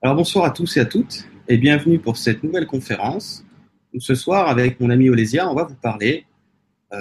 Alors 0.00 0.14
bonsoir 0.14 0.44
à 0.44 0.50
tous 0.50 0.76
et 0.76 0.80
à 0.80 0.84
toutes 0.84 1.24
et 1.48 1.56
bienvenue 1.56 1.98
pour 1.98 2.18
cette 2.18 2.44
nouvelle 2.44 2.68
conférence. 2.68 3.44
Ce 3.98 4.14
soir, 4.14 4.48
avec 4.48 4.78
mon 4.78 4.90
ami 4.90 5.10
Olésia, 5.10 5.50
on 5.50 5.56
va 5.56 5.64
vous 5.64 5.74
parler 5.74 6.24
euh, 6.92 7.00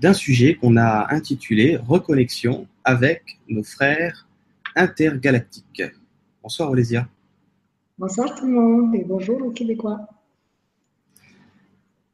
d'un 0.00 0.12
sujet 0.12 0.54
qu'on 0.54 0.76
a 0.76 1.12
intitulé 1.12 1.76
Reconnexion 1.76 2.68
avec 2.84 3.40
nos 3.48 3.64
frères 3.64 4.28
intergalactiques. 4.76 5.82
Bonsoir 6.40 6.70
Olésia. 6.70 7.08
Bonsoir 7.98 8.32
tout 8.36 8.46
le 8.46 8.52
monde 8.52 8.94
et 8.94 9.02
bonjour 9.02 9.42
aux 9.44 9.50
Québécois. 9.50 10.06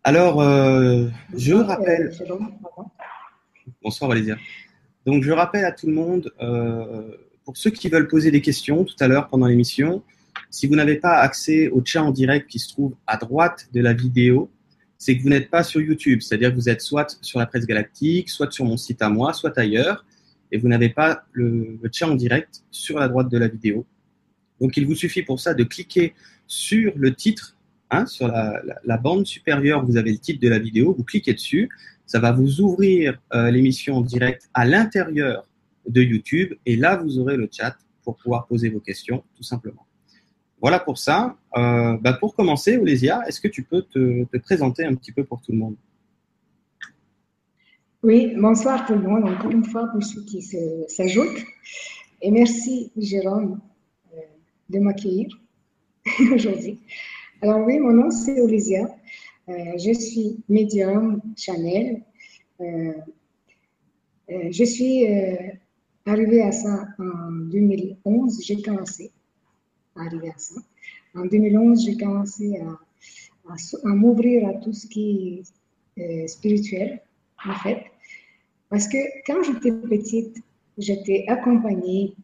Alors, 0.03 0.41
euh, 0.41 1.09
je 1.37 1.53
rappelle. 1.53 2.11
Bonsoir 3.83 4.11
Olésia. 4.11 4.39
Donc, 5.05 5.25
je 5.25 5.31
rappelle 5.33 5.67
à 5.67 5.73
tout 5.73 5.89
le 5.89 5.93
monde, 5.93 6.33
euh, 6.41 7.19
pour 7.45 7.59
ceux 7.59 7.71
qui 7.71 7.91
veulent 7.91 8.09
poser 8.09 8.31
des 8.31 8.41
questions 8.41 8.85
tout 8.85 8.97
à 8.99 9.09
l'heure 9.09 9.29
pendant 9.29 9.47
l'émission, 9.47 10.03
si 10.53 10.67
vous 10.67 10.77
n'avez 10.77 10.97
pas 10.97 11.17
accès 11.17 11.69
au 11.69 11.83
chat 11.83 12.03
en 12.03 12.11
direct 12.11 12.49
qui 12.49 12.59
se 12.59 12.69
trouve 12.69 12.95
à 13.07 13.17
droite 13.17 13.69
de 13.73 13.81
la 13.81 13.95
vidéo, 13.95 14.51
c'est 14.99 15.17
que 15.17 15.23
vous 15.23 15.31
n'êtes 15.31 15.51
pas 15.51 15.65
sur 15.65 15.81
YouTube. 15.81 16.21
C'est-à-dire 16.21 16.51
que 16.51 16.57
vous 16.57 16.69
êtes 16.69 16.83
soit 16.83 17.19
sur 17.23 17.39
la 17.39 17.47
presse 17.47 17.67
galactique, 17.67 18.29
soit 18.29 18.53
sur 18.53 18.67
mon 18.67 18.77
site 18.77 19.01
à 19.01 19.09
moi, 19.09 19.33
soit 19.33 19.57
ailleurs, 19.57 20.05
et 20.53 20.59
vous 20.59 20.69
n'avez 20.69 20.91
pas 20.91 21.25
le, 21.33 21.81
chat 21.91 22.07
en 22.07 22.15
direct 22.17 22.63
sur 22.71 22.99
la 22.99 23.09
droite 23.09 23.31
de 23.31 23.39
la 23.39 23.49
vidéo. 23.49 23.87
Donc 24.61 24.77
il 24.77 24.87
vous 24.87 24.95
suffit 24.95 25.23
pour 25.23 25.41
ça 25.41 25.55
de 25.55 25.65
cliquer 25.65 26.13
sur 26.47 26.93
le 26.97 27.15
titre, 27.15 27.57
hein, 27.91 28.05
sur 28.05 28.29
la, 28.29 28.99
bande 28.99 29.27
supérieure, 29.27 29.87
vous 29.87 29.97
avez 29.97 30.13
le 30.13 30.19
titre 30.19 30.41
de 30.41 30.51
la 30.51 30.59
vidéo, 30.59 30.95
vous 30.97 31.05
cliquez 31.05 31.33
dessus, 31.33 31.71
ça 32.05 32.21
va 32.21 32.31
vous 32.31 32.61
ouvrir 32.61 33.19
euh, 33.33 33.51
l'émission 33.51 33.97
en 33.97 34.01
direct 34.03 34.51
à 34.53 34.67
l'intérieur 34.67 35.49
de 35.89 36.03
YouTube, 36.03 36.53
et 36.67 36.77
là 36.77 36.97
vous 36.97 37.19
aurez 37.19 37.39
le 37.39 37.49
chat 37.51 37.75
pour 38.05 38.19
pouvoir 38.19 38.47
poser 38.47 38.69
vos 38.69 38.81
questions, 38.81 39.25
tout 39.35 39.43
simplement. 39.43 39.87
Voilà 40.63 40.79
pour 40.79 40.97
ça. 40.97 41.37
Euh, 41.59 41.97
bah, 42.01 42.13
pour 42.13 42.37
commencer, 42.37 42.79
Olésia, 42.79 43.21
est-ce 43.27 43.41
que 43.41 43.49
tu 43.49 43.65
peux 43.65 43.83
te, 43.83 44.25
présenter 44.39 44.85
un 44.85 44.95
petit 44.95 45.11
peu 45.11 45.25
pour 45.25 45.43
tout 45.43 45.51
le 45.51 45.59
monde? 45.59 45.75
Oui, 48.05 48.35
bonsoir 48.37 48.87
tout 48.87 48.95
le 48.95 49.03
monde, 49.03 49.25
encore 49.25 49.51
une 49.51 49.65
fois 49.65 49.89
pour 49.89 50.03
ceux 50.05 50.23
qui 50.23 50.41
s'ajoutent. 50.87 51.45
Et 52.21 52.31
merci 52.31 52.93
Jérôme 52.97 53.61
euh, 54.15 54.21
de 54.71 54.79
m'accueillir 54.79 55.29
aujourd'hui. 56.33 56.79
Alors 57.43 57.67
oui, 57.67 57.81
mon 57.81 57.93
nom 57.93 58.11
c'est 58.13 58.41
Olésia. 58.41 58.89
Euh, 59.49 59.53
je 59.77 59.93
suis 59.93 60.45
médium 60.49 61.21
Chanel. 61.37 62.03
je 64.29 64.65
suis 64.65 65.07
arrivée 66.07 66.43
à 66.43 66.53
ça 66.53 66.87
en 67.01 67.33
2011, 67.51 68.41
j'ai 68.45 68.63
commencé 68.63 69.11
à 69.97 70.39
ça. 70.39 70.55
En 71.15 71.27
2011, 71.27 71.85
j'ai 71.85 71.97
commencé 71.97 72.59
à, 72.59 72.79
à, 73.53 73.89
m'ouvrir 73.89 74.49
à 74.49 74.55
tout 74.55 74.73
ce 74.73 74.87
qui 74.87 75.45
est 75.99 76.25
euh, 76.25 76.27
spirituel, 76.27 77.01
en 77.45 77.55
fait. 77.57 77.85
Parce 78.71 78.89
que 78.89 78.99
quand 79.27 79.43
j'étais 79.43 79.73
petite, 79.73 80.39
j'étais 80.79 81.25
accompagnée 81.29 82.15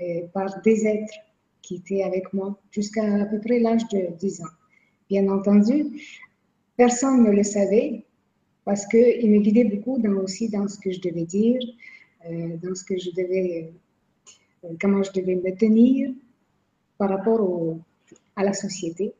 euh, 0.00 0.26
par 0.32 0.60
des 0.62 0.86
êtres 0.86 1.14
qui 1.60 1.76
étaient 1.76 2.02
avec 2.02 2.32
moi 2.32 2.58
jusqu'à 2.70 3.04
à 3.04 3.26
peu 3.26 3.38
près 3.40 3.58
l'âge 3.58 3.86
de 3.92 4.16
10 4.18 4.40
ans. 4.42 4.54
Bien 5.10 5.28
entendu, 5.28 6.00
personne 6.76 7.24
ne 7.24 7.30
le 7.30 7.42
savait 7.42 8.04
parce 8.64 8.86
qu'ils 8.86 9.30
me 9.30 9.40
guidaient 9.40 9.64
beaucoup 9.64 9.98
dans, 9.98 10.22
aussi 10.22 10.48
dans 10.48 10.66
ce 10.68 10.78
que 10.78 10.90
je 10.90 11.00
devais 11.00 11.24
dire, 11.24 11.60
euh, 12.26 12.56
dans 12.62 12.74
ce 12.74 12.84
que 12.84 12.96
je 12.98 13.10
devais, 13.10 13.72
comment 14.80 15.02
je 15.02 15.12
devais 15.12 15.34
me 15.34 15.54
tenir, 15.56 16.10
par 17.00 17.08
rapport 17.08 17.78
à 18.36 18.44
la 18.44 18.52
société. 18.52 19.14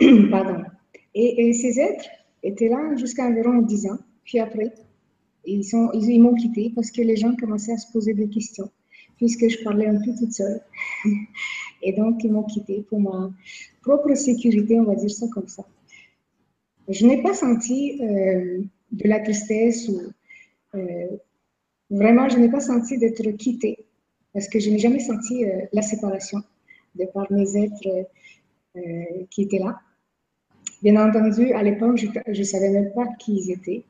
Pardon. 0.30 0.64
Et, 1.14 1.52
ces 1.52 1.78
êtres 1.78 2.08
étaient 2.42 2.68
là 2.68 2.96
jusqu'à 2.96 3.26
environ 3.26 3.62
10 3.62 3.86
ans. 3.86 3.98
Puis 4.24 4.40
après, 4.40 4.72
ils, 5.44 5.64
sont, 5.64 5.90
ils, 5.92 6.20
m'ont 6.20 6.34
quitté 6.34 6.72
parce 6.74 6.90
que 6.90 7.02
les 7.02 7.16
gens 7.16 7.36
commençaient 7.36 7.72
à 7.72 7.78
se 7.78 7.90
poser 7.92 8.14
des 8.14 8.28
questions, 8.28 8.68
puisque 9.16 9.48
je 9.48 9.62
parlais 9.62 9.86
un 9.86 10.00
peu 10.04 10.12
toute 10.18 10.32
seule. 10.32 10.60
Et 11.82 11.92
donc, 11.92 12.24
ils 12.24 12.32
m'ont 12.32 12.42
quitté 12.42 12.84
pour 12.88 13.00
ma 13.00 13.30
propre 13.82 14.12
sécurité, 14.14 14.80
on 14.80 14.84
va 14.84 14.96
dire 14.96 15.10
ça 15.10 15.26
comme 15.32 15.46
ça. 15.46 15.64
Je 16.88 17.06
n'ai 17.06 17.22
pas 17.22 17.34
senti 17.34 18.00
euh, 18.02 18.60
de 18.90 19.08
la 19.08 19.20
tristesse 19.20 19.88
ou 19.88 20.00
euh, 20.74 21.16
vraiment, 21.90 22.28
je 22.28 22.38
n'ai 22.38 22.48
pas 22.48 22.60
senti 22.60 22.98
d'être 22.98 23.30
quittée 23.36 23.87
parce 24.32 24.48
que 24.48 24.58
je 24.58 24.70
n'ai 24.70 24.78
jamais 24.78 25.00
senti 25.00 25.44
euh, 25.44 25.62
la 25.72 25.82
séparation 25.82 26.42
de 26.94 27.04
par 27.06 27.30
mes 27.30 27.56
êtres 27.56 28.06
euh, 28.76 28.80
qui 29.30 29.42
étaient 29.42 29.58
là. 29.58 29.80
Bien 30.82 30.96
entendu, 30.96 31.52
à 31.52 31.62
l'époque, 31.62 31.96
je 31.98 32.38
ne 32.38 32.44
savais 32.44 32.70
même 32.70 32.92
pas 32.92 33.06
qui 33.18 33.36
ils 33.36 33.50
étaient. 33.50 33.82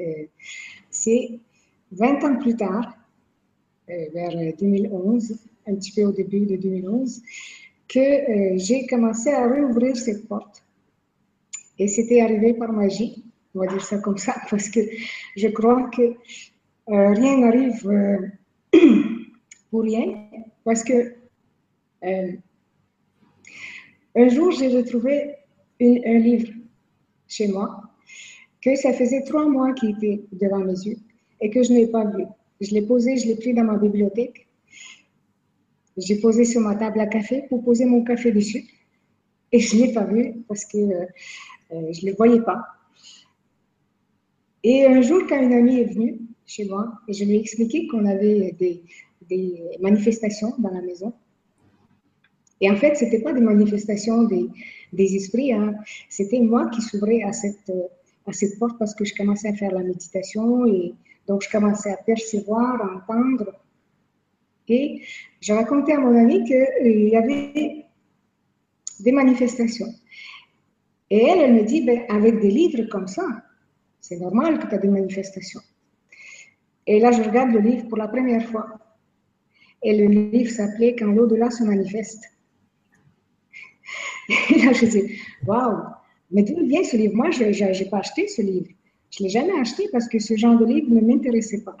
Euh, 0.00 0.26
c'est 0.90 1.38
20 1.92 2.24
ans 2.24 2.36
plus 2.38 2.56
tard, 2.56 2.96
vers 3.86 4.54
2011, 4.58 5.38
un 5.68 5.74
petit 5.76 5.92
peu 5.92 6.04
au 6.04 6.12
début 6.12 6.46
de 6.46 6.56
2011, 6.56 7.22
que 7.86 8.56
j'ai 8.56 8.86
commencé 8.86 9.28
à 9.28 9.46
rouvrir 9.46 9.96
cette 9.96 10.26
porte. 10.26 10.64
Et 11.78 11.86
c'était 11.86 12.20
arrivé 12.22 12.54
par 12.54 12.72
magie, 12.72 13.22
on 13.54 13.60
va 13.60 13.66
dire 13.66 13.84
ça 13.84 13.98
comme 13.98 14.18
ça, 14.18 14.34
parce 14.50 14.68
que 14.68 14.80
je 15.36 15.48
crois 15.48 15.88
que 15.90 16.14
rien 16.88 17.38
n'arrive 17.38 17.86
rien, 19.80 20.28
parce 20.64 20.82
que 20.84 21.14
euh, 22.04 22.32
un 24.16 24.28
jour, 24.28 24.50
j'ai 24.52 24.68
retrouvé 24.68 25.34
un 25.80 26.18
livre 26.18 26.52
chez 27.26 27.48
moi 27.48 27.82
que 28.62 28.74
ça 28.76 28.92
faisait 28.92 29.22
trois 29.24 29.46
mois 29.46 29.72
qu'il 29.74 29.90
était 29.90 30.22
devant 30.32 30.60
mes 30.60 30.72
yeux 30.72 30.96
et 31.40 31.50
que 31.50 31.62
je 31.62 31.72
n'ai 31.72 31.86
pas 31.86 32.04
vu. 32.04 32.24
Je 32.60 32.72
l'ai 32.72 32.82
posé, 32.82 33.16
je 33.16 33.26
l'ai 33.26 33.36
pris 33.36 33.52
dans 33.52 33.64
ma 33.64 33.76
bibliothèque. 33.76 34.46
J'ai 35.96 36.20
posé 36.20 36.44
sur 36.44 36.60
ma 36.60 36.74
table 36.74 37.00
à 37.00 37.06
café 37.06 37.42
pour 37.48 37.62
poser 37.62 37.84
mon 37.84 38.02
café 38.04 38.32
dessus. 38.32 38.64
Et 39.52 39.60
je 39.60 39.76
ne 39.76 39.82
l'ai 39.82 39.92
pas 39.92 40.04
vu 40.04 40.44
parce 40.48 40.64
que 40.64 40.78
euh, 40.78 41.04
euh, 41.72 41.92
je 41.92 42.04
ne 42.04 42.10
le 42.10 42.16
voyais 42.16 42.40
pas. 42.40 42.62
Et 44.62 44.86
un 44.86 45.02
jour, 45.02 45.22
quand 45.28 45.40
une 45.40 45.52
amie 45.52 45.80
est 45.80 45.92
venue 45.92 46.20
chez 46.46 46.64
moi, 46.64 46.92
et 47.06 47.12
je 47.12 47.24
lui 47.24 47.36
ai 47.36 47.40
expliqué 47.40 47.86
qu'on 47.86 48.06
avait 48.06 48.52
des, 48.52 48.82
des 49.28 49.62
manifestations 49.80 50.54
dans 50.58 50.70
la 50.70 50.82
maison. 50.82 51.12
Et 52.60 52.70
en 52.70 52.76
fait, 52.76 52.94
ce 52.96 53.04
n'était 53.04 53.20
pas 53.20 53.32
des 53.32 53.40
manifestations 53.40 54.22
des, 54.22 54.48
des 54.92 55.16
esprits, 55.16 55.52
hein. 55.52 55.74
c'était 56.08 56.40
moi 56.40 56.68
qui 56.70 56.80
s'ouvrais 56.80 57.22
à 57.22 57.32
cette, 57.32 57.72
à 58.26 58.32
cette 58.32 58.58
porte 58.58 58.78
parce 58.78 58.94
que 58.94 59.04
je 59.04 59.14
commençais 59.14 59.48
à 59.48 59.54
faire 59.54 59.72
la 59.72 59.82
méditation 59.82 60.66
et 60.66 60.94
donc 61.26 61.42
je 61.42 61.50
commençais 61.50 61.92
à 61.92 61.96
percevoir, 61.96 62.80
à 62.80 62.96
entendre. 62.96 63.52
Et 64.68 65.02
j'ai 65.40 65.52
raconté 65.52 65.92
à 65.92 65.98
mon 65.98 66.16
ami 66.16 66.44
qu'il 66.44 66.56
euh, 66.56 67.08
y 67.10 67.16
avait 67.16 67.84
des 69.00 69.12
manifestations. 69.12 69.92
Et 71.10 71.22
elle, 71.22 71.40
elle 71.40 71.54
me 71.54 71.64
dit, 71.64 71.82
ben, 71.84 72.02
avec 72.08 72.40
des 72.40 72.50
livres 72.50 72.84
comme 72.84 73.06
ça, 73.06 73.26
c'est 74.00 74.16
normal 74.16 74.58
que 74.58 74.66
tu 74.66 74.74
as 74.74 74.78
des 74.78 74.88
manifestations. 74.88 75.60
Et 76.86 76.98
là, 77.00 77.12
je 77.12 77.22
regarde 77.22 77.50
le 77.50 77.60
livre 77.60 77.88
pour 77.88 77.98
la 77.98 78.08
première 78.08 78.46
fois. 78.48 78.66
Et 79.82 79.96
le 79.96 80.06
livre 80.06 80.50
s'appelait 80.50 80.96
Quand 80.96 81.06
l'au-delà 81.06 81.50
se 81.50 81.64
manifeste. 81.64 82.24
Et 84.28 84.62
là, 84.62 84.72
je 84.72 84.86
dis, 84.86 85.18
waouh, 85.46 85.82
mais 86.30 86.42
d'où 86.42 86.66
vient 86.66 86.82
ce 86.82 86.96
livre 86.96 87.14
Moi, 87.14 87.30
je 87.30 87.44
n'ai 87.44 87.90
pas 87.90 87.98
acheté 87.98 88.28
ce 88.28 88.42
livre. 88.42 88.68
Je 89.10 89.22
ne 89.22 89.28
l'ai 89.28 89.32
jamais 89.32 89.60
acheté 89.60 89.88
parce 89.92 90.08
que 90.08 90.18
ce 90.18 90.36
genre 90.36 90.58
de 90.58 90.64
livre 90.64 90.90
ne 90.90 91.00
m'intéressait 91.00 91.62
pas. 91.62 91.76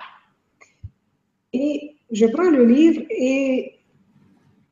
Et 1.52 1.96
je 2.10 2.26
prends 2.26 2.50
le 2.50 2.64
livre 2.64 3.02
et 3.10 3.74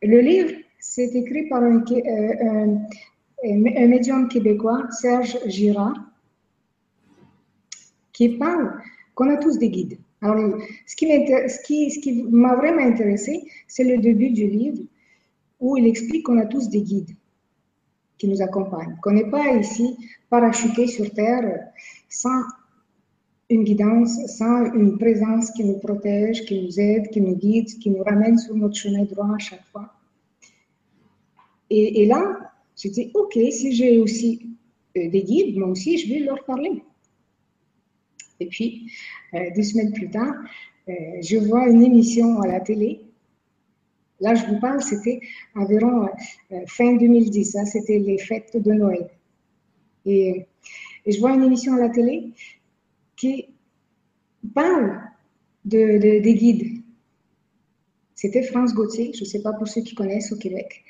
le 0.02 0.20
livre, 0.20 0.52
c'est 0.78 1.14
écrit 1.14 1.48
par 1.48 1.62
un, 1.62 1.82
euh, 1.90 2.76
un, 3.44 3.86
médium 3.86 4.28
québécois, 4.28 4.86
Serge 4.90 5.38
Girard, 5.46 5.96
qui 8.12 8.30
parle 8.30 8.80
qu'on 9.14 9.30
a 9.30 9.36
tous 9.36 9.58
des 9.58 9.70
guides. 9.70 9.98
Alors, 10.22 10.56
ce 10.86 10.96
qui 12.00 12.22
m'a 12.30 12.54
vraiment 12.54 12.82
intéressé, 12.82 13.42
c'est 13.66 13.84
le 13.84 13.98
début 13.98 14.30
du 14.30 14.46
livre 14.46 14.82
où 15.58 15.76
il 15.76 15.86
explique 15.86 16.24
qu'on 16.26 16.38
a 16.38 16.46
tous 16.46 16.68
des 16.68 16.82
guides 16.82 17.14
qui 18.18 18.28
nous 18.28 18.40
accompagnent, 18.40 18.96
qu'on 19.02 19.12
n'est 19.12 19.30
pas 19.30 19.56
ici 19.56 19.96
parachuté 20.30 20.86
sur 20.86 21.10
Terre 21.10 21.72
sans 22.08 22.42
une 23.50 23.64
guidance, 23.64 24.16
sans 24.26 24.72
une 24.72 24.96
présence 24.96 25.50
qui 25.50 25.64
nous 25.64 25.78
protège, 25.78 26.44
qui 26.44 26.62
nous 26.62 26.80
aide, 26.80 27.10
qui 27.10 27.20
nous 27.20 27.36
guide, 27.36 27.66
qui 27.66 27.90
nous 27.90 28.02
ramène 28.02 28.38
sur 28.38 28.54
notre 28.54 28.76
chemin 28.76 29.04
droit 29.04 29.34
à 29.34 29.38
chaque 29.38 29.64
fois. 29.72 29.92
Et, 31.68 32.02
et 32.02 32.06
là, 32.06 32.52
je 32.80 32.88
dis, 32.88 33.10
OK, 33.14 33.38
si 33.50 33.72
j'ai 33.72 33.98
aussi 33.98 34.50
euh, 34.96 35.10
des 35.10 35.22
guides, 35.22 35.56
moi 35.56 35.68
aussi, 35.68 35.98
je 35.98 36.08
vais 36.12 36.20
leur 36.20 36.44
parler. 36.44 36.82
Et 38.42 38.46
puis, 38.46 38.90
euh, 39.34 39.50
deux 39.54 39.62
semaines 39.62 39.92
plus 39.92 40.10
tard, 40.10 40.34
euh, 40.88 40.92
je 41.20 41.36
vois 41.36 41.68
une 41.68 41.82
émission 41.82 42.40
à 42.40 42.48
la 42.48 42.60
télé 42.60 43.00
Là, 44.20 44.36
je 44.36 44.46
vous 44.46 44.60
parle, 44.60 44.80
c'était 44.80 45.18
environ 45.56 46.08
fin 46.68 46.94
2010, 46.94 47.44
ça, 47.44 47.64
c'était 47.64 47.98
les 47.98 48.18
fêtes 48.18 48.56
de 48.56 48.72
Noël. 48.72 49.08
Et, 50.06 50.46
je 51.04 51.18
vois 51.18 51.32
une 51.32 51.42
émission 51.42 51.74
à 51.74 51.80
la 51.80 51.88
télé 51.88 52.30
qui 53.16 53.48
parle 54.54 55.00
de, 55.64 56.20
des 56.20 56.34
guides. 56.34 56.82
C'était 58.14 58.44
France 58.44 58.72
Gauthier, 58.74 59.10
je 59.12 59.22
ne 59.22 59.24
sais 59.24 59.42
pas 59.42 59.54
pour 59.54 59.66
ceux 59.66 59.80
qui 59.80 59.96
connaissent 59.96 60.30
au 60.30 60.38
Québec, 60.38 60.84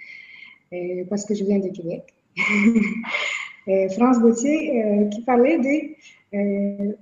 parce 1.09 1.25
que 1.25 1.35
je 1.35 1.45
viens 1.45 1.59
de 1.59 1.69
Québec. 1.69 2.13
France 3.97 4.19
Gauthier 4.19 5.09
qui 5.11 5.23
parlait 5.23 5.57
de, 5.57 6.99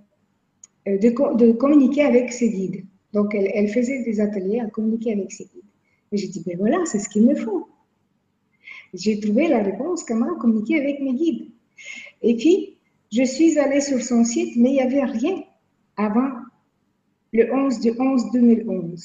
de, 0.98 1.36
de, 1.36 1.52
communiquer 1.52 2.02
avec 2.02 2.32
ses 2.32 2.50
guides. 2.50 2.84
Donc, 3.12 3.34
elle, 3.34 3.68
faisait 3.68 4.02
des 4.02 4.20
ateliers 4.20 4.60
à 4.60 4.66
communiquer 4.66 5.12
avec 5.12 5.32
ses 5.32 5.44
guides. 5.44 5.62
Et 6.12 6.16
j'ai 6.16 6.28
dit, 6.28 6.42
ben 6.46 6.56
voilà, 6.58 6.78
c'est 6.84 6.98
ce 6.98 7.08
qu'il 7.08 7.26
me 7.26 7.34
faut. 7.34 7.68
J'ai 8.94 9.20
trouvé 9.20 9.48
la 9.48 9.62
réponse, 9.62 10.04
comment 10.04 10.34
communiquer 10.36 10.80
avec 10.80 11.00
mes 11.00 11.14
guides. 11.14 11.50
Et 12.22 12.36
puis, 12.36 12.76
je 13.12 13.22
suis 13.24 13.58
allée 13.58 13.80
sur 13.80 14.00
son 14.02 14.24
site, 14.24 14.56
mais 14.56 14.70
il 14.70 14.74
n'y 14.74 14.82
avait 14.82 15.04
rien 15.04 15.42
avant 15.96 16.30
le 17.32 17.52
11 17.52 17.80
de 17.80 17.94
11 17.98 18.30
2011. 18.32 19.04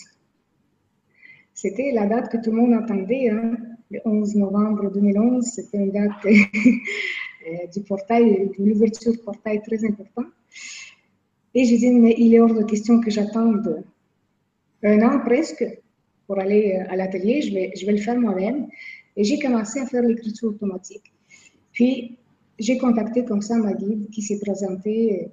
C'était 1.54 1.92
la 1.94 2.06
date 2.06 2.32
que 2.32 2.38
tout 2.38 2.52
le 2.52 2.58
monde 2.58 2.74
attendait, 2.74 3.30
hein. 3.30 3.56
le 3.90 4.00
11 4.06 4.36
novembre 4.36 4.92
2011, 4.92 5.44
c'était 5.46 5.78
une 5.78 5.92
date 5.92 6.12
euh, 6.26 7.68
du 7.74 7.82
portail, 7.82 8.52
de 8.58 8.66
l'ouverture 8.66 9.14
du 9.14 9.20
portail 9.20 9.62
très 9.62 9.84
importante. 9.86 10.28
Et 11.56 11.66
j'ai 11.66 11.78
dit, 11.78 11.90
mais 11.90 12.16
il 12.18 12.34
est 12.36 12.40
hors 12.40 12.54
de 12.54 12.64
question 12.64 13.00
que 13.00 13.10
j'attende 13.10 13.84
un 14.84 15.02
an 15.02 15.20
presque 15.22 15.66
pour 16.28 16.38
aller 16.40 16.76
euh, 16.76 16.92
à 16.92 16.96
l'atelier, 16.96 17.42
je 17.42 17.54
vais, 17.54 17.72
je 17.76 17.86
vais 17.86 17.94
le 17.94 17.98
faire 17.98 18.20
moi-même. 18.20 18.68
Et 19.16 19.24
j'ai 19.24 19.40
commencé 19.40 19.80
à 19.80 19.86
faire 19.86 20.04
l'écriture 20.04 20.50
automatique. 20.50 21.14
Puis, 21.72 22.18
j'ai 22.60 22.78
contacté 22.78 23.24
comme 23.26 23.42
ça 23.42 23.58
ma 23.58 23.74
guide 23.74 24.10
qui 24.10 24.22
s'est 24.22 24.40
présentée 24.40 25.30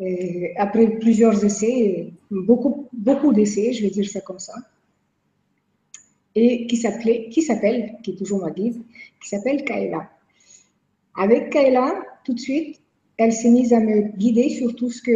euh, 0.00 0.48
après 0.56 0.98
plusieurs 0.98 1.44
essais, 1.44 2.12
beaucoup, 2.30 2.88
beaucoup 2.92 3.32
d'essais, 3.32 3.72
je 3.72 3.82
vais 3.82 3.90
dire 3.90 4.08
ça 4.08 4.20
comme 4.20 4.38
ça, 4.38 4.54
et 6.34 6.66
qui 6.66 6.76
s'appelait, 6.76 7.28
qui 7.30 7.40
s'appelle, 7.40 7.96
qui 8.02 8.10
est 8.10 8.16
toujours 8.16 8.40
ma 8.40 8.50
guide, 8.50 8.82
qui 9.22 9.28
s'appelle 9.28 9.64
Kaila. 9.64 10.10
Avec 11.16 11.50
Kaila, 11.50 12.04
tout 12.24 12.34
de 12.34 12.38
suite, 12.38 12.80
elle 13.18 13.32
s'est 13.32 13.50
mise 13.50 13.72
à 13.72 13.80
me 13.80 14.16
guider 14.16 14.50
sur 14.50 14.74
tout 14.74 14.90
ce 14.90 15.02
que, 15.02 15.10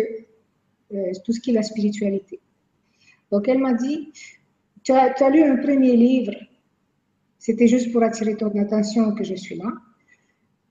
euh, 0.94 1.12
tout 1.24 1.32
ce 1.32 1.40
qui 1.40 1.50
est 1.50 1.54
la 1.54 1.62
spiritualité. 1.62 2.40
Donc, 3.30 3.48
elle 3.48 3.58
m'a 3.58 3.74
dit, 3.74 4.08
tu 4.82 4.92
as, 4.92 5.30
lu 5.30 5.42
un 5.42 5.56
premier 5.56 5.96
livre, 5.96 6.32
c'était 7.38 7.68
juste 7.68 7.92
pour 7.92 8.02
attirer 8.02 8.36
ton 8.36 8.48
attention 8.58 9.14
que 9.14 9.24
je 9.24 9.34
suis 9.34 9.56
là. 9.56 9.70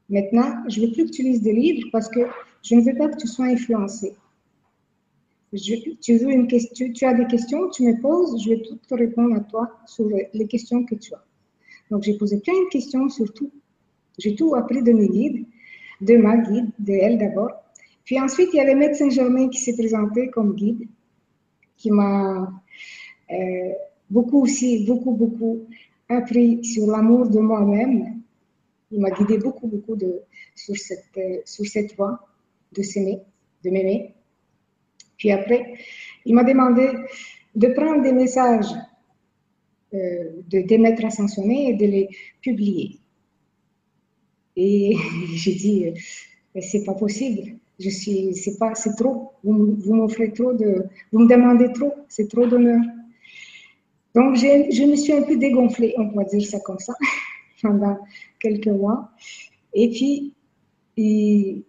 Maintenant, 0.10 0.64
je 0.68 0.82
ne 0.82 0.88
veux 0.88 0.92
plus 0.92 1.06
que 1.06 1.12
tu 1.12 1.24
lises 1.24 1.42
des 1.42 1.54
livres 1.54 1.88
parce 1.92 2.10
que 2.10 2.22
je 2.64 2.76
ne 2.76 2.82
veux 2.82 2.96
pas 2.96 3.10
que 3.10 3.18
tu 3.18 3.28
sois 3.28 3.46
influencé. 3.46 4.16
tu, 5.56 6.18
veux 6.18 6.32
une 6.32 6.48
question, 6.48 6.92
tu 6.92 7.06
as 7.06 7.14
des 7.14 7.28
questions, 7.28 7.70
tu 7.70 7.84
me 7.84 8.02
poses, 8.02 8.44
je 8.44 8.50
vais 8.50 8.62
tout 8.62 8.78
te 8.88 8.96
répondre 8.96 9.36
à 9.36 9.42
toi 9.42 9.80
sur 9.86 10.10
les 10.34 10.48
questions 10.48 10.84
que 10.84 10.96
tu 10.96 11.14
as. 11.14 11.24
Donc, 11.92 12.04
j'ai 12.04 12.18
posé 12.18 12.40
plein 12.40 12.54
de 12.54 12.70
questions 12.70 13.08
sur 13.10 13.32
tout. 13.34 13.52
J'ai 14.18 14.36
tout 14.36 14.54
appris 14.56 14.84
de 14.84 14.92
mes 14.92 15.08
guides, 15.08 15.46
de 16.02 16.16
ma 16.18 16.38
guide, 16.38 16.70
de 16.80 16.94
elle 16.94 17.18
d'abord. 17.18 17.52
Puis 18.06 18.20
ensuite, 18.20 18.50
il 18.54 18.58
y 18.58 18.60
avait 18.60 18.76
Maître 18.76 18.96
Saint-Germain 18.96 19.50
qui 19.50 19.60
s'est 19.60 19.76
présenté 19.76 20.30
comme 20.30 20.56
guide 20.56 20.88
qui 21.80 21.92
m'a 21.92 22.52
euh, 23.32 23.72
beaucoup 24.10 24.44
aussi, 24.44 24.86
beaucoup, 24.86 25.14
beaucoup 25.14 25.68
appris 26.10 26.64
sur 26.64 26.88
l'amour 26.88 27.30
de 27.30 27.40
moi-même. 27.40 28.22
Il 28.92 29.00
m'a 29.00 29.12
guidé 29.12 29.38
beaucoup, 29.38 29.68
beaucoup 29.68 29.96
de, 29.96 30.22
sur, 30.56 30.76
cette, 30.76 31.06
euh, 31.18 31.38
sur 31.46 31.66
cette 31.66 31.96
voie 31.96 32.20
de 32.76 32.82
s'aimer, 32.82 33.20
de 33.64 33.70
m'aimer. 33.70 34.14
Puis 35.18 35.32
après, 35.32 35.74
il 36.26 36.36
m'a 36.36 36.44
demandé 36.44 36.90
de 37.56 37.68
prendre 37.68 38.04
des 38.04 38.14
messages 38.14 38.72
euh, 39.94 40.42
de 40.50 40.62
des 40.62 40.78
maîtres 40.78 41.06
ascensionnés 41.06 41.70
et 41.70 41.74
de 41.74 41.86
les 41.86 42.10
publier. 42.42 42.99
Et 44.60 44.96
j'ai 45.34 45.56
dit, 45.56 45.94
c'est 46.62 46.84
pas 46.84 46.94
possible 46.94 47.60
je 47.80 47.90
suis, 47.90 48.36
c'est 48.36 48.58
pas, 48.58 48.76
c'est 48.76 48.96
trop. 48.96 49.34
Vous, 49.44 49.76
vous 49.76 50.08
trop 50.36 50.54
de, 50.54 50.86
vous 51.12 51.20
me 51.20 51.28
demandez 51.28 51.72
trop, 51.74 51.94
c'est 52.10 52.28
trop 52.30 52.46
d'honneur. 52.46 52.82
Donc, 54.16 54.36
je 54.36 54.90
me 54.90 54.96
suis 54.96 55.14
un 55.14 55.22
peu 55.22 55.38
dégonflée, 55.38 55.94
on 55.98 56.10
peut 56.10 56.26
dire 56.26 56.46
ça 56.46 56.60
comme 56.60 56.80
ça, 56.80 56.94
pendant 57.62 57.98
quelques 58.40 58.68
mois. 58.68 59.12
Et 59.74 59.90
puis, 59.90 61.64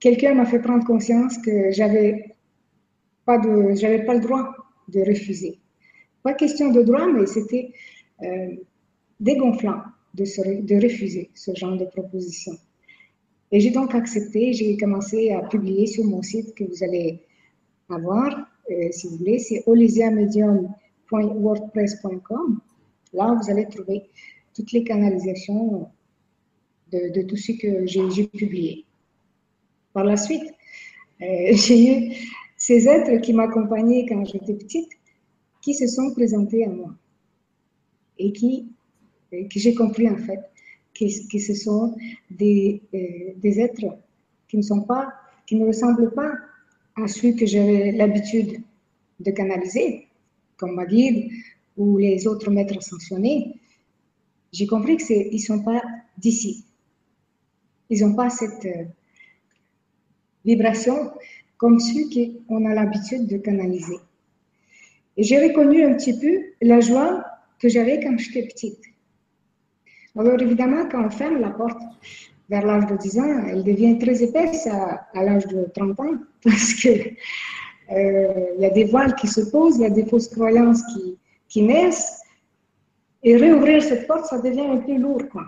quelqu'un 0.00 0.34
m'a 0.34 0.46
fait 0.46 0.58
prendre 0.58 0.84
conscience 0.84 1.38
que 1.38 1.70
j'avais 1.70 2.34
pas 3.24 3.38
de, 3.38 3.74
j'avais 3.74 4.04
pas 4.04 4.14
le 4.14 4.20
droit 4.20 4.54
de 4.88 5.00
refuser. 5.00 5.60
Pas 6.22 6.34
question 6.34 6.70
de 6.70 6.82
droit, 6.82 7.06
mais 7.06 7.26
c'était 7.26 7.70
euh, 8.22 8.56
dégonflant 9.20 9.82
de, 10.14 10.82
refuser 10.82 11.30
ce 11.34 11.54
genre 11.54 11.76
de 11.76 11.84
proposition. 11.86 12.52
Et 13.52 13.60
j'ai 13.60 13.70
donc 13.70 13.94
accepté, 13.94 14.52
j'ai 14.52 14.76
commencé 14.76 15.30
à 15.30 15.42
publier 15.42 15.86
sur 15.86 16.02
mon 16.04 16.20
site 16.22 16.52
que 16.54 16.64
vous 16.64 16.82
allez 16.82 17.20
avoir, 17.88 18.48
euh, 18.70 18.88
si 18.90 19.06
vous 19.08 19.16
voulez, 19.18 19.38
c'est 19.38 19.62
olesiamedium.wordpress.com. 19.66 22.60
Là, 23.12 23.38
vous 23.40 23.50
allez 23.50 23.66
trouver 23.66 24.02
toutes 24.54 24.72
les 24.72 24.82
canalisations 24.84 25.88
de, 26.90 27.22
tout 27.22 27.36
ce 27.36 27.52
que 27.52 27.86
j'ai 27.86 28.26
publié. 28.28 28.84
Par 29.92 30.04
la 30.04 30.16
suite, 30.16 30.54
euh, 31.22 31.24
j'ai 31.52 31.90
eu 31.90 32.12
ces 32.56 32.88
êtres 32.88 33.20
qui 33.20 33.32
m'accompagnaient 33.32 34.06
quand 34.08 34.24
j'étais 34.24 34.54
petite, 34.54 34.90
qui 35.60 35.74
se 35.74 35.86
sont 35.86 36.12
présentés 36.12 36.64
à 36.64 36.68
moi 36.68 36.94
et 38.18 38.32
qui, 38.32 38.73
que 39.50 39.58
j'ai 39.58 39.74
compris 39.74 40.08
en 40.08 40.16
fait 40.16 40.40
que, 40.94 41.38
ce 41.38 41.54
sont 41.54 41.96
des, 42.30 42.82
euh, 42.94 43.32
des, 43.36 43.60
êtres 43.60 43.98
qui 44.48 44.56
ne 44.56 44.62
sont 44.62 44.82
pas, 44.82 45.12
qui 45.46 45.56
ne 45.56 45.66
ressemblent 45.66 46.12
pas 46.12 46.32
à 46.96 47.08
ceux 47.08 47.32
que 47.32 47.46
j'avais 47.46 47.92
l'habitude 47.92 48.62
de 49.20 49.30
canaliser, 49.30 50.06
comme 50.56 50.74
ma 50.74 50.86
guide 50.86 51.30
ou 51.76 51.98
les 51.98 52.26
autres 52.26 52.50
maîtres 52.50 52.80
sanctionnés. 52.82 53.54
J'ai 54.52 54.66
compris 54.66 54.96
qu'ils 54.96 55.32
ne 55.32 55.38
sont 55.38 55.62
pas 55.62 55.82
d'ici. 56.16 56.64
Ils 57.90 58.06
n'ont 58.06 58.14
pas 58.14 58.30
cette 58.30 58.64
euh, 58.64 58.84
vibration 60.44 61.10
comme 61.56 61.80
ceux 61.80 62.04
qu'on 62.46 62.64
a 62.66 62.74
l'habitude 62.74 63.26
de 63.26 63.38
canaliser. 63.38 63.96
Et 65.16 65.22
j'ai 65.22 65.38
reconnu 65.48 65.84
un 65.84 65.94
petit 65.94 66.18
peu 66.18 66.40
la 66.60 66.80
joie 66.80 67.24
que 67.58 67.68
j'avais 67.68 68.00
quand 68.00 68.16
j'étais 68.18 68.46
petite. 68.46 68.93
Alors 70.16 70.40
évidemment, 70.40 70.88
quand 70.88 71.04
on 71.04 71.10
ferme 71.10 71.40
la 71.40 71.50
porte 71.50 71.80
vers 72.48 72.64
l'âge 72.64 72.86
de 72.86 72.96
10 72.96 73.18
ans, 73.18 73.46
elle 73.48 73.64
devient 73.64 73.98
très 73.98 74.22
épaisse 74.22 74.66
à, 74.68 75.06
l'âge 75.14 75.46
de 75.48 75.66
30 75.74 75.98
ans 76.00 76.14
parce 76.44 76.74
que 76.74 76.88
euh, 77.90 78.46
il 78.56 78.62
y 78.62 78.66
a 78.66 78.70
des 78.70 78.84
voiles 78.84 79.14
qui 79.16 79.26
se 79.26 79.40
posent, 79.40 79.76
il 79.76 79.82
y 79.82 79.86
a 79.86 79.90
des 79.90 80.06
fausses 80.06 80.28
croyances 80.28 80.82
qui, 81.48 81.62
naissent. 81.62 82.20
Et 83.22 83.36
réouvrir 83.36 83.82
cette 83.82 84.06
porte, 84.06 84.26
ça 84.26 84.40
devient 84.40 84.66
un 84.66 84.78
peu 84.78 84.96
lourd. 84.96 85.22
Quoi. 85.30 85.44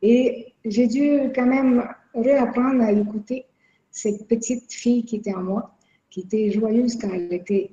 Et 0.00 0.54
j'ai 0.64 0.86
dû 0.86 1.30
quand 1.34 1.46
même 1.46 1.86
réapprendre 2.14 2.82
à 2.82 2.90
écouter 2.90 3.44
cette 3.90 4.26
petite 4.26 4.72
fille 4.72 5.04
qui 5.04 5.16
était 5.16 5.34
en 5.34 5.42
moi, 5.42 5.74
qui 6.10 6.20
était 6.20 6.50
joyeuse 6.50 6.96
quand 6.98 7.12
elle 7.12 7.32
était 7.32 7.70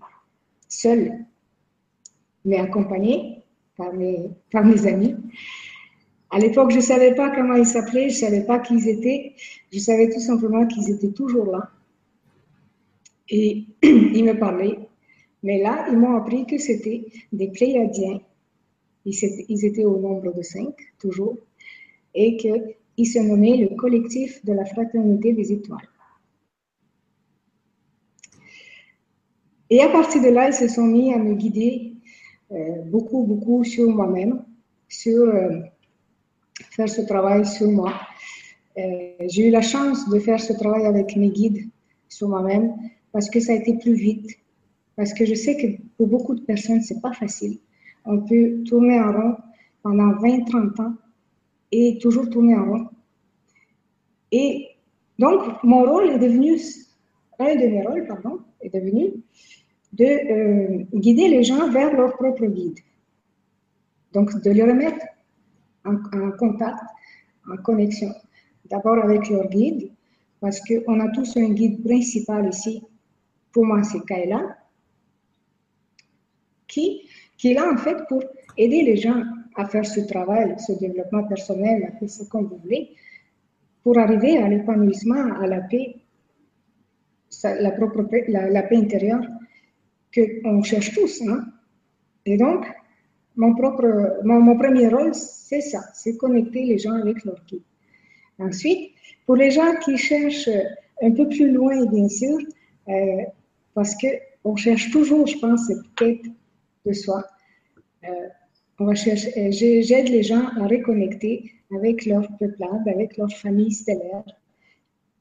seule, 0.68 1.26
mais 2.44 2.58
accompagnée 2.58 3.44
par 3.78 3.94
mes 3.94 4.88
amis. 4.88 5.16
À 6.32 6.40
l'époque, 6.40 6.72
je 6.72 6.78
ne 6.78 6.82
savais 6.82 7.14
pas 7.14 7.30
comment 7.30 7.56
ils 7.56 7.66
s'appelaient, 7.66 8.10
je 8.10 8.16
ne 8.16 8.30
savais 8.30 8.46
pas 8.46 8.60
qui 8.60 8.76
ils 8.76 8.88
étaient. 8.88 9.34
Je 9.72 9.80
savais 9.80 10.10
tout 10.10 10.22
simplement 10.22 10.66
qu'ils 10.66 10.90
étaient 10.90 11.12
toujours 11.12 11.52
là. 11.52 11.70
Et 13.30 13.66
ils 13.84 14.24
me 14.24 14.40
parlaient. 14.40 14.80
Mais 15.44 15.62
là, 15.62 15.88
ils 15.92 15.98
m'ont 15.98 16.16
appris 16.16 16.46
que 16.46 16.58
c'était 16.58 17.06
des 17.34 17.50
Pléiadiens. 17.50 18.22
Ils 19.04 19.66
étaient 19.66 19.84
au 19.84 20.00
nombre 20.00 20.34
de 20.34 20.42
cinq, 20.42 20.74
toujours. 21.00 21.38
Et 22.16 22.38
qu'ils 22.38 23.08
se 23.08 23.20
nommaient 23.20 23.58
le 23.58 23.76
collectif 23.76 24.46
de 24.46 24.54
la 24.54 24.64
fraternité 24.64 25.34
des 25.34 25.52
étoiles. 25.52 25.90
Et 29.70 29.82
à 29.82 29.90
partir 29.90 30.22
de 30.22 30.30
là, 30.30 30.48
ils 30.48 30.54
se 30.54 30.68
sont 30.68 30.86
mis 30.86 31.14
à 31.14 31.18
me 31.18 31.34
guider 31.34 31.94
euh, 32.52 32.82
beaucoup, 32.86 33.24
beaucoup 33.24 33.64
sur 33.64 33.90
moi-même, 33.90 34.44
sur 34.90 35.24
euh, 35.24 35.62
faire 36.72 36.90
ce 36.90 37.02
travail 37.02 37.46
sur 37.46 37.70
moi. 37.70 37.94
Euh, 38.78 38.82
j'ai 39.28 39.48
eu 39.50 39.52
la 39.52 39.62
chance 39.62 40.10
de 40.10 40.20
faire 40.20 40.40
ce 40.40 40.54
travail 40.54 40.86
avec 40.86 41.16
mes 41.16 41.30
guides 41.30 41.70
sur 42.10 42.30
moi-même 42.30 42.74
parce 43.12 43.30
que 43.30 43.40
ça 43.40 43.52
a 43.54 43.56
été 43.56 43.78
plus 43.78 43.94
vite. 43.94 44.30
parce 44.96 45.14
que 45.14 45.26
je 45.26 45.34
sais 45.34 45.56
que 45.58 45.68
pour 45.98 46.08
beaucoup 46.08 46.36
de 46.36 46.42
personnes, 46.42 46.82
c'est 46.82 47.02
pas 47.02 47.14
facile. 47.14 47.58
On 48.06 48.20
peut 48.22 48.64
tourner 48.66 49.00
en 49.00 49.12
rond 49.12 49.36
pendant 49.84 50.14
20, 50.20 50.46
30 50.46 50.80
ans 50.80 50.94
et 51.72 51.98
toujours 52.00 52.30
tourner 52.30 52.56
en 52.56 52.66
rond. 52.72 52.88
Et 54.32 54.68
donc, 55.20 55.64
mon 55.64 55.84
rôle 55.84 56.10
est 56.10 56.20
devenu, 56.20 56.60
un 57.40 57.56
de 57.56 57.68
mes 57.68 57.86
rôles, 57.86 58.08
pardon, 58.08 58.40
est 58.62 58.74
devenu 58.74 59.14
de 59.94 60.06
euh, 60.06 60.86
guider 60.94 61.28
les 61.28 61.44
gens 61.44 61.70
vers 61.70 61.94
leur 61.94 62.14
propre 62.14 62.46
guide. 62.46 62.80
Donc, 64.14 64.42
de 64.42 64.52
les 64.52 64.64
remettre 64.64 65.06
en, 65.86 66.32
contact, 66.38 66.80
en 67.50 67.58
connexion. 67.58 68.14
D'abord 68.70 69.04
avec 69.04 69.30
leur 69.30 69.48
guide, 69.50 69.92
parce 70.40 70.60
qu'on 70.62 71.00
a 71.00 71.10
tous 71.10 71.38
un 71.38 71.50
guide 71.50 71.84
principal 71.84 72.50
ici. 72.50 72.84
Pour 73.52 73.66
moi, 73.66 73.84
c'est 73.84 74.04
Kaila, 74.06 74.58
qui, 76.68 77.02
qui 77.38 77.52
est 77.52 77.54
là 77.54 77.72
en 77.72 77.78
fait 77.78 77.98
pour 78.08 78.24
aider 78.58 78.82
les 78.82 78.98
gens 78.98 79.24
à 79.56 79.66
faire 79.66 79.86
ce 79.86 80.00
travail, 80.02 80.56
ce 80.58 80.72
développement 80.74 81.24
personnel, 81.26 81.84
appelez 81.84 82.10
comme 82.30 82.46
vous 82.46 82.58
voulez, 82.58 82.96
pour 83.84 83.98
arriver 83.98 84.38
à 84.38 84.48
l'épanouissement, 84.48 85.34
à 85.42 85.48
la 85.48 85.62
paix, 85.62 85.96
la, 87.44 87.72
propre 87.72 88.04
paix, 88.04 88.26
la, 88.28 88.64
paix 88.64 88.78
intérieure 88.78 89.26
qu'on 90.16 90.64
cherche 90.64 90.94
tous. 90.94 91.22
Hein. 91.28 91.46
Et 92.26 92.38
donc, 92.38 92.66
mon, 93.36 93.56
propre, 93.56 94.20
mon, 94.24 94.58
premier 94.58 94.88
rôle, 94.88 95.14
c'est 95.14 95.62
ça, 95.62 95.82
c'est 95.94 96.18
connecter 96.18 96.64
les 96.64 96.78
gens 96.78 96.94
avec 96.94 97.24
leur 97.24 97.42
guide. 97.48 97.64
Ensuite, 98.40 98.92
pour 99.26 99.36
les 99.36 99.52
gens 99.52 99.76
qui 99.84 99.98
cherchent 99.98 100.50
un 101.02 101.12
peu 101.12 101.28
plus 101.28 101.52
loin, 101.52 101.86
bien 101.86 102.08
sûr, 102.10 102.38
euh, 102.90 103.24
parce 103.74 103.96
qu'on 103.96 104.56
cherche 104.56 104.92
toujours, 104.92 105.28
je 105.28 105.38
pense, 105.38 105.68
cette 105.68 105.94
quête 105.96 106.26
de 106.86 106.94
soi. 106.94 107.24
Euh, 108.04 108.28
on 108.80 108.94
j'aide 108.96 110.10
les 110.10 110.24
gens 110.24 110.48
à 110.60 110.68
reconnecter 110.68 111.52
avec 111.76 112.06
leur 112.06 112.28
peuplade, 112.38 112.88
avec 112.88 113.18
leur 113.18 113.32
famille 113.32 113.72
stellaire. 113.72 114.24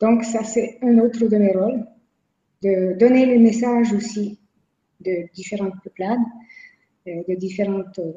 Donc, 0.01 0.25
ça, 0.25 0.43
c'est 0.45 0.79
un 0.83 0.99
autre 0.99 1.27
de 1.27 1.37
mes 1.37 1.53
rôles, 1.53 1.85
de 2.63 2.95
donner 2.99 3.27
le 3.27 3.39
message 3.39 3.93
aussi 3.93 4.39
de 5.01 5.27
différentes 5.35 5.75
peuplades, 5.85 6.19
euh, 6.19 6.50
de 7.29 7.35
différentes 7.35 7.99
euh, 7.99 8.13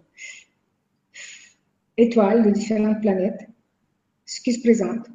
étoiles, 1.97 2.43
de 2.43 2.51
différentes 2.51 3.01
planètes, 3.01 3.47
ce 4.25 4.41
qui 4.41 4.53
se 4.53 4.61
présente. 4.61 5.07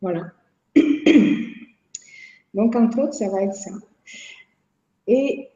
Voilà. 0.00 0.32
Donc, 2.54 2.74
entre 2.76 3.00
autres, 3.00 3.14
ça 3.14 3.28
va 3.28 3.42
être 3.42 3.54
ça. 3.54 3.72
Et 5.06 5.48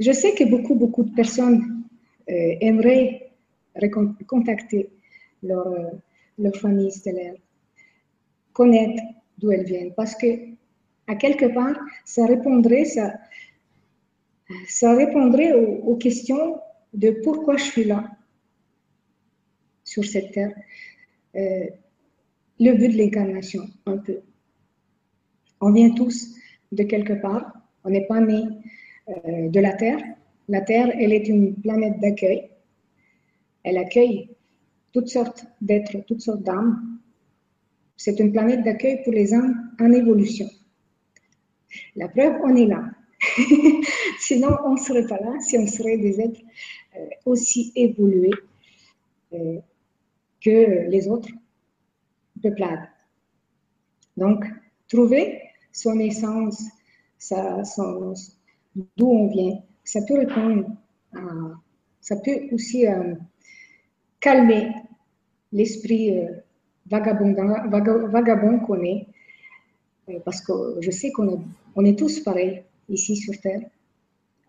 je 0.00 0.12
sais 0.12 0.34
que 0.34 0.44
beaucoup, 0.44 0.74
beaucoup 0.74 1.04
de 1.04 1.14
personnes 1.14 1.84
euh, 2.28 2.56
aimeraient 2.60 3.30
contacter 4.26 4.88
leur, 5.42 5.66
leur 6.38 6.56
famille 6.56 6.90
stellaire, 6.90 7.34
connaître 8.52 9.02
d'où 9.38 9.50
elles 9.50 9.64
viennent, 9.64 9.94
parce 9.94 10.14
que 10.14 10.54
à 11.06 11.14
quelque 11.16 11.46
part, 11.46 11.76
ça 12.04 12.26
répondrait, 12.26 12.84
ça, 12.84 13.14
ça 14.68 14.94
répondrait 14.94 15.52
aux, 15.52 15.96
questions 15.96 16.60
de 16.94 17.10
pourquoi 17.22 17.56
je 17.56 17.64
suis 17.64 17.84
là 17.84 18.10
sur 19.84 20.04
cette 20.04 20.32
terre. 20.32 20.54
Euh, 21.36 21.66
le 22.60 22.72
but 22.72 22.88
de 22.88 22.96
l'incarnation, 22.96 23.68
un 23.86 23.98
peu. 23.98 24.20
On 25.60 25.72
vient 25.72 25.90
tous 25.90 26.34
de 26.72 26.82
quelque 26.84 27.14
part. 27.14 27.52
On 27.84 27.90
n'est 27.90 28.06
pas 28.06 28.20
né 28.20 28.42
euh, 29.08 29.48
de 29.48 29.60
la 29.60 29.72
Terre. 29.72 30.00
La 30.48 30.60
Terre, 30.60 30.90
elle 30.98 31.12
est 31.12 31.28
une 31.28 31.54
planète 31.54 32.00
d'accueil. 32.00 32.48
Elle 33.62 33.78
accueille 33.78 34.30
toutes 34.92 35.08
sortes 35.08 35.46
d'êtres, 35.60 35.98
toutes 36.06 36.20
sortes 36.20 36.42
d'âmes. 36.42 36.98
C'est 37.96 38.20
une 38.20 38.32
planète 38.32 38.62
d'accueil 38.62 39.02
pour 39.02 39.12
les 39.12 39.34
âmes 39.34 39.72
en 39.80 39.90
évolution. 39.92 40.48
La 41.96 42.08
preuve, 42.08 42.36
on 42.44 42.54
est 42.54 42.66
là. 42.66 42.84
Sinon, 44.26 44.56
on 44.64 44.72
ne 44.72 44.78
serait 44.78 45.06
pas 45.06 45.18
là 45.18 45.38
si 45.40 45.58
on 45.58 45.66
serait 45.66 45.98
des 45.98 46.18
êtres 46.18 46.40
euh, 46.96 47.06
aussi 47.26 47.72
évolués 47.76 48.30
euh, 49.34 49.58
que 50.42 50.88
les 50.88 51.08
autres 51.08 51.28
peuplades. 52.42 52.88
Donc, 54.16 54.46
trouver 54.88 55.42
son 55.72 55.98
essence, 55.98 56.62
d'où 58.96 59.06
on 59.06 59.28
vient, 59.28 59.58
ça 59.84 60.00
peut 60.08 60.18
répondre 60.18 60.70
ça 62.00 62.16
peut 62.16 62.48
aussi 62.52 62.86
euh, 62.86 63.14
calmer 64.20 64.72
l'esprit 65.52 66.18
vagabond, 66.86 68.58
qu'on 68.60 68.82
est, 68.82 69.06
parce 70.24 70.40
que 70.40 70.80
je 70.80 70.90
sais 70.90 71.12
qu'on 71.12 71.44
on 71.76 71.84
est 71.84 71.98
tous 71.98 72.20
pareils 72.20 72.62
ici 72.88 73.16
sur 73.16 73.38
Terre, 73.40 73.62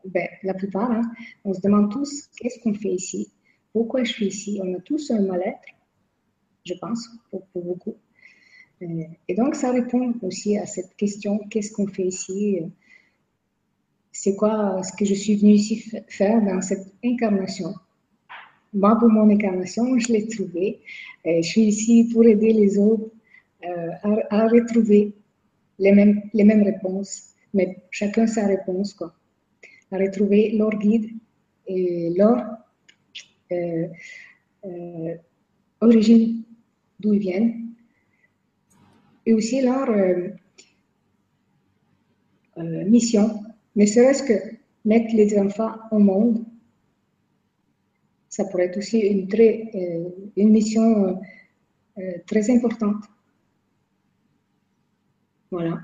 ben, 0.05 0.27
la 0.43 0.53
plupart, 0.53 0.91
hein, 0.91 1.01
on 1.43 1.53
se 1.53 1.61
demande 1.61 1.91
tous 1.91 2.29
qu'est-ce 2.37 2.59
qu'on 2.59 2.73
fait 2.73 2.93
ici, 2.93 3.31
pourquoi 3.73 4.03
je 4.03 4.11
suis 4.11 4.27
ici? 4.27 4.59
On 4.63 4.75
a 4.75 4.79
tous 4.79 5.11
un 5.11 5.21
mal-être, 5.21 5.67
je 6.65 6.73
pense, 6.75 7.09
pour, 7.29 7.43
beaucoup. 7.53 7.95
Euh, 8.81 9.03
et 9.27 9.35
donc, 9.35 9.55
ça 9.55 9.71
répond 9.71 10.13
aussi 10.21 10.57
à 10.57 10.65
cette 10.65 10.95
question 10.95 11.39
qu'est-ce 11.49 11.71
qu'on 11.71 11.87
fait 11.87 12.07
ici? 12.07 12.59
C'est 14.11 14.35
quoi 14.35 14.81
ce 14.81 14.93
que 14.93 15.05
je 15.05 15.13
suis 15.13 15.35
venu 15.35 15.53
ici 15.53 15.91
faire 16.07 16.41
dans 16.41 16.61
cette 16.61 16.87
incarnation? 17.03 17.73
Moi, 18.73 18.97
pour 18.97 19.09
mon 19.09 19.29
incarnation, 19.29 19.97
je 19.99 20.11
l'ai 20.13 20.27
trouvé. 20.27 20.79
Euh, 21.25 21.41
je 21.41 21.47
suis 21.47 21.63
ici 21.63 22.09
pour 22.11 22.23
aider 22.23 22.53
les 22.53 22.77
autres 22.77 23.11
euh, 23.65 23.89
à, 24.03 24.43
à 24.43 24.47
retrouver 24.47 25.13
les 25.79 25.91
mêmes, 25.91 26.21
les 26.33 26.43
mêmes 26.43 26.63
réponses 26.63 27.35
mais 27.55 27.77
chacun 27.89 28.27
sa 28.27 28.45
réponse, 28.45 28.93
quoi. 28.93 29.15
À 29.91 29.97
retrouver 29.97 30.51
leur 30.51 30.71
guide 30.71 31.11
et 31.67 32.13
leur 32.17 32.43
euh, 33.51 33.87
euh, 34.65 35.15
origine, 35.81 36.43
d'où 36.99 37.13
ils 37.13 37.19
viennent, 37.19 37.73
et 39.25 39.33
aussi 39.33 39.61
leur 39.61 39.89
euh, 39.89 40.29
mission, 42.85 43.43
ne 43.75 43.85
serait-ce 43.85 44.23
que 44.23 44.55
mettre 44.83 45.15
les 45.15 45.37
enfants 45.37 45.75
au 45.91 45.99
monde. 45.99 46.45
Ça 48.29 48.45
pourrait 48.45 48.65
être 48.65 48.77
aussi 48.77 48.99
une, 48.99 49.27
une 50.35 50.49
mission 50.49 51.21
très 52.27 52.49
importante. 52.49 53.03
Voilà. 55.51 55.79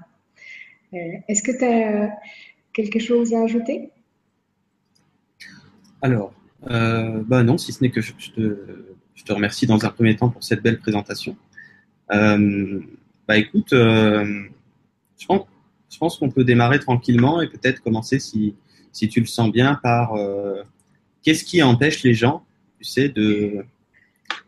Euh, 0.93 1.13
est-ce 1.27 1.41
que 1.43 1.58
tu 1.58 1.63
as 1.63 2.20
quelque 2.74 3.00
chose 3.00 3.34
à 3.34 3.43
ajouter? 3.43 3.90
Alors, 6.01 6.34
euh, 6.70 7.24
bah 7.25 7.43
non, 7.43 7.58
si 7.58 7.72
ce 7.74 7.84
n'est 7.84 7.91
que 7.91 8.01
je, 8.01 8.12
te, 8.13 9.34
remercie 9.34 9.67
dans 9.67 9.84
un 9.86 9.89
premier 9.89 10.15
temps 10.15 10.29
pour 10.29 10.43
cette 10.43 10.62
belle 10.62 10.79
présentation. 10.79 11.36
Euh, 12.12 12.79
bah 13.27 13.38
écoute, 13.38 13.70
je 13.72 15.25
pense, 15.27 15.48
je 15.89 15.98
pense 15.98 16.17
qu'on 16.17 16.29
peut 16.29 16.43
démarrer 16.43 16.79
tranquillement 16.79 17.41
et 17.41 17.48
peut-être 17.48 17.81
commencer, 17.81 18.20
si, 18.20 18.55
tu 18.93 19.20
le 19.20 19.27
sens 19.27 19.51
bien, 19.51 19.75
par 19.75 20.13
qu'est-ce 21.22 21.43
qui 21.43 21.62
empêche 21.62 22.03
les 22.03 22.13
gens, 22.13 22.43
tu 22.77 22.86
sais, 22.86 23.10
de 23.10 23.65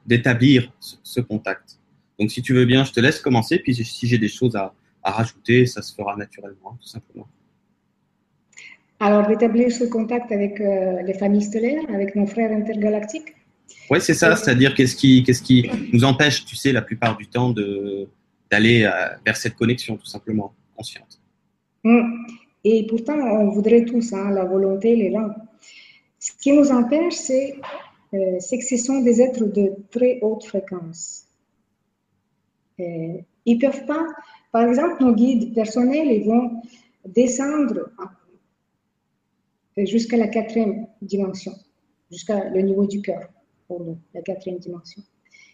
d'établir 0.05 0.71
ce, 0.79 1.21
contact. 1.21 1.79
Donc, 2.19 2.31
si 2.31 2.41
tu 2.41 2.53
veux 2.53 2.65
bien, 2.65 2.83
je 2.83 2.91
te 2.91 2.99
laisse 2.99 3.19
commencer. 3.19 3.59
Puis, 3.59 3.75
si 3.75 4.07
j'ai 4.07 4.17
des 4.17 4.27
choses 4.27 4.55
à 4.55 4.73
rajouter, 5.01 5.65
ça 5.65 5.81
se 5.81 5.93
fera 5.93 6.15
naturellement, 6.17 6.77
tout 6.81 6.87
simplement. 6.87 7.27
Alors, 9.05 9.27
d'établir 9.27 9.69
ce 9.69 9.83
contact 9.83 10.31
avec 10.31 10.61
euh, 10.61 11.01
les 11.01 11.13
familles 11.13 11.41
stellaires, 11.41 11.83
avec 11.93 12.15
nos 12.15 12.25
frères 12.25 12.53
intergalactiques 12.53 13.35
Oui, 13.89 13.99
c'est 13.99 14.13
ça, 14.13 14.33
c'est-à-dire 14.37 14.73
qu'est-ce 14.73 14.95
qui, 14.95 15.23
qu'est-ce 15.23 15.43
qui 15.43 15.69
nous 15.91 16.05
empêche, 16.05 16.45
tu 16.45 16.55
sais, 16.55 16.71
la 16.71 16.81
plupart 16.81 17.17
du 17.17 17.27
temps 17.27 17.49
de, 17.49 18.07
d'aller 18.49 18.83
euh, 18.83 18.91
vers 19.25 19.35
cette 19.35 19.55
connexion, 19.55 19.97
tout 19.97 20.05
simplement, 20.05 20.53
consciente. 20.77 21.19
Hum. 21.83 22.25
Et 22.63 22.87
pourtant, 22.87 23.17
on 23.17 23.49
voudrait 23.49 23.83
tous, 23.83 24.13
hein, 24.13 24.31
la 24.31 24.45
volonté, 24.45 25.09
là. 25.09 25.35
Ce 26.17 26.31
qui 26.41 26.53
nous 26.53 26.71
empêche, 26.71 27.15
c'est, 27.15 27.55
euh, 28.13 28.37
c'est 28.39 28.57
que 28.57 28.63
ce 28.63 28.77
sont 28.77 29.01
des 29.01 29.21
êtres 29.21 29.43
de 29.43 29.73
très 29.91 30.19
haute 30.21 30.45
fréquence. 30.45 31.25
ils 32.79 33.25
ne 33.45 33.59
peuvent 33.59 33.85
pas 33.85 34.05
par 34.53 34.67
exemple, 34.67 35.03
nos 35.03 35.13
guides 35.13 35.53
personnels, 35.55 36.09
ils 36.11 36.25
vont 36.25 36.61
descendre 37.07 37.89
jusqu'à 39.77 40.17
la 40.17 40.27
quatrième 40.27 40.87
dimension, 41.01 41.53
jusqu'à 42.11 42.49
le 42.49 42.61
niveau 42.61 42.85
du 42.85 43.01
cœur, 43.01 43.29
pour 43.67 43.83
nous, 43.83 43.97
la 44.13 44.21
quatrième 44.21 44.59
dimension. 44.59 45.01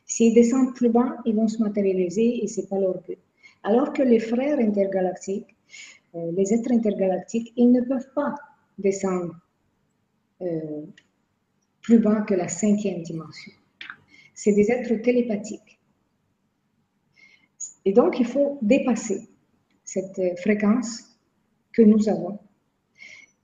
S'ils 0.06 0.34
descendent 0.34 0.76
plus 0.76 0.90
bas, 0.90 1.18
ils 1.26 1.36
vont 1.36 1.48
se 1.48 1.62
matérialiser 1.62 2.44
et 2.44 2.48
ce 2.48 2.62
n'est 2.62 2.68
pas 2.68 2.80
leur 2.80 3.02
but. 3.02 3.20
Alors 3.64 3.94
que 3.94 4.02
les 4.02 4.20
frères 4.20 4.60
intergalactiques, 4.60 5.56
euh, 6.16 6.32
les 6.32 6.54
êtres 6.54 6.72
intergalactiques, 6.72 7.54
ils 7.56 7.72
ne 7.72 7.82
peuvent 7.82 8.12
pas 8.16 8.36
descendre 8.78 9.36
euh, 10.42 10.86
plus 11.82 12.00
bas 12.00 12.22
que 12.22 12.34
la 12.34 12.48
cinquième 12.48 13.04
dimension. 13.04 13.52
C'est 14.34 14.54
des 14.54 14.72
êtres 14.72 14.96
télépathiques. 14.96 15.80
Et 17.86 17.94
donc, 17.94 18.20
il 18.20 18.26
faut 18.26 18.58
dépasser 18.62 19.28
cette 19.84 20.40
fréquence 20.40 21.04
que 21.74 21.82
nous 21.82 22.10
avons. 22.10 22.40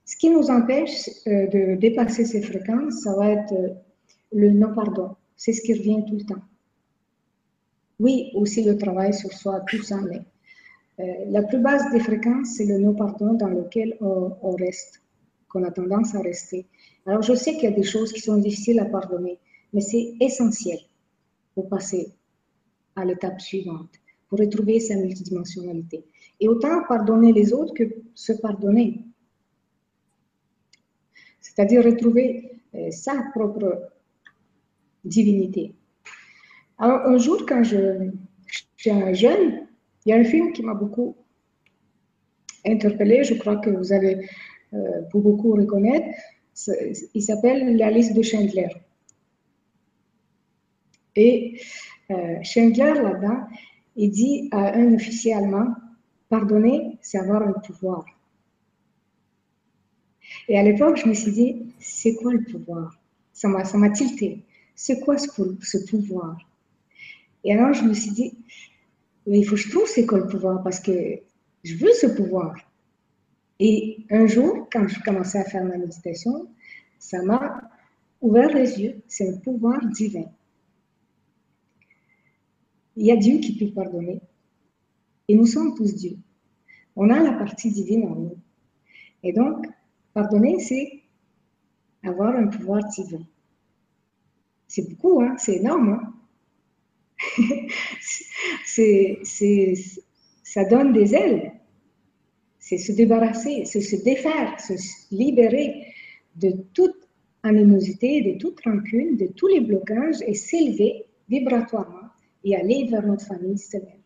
Ce 0.06 0.16
qui 0.16 0.30
nous 0.30 0.50
empêche 0.50 1.10
euh, 1.26 1.48
de 1.48 1.74
dépasser 1.74 2.24
ces 2.24 2.40
fréquences, 2.40 3.00
ça 3.02 3.16
va 3.16 3.32
être 3.32 3.52
euh, 3.52 3.74
le 4.32 4.50
non-pardon. 4.50 5.16
C'est 5.36 5.52
ce 5.52 5.60
qui 5.60 5.74
revient 5.74 6.04
tout 6.08 6.14
le 6.14 6.24
temps. 6.24 6.42
Oui, 7.98 8.30
aussi 8.34 8.62
le 8.62 8.78
travail 8.78 9.12
sur 9.12 9.32
soi, 9.32 9.60
tout 9.68 9.82
ça, 9.82 10.00
mais 10.08 10.20
euh, 11.00 11.24
la 11.30 11.42
plus 11.42 11.58
basse 11.58 11.90
des 11.90 11.98
fréquences, 11.98 12.54
c'est 12.56 12.66
le 12.66 12.78
non-pardon 12.78 13.34
dans 13.34 13.48
lequel 13.48 13.96
on, 14.00 14.52
reste, 14.52 15.02
qu'on 15.48 15.64
a 15.64 15.72
tendance 15.72 16.14
à 16.14 16.20
rester. 16.20 16.66
Alors, 17.04 17.22
je 17.22 17.34
sais 17.34 17.54
qu'il 17.54 17.64
y 17.64 17.72
a 17.72 17.76
des 17.76 17.82
choses 17.82 18.12
qui 18.12 18.20
sont 18.20 18.38
difficiles 18.38 18.78
à 18.78 18.84
pardonner, 18.84 19.38
mais 19.72 19.80
c'est 19.80 20.14
essentiel 20.20 20.78
pour 21.54 21.68
passer 21.68 22.12
à 22.94 23.04
l'étape 23.04 23.40
suivante, 23.40 23.90
pour 24.28 24.38
retrouver 24.38 24.78
sa 24.78 24.94
multidimensionnalité. 24.94 26.04
Et 26.38 26.48
autant 26.48 26.84
pardonner 26.86 27.32
les 27.32 27.52
autres 27.52 27.74
que 27.74 27.84
se 28.14 28.34
pardonner. 28.34 29.05
C'est-à-dire 31.46 31.84
retrouver 31.84 32.60
euh, 32.74 32.90
sa 32.90 33.14
propre 33.34 33.90
divinité. 35.04 35.74
Alors, 36.78 37.06
un 37.06 37.18
jour, 37.18 37.46
quand 37.46 37.62
je, 37.62 38.10
j'étais 38.46 39.14
jeune, 39.14 39.66
il 40.04 40.10
y 40.10 40.12
a 40.12 40.16
un 40.16 40.24
film 40.24 40.52
qui 40.52 40.62
m'a 40.62 40.74
beaucoup 40.74 41.16
interpellé, 42.66 43.22
je 43.22 43.34
crois 43.34 43.56
que 43.56 43.70
vous 43.70 43.92
avez 43.92 44.28
euh, 44.74 45.02
beaucoup 45.12 45.52
reconnaître. 45.52 46.08
Il 47.14 47.22
s'appelle 47.22 47.76
La 47.76 47.90
liste 47.90 48.14
de 48.14 48.22
Chandler. 48.22 48.68
Et 51.14 51.60
euh, 52.10 52.42
Chandler, 52.42 52.94
là-dedans, 52.94 53.46
il 53.94 54.10
dit 54.10 54.48
à 54.50 54.74
un 54.74 54.94
officier 54.94 55.32
allemand 55.34 55.74
Pardonner, 56.28 56.98
c'est 57.02 57.18
avoir 57.18 57.42
un 57.42 57.52
pouvoir. 57.52 58.04
Et 60.48 60.58
à 60.58 60.62
l'époque, 60.62 60.96
je 60.96 61.08
me 61.08 61.14
suis 61.14 61.32
dit 61.32 61.74
C'est 61.78 62.14
quoi 62.14 62.32
le 62.32 62.42
pouvoir? 62.42 62.98
Ça 63.32 63.48
m'a 63.48 63.90
tilté. 63.90 64.42
C'est 64.74 65.00
quoi 65.00 65.18
ce, 65.18 65.28
ce 65.60 65.78
pouvoir? 65.90 66.38
Et 67.44 67.52
alors, 67.52 67.72
je 67.72 67.84
me 67.84 67.94
suis 67.94 68.10
dit 68.10 68.32
mais 69.26 69.40
il 69.40 69.44
faut 69.44 69.56
que 69.56 69.60
je 69.60 69.70
trouve 69.70 69.86
c'est 69.86 70.06
quoi 70.06 70.18
le 70.18 70.28
pouvoir 70.28 70.62
parce 70.62 70.80
que 70.80 71.20
je 71.64 71.74
veux 71.76 71.92
ce 71.92 72.06
pouvoir. 72.06 72.54
Et 73.58 74.04
un 74.10 74.26
jour, 74.26 74.68
quand 74.70 74.86
je 74.86 75.00
commençais 75.00 75.38
à 75.38 75.44
faire 75.44 75.64
ma 75.64 75.76
méditation, 75.76 76.48
ça 76.98 77.22
m'a 77.22 77.60
ouvert 78.20 78.54
les 78.54 78.80
yeux. 78.80 79.02
C'est 79.08 79.28
un 79.28 79.36
pouvoir 79.38 79.84
divin. 79.86 80.26
Il 82.96 83.06
y 83.06 83.10
a 83.10 83.16
Dieu 83.16 83.38
qui 83.38 83.56
peut 83.58 83.72
pardonner. 83.72 84.20
Et 85.28 85.34
nous 85.34 85.46
sommes 85.46 85.74
tous 85.74 85.94
Dieu. 85.94 86.16
On 86.94 87.10
a 87.10 87.20
la 87.20 87.32
partie 87.32 87.70
divine 87.70 88.04
en 88.04 88.14
nous. 88.14 88.38
Et 89.22 89.32
donc, 89.32 89.66
pardonner, 90.16 90.58
c'est 90.60 91.02
avoir 92.02 92.34
un 92.34 92.46
pouvoir 92.46 92.82
divin. 92.88 93.22
C'est 94.66 94.88
beaucoup, 94.88 95.20
hein? 95.20 95.36
c'est 95.36 95.56
énorme. 95.56 96.00
Hein? 97.20 97.34
c'est, 98.64 99.74
ça 100.42 100.64
donne 100.64 100.94
des 100.94 101.14
ailes. 101.14 101.52
C'est 102.58 102.78
se 102.78 102.92
débarrasser, 102.92 103.66
c'est 103.66 103.82
se 103.82 103.96
défaire, 103.96 104.58
se 104.58 104.72
libérer 105.14 105.84
de 106.36 106.52
toute 106.72 106.96
animosité, 107.42 108.22
de 108.22 108.38
toute 108.38 108.58
rancune, 108.64 109.18
de 109.18 109.26
tous 109.26 109.48
les 109.48 109.60
blocages 109.60 110.22
et 110.26 110.34
s'élever 110.34 111.04
vibratoirement 111.28 112.08
et 112.42 112.56
aller 112.56 112.88
vers 112.90 113.06
notre 113.06 113.26
famille 113.26 113.58
stellaire. 113.58 114.00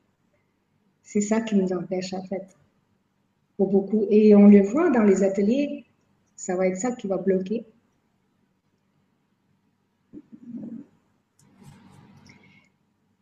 C'est 1.05 1.21
ça 1.21 1.41
qui 1.41 1.55
nous 1.55 1.73
empêche 1.73 2.13
en 2.13 2.25
fait. 2.25 2.57
Pour 3.57 3.69
beaucoup. 3.69 4.07
Et 4.11 4.35
on 4.35 4.49
le 4.49 4.63
voit 4.63 4.91
dans 4.91 5.05
les 5.05 5.23
ateliers, 5.23 5.85
ça 6.41 6.57
va 6.57 6.67
être 6.69 6.79
ça 6.79 6.93
qui 6.93 7.07
va 7.07 7.19
bloquer. 7.19 7.67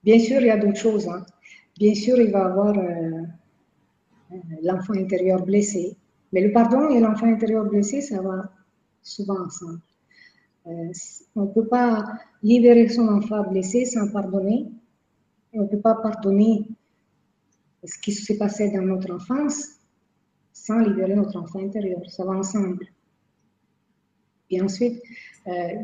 Bien 0.05 0.21
sûr, 0.21 0.41
il 0.41 0.47
y 0.47 0.51
a 0.51 0.57
d'autres 0.57 0.79
choses. 0.79 1.09
Hein. 1.09 1.27
Bien 1.77 1.95
sûr, 1.95 2.21
il 2.21 2.31
va 2.31 2.39
y 2.39 2.43
avoir 2.43 2.79
euh, 2.79 3.23
euh, 4.31 4.37
l'enfant 4.63 4.95
intérieur 4.95 5.45
blessé. 5.45 5.97
Mais 6.33 6.43
le 6.43 6.53
pardon 6.53 6.91
et 6.91 7.01
l'enfant 7.01 7.27
intérieur 7.27 7.65
blessé, 7.65 8.03
ça 8.03 8.23
va 8.23 8.53
souvent 9.03 9.45
ensemble. 9.47 9.81
Euh, 10.69 10.93
on 11.35 11.43
ne 11.43 11.53
peut 11.53 11.67
pas 11.67 12.05
libérer 12.45 12.89
son 12.89 13.09
enfant 13.09 13.43
blessé 13.51 13.85
sans 13.85 14.13
pardonner. 14.13 14.69
On 15.53 15.63
ne 15.63 15.67
peut 15.67 15.81
pas 15.81 15.97
pardonner 15.97 16.69
ce 17.83 17.99
qui 17.99 18.13
s'est 18.13 18.39
passé 18.39 18.71
dans 18.71 18.83
notre 18.83 19.13
enfance 19.13 19.81
sans 20.53 20.79
libérer 20.79 21.17
notre 21.17 21.37
enfant 21.37 21.59
intérieur. 21.59 22.01
Ça 22.09 22.25
va 22.25 22.35
ensemble. 22.35 22.87
Et 24.51 24.61
ensuite, 24.63 25.03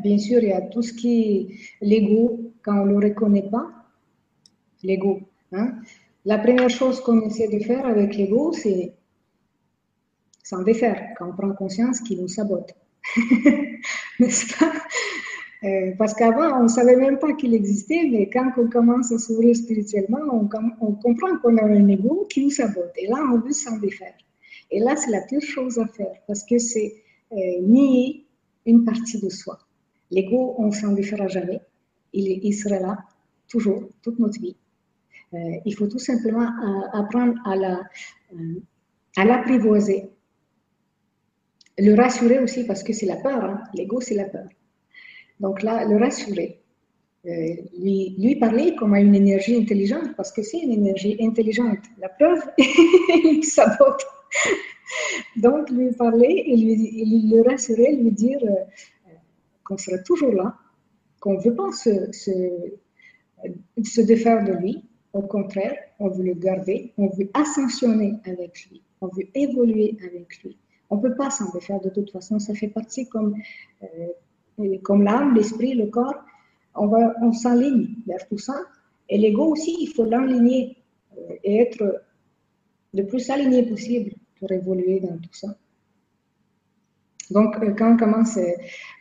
bien 0.01 0.17
sûr, 0.17 0.39
il 0.41 0.49
y 0.49 0.53
a 0.53 0.61
tout 0.61 0.81
ce 0.81 0.93
qui 0.93 1.21
est 1.21 1.85
l'ego, 1.85 2.51
quand 2.63 2.79
on 2.81 2.85
ne 2.85 2.99
le 2.99 3.07
reconnaît 3.07 3.49
pas, 3.49 3.67
l'ego. 4.83 5.21
Hein. 5.51 5.75
La 6.25 6.39
première 6.39 6.69
chose 6.69 7.01
qu'on 7.01 7.21
essaie 7.21 7.47
de 7.47 7.59
faire 7.63 7.85
avec 7.85 8.15
l'ego, 8.15 8.51
c'est 8.53 8.93
s'en 10.43 10.61
défaire 10.61 11.13
quand 11.17 11.29
on 11.29 11.33
prend 11.33 11.51
conscience 11.53 11.99
qu'il 12.01 12.21
nous 12.21 12.27
sabote. 12.27 12.75
N'est-ce 14.19 14.57
pas? 14.57 14.71
Euh, 15.63 15.91
Parce 15.97 16.13
qu'avant, 16.13 16.59
on 16.59 16.63
ne 16.63 16.67
savait 16.67 16.95
même 16.95 17.17
pas 17.17 17.33
qu'il 17.33 17.53
existait, 17.53 18.07
mais 18.11 18.29
quand 18.29 18.51
on 18.57 18.69
commence 18.69 19.11
à 19.11 19.17
s'ouvrir 19.17 19.55
spirituellement, 19.55 20.19
on, 20.31 20.93
comprend 20.93 21.37
qu'on 21.41 21.57
a 21.57 21.63
un 21.63 21.87
ego 21.87 22.27
qui 22.29 22.43
nous 22.43 22.51
sabote. 22.51 22.93
Et 22.97 23.07
là, 23.07 23.17
on 23.33 23.39
veut 23.39 23.51
s'en 23.51 23.77
défaire. 23.77 24.13
Et 24.69 24.79
là, 24.79 24.95
c'est 24.95 25.11
la 25.11 25.21
pire 25.21 25.41
chose 25.41 25.79
à 25.79 25.87
faire 25.87 26.13
parce 26.27 26.43
que 26.43 26.57
c'est 26.59 26.93
euh, 27.31 27.61
nier 27.61 28.24
une 28.65 28.83
partie 28.83 29.19
de 29.19 29.29
soi. 29.29 29.59
L'ego, 30.11 30.55
on 30.57 30.71
s'en 30.71 30.93
défera 30.93 31.27
jamais. 31.27 31.61
Il, 32.13 32.53
sera 32.53 32.79
là 32.79 32.97
toujours, 33.47 33.89
toute 34.01 34.19
notre 34.19 34.39
vie. 34.39 34.55
Euh, 35.33 35.37
il 35.65 35.75
faut 35.75 35.87
tout 35.87 35.99
simplement 35.99 36.43
euh, 36.43 36.87
apprendre 36.93 37.33
euh, 37.47 38.59
à 39.17 39.25
l'apprivoiser. 39.25 40.09
Le 41.77 41.93
rassurer 41.93 42.39
aussi 42.39 42.65
parce 42.65 42.83
que 42.83 42.93
c'est 42.93 43.05
la 43.05 43.17
peur, 43.17 43.43
hein. 43.43 43.63
l'ego 43.73 43.99
c'est 43.99 44.15
la 44.15 44.25
peur. 44.25 44.47
Donc 45.41 45.61
là, 45.61 45.83
le 45.85 45.97
rassurer, 45.97 46.61
lui, 47.25 48.15
lui, 48.17 48.35
parler 48.37 48.75
comme 48.75 48.93
à 48.93 49.01
une 49.01 49.15
énergie 49.15 49.57
intelligente, 49.57 50.15
parce 50.15 50.31
que 50.31 50.41
c'est 50.41 50.59
une 50.59 50.71
énergie 50.71 51.17
intelligente. 51.19 51.79
La 51.97 52.07
preuve, 52.07 52.39
il 52.57 53.43
sabote. 53.43 54.05
Donc, 55.37 55.69
lui 55.69 55.91
parler 55.93 56.43
et 56.45 56.55
lui, 56.55 57.29
le 57.29 57.41
rassurer, 57.41 57.95
lui 57.95 58.11
dire 58.11 58.39
qu'on 59.63 59.77
sera 59.77 59.97
toujours 59.99 60.31
là, 60.31 60.55
qu'on 61.19 61.33
ne 61.33 61.41
veut 61.41 61.55
pas 61.55 61.71
se, 61.71 62.11
se, 62.11 64.01
défaire 64.01 64.45
de 64.45 64.53
lui, 64.53 64.83
au 65.13 65.23
contraire, 65.23 65.75
on 65.99 66.09
veut 66.09 66.23
le 66.23 66.33
garder, 66.33 66.93
on 66.97 67.07
veut 67.07 67.29
ascensionner 67.33 68.13
avec 68.25 68.67
lui, 68.69 68.81
on 69.01 69.07
veut 69.07 69.27
évoluer 69.33 69.97
avec 70.03 70.43
lui. 70.43 70.57
On 70.89 70.97
ne 70.97 71.01
peut 71.01 71.15
pas 71.15 71.31
s'en 71.31 71.51
défaire 71.51 71.81
de 71.81 71.89
toute 71.89 72.11
façon, 72.11 72.37
ça 72.37 72.53
fait 72.53 72.67
partie 72.67 73.09
comme, 73.09 73.35
euh, 73.83 74.77
comme 74.83 75.03
l'âme, 75.03 75.33
l'esprit, 75.33 75.73
le 75.73 75.87
corps. 75.87 76.23
On, 76.75 76.91
on 77.21 77.31
s'aligne 77.31 77.95
vers 78.05 78.27
tout 78.27 78.37
ça. 78.37 78.55
Et 79.09 79.17
l'ego 79.17 79.45
aussi, 79.51 79.75
il 79.79 79.87
faut 79.87 80.05
l'enligner 80.05 80.77
euh, 81.17 81.35
et 81.43 81.57
être 81.61 82.03
le 82.95 83.05
plus 83.05 83.29
aligné 83.29 83.63
possible 83.63 84.11
pour 84.39 84.51
évoluer 84.51 84.99
dans 84.99 85.17
tout 85.17 85.33
ça. 85.33 85.57
Donc, 87.31 87.55
euh, 87.61 87.73
quand 87.73 87.93
on 87.93 87.97
commence, 87.97 88.39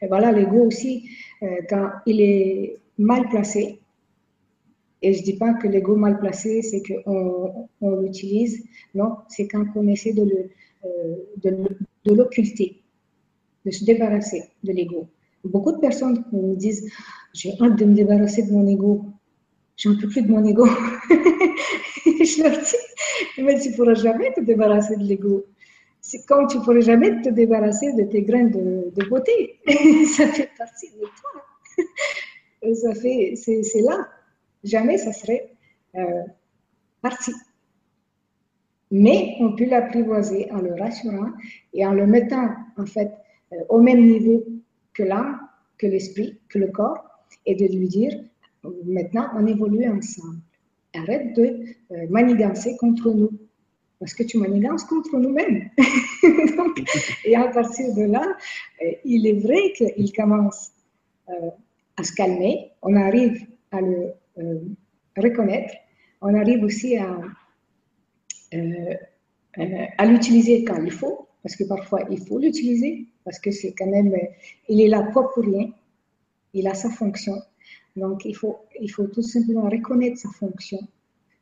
voilà, 0.09 0.33
l'ego 0.33 0.64
aussi, 0.64 1.11
quand 1.68 1.90
il 2.07 2.20
est 2.20 2.76
mal 2.98 3.28
placé, 3.28 3.80
et 5.04 5.12
je 5.12 5.20
ne 5.20 5.24
dis 5.24 5.37
pas 5.37 5.52
que 5.52 5.68
l'ego 5.68 5.96
mal 5.96 6.18
placé, 6.18 6.62
c'est 6.62 6.83
qu'on 6.83 7.68
on, 7.83 8.00
l'utilise. 8.00 8.64
Non, 8.94 9.16
c'est 9.28 9.46
quand 9.46 9.66
on 9.74 9.87
essaie 9.87 10.14
euh, 10.18 11.14
de, 11.37 12.14
l'occulter, 12.14 12.80
de 13.66 13.70
se 13.70 13.85
débarrasser 13.85 14.44
de 14.62 14.72
l'ego. 14.72 15.07
Beaucoup 15.44 15.72
de 15.72 15.78
personnes 15.78 16.24
me 16.33 16.57
disent 16.57 16.90
J'ai 17.35 17.52
hâte 17.61 17.76
de 17.76 17.85
me 17.85 17.94
débarrasser 17.94 18.44
de 18.44 18.52
mon 18.52 18.66
ego. 18.66 19.04
J'en 19.76 19.94
peux 19.94 20.09
plus 20.09 20.22
de 20.22 20.30
mon 20.30 20.42
ego. 20.42 20.66
je 22.06 22.42
leur 22.42 22.58
dis 22.58 23.42
Mais 23.42 23.58
tu 23.60 23.70
ne 23.70 23.76
pourras 23.76 23.94
jamais 23.94 24.32
te 24.32 24.40
débarrasser 24.40 24.96
de 24.96 25.04
l'ego. 25.04 25.44
C'est 26.00 26.24
comme 26.26 26.46
tu 26.48 26.58
ne 26.58 26.62
pourras 26.64 26.80
jamais 26.80 27.22
te 27.22 27.30
débarrasser 27.30 27.92
de 27.94 28.04
tes 28.04 28.22
grains 28.22 28.44
de, 28.44 29.08
beauté. 29.08 29.58
ça 30.16 30.26
fait 30.28 30.50
partie 30.58 30.90
de 30.90 31.00
toi. 31.00 32.74
ça 32.74 32.94
fait, 32.94 33.34
c'est 33.36 33.80
là 33.80 34.08
jamais 34.64 34.98
ça 34.98 35.12
serait 35.12 35.52
euh, 35.94 36.22
parti. 37.02 37.32
Mais 38.90 39.36
on 39.40 39.54
peut 39.54 39.66
l'apprivoiser 39.66 40.50
en 40.50 40.60
le 40.60 40.74
rassurant 40.74 41.30
et 41.72 41.86
en 41.86 41.92
le 41.92 42.06
mettant 42.06 42.48
en 42.76 42.86
fait, 42.86 43.12
au 43.68 43.80
même 43.80 44.06
niveau 44.06 44.44
que 44.94 45.02
l'âme, 45.02 45.40
que 45.78 45.86
l'esprit, 45.86 46.38
que 46.48 46.58
le 46.58 46.68
corps, 46.68 47.04
et 47.46 47.54
de 47.54 47.66
lui 47.66 47.88
dire, 47.88 48.12
maintenant, 48.84 49.28
on 49.34 49.46
évolue 49.46 49.88
ensemble. 49.88 50.40
Arrête 50.94 51.35
de 51.35 51.61
manigancer 52.09 52.76
contre 52.76 53.11
nous. 53.11 53.30
Parce 54.04 54.14
que 54.14 54.22
tu 54.22 54.38
manigances 54.38 54.85
contre 54.85 55.16
nous-mêmes. 55.18 55.70
et 57.24 57.37
à 57.37 57.48
partir 57.48 57.94
de 57.94 58.02
là, 58.02 58.37
euh, 58.83 58.90
il 59.04 59.26
est 59.26 59.40
vrai 59.40 59.72
qu'il 59.72 60.12
commence 60.12 60.72
euh, 61.28 61.50
à 61.96 62.04
se 62.04 62.12
calmer, 62.12 62.72
on 62.83 62.96
arrive 62.96 63.46
à 63.70 63.80
le 63.80 64.12
euh, 64.38 64.61
reconnaître, 65.16 65.74
on 66.20 66.35
arrive 66.35 66.64
aussi 66.64 66.96
à, 66.96 67.18
à 69.98 70.07
l'utiliser 70.07 70.64
quand 70.64 70.83
il 70.83 70.90
faut, 70.90 71.28
parce 71.42 71.57
que 71.57 71.64
parfois 71.64 72.00
il 72.11 72.20
faut 72.26 72.38
l'utiliser, 72.38 73.07
parce 73.24 73.38
que 73.38 73.52
c'est 73.52 73.72
quand 73.72 73.87
même, 73.87 74.12
il 74.68 74.80
est 74.80 74.88
là 74.88 75.02
pas 75.14 75.22
pour 75.33 75.44
rien, 75.44 75.70
il 76.52 76.66
a 76.66 76.74
sa 76.74 76.90
fonction. 76.90 77.37
Donc 77.96 78.24
il 78.24 78.35
faut, 78.35 78.59
il 78.80 78.90
faut 78.90 79.07
tout 79.07 79.22
simplement 79.22 79.68
reconnaître 79.68 80.18
sa 80.18 80.30
fonction 80.30 80.78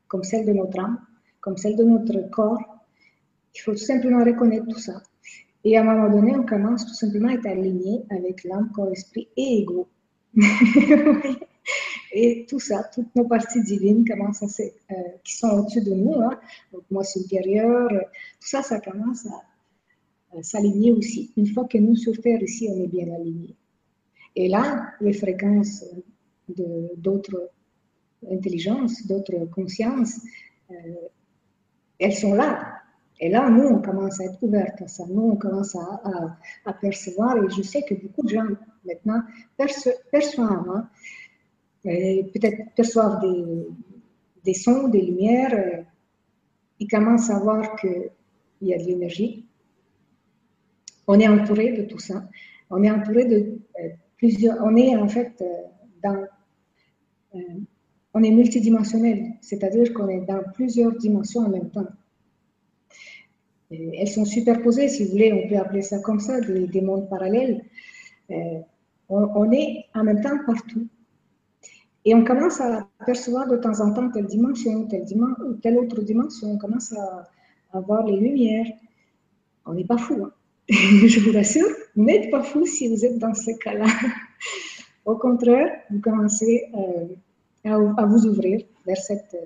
comme 0.09 0.23
celle 0.23 0.47
de 0.47 0.53
notre 0.53 0.79
âme 0.79 0.99
comme 1.43 1.59
celle 1.59 1.77
de 1.77 1.85
notre 1.85 2.31
corps. 2.31 2.62
Il 3.55 3.61
faut 3.61 3.73
tout 3.73 3.79
simplement 3.79 4.25
reconnaître 4.25 4.67
tout 4.67 4.79
ça. 4.79 5.03
Et 5.65 5.77
à 5.77 5.83
un 5.83 5.85
moment 5.85 6.09
donné, 6.09 6.35
on 6.35 6.47
commence 6.47 6.87
tout 6.87 6.95
simplement 6.95 7.29
à 7.29 7.35
être 7.35 7.47
aligné 7.47 8.03
avec 8.11 8.45
l'âme, 8.45 8.71
corps, 8.73 8.91
esprit 8.91 9.29
et 9.37 9.59
ego. 9.59 9.88
et 12.12 12.47
tout 12.49 12.61
ça, 12.61 12.85
toutes 12.95 13.15
nos 13.15 13.25
parties 13.25 13.62
divines 13.62 14.09
commencent 14.09 14.43
à 14.43 14.62
euh, 14.62 14.95
qui 15.23 15.37
sont 15.37 15.49
au-dessus 15.51 15.83
de 15.83 15.93
nous, 15.93 16.15
hein, 16.15 16.41
donc 16.73 16.85
moi 16.91 17.05
supérieur, 17.05 17.91
tout 17.91 18.49
ça, 18.49 18.62
ça 18.62 18.81
commence 18.81 19.27
à, 19.27 20.43
s'aligner 20.43 20.93
aussi. 20.93 21.31
Une 21.37 21.47
fois 21.47 21.67
que 21.67 21.77
nous 21.77 21.95
sur 21.95 22.19
Terre 22.19 22.43
ici, 22.43 22.67
on 22.71 22.83
est 22.83 22.87
bien 22.87 23.12
alignés. 23.15 23.55
Et 24.35 24.49
là, 24.49 24.95
les 25.03 25.12
fréquences 25.12 25.85
d'autres 26.49 27.51
intelligences, 28.31 29.07
d'autres 29.07 29.47
consciences, 29.47 30.21
euh, 30.71 30.75
elles 31.99 32.15
sont 32.15 32.35
là. 32.35 32.83
Et 33.21 33.29
là, 33.29 33.49
nous, 33.49 33.65
on 33.69 33.81
commence 33.81 34.21
à 34.21 34.25
être 34.25 34.43
ouverts 34.43 34.75
à 34.81 34.89
ça. 34.89 35.05
Nous, 35.09 35.23
on 35.23 35.37
commence 35.37 35.77
à, 35.77 36.73
percevoir. 36.81 37.37
Et 37.37 37.51
je 37.51 37.63
sais 37.63 37.83
que 37.83 37.95
beaucoup 37.95 38.25
de 38.25 38.31
gens, 38.31 38.47
maintenant, 38.85 39.23
perçoivent, 40.11 40.69
hein, 40.69 40.89
peut-être 41.85 42.75
perçoivent 42.75 43.21
des, 44.45 44.55
sons, 44.55 44.89
des 44.89 45.03
lumières. 45.03 45.85
ils 46.81 46.89
commencent 46.89 47.31
à 47.31 47.39
voir 47.39 47.77
qu'il 47.77 48.11
y 48.63 48.75
a 48.75 48.79
de 48.79 48.85
l'énergie. 48.85 49.47
On 51.07 51.19
est 51.21 51.29
entouré 51.29 51.73
de 51.73 51.83
tout 51.83 51.99
ça. 51.99 52.25
On 52.71 52.83
est 52.83 52.91
entouré 52.91 53.27
de 53.27 53.59
euh, 53.81 53.89
plusieurs. 54.17 54.57
On 54.65 54.75
est 54.77 54.97
en 54.97 55.09
fait 55.09 55.33
euh, 55.43 55.47
Euh, 56.05 57.41
on 58.15 58.23
est 58.23 58.31
multidimensionnel, 58.31 59.33
c'est-à-dire 59.41 59.93
qu'on 59.95 60.09
est 60.09 60.21
dans 60.21 60.43
plusieurs 60.55 60.93
dimensions 60.97 61.43
en 61.43 61.49
même 61.49 61.71
temps. 61.71 61.87
elles 63.71 64.09
sont 64.09 64.27
superposées, 64.27 64.88
si 64.88 65.05
vous 65.05 65.12
voulez, 65.12 65.33
on 65.33 65.49
peut 65.49 65.57
appeler 65.57 65.83
ça 65.83 65.99
comme 66.01 66.21
ça, 66.21 66.41
des, 66.41 66.81
mondes 66.83 67.09
parallèles. 67.09 67.65
Euh, 68.31 68.61
on, 69.09 69.51
est 69.51 69.87
en 69.95 70.05
même 70.05 70.21
temps 70.21 70.38
partout. 70.47 70.87
Et 72.05 72.15
on 72.15 72.25
commence 72.25 72.61
à 72.61 72.87
percevoir 73.07 73.49
de 73.49 73.57
temps 73.57 73.81
en 73.81 73.93
temps 73.95 74.11
telle 74.11 74.27
dimension, 74.27 74.87
telle, 74.88 75.05
telle 75.62 75.79
autre 75.79 76.03
dimension. 76.03 76.53
On 76.53 76.59
commence 76.59 76.93
à, 76.93 77.29
voir 77.81 78.05
les 78.07 78.19
lumières. 78.19 78.67
On 79.65 79.73
n'est 79.73 79.85
pas 79.85 79.97
fou. 79.97 80.25
Hein. 80.25 80.33
Je 80.69 81.21
vous 81.21 81.33
rassure, 81.33 81.69
n'êtes 81.97 82.31
pas 82.31 82.43
fou 82.43 82.67
si 82.67 82.88
vous 82.88 83.05
êtes 83.05 83.19
dans 83.19 83.35
ce 83.35 83.53
cas-là. 83.59 83.87
Au 85.05 85.17
contraire, 85.17 85.81
vous 85.91 86.01
commencez 86.01 86.71
euh, 86.75 87.15
à, 87.65 88.07
vous 88.07 88.27
ouvrir 88.27 88.61
vers 88.87 88.97
cette 88.97 89.37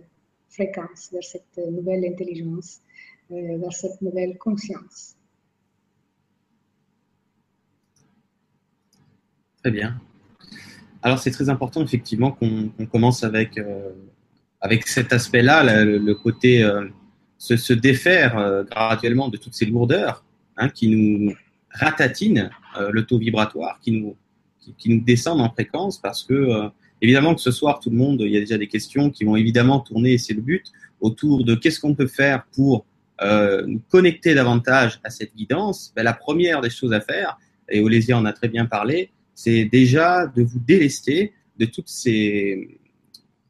fréquence, 0.48 1.10
vers 1.12 1.24
cette 1.24 1.58
nouvelle 1.70 2.04
intelligence, 2.04 2.80
euh, 3.30 3.58
vers 3.58 3.72
cette 3.72 4.00
nouvelle 4.02 4.38
conscience. 4.38 5.16
Très 9.62 9.70
bien. 9.70 10.00
Alors 11.02 11.18
c'est 11.18 11.30
très 11.30 11.48
important 11.48 11.82
effectivement 11.82 12.32
qu'on 12.32 12.70
commence 12.90 13.24
avec, 13.24 13.58
euh, 13.58 13.90
avec 14.60 14.86
cet 14.86 15.12
aspect-là, 15.12 15.84
le, 15.84 16.14
côté 16.14 16.62
euh, 16.62 16.86
se, 17.38 17.72
défaire 17.72 18.64
graduellement 18.70 19.28
de 19.28 19.36
toutes 19.36 19.54
ces 19.54 19.66
lourdeurs 19.66 20.24
hein, 20.56 20.68
qui 20.68 20.88
nous 20.88 21.34
ratatinent 21.70 22.50
le 22.78 23.04
taux 23.04 23.18
vibratoire, 23.18 23.78
qui 23.80 23.92
nous, 23.92 24.16
qui, 24.78 24.94
nous 24.94 25.04
descendent 25.04 25.40
en 25.40 25.50
fréquence 25.50 25.98
parce 25.98 26.22
que 26.22 26.70
Évidemment 27.02 27.34
que 27.34 27.40
ce 27.40 27.50
soir, 27.50 27.80
tout 27.80 27.90
le 27.90 27.96
monde, 27.96 28.22
il 28.22 28.30
y 28.30 28.36
a 28.36 28.40
déjà 28.40 28.56
des 28.56 28.68
questions 28.68 29.10
qui 29.10 29.24
vont 29.24 29.36
évidemment 29.36 29.80
tourner, 29.80 30.14
et 30.14 30.18
c'est 30.18 30.32
le 30.32 30.40
but, 30.40 30.72
autour 31.00 31.44
de 31.44 31.54
qu'est-ce 31.54 31.78
qu'on 31.78 31.94
peut 31.94 32.06
faire 32.06 32.46
pour 32.52 32.86
euh, 33.20 33.64
nous 33.66 33.80
connecter 33.90 34.34
davantage 34.34 35.00
à 35.04 35.10
cette 35.10 35.34
guidance. 35.34 35.92
Ben, 35.94 36.02
la 36.02 36.14
première 36.14 36.60
des 36.62 36.70
choses 36.70 36.92
à 36.92 37.00
faire, 37.00 37.38
et 37.68 37.80
Olésia 37.80 38.16
en 38.16 38.24
a 38.24 38.32
très 38.32 38.48
bien 38.48 38.64
parlé, 38.64 39.10
c'est 39.34 39.66
déjà 39.66 40.26
de 40.26 40.42
vous 40.42 40.58
délester 40.58 41.32
de 41.58 41.66
toutes 41.66 41.88
ces, 41.88 42.78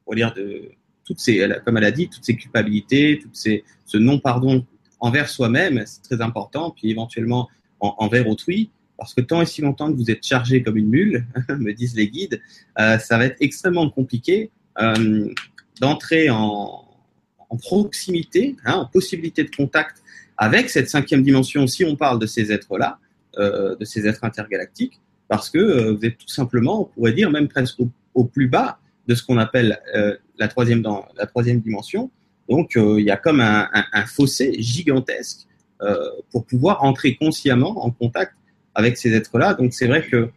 on 0.07 0.13
va 0.13 0.17
dire 0.17 0.35
de 0.35 0.73
toutes 1.05 1.21
ces, 1.21 1.49
comme 1.65 1.77
elle 1.77 1.85
a 1.85 1.93
dit, 1.93 2.09
toutes 2.09 2.25
ces 2.25 2.37
culpabilités, 2.37 3.21
toutes 3.23 3.37
ces, 3.37 3.63
ce 3.85 3.97
non 3.97 4.19
pardon 4.19 4.67
envers 4.99 5.29
soi-même, 5.29 5.85
c'est 5.87 6.03
très 6.03 6.21
important, 6.21 6.73
puis 6.73 6.91
éventuellement 6.91 7.49
envers 7.79 8.27
autrui, 8.29 8.71
parce 8.97 9.15
que 9.15 9.21
tant 9.21 9.43
et 9.43 9.47
si 9.47 9.63
longtemps 9.63 9.93
que 9.93 9.97
vous 9.97 10.11
êtes 10.11 10.25
chargé 10.25 10.63
comme 10.63 10.77
une 10.77 10.89
mule, 10.89 11.27
me 11.49 11.73
disent 11.73 11.95
les 11.95 12.09
guides, 12.09 12.41
euh, 12.79 12.99
ça 12.99 13.19
va 13.19 13.27
être 13.27 13.37
extrêmement 13.41 13.89
compliqué 13.91 14.51
euh, 14.81 15.29
d'entrer 15.81 16.31
en, 16.31 16.83
proximité, 17.63 18.57
hein, 18.65 18.75
en 18.75 18.87
possibilité 18.87 19.45
de 19.45 19.55
contact 19.55 20.03
avec 20.37 20.69
cette 20.69 20.91
cinquième 20.91 21.23
dimension, 21.23 21.67
si 21.67 21.85
on 21.85 21.97
parle 21.97 22.19
de 22.19 22.27
ces 22.27 22.53
êtres-là, 22.53 22.99
euh, 23.39 23.77
de 23.77 23.85
ces 23.85 24.07
êtres 24.07 24.25
intergalactiques, 24.25 25.01
parce 25.29 25.49
que 25.49 25.93
vous 25.93 26.05
êtes 26.05 26.19
tout 26.19 26.29
simplement, 26.29 26.83
on 26.83 26.85
pourrait 26.85 27.13
dire 27.13 27.31
même 27.31 27.49
presque 27.49 27.79
au, 28.15 28.25
plus 28.25 28.49
bas 28.49 28.79
de 29.07 29.15
ce 29.15 29.23
qu'on 29.23 29.39
appelle 29.39 29.81
la, 30.39 30.49
troisième 30.49 30.83
dimension. 31.61 32.11
Donc 32.49 32.73
il 32.77 33.05
y 33.05 33.11
a 33.11 33.17
comme 33.17 33.41
un 33.41 34.07
fossé 34.07 34.61
gigantesque 34.61 35.47
pour 36.31 36.45
pouvoir 36.45 36.85
entrer 36.85 37.17
consciemment 37.17 37.85
en 37.85 37.91
contact 37.91 38.35
avec 38.77 38.99
ces 38.99 39.13
êtres-là. 39.15 39.55
Donc 39.55 39.73
c'est 39.73 39.89
vrai 39.89 40.07
que 40.07 40.29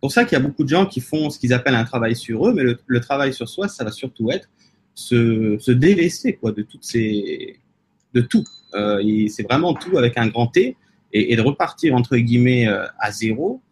pour 0.00 0.12
ça 0.12 0.24
qu'il 0.24 0.38
y 0.38 0.40
a 0.40 0.44
beaucoup 0.44 0.62
de 0.62 0.68
gens 0.68 0.86
qui 0.86 1.00
font 1.00 1.30
ce 1.30 1.38
qu'ils 1.38 1.54
appellent 1.54 1.74
un 1.74 1.84
travail 1.84 2.14
sur 2.14 2.46
eux, 2.46 2.52
mais 2.52 2.62
le, 2.62 3.00
travail 3.00 3.32
sur 3.32 3.48
soi, 3.48 3.68
ça 3.68 3.82
va 3.82 3.90
surtout 3.90 4.30
être 4.30 4.48
se, 4.94 5.56
se 5.58 5.72
délaisser 5.72 6.34
quoi, 6.34 6.52
de 6.52 6.62
toutes 6.62 6.84
ces, 6.84 7.58
de 8.12 8.20
tout. 8.20 8.44
Euh, 8.74 9.26
c'est 9.28 9.44
vraiment 9.44 9.72
tout 9.72 9.96
avec 9.96 10.18
un 10.18 10.28
grand 10.28 10.46
T 10.46 10.76
et, 11.12 11.34
de 11.34 11.40
repartir 11.40 11.94
entre 11.94 12.18
guillemets 12.18 12.68
euh, 12.68 12.86
à 12.98 13.10
zéro. 13.10 13.62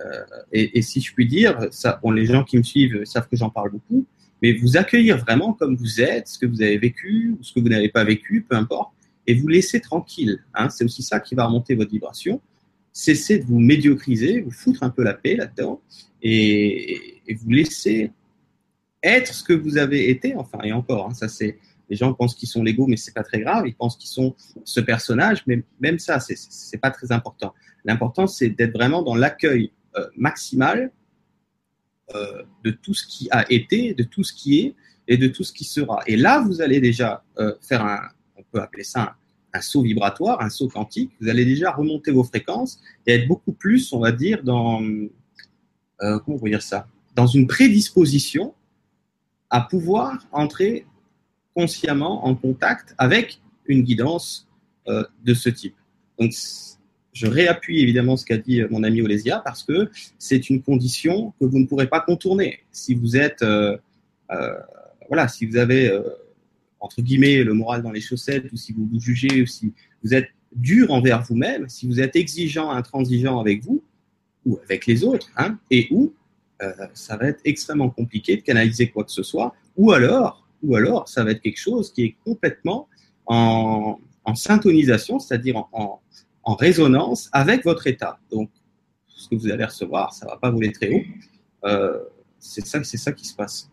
Euh, 0.00 0.22
et, 0.52 0.80
si 0.82 1.00
je 1.00 1.12
puis 1.12 1.26
dire, 1.26 1.58
les 2.12 2.26
gens 2.26 2.44
qui 2.44 2.58
me 2.58 2.62
suivent 2.62 3.04
savent 3.04 3.28
que 3.28 3.36
j'en 3.36 3.50
parle 3.50 3.72
beaucoup, 3.72 4.06
mais 4.40 4.52
vous 4.52 4.76
accueillir 4.76 5.18
vraiment 5.18 5.52
comme 5.52 5.76
vous 5.76 6.00
êtes, 6.00 6.28
ce 6.28 6.38
que 6.38 6.46
vous 6.46 6.62
avez 6.62 6.78
vécu 6.78 7.36
ou 7.38 7.42
ce 7.42 7.52
que 7.52 7.58
vous 7.58 7.68
n'avez 7.68 7.88
pas 7.88 8.04
vécu, 8.04 8.46
peu 8.48 8.54
importe, 8.54 8.92
et 9.26 9.34
vous 9.34 9.48
laisser 9.48 9.80
tranquille. 9.80 10.44
Hein, 10.54 10.68
c'est 10.68 10.84
aussi 10.84 11.02
ça 11.02 11.18
qui 11.18 11.34
va 11.34 11.46
remonter 11.46 11.74
votre 11.74 11.90
vibration 11.90 12.40
cessez 12.94 13.40
de 13.40 13.44
vous 13.44 13.58
médiocriser, 13.58 14.40
vous 14.40 14.52
foutre 14.52 14.82
un 14.84 14.88
peu 14.88 15.02
la 15.02 15.12
paix 15.12 15.36
là-dedans 15.36 15.82
et, 16.22 17.20
vous 17.36 17.50
laisser 17.50 18.12
être 19.02 19.34
ce 19.34 19.42
que 19.42 19.52
vous 19.52 19.76
avez 19.76 20.08
été. 20.08 20.34
Enfin, 20.36 20.58
et 20.62 20.72
encore, 20.72 21.08
hein, 21.10 21.14
ça 21.14 21.28
c'est 21.28 21.58
les 21.90 21.96
gens 21.96 22.14
pensent 22.14 22.34
qu'ils 22.34 22.48
sont 22.48 22.62
légaux, 22.62 22.86
mais 22.86 22.96
c'est 22.96 23.12
pas 23.12 23.22
très 23.22 23.40
grave. 23.40 23.64
Ils 23.66 23.74
pensent 23.74 23.98
qu'ils 23.98 24.08
sont 24.08 24.34
ce 24.64 24.80
personnage, 24.80 25.42
mais 25.46 25.62
même 25.80 25.98
ça, 25.98 26.18
c'est 26.18 26.78
pas 26.78 26.90
très 26.90 27.12
important. 27.12 27.52
L'important, 27.84 28.26
c'est 28.26 28.48
d'être 28.48 28.72
vraiment 28.72 29.02
dans 29.02 29.14
l'accueil 29.14 29.70
euh, 29.96 30.06
maximal 30.16 30.90
euh, 32.14 32.42
de 32.64 32.70
tout 32.70 32.94
ce 32.94 33.06
qui 33.06 33.28
a 33.30 33.44
été, 33.52 33.92
de 33.92 34.02
tout 34.02 34.24
ce 34.24 34.32
qui 34.32 34.60
est 34.60 34.74
et 35.06 35.18
de 35.18 35.28
tout 35.28 35.44
ce 35.44 35.52
qui 35.52 35.64
sera. 35.64 36.00
Et 36.06 36.16
là, 36.16 36.40
vous 36.40 36.62
allez 36.62 36.80
déjà 36.80 37.22
euh, 37.38 37.54
faire 37.60 37.84
un, 37.84 38.00
on 38.36 38.42
peut 38.44 38.62
appeler 38.62 38.84
ça 38.84 39.16
un, 39.54 39.60
saut 39.60 39.82
vibratoire, 39.82 40.40
un 40.40 40.50
saut 40.50 40.68
quantique, 40.68 41.12
vous 41.20 41.28
allez 41.28 41.44
déjà 41.44 41.70
remonter 41.70 42.10
vos 42.10 42.24
fréquences 42.24 42.80
et 43.06 43.14
être 43.14 43.28
beaucoup 43.28 43.52
plus, 43.52 43.92
on 43.92 44.00
va 44.00 44.12
dire, 44.12 44.42
dans, 44.42 44.82
euh, 46.02 46.18
comment 46.20 46.38
dire 46.38 46.62
ça, 46.62 46.86
dans 47.14 47.26
une 47.26 47.46
prédisposition 47.46 48.54
à 49.50 49.60
pouvoir 49.60 50.26
entrer 50.32 50.86
consciemment 51.54 52.26
en 52.26 52.34
contact 52.34 52.94
avec 52.98 53.40
une 53.66 53.82
guidance 53.82 54.48
euh, 54.88 55.04
de 55.24 55.32
ce 55.34 55.48
type. 55.48 55.76
Donc, 56.18 56.32
je 57.12 57.26
réappuie 57.26 57.80
évidemment 57.80 58.16
ce 58.16 58.24
qu'a 58.24 58.36
dit 58.36 58.62
mon 58.70 58.82
ami 58.82 59.00
Olesia 59.00 59.38
parce 59.38 59.62
que 59.62 59.88
c'est 60.18 60.50
une 60.50 60.62
condition 60.62 61.32
que 61.38 61.44
vous 61.44 61.60
ne 61.60 61.66
pourrez 61.66 61.86
pas 61.86 62.00
contourner. 62.00 62.60
Si 62.72 62.94
vous 62.94 63.16
êtes, 63.16 63.42
euh, 63.42 63.78
voilà, 65.08 65.28
si 65.28 65.46
vous 65.46 65.56
avez 65.56 65.96
entre 66.84 67.00
guillemets, 67.00 67.42
le 67.42 67.54
moral 67.54 67.82
dans 67.82 67.90
les 67.90 68.02
chaussettes, 68.02 68.52
ou 68.52 68.56
si 68.56 68.72
vous 68.74 68.86
vous 68.86 69.00
jugez, 69.00 69.40
ou 69.42 69.46
si 69.46 69.72
vous 70.02 70.12
êtes 70.12 70.28
dur 70.54 70.90
envers 70.90 71.22
vous-même, 71.22 71.68
si 71.68 71.86
vous 71.86 71.98
êtes 71.98 72.14
exigeant, 72.14 72.70
intransigeant 72.70 73.40
avec 73.40 73.64
vous 73.64 73.82
ou 74.44 74.58
avec 74.64 74.86
les 74.86 75.02
autres, 75.02 75.30
hein, 75.38 75.58
et 75.70 75.88
où 75.90 76.12
euh, 76.62 76.72
ça 76.92 77.16
va 77.16 77.28
être 77.28 77.40
extrêmement 77.44 77.88
compliqué 77.88 78.36
de 78.36 78.42
canaliser 78.42 78.90
quoi 78.90 79.04
que 79.04 79.10
ce 79.10 79.22
soit, 79.22 79.54
ou 79.76 79.92
alors, 79.92 80.46
ou 80.62 80.76
alors 80.76 81.08
ça 81.08 81.24
va 81.24 81.30
être 81.30 81.40
quelque 81.40 81.58
chose 81.58 81.90
qui 81.90 82.04
est 82.04 82.16
complètement 82.24 82.86
en, 83.24 83.98
en 84.24 84.34
syntonisation, 84.34 85.18
c'est-à-dire 85.18 85.56
en, 85.72 86.02
en, 86.42 86.54
résonance 86.54 87.30
avec 87.32 87.64
votre 87.64 87.86
état. 87.86 88.18
Donc, 88.30 88.50
ce 89.08 89.28
que 89.28 89.36
vous 89.36 89.50
allez 89.50 89.64
recevoir, 89.64 90.12
ça 90.12 90.26
ne 90.26 90.30
va 90.32 90.36
pas 90.36 90.50
voler 90.50 90.70
très 90.70 90.90
haut. 90.90 91.02
Euh, 91.64 91.98
c'est 92.38 92.66
ça, 92.66 92.84
ça 92.84 93.12
qui 93.12 93.26
se 93.26 93.34
passe. 93.34 93.70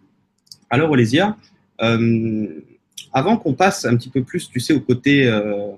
Alors, 0.69 0.89
Olésia, 0.91 1.37
euh, 1.81 2.61
avant 3.13 3.37
qu'on 3.37 3.53
passe 3.53 3.85
un 3.85 3.95
petit 3.97 4.09
peu 4.09 4.23
plus, 4.23 4.49
tu 4.49 4.59
sais, 4.59 4.73
au 4.73 4.81
côté 4.81 5.27
euh, 5.27 5.71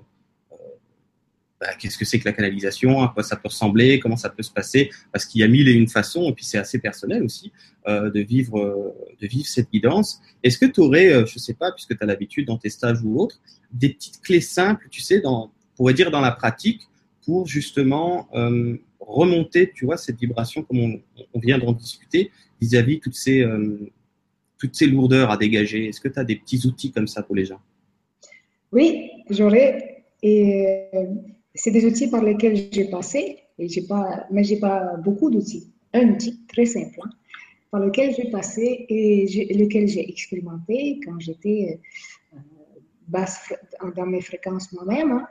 bah, 1.64 1.72
qu'est-ce 1.78 1.96
que 1.96 2.04
c'est 2.04 2.18
que 2.18 2.26
la 2.26 2.34
canalisation, 2.34 3.00
à 3.02 3.08
quoi 3.08 3.22
ça 3.22 3.36
peut 3.36 3.48
ressembler, 3.48 3.98
comment 3.98 4.18
ça 4.18 4.28
peut 4.28 4.42
se 4.42 4.50
passer, 4.50 4.90
parce 5.12 5.24
qu'il 5.24 5.40
y 5.40 5.44
a 5.44 5.48
mille 5.48 5.66
et 5.66 5.72
une 5.72 5.88
façons, 5.88 6.28
et 6.28 6.34
puis 6.34 6.44
c'est 6.44 6.58
assez 6.58 6.78
personnel 6.78 7.22
aussi 7.22 7.52
euh, 7.88 8.10
de 8.10 8.20
vivre 8.20 8.58
euh, 8.58 9.14
de 9.18 9.26
vivre 9.26 9.46
cette 9.46 9.70
guidance. 9.70 10.20
Est-ce 10.42 10.58
que 10.58 10.66
tu 10.66 10.80
aurais, 10.80 11.10
euh, 11.10 11.24
je 11.24 11.38
sais 11.38 11.54
pas, 11.54 11.72
puisque 11.72 11.96
tu 11.96 12.02
as 12.02 12.06
l'habitude 12.06 12.48
dans 12.48 12.58
tes 12.58 12.68
stages 12.68 13.00
ou 13.02 13.18
autres, 13.18 13.40
des 13.72 13.88
petites 13.88 14.20
clés 14.20 14.42
simples, 14.42 14.88
tu 14.90 15.00
sais, 15.00 15.20
dans, 15.20 15.44
on 15.44 15.76
pourrait 15.76 15.94
dire 15.94 16.10
dans 16.10 16.20
la 16.20 16.32
pratique, 16.32 16.82
pour 17.24 17.46
justement 17.46 18.28
remonter, 19.00 19.72
tu 19.74 19.86
vois, 19.86 19.96
cette 19.96 20.18
vibration 20.20 20.62
comme 20.62 21.00
on, 21.32 21.40
vient 21.40 21.56
d'en 21.56 21.72
discuter, 21.72 22.30
vis-à-vis 22.60 23.00
toutes 23.00 23.14
ces 23.14 23.42
toutes 24.64 24.76
ces 24.76 24.86
lourdeurs 24.86 25.30
à 25.30 25.36
dégager. 25.36 25.88
Est-ce 25.88 26.00
que 26.00 26.08
tu 26.08 26.18
as 26.18 26.24
des 26.24 26.36
petits 26.36 26.66
outils 26.66 26.90
comme 26.90 27.06
ça 27.06 27.22
pour 27.22 27.34
les 27.34 27.44
gens? 27.44 27.60
Oui, 28.72 29.10
j'aurais. 29.28 30.04
Et 30.22 30.88
c'est 31.54 31.70
des 31.70 31.84
outils 31.84 32.08
par 32.08 32.22
lesquels 32.24 32.68
j'ai 32.72 32.86
passé, 32.86 33.40
et 33.58 33.82
pas, 33.86 34.26
mais 34.30 34.42
j'ai 34.42 34.58
pas 34.58 34.96
beaucoup 34.96 35.30
d'outils. 35.30 35.70
Un 35.92 36.08
outil 36.12 36.40
très 36.48 36.64
simple, 36.64 36.98
hein, 37.04 37.10
par 37.70 37.80
lequel 37.80 38.14
j'ai 38.14 38.30
passé 38.30 38.86
et 38.88 39.54
lequel 39.54 39.86
j'ai 39.86 40.08
expérimenté 40.08 40.98
quand 41.04 41.20
j'étais 41.20 41.78
euh, 42.34 42.38
basse 43.06 43.52
dans 43.94 44.06
mes 44.06 44.22
fréquences 44.22 44.72
moi-même. 44.72 45.12
Hein. 45.12 45.26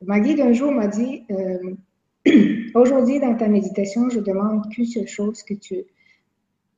Ma 0.00 0.20
guide 0.20 0.40
un 0.40 0.54
jour 0.54 0.72
m'a 0.72 0.86
dit 0.86 1.24
euh, 1.30 1.74
Aujourd'hui, 2.74 3.20
dans 3.20 3.36
ta 3.36 3.48
méditation, 3.48 4.08
je 4.08 4.20
demande 4.20 4.70
qu'une 4.70 4.86
seule 4.86 5.06
chose 5.06 5.42
que 5.42 5.54
tu, 5.54 5.84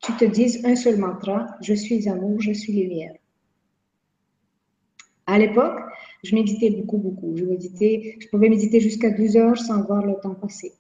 tu 0.03 0.13
te 0.17 0.25
dises 0.25 0.65
un 0.65 0.77
seul 0.77 0.99
mantra 0.99 1.47
Je 1.61 1.75
suis 1.75 2.09
amour, 2.09 2.41
je 2.41 2.53
suis 2.53 2.73
lumière. 2.73 3.13
À 5.27 5.39
l'époque, 5.39 5.79
je 6.25 6.35
méditais 6.35 6.71
beaucoup, 6.71 6.99
beaucoup. 6.99 7.37
Je 7.37 7.45
méditais, 7.45 8.17
je 8.19 8.29
pouvais 8.29 8.49
méditer 8.49 8.81
jusqu'à 8.81 9.11
deux 9.11 9.37
heures 9.37 9.59
sans 9.59 9.83
voir 9.85 10.05
le 10.05 10.15
temps 10.23 10.35
passer. 10.35 10.73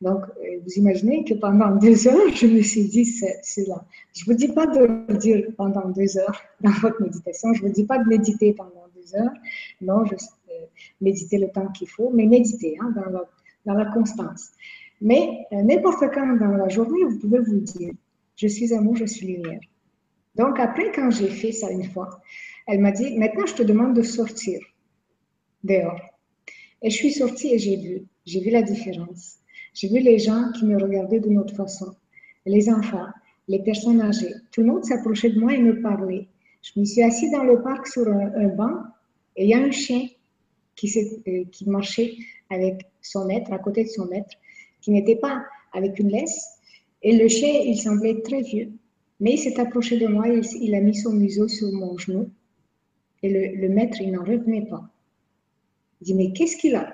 Donc, 0.00 0.22
euh, 0.22 0.60
vous 0.64 0.72
imaginez 0.76 1.24
que 1.24 1.34
pendant 1.34 1.74
deux 1.84 2.06
heures, 2.08 2.32
je 2.34 2.46
me 2.46 2.62
suis 2.62 2.84
dit 2.84 3.04
cela. 3.04 3.84
Je 4.14 4.22
ne 4.22 4.26
vous 4.26 4.34
dis 4.34 4.48
pas 4.48 4.66
de 4.66 4.80
le 5.08 5.18
dire 5.18 5.44
pendant 5.56 5.88
deux 5.88 6.16
heures 6.18 6.40
dans 6.60 6.70
votre 6.70 7.02
méditation. 7.02 7.52
Je 7.52 7.62
ne 7.62 7.68
vous 7.68 7.74
dis 7.74 7.84
pas 7.84 7.98
de 7.98 8.08
méditer 8.08 8.54
pendant 8.54 8.86
deux 8.94 9.16
heures. 9.16 9.34
Non, 9.80 10.04
je 10.04 10.14
euh, 10.14 11.38
le 11.38 11.52
temps 11.52 11.68
qu'il 11.68 11.88
faut, 11.88 12.10
mais 12.14 12.26
méditer 12.26 12.76
hein, 12.80 12.92
dans, 12.94 13.10
la, 13.10 13.24
dans, 13.66 13.74
la, 13.74 13.86
constance. 13.86 14.50
Mais 15.00 15.46
euh, 15.52 15.62
n'importe 15.62 16.04
quand 16.14 16.36
dans 16.36 16.56
la 16.56 16.68
journée, 16.68 17.04
vous 17.04 17.18
pouvez 17.18 17.40
vous 17.40 17.60
dire, 17.60 17.92
je 18.38 18.46
suis 18.46 18.72
amour, 18.72 18.96
je 18.96 19.04
suis 19.04 19.26
lumière. 19.26 19.60
Donc 20.36 20.58
après, 20.60 20.92
quand 20.92 21.10
j'ai 21.10 21.28
fait 21.28 21.52
ça 21.52 21.70
une 21.70 21.84
fois, 21.84 22.22
elle 22.66 22.80
m'a 22.80 22.92
dit, 22.92 23.18
maintenant 23.18 23.44
je 23.44 23.54
te 23.54 23.62
demande 23.62 23.94
de 23.94 24.02
sortir 24.02 24.60
dehors. 25.64 26.00
Et 26.80 26.90
je 26.90 26.96
suis 26.96 27.12
sortie 27.12 27.54
et 27.54 27.58
j'ai 27.58 27.76
vu, 27.76 28.02
j'ai 28.24 28.40
vu 28.40 28.50
la 28.50 28.62
différence. 28.62 29.38
J'ai 29.74 29.88
vu 29.88 29.98
les 29.98 30.18
gens 30.18 30.52
qui 30.52 30.64
me 30.64 30.80
regardaient 30.80 31.20
d'une 31.20 31.38
autre 31.38 31.54
façon, 31.54 31.94
les 32.46 32.70
enfants, 32.70 33.08
les 33.48 33.58
personnes 33.58 34.00
âgées. 34.00 34.34
Tout 34.52 34.60
le 34.60 34.68
monde 34.68 34.84
s'approchait 34.84 35.30
de 35.30 35.40
moi 35.40 35.54
et 35.54 35.58
me 35.58 35.80
parlait. 35.82 36.28
Je 36.62 36.78
me 36.78 36.84
suis 36.84 37.02
assise 37.02 37.32
dans 37.32 37.44
le 37.44 37.60
parc 37.62 37.86
sur 37.88 38.06
un, 38.08 38.48
banc 38.48 38.74
et 39.36 39.44
il 39.44 39.50
y 39.50 39.54
a 39.54 39.58
un 39.58 39.70
chien 39.70 40.06
euh, 40.84 41.44
qui 41.50 41.68
marchait 41.68 42.14
avec 42.50 42.86
son 43.02 43.26
maître, 43.26 43.52
à 43.52 43.58
côté 43.58 43.84
de 43.84 43.88
son 43.88 44.06
maître, 44.06 44.36
qui 44.80 44.92
n'était 44.92 45.16
pas 45.16 45.42
avec 45.72 45.98
une 45.98 46.10
laisse. 46.10 46.57
Et 47.02 47.16
le 47.16 47.28
chien, 47.28 47.60
il 47.64 47.76
semblait 47.78 48.20
très 48.22 48.42
vieux, 48.42 48.70
mais 49.20 49.34
il 49.34 49.38
s'est 49.38 49.60
approché 49.60 49.98
de 49.98 50.06
moi, 50.06 50.28
il, 50.28 50.42
il, 50.60 50.74
a 50.74 50.80
mis 50.80 50.94
son 50.94 51.12
museau 51.12 51.48
sur 51.48 51.70
mon 51.72 51.96
genou. 51.96 52.30
Et 53.22 53.30
le, 53.30 53.60
le 53.60 53.68
maître, 53.68 54.00
il 54.00 54.12
n'en 54.12 54.24
revenait 54.24 54.66
pas. 54.66 54.88
Il 56.00 56.04
dit, 56.06 56.14
mais 56.14 56.32
qu'est-ce 56.32 56.56
qu'il 56.56 56.76
a? 56.76 56.92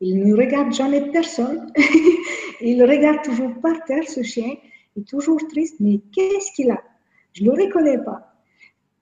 Il 0.00 0.18
ne 0.18 0.34
regarde 0.34 0.72
jamais 0.72 1.10
personne. 1.10 1.72
il 2.60 2.82
regarde 2.82 3.22
toujours 3.24 3.54
par 3.60 3.82
terre, 3.84 4.08
ce 4.08 4.22
chien. 4.22 4.54
Il 4.94 5.02
est 5.02 5.06
toujours 5.06 5.40
triste, 5.48 5.76
mais 5.80 6.00
qu'est-ce 6.12 6.52
qu'il 6.52 6.70
a? 6.70 6.82
Je 7.32 7.44
ne 7.44 7.50
le 7.50 7.64
reconnais 7.64 7.98
pas. 7.98 8.34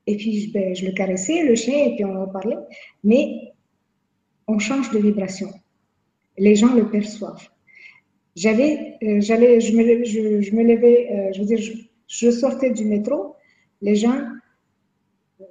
Et 0.07 0.17
puis, 0.17 0.51
ben, 0.53 0.75
je 0.75 0.87
le 0.87 0.93
caressais, 0.93 1.45
le 1.45 1.55
chien, 1.55 1.87
et 1.87 1.95
puis 1.95 2.05
on 2.05 2.23
en 2.23 2.29
parlait. 2.29 2.59
Mais 3.03 3.53
on 4.47 4.59
change 4.59 4.91
de 4.91 4.99
vibration. 4.99 5.49
Les 6.37 6.57
gens 6.57 6.75
le 6.75 6.89
perçoivent. 6.91 7.49
J'avais, 8.37 8.97
euh, 9.03 9.21
j'allais, 9.21 9.61
je 9.61 9.77
me, 9.77 9.83
levais, 10.63 11.09
euh, 11.13 11.33
je 11.33 11.41
veux 11.41 11.47
dire, 11.47 11.59
je, 12.09 12.31
sortais 12.31 12.71
du 12.71 12.85
métro, 12.85 13.37
les 13.81 13.95
gens, 13.95 14.21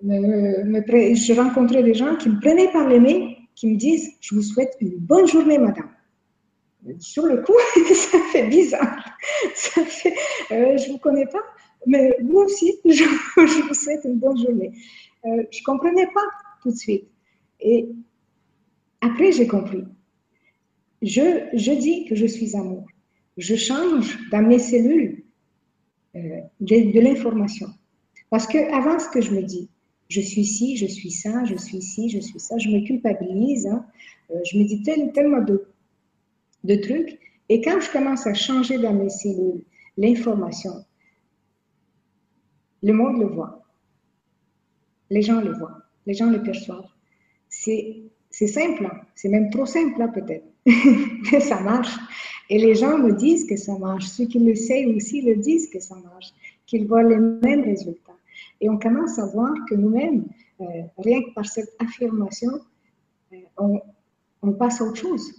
me, 0.01 0.63
je 0.65 1.33
rencontrais 1.33 1.83
des 1.83 1.93
gens 1.93 2.15
qui 2.17 2.29
me 2.29 2.39
prenaient 2.39 2.71
par 2.71 2.89
les 2.89 2.99
mains 2.99 3.33
qui 3.55 3.67
me 3.67 3.75
disent 3.75 4.11
Je 4.19 4.35
vous 4.35 4.41
souhaite 4.41 4.75
une 4.81 4.97
bonne 4.97 5.27
journée, 5.27 5.57
madame. 5.57 5.89
Sur 6.99 7.25
le 7.25 7.41
coup, 7.41 7.55
ça 7.93 8.17
fait 8.31 8.47
bizarre. 8.47 9.05
Ça 9.55 9.85
fait, 9.85 10.13
euh, 10.51 10.77
je 10.77 10.87
ne 10.87 10.91
vous 10.93 10.97
connais 10.97 11.25
pas, 11.27 11.43
mais 11.85 12.17
vous 12.21 12.39
aussi, 12.39 12.79
je, 12.85 13.67
vous 13.67 13.73
souhaite 13.73 14.01
une 14.03 14.19
bonne 14.19 14.37
journée. 14.37 14.71
Euh, 15.25 15.43
je 15.51 15.59
ne 15.59 15.63
comprenais 15.63 16.07
pas 16.07 16.25
tout 16.61 16.71
de 16.71 16.75
suite. 16.75 17.07
Et 17.61 17.87
après, 18.99 19.31
j'ai 19.31 19.47
compris. 19.47 19.85
Je, 21.03 21.75
dis 21.75 22.05
que 22.05 22.15
je 22.15 22.25
suis 22.25 22.55
amour. 22.55 22.85
Je 23.37 23.55
change 23.55 24.17
dans 24.31 24.41
mes 24.41 24.59
cellules 24.59 25.23
euh, 26.15 26.39
de, 26.61 26.91
de 26.93 26.99
l'information. 27.01 27.67
Parce 28.29 28.47
que 28.47 28.57
avant 28.73 28.97
ce 28.99 29.09
que 29.09 29.21
je 29.21 29.31
me 29.31 29.41
dis, 29.43 29.69
je 30.07 30.21
suis 30.21 30.45
ci, 30.45 30.77
je 30.77 30.85
suis 30.85 31.11
ça, 31.11 31.43
je 31.43 31.55
suis 31.55 31.81
ci, 31.81 32.09
je 32.09 32.19
suis 32.19 32.39
ça, 32.39 32.57
je 32.57 32.69
me 32.69 32.85
culpabilise, 32.85 33.67
hein. 33.67 33.85
euh, 34.31 34.39
je 34.49 34.57
me 34.57 34.63
dis 34.63 34.81
tellement 34.81 35.41
de, 35.41 35.65
de 36.63 36.75
trucs. 36.75 37.19
Et 37.49 37.61
quand 37.61 37.79
je 37.81 37.91
commence 37.91 38.25
à 38.25 38.33
changer 38.33 38.77
dans 38.77 38.93
mes 38.93 39.09
cellules 39.09 39.65
l'information, 39.97 40.85
le 42.81 42.93
monde 42.93 43.19
le 43.19 43.27
voit. 43.27 43.63
Les 45.09 45.21
gens 45.21 45.41
le 45.41 45.51
voient. 45.51 45.83
Les 46.05 46.13
gens 46.13 46.29
le 46.29 46.41
perçoivent. 46.41 46.89
C'est 47.49 48.03
simple, 48.47 48.85
hein. 48.85 49.01
c'est 49.15 49.29
même 49.29 49.49
trop 49.49 49.65
simple 49.65 50.09
peut-être, 50.13 50.45
mais 51.31 51.39
ça 51.39 51.59
marche. 51.61 51.95
Et 52.49 52.57
les 52.57 52.75
gens 52.75 52.97
me 52.97 53.13
disent 53.13 53.45
que 53.45 53.55
ça 53.55 53.77
marche. 53.77 54.05
Ceux 54.05 54.25
qui 54.25 54.39
le 54.39 54.55
savent 54.55 54.95
aussi 54.95 55.21
le 55.21 55.35
disent 55.35 55.69
que 55.69 55.79
ça 55.79 55.95
marche, 55.95 56.33
qu'ils 56.65 56.87
voient 56.87 57.03
les 57.03 57.17
mêmes 57.17 57.63
résultats. 57.63 58.17
Et 58.59 58.69
on 58.69 58.77
commence 58.77 59.19
à 59.19 59.25
voir 59.27 59.53
que 59.69 59.75
nous-mêmes, 59.75 60.25
euh, 60.61 60.65
rien 60.97 61.21
que 61.21 61.33
par 61.33 61.45
cette 61.45 61.73
affirmation, 61.79 62.59
euh, 63.33 63.77
on, 64.41 64.51
passe 64.53 64.81
à 64.81 64.85
autre 64.85 64.97
chose. 64.97 65.33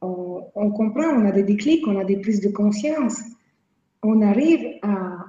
On, 0.00 0.70
comprend, 0.70 1.04
on 1.04 1.24
a 1.26 1.32
des 1.32 1.42
déclics, 1.42 1.86
on 1.86 1.98
a 1.98 2.04
des 2.04 2.18
prises 2.18 2.40
de 2.40 2.50
conscience. 2.50 3.20
On 4.02 4.20
arrive 4.22 4.78
à 4.82 5.26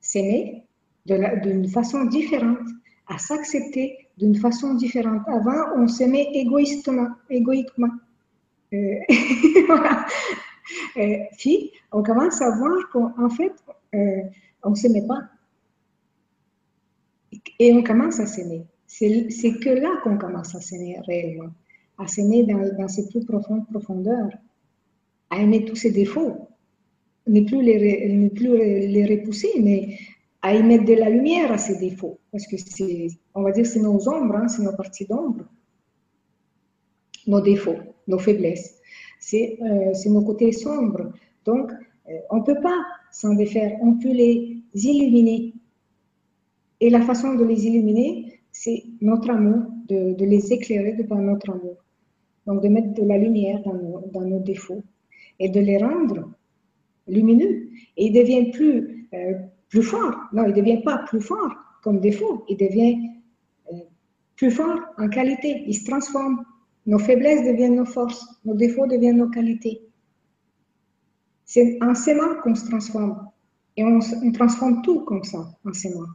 s'aimer 0.00 0.62
d'une 1.06 1.68
façon 1.68 2.04
différente, 2.04 2.66
à 3.08 3.18
s'accepter 3.18 4.05
d'une 4.16 4.36
façon 4.36 4.74
différente. 4.74 5.22
Avant, 5.26 5.76
on 5.76 5.88
s'aimait 5.88 6.28
égoïstement, 6.32 7.08
égoïquement. 7.28 7.90
Euh, 8.72 8.94
voilà. 9.66 10.06
puis, 11.38 11.72
on 11.92 12.02
commence 12.02 12.40
à 12.40 12.56
voir 12.56 12.76
qu'en 12.92 13.30
fait, 13.30 13.52
on 14.62 14.70
ne 14.70 14.74
s'aimait 14.74 15.06
pas. 15.06 15.22
Et 17.58 17.72
on 17.72 17.82
commence 17.82 18.20
à 18.20 18.26
s'aimer. 18.26 18.64
C'est 18.86 19.58
que 19.60 19.70
là 19.70 19.90
qu'on 20.02 20.18
commence 20.18 20.54
à 20.54 20.60
s'aimer 20.60 20.98
réellement, 21.06 21.50
à 21.98 22.06
s'aimer 22.06 22.44
dans, 22.44 22.76
dans, 22.76 22.88
ses 22.88 23.08
plus 23.08 23.24
profondes 23.24 23.66
profondeurs, 23.68 24.30
à 25.30 25.40
aimer 25.40 25.64
tous 25.64 25.76
ses 25.76 25.90
défauts, 25.90 26.48
ne 27.26 27.40
plus 27.40 27.62
les, 27.62 28.08
ne 28.08 28.28
plus 28.28 28.56
les 28.56 29.06
repousser, 29.06 29.50
mais 29.60 29.98
à 30.42 30.54
y 30.54 30.62
mettre 30.62 30.84
de 30.84 30.94
la 30.94 31.10
lumière 31.10 31.52
à 31.52 31.58
ces 31.58 31.78
défauts. 31.78 32.18
Parce 32.32 32.46
que 32.46 32.56
c'est, 32.56 33.08
on 33.34 33.42
va 33.42 33.52
dire, 33.52 33.66
c'est 33.66 33.80
nos 33.80 34.08
ombres, 34.08 34.36
hein, 34.36 34.48
c'est 34.48 34.62
nos 34.62 34.76
parties 34.76 35.06
d'ombre, 35.06 35.44
nos 37.26 37.40
défauts, 37.40 37.78
nos 38.06 38.18
faiblesses. 38.18 38.78
C'est 39.18 39.58
euh, 39.62 39.92
nos 40.10 40.22
côtés 40.22 40.52
sombres. 40.52 41.12
Donc, 41.44 41.70
euh, 42.08 42.12
on 42.30 42.36
ne 42.38 42.42
peut 42.42 42.60
pas 42.60 42.78
s'en 43.10 43.34
défaire, 43.34 43.76
on 43.80 43.94
peut 43.94 44.12
les 44.12 44.62
illuminer 44.74 45.54
et 46.80 46.90
la 46.90 47.00
façon 47.00 47.34
de 47.34 47.44
les 47.44 47.66
illuminer, 47.66 48.40
c'est 48.52 48.84
notre 49.00 49.30
amour, 49.30 49.62
de, 49.88 50.24
les 50.24 50.52
éclairer 50.52 50.92
de 50.92 51.02
par 51.04 51.18
notre 51.18 51.50
amour. 51.50 51.76
donc 52.46 52.62
de 52.62 52.68
mettre 52.68 52.92
de 52.94 53.04
la 53.04 53.18
lumière 53.18 53.60
dans 54.12 54.24
nos, 54.24 54.40
défauts 54.40 54.82
et 55.38 55.48
de 55.48 55.60
les 55.60 55.78
rendre 55.78 56.30
lumineux. 57.08 57.68
Et 57.96 58.06
ils 58.06 58.12
deviennent 58.12 58.50
plus, 58.50 59.08
euh, 59.14 59.34
plus 59.68 59.82
forts. 59.82 60.16
Non, 60.32 60.44
ils 60.44 60.50
ne 60.50 60.56
deviennent 60.56 60.82
pas 60.82 60.98
plus 60.98 61.20
forts 61.20 61.54
comme 61.82 62.00
défaut, 62.00 62.44
ils 62.48 62.56
deviennent 62.56 63.22
euh, 63.72 63.76
plus 64.34 64.50
forts 64.50 64.80
en 64.98 65.08
qualité. 65.08 65.62
Ils 65.66 65.74
se 65.74 65.84
transforment. 65.84 66.44
Nos 66.84 66.98
faiblesses 66.98 67.44
deviennent 67.46 67.76
nos 67.76 67.84
forces, 67.84 68.26
nos 68.44 68.54
défauts 68.54 68.86
deviennent 68.86 69.18
nos 69.18 69.28
qualités. 69.28 69.82
C'est 71.44 71.78
en 71.80 71.94
s'aimant 71.94 72.40
qu'on 72.42 72.54
se 72.54 72.66
transforme. 72.66 73.28
Et 73.76 73.84
on, 73.84 74.00
transforme 74.32 74.82
tout 74.82 75.04
comme 75.04 75.22
ça, 75.22 75.46
en 75.64 75.72
s'aimant. 75.72 76.06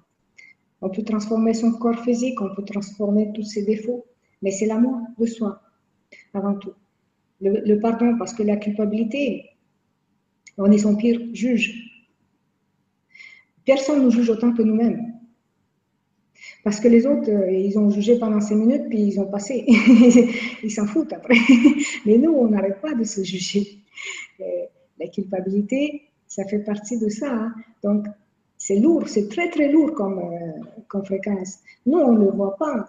On 0.81 0.89
peut 0.89 1.03
transformer 1.03 1.53
son 1.53 1.73
corps 1.73 1.99
physique, 2.03 2.41
on 2.41 2.53
peut 2.55 2.65
transformer 2.65 3.31
tous 3.33 3.43
ses 3.43 3.63
défauts, 3.63 4.05
mais 4.41 4.51
c'est 4.51 4.65
l'amour 4.65 4.99
de 5.17 5.25
soi, 5.25 5.61
avant 6.33 6.55
tout. 6.55 6.73
Le, 7.39 7.79
pardon, 7.79 8.17
parce 8.17 8.33
que 8.33 8.43
la 8.43 8.57
culpabilité, 8.57 9.45
on 10.57 10.71
est 10.71 10.79
son 10.79 10.95
pire 10.95 11.21
juge. 11.33 11.90
Personne 13.65 14.03
ne 14.03 14.09
juge 14.09 14.29
autant 14.29 14.53
que 14.53 14.61
nous-mêmes. 14.61 15.11
Parce 16.63 16.79
que 16.79 16.87
les 16.87 17.05
autres, 17.05 17.29
euh, 17.29 17.51
ils 17.51 17.77
ont 17.77 17.89
jugé 17.89 18.17
pendant 18.19 18.39
cinq 18.39 18.55
minutes, 18.55 18.87
puis 18.89 18.99
ils 18.99 19.19
ont 19.19 19.29
passé. 19.29 19.65
ils 20.63 20.71
s'en 20.71 20.85
foutent 20.85 21.13
après. 21.13 21.35
Mais 22.05 22.17
nous, 22.17 22.31
on 22.31 22.47
n'arrête 22.49 22.81
pas 22.81 22.93
de 22.93 23.03
se 23.03 23.23
juger. 23.23 23.79
Euh, 24.39 24.43
la 24.99 25.07
culpabilité, 25.07 26.03
ça 26.27 26.45
fait 26.45 26.59
partie 26.59 26.99
de 26.99 27.09
ça. 27.09 27.31
Hein. 27.31 27.53
Donc, 27.83 28.05
c'est 28.57 28.79
lourd, 28.79 29.07
c'est 29.07 29.27
très 29.27 29.49
très 29.49 29.71
lourd 29.71 29.93
comme, 29.93 30.19
euh, 30.19 31.03
fréquence. 31.03 31.59
Nous, 31.85 31.97
on 31.97 32.13
ne 32.13 32.25
le 32.25 32.31
voit 32.31 32.55
pas. 32.57 32.87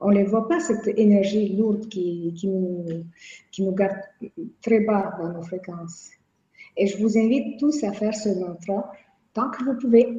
On 0.00 0.10
ne 0.10 0.24
voit 0.24 0.46
pas, 0.48 0.60
cette 0.60 0.88
énergie 0.98 1.56
lourde 1.56 1.88
qui 1.88 2.34
nous 3.58 3.72
garde 3.72 3.96
très 4.62 4.80
bas 4.80 5.16
dans 5.18 5.32
nos 5.32 5.42
fréquences. 5.42 6.10
Et 6.76 6.86
je 6.86 6.98
vous 6.98 7.16
invite 7.16 7.58
tous 7.58 7.82
à 7.84 7.92
faire 7.92 8.14
ce 8.14 8.28
mantra 8.38 8.92
tant 9.36 9.50
que 9.50 9.62
vous 9.62 9.74
pouvez. 9.74 10.18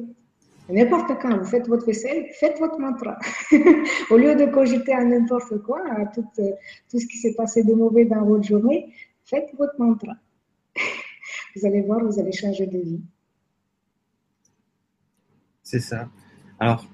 N'importe 0.70 1.10
quand, 1.20 1.36
vous 1.36 1.44
faites 1.44 1.66
votre 1.66 1.86
vaisselle, 1.86 2.26
faites 2.38 2.58
votre 2.58 2.78
mantra. 2.78 3.18
Au 4.10 4.16
lieu 4.16 4.34
de 4.36 4.46
cogiter 4.52 4.92
à 4.92 5.02
n'importe 5.02 5.58
quoi, 5.62 5.82
à 5.90 6.06
tout, 6.06 6.26
euh, 6.38 6.50
tout 6.90 7.00
ce 7.00 7.06
qui 7.06 7.16
s'est 7.16 7.34
passé 7.34 7.64
de 7.64 7.72
mauvais 7.72 8.04
dans 8.04 8.24
votre 8.24 8.44
journée, 8.44 8.92
faites 9.24 9.48
votre 9.58 9.74
mantra. 9.78 10.12
vous 11.56 11.66
allez 11.66 11.80
voir, 11.80 12.04
vous 12.04 12.20
allez 12.20 12.32
changer 12.32 12.66
de 12.66 12.78
vie. 12.78 13.00
C'est 15.62 15.80
ça. 15.80 16.08
Alors, 16.60 16.86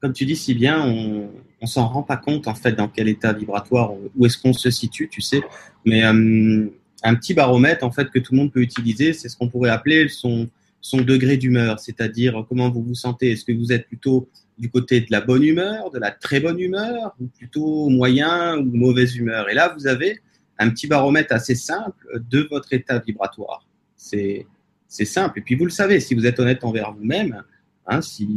comme 0.00 0.12
tu 0.12 0.24
dis 0.24 0.36
si 0.36 0.54
bien, 0.54 0.80
on, 0.86 1.28
on 1.60 1.66
s'en 1.66 1.88
rend 1.88 2.04
pas 2.04 2.16
compte 2.16 2.46
en 2.46 2.54
fait 2.54 2.72
dans 2.72 2.88
quel 2.88 3.08
état 3.08 3.32
vibratoire, 3.32 3.92
où 4.16 4.26
est-ce 4.26 4.38
qu'on 4.38 4.52
se 4.52 4.70
situe, 4.70 5.08
tu 5.08 5.20
sais. 5.20 5.42
Mais 5.84 6.04
euh, 6.04 6.68
un 7.02 7.14
petit 7.16 7.34
baromètre 7.34 7.84
en 7.84 7.90
fait 7.90 8.10
que 8.10 8.20
tout 8.20 8.32
le 8.32 8.38
monde 8.38 8.52
peut 8.52 8.62
utiliser, 8.62 9.12
c'est 9.12 9.28
ce 9.28 9.36
qu'on 9.36 9.48
pourrait 9.48 9.70
appeler 9.70 10.08
son, 10.08 10.48
son 10.80 10.98
degré 10.98 11.36
d'humeur, 11.36 11.80
c'est-à-dire 11.80 12.44
comment 12.48 12.70
vous 12.70 12.82
vous 12.82 12.94
sentez. 12.94 13.32
Est-ce 13.32 13.44
que 13.44 13.52
vous 13.52 13.72
êtes 13.72 13.86
plutôt 13.86 14.28
du 14.58 14.70
côté 14.70 15.00
de 15.00 15.06
la 15.10 15.20
bonne 15.20 15.42
humeur, 15.42 15.90
de 15.90 15.98
la 15.98 16.10
très 16.10 16.40
bonne 16.40 16.58
humeur, 16.58 17.14
ou 17.20 17.26
plutôt 17.26 17.88
moyen 17.88 18.58
ou 18.58 18.64
mauvaise 18.64 19.16
humeur? 19.16 19.48
Et 19.50 19.54
là, 19.54 19.74
vous 19.76 19.86
avez 19.86 20.20
un 20.58 20.70
petit 20.70 20.86
baromètre 20.86 21.32
assez 21.32 21.54
simple 21.54 22.20
de 22.30 22.48
votre 22.50 22.72
état 22.72 22.98
vibratoire. 22.98 23.66
C'est 23.96 24.46
simple. 24.88 25.38
Et 25.38 25.42
puis 25.42 25.54
vous 25.54 25.64
le 25.64 25.70
savez, 25.70 26.00
si 26.00 26.14
vous 26.14 26.26
êtes 26.26 26.40
honnête 26.40 26.64
envers 26.64 26.92
vous-même, 26.92 27.42
Hein, 27.88 28.02
si, 28.02 28.28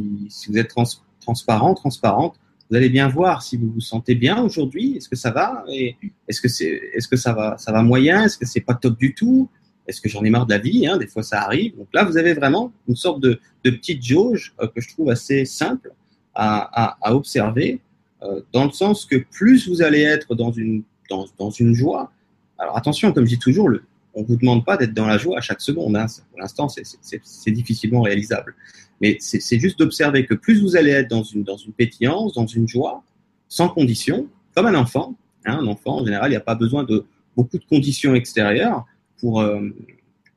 vous 0.47 0.57
êtes 0.57 0.73
transparent, 1.19 1.73
transparente, 1.73 2.39
vous 2.69 2.77
allez 2.77 2.89
bien 2.89 3.09
voir 3.09 3.43
si 3.43 3.57
vous 3.57 3.69
vous 3.69 3.81
sentez 3.81 4.15
bien 4.15 4.41
aujourd'hui. 4.41 4.95
Est-ce 4.95 5.09
que 5.09 5.17
ça 5.17 5.31
va? 5.31 5.65
Est-ce 5.67 6.39
que 6.39 6.47
c'est, 6.47 6.69
est-ce 6.93 7.09
que 7.09 7.17
ça 7.17 7.33
va, 7.33 7.57
ça 7.57 7.73
va 7.73 7.83
moyen? 7.83 8.23
Est-ce 8.23 8.37
que 8.37 8.45
c'est 8.45 8.61
pas 8.61 8.75
top 8.75 8.97
du 8.97 9.13
tout? 9.13 9.49
Est-ce 9.91 9.99
que 9.99 10.07
j'en 10.07 10.23
ai 10.23 10.29
marre 10.29 10.45
de 10.45 10.53
la 10.53 10.57
vie 10.57 10.87
hein? 10.87 10.97
Des 10.97 11.07
fois, 11.07 11.21
ça 11.21 11.41
arrive. 11.41 11.77
Donc 11.77 11.89
là, 11.93 12.05
vous 12.05 12.17
avez 12.17 12.33
vraiment 12.33 12.71
une 12.87 12.95
sorte 12.95 13.19
de, 13.19 13.41
petite 13.61 14.01
jauge 14.03 14.53
euh, 14.61 14.67
que 14.67 14.79
je 14.79 14.87
trouve 14.89 15.09
assez 15.09 15.43
simple 15.43 15.91
à, 16.33 17.13
observer, 17.13 17.81
euh, 18.23 18.41
dans 18.53 18.63
le 18.63 18.71
sens 18.71 19.05
que 19.05 19.17
plus 19.17 19.67
vous 19.67 19.81
allez 19.81 20.01
être 20.01 20.33
dans 20.33 20.51
une 20.51 20.83
dans, 21.09 21.49
une 21.49 21.73
joie. 21.73 22.09
Alors 22.57 22.77
attention, 22.77 23.11
comme 23.11 23.25
je 23.25 23.31
dis 23.31 23.39
toujours, 23.39 23.69
on 24.13 24.23
vous 24.23 24.37
demande 24.37 24.63
pas 24.63 24.77
d'être 24.77 24.93
dans 24.93 25.07
la 25.07 25.17
joie 25.17 25.39
à 25.39 25.41
chaque 25.41 25.59
seconde. 25.59 25.97
Hein. 25.97 26.05
Pour 26.29 26.39
l'instant, 26.39 26.69
c'est 26.69 27.51
difficilement 27.51 28.01
réalisable. 28.01 28.55
Mais 29.01 29.17
c'est 29.19 29.59
juste 29.59 29.77
d'observer 29.77 30.25
que 30.25 30.35
plus 30.35 30.61
vous 30.61 30.77
allez 30.77 30.91
être 30.91 31.09
dans 31.09 31.23
une, 31.23 31.43
dans 31.43 31.57
une 31.57 31.73
pétillance, 31.73 32.33
dans 32.33 32.45
une 32.45 32.65
joie, 32.65 33.03
sans 33.49 33.67
condition, 33.67 34.27
comme 34.55 34.67
un 34.67 34.75
enfant. 34.75 35.15
Hein, 35.45 35.59
un 35.59 35.67
enfant, 35.67 35.99
en 35.99 36.05
général, 36.05 36.29
il 36.29 36.33
n'y 36.33 36.37
a 36.37 36.41
pas 36.41 36.55
besoin 36.55 36.85
de 36.85 37.05
beaucoup 37.35 37.57
de 37.57 37.65
conditions 37.65 38.15
extérieures 38.15 38.85
pour, 39.21 39.41
euh, 39.41 39.69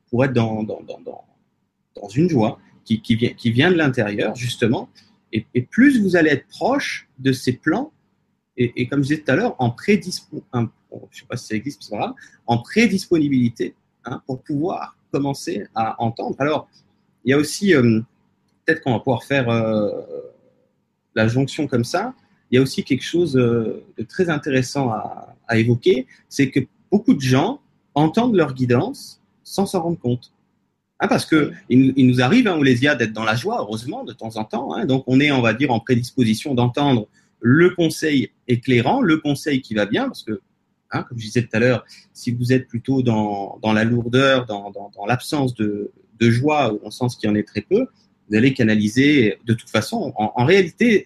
pour 0.09 0.25
être 0.25 0.33
dans, 0.33 0.63
dans, 0.63 0.81
dans, 0.83 1.01
dans, 1.01 2.09
une 2.15 2.29
joie 2.29 2.61
qui, 2.85 3.01
qui, 3.01 3.17
vient, 3.17 3.33
qui 3.33 3.51
vient 3.51 3.71
de 3.71 3.77
l'intérieur, 3.77 4.37
justement. 4.37 4.89
Et, 5.33 5.47
et, 5.55 5.63
plus 5.63 6.01
vous 6.01 6.15
allez 6.15 6.31
être 6.31 6.47
proche 6.47 7.09
de 7.19 7.33
ces 7.33 7.55
plans, 7.55 7.93
et, 8.57 8.73
et 8.77 8.87
comme 8.87 9.03
je 9.03 9.09
disais 9.09 9.23
tout 9.23 9.33
à 9.33 9.37
l'heure, 9.37 9.57
en 9.59 9.71
prédisponibilité, 9.71 10.71
je 11.11 11.21
sais 11.21 11.27
pas 11.27 11.37
si 11.37 11.47
ça 11.47 11.55
existe, 11.57 11.83
c'est 11.83 11.97
pas 11.97 12.15
en 12.47 12.59
prédisponibilité 12.59 13.75
hein, 14.05 14.23
pour 14.27 14.43
pouvoir 14.43 14.97
commencer 15.11 15.67
à 15.75 16.01
entendre. 16.03 16.37
Alors, 16.39 16.69
il 17.25 17.31
y 17.31 17.33
a 17.33 17.39
aussi 17.39 17.75
euh, 17.75 18.01
peut-être 18.65 18.83
qu'on 18.83 18.93
va 18.93 18.99
pouvoir 18.99 19.25
faire 19.25 19.49
euh, 19.49 19.91
la 21.15 21.29
jonction 21.29 21.67
comme 21.67 21.85
ça. 21.85 22.15
Il 22.51 22.57
y 22.57 22.59
a 22.59 22.63
aussi 22.63 22.85
quelque 22.85 23.05
chose 23.05 23.33
de 23.33 23.85
très 24.09 24.29
intéressant 24.29 24.91
à, 24.91 25.31
évoquer, 25.57 26.07
c'est 26.29 26.51
que 26.51 26.61
beaucoup 26.91 27.15
de 27.15 27.21
gens 27.21 27.61
entendent 27.95 28.37
leur 28.37 28.55
guidance 28.55 29.21
sans 29.43 29.67
s'en 29.67 29.83
rendre 29.83 29.99
compte. 29.99 30.33
Hein, 31.01 31.09
parce 31.09 31.27
que 31.27 31.53
il, 31.69 32.07
nous 32.07 32.23
arrive, 32.23 32.47
hein, 32.47 32.57
Olésia, 32.57 32.95
d'être 32.95 33.13
dans 33.13 33.25
la 33.25 33.35
joie, 33.35 33.59
heureusement, 33.61 34.05
de 34.05 34.13
temps 34.13 34.37
en 34.37 34.45
temps. 34.45 34.75
Hein. 34.75 34.87
donc, 34.87 35.05
on 35.07 35.21
est, 35.21 35.31
on 35.33 35.43
va 35.43 35.53
dire, 35.53 35.71
en 35.71 35.81
prédisposition 35.81 36.55
d'entendre 36.55 37.09
le 37.41 37.71
conseil 37.71 38.31
éclairant, 38.49 39.03
le 39.03 39.19
conseil 39.19 39.61
qui 39.61 39.75
va 39.75 39.87
bien, 39.87 40.05
parce 40.05 40.23
que, 40.23 40.41
comme 40.89 41.05
je 41.19 41.25
disais 41.25 41.43
tout 41.43 41.55
à 41.57 41.59
l'heure, 41.59 41.85
si 42.13 42.31
vous 42.31 42.53
êtes 42.53 42.69
plutôt 42.69 43.03
dans, 43.03 43.59
la 43.63 43.85
lourdeur, 43.85 44.47
dans, 44.47 44.73
l'absence 45.07 45.55
de, 45.55 45.91
de 46.21 46.31
joie, 46.31 46.73
ou 46.73 46.79
dans 46.79 46.87
le 46.87 46.91
sens 46.91 47.17
qu'il 47.17 47.29
y 47.29 47.33
en 47.33 47.35
est 47.35 47.47
très 47.47 47.61
peu, 47.61 47.89
vous 48.29 48.37
allez 48.37 48.55
canaliser 48.55 49.39
de 49.45 49.55
toute 49.55 49.69
façon. 49.69 50.13
En, 50.17 50.45
réalité, 50.45 51.05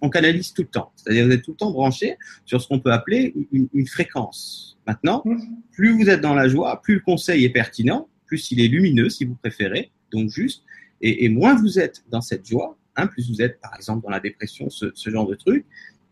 on 0.00 0.08
canalise 0.08 0.52
tout 0.52 0.62
le 0.62 0.68
temps. 0.68 0.92
C'est-à-dire 0.96 1.26
vous 1.26 1.32
êtes 1.32 1.42
tout 1.42 1.52
le 1.52 1.56
temps 1.56 1.70
branché 1.70 2.16
sur 2.44 2.60
ce 2.60 2.68
qu'on 2.68 2.80
peut 2.80 2.92
appeler 2.92 3.34
une, 3.52 3.86
fréquence. 3.86 4.78
Maintenant, 4.86 5.22
plus 5.72 5.96
vous 5.96 6.08
êtes 6.08 6.20
dans 6.20 6.34
la 6.34 6.48
joie, 6.48 6.80
plus 6.82 6.94
le 6.94 7.00
conseil 7.00 7.44
est 7.44 7.50
pertinent, 7.50 8.08
plus 8.26 8.50
il 8.50 8.60
est 8.60 8.68
lumineux, 8.68 9.08
si 9.08 9.24
vous 9.24 9.34
préférez, 9.34 9.90
donc 10.10 10.30
juste, 10.30 10.62
et, 11.00 11.28
moins 11.28 11.54
vous 11.54 11.78
êtes 11.78 12.04
dans 12.10 12.20
cette 12.20 12.46
joie, 12.46 12.78
hein, 12.96 13.06
plus 13.06 13.28
vous 13.30 13.42
êtes, 13.42 13.60
par 13.60 13.74
exemple, 13.76 14.04
dans 14.04 14.10
la 14.10 14.20
dépression, 14.20 14.70
ce, 14.70 14.92
genre 15.10 15.26
de 15.26 15.34
truc, 15.34 15.66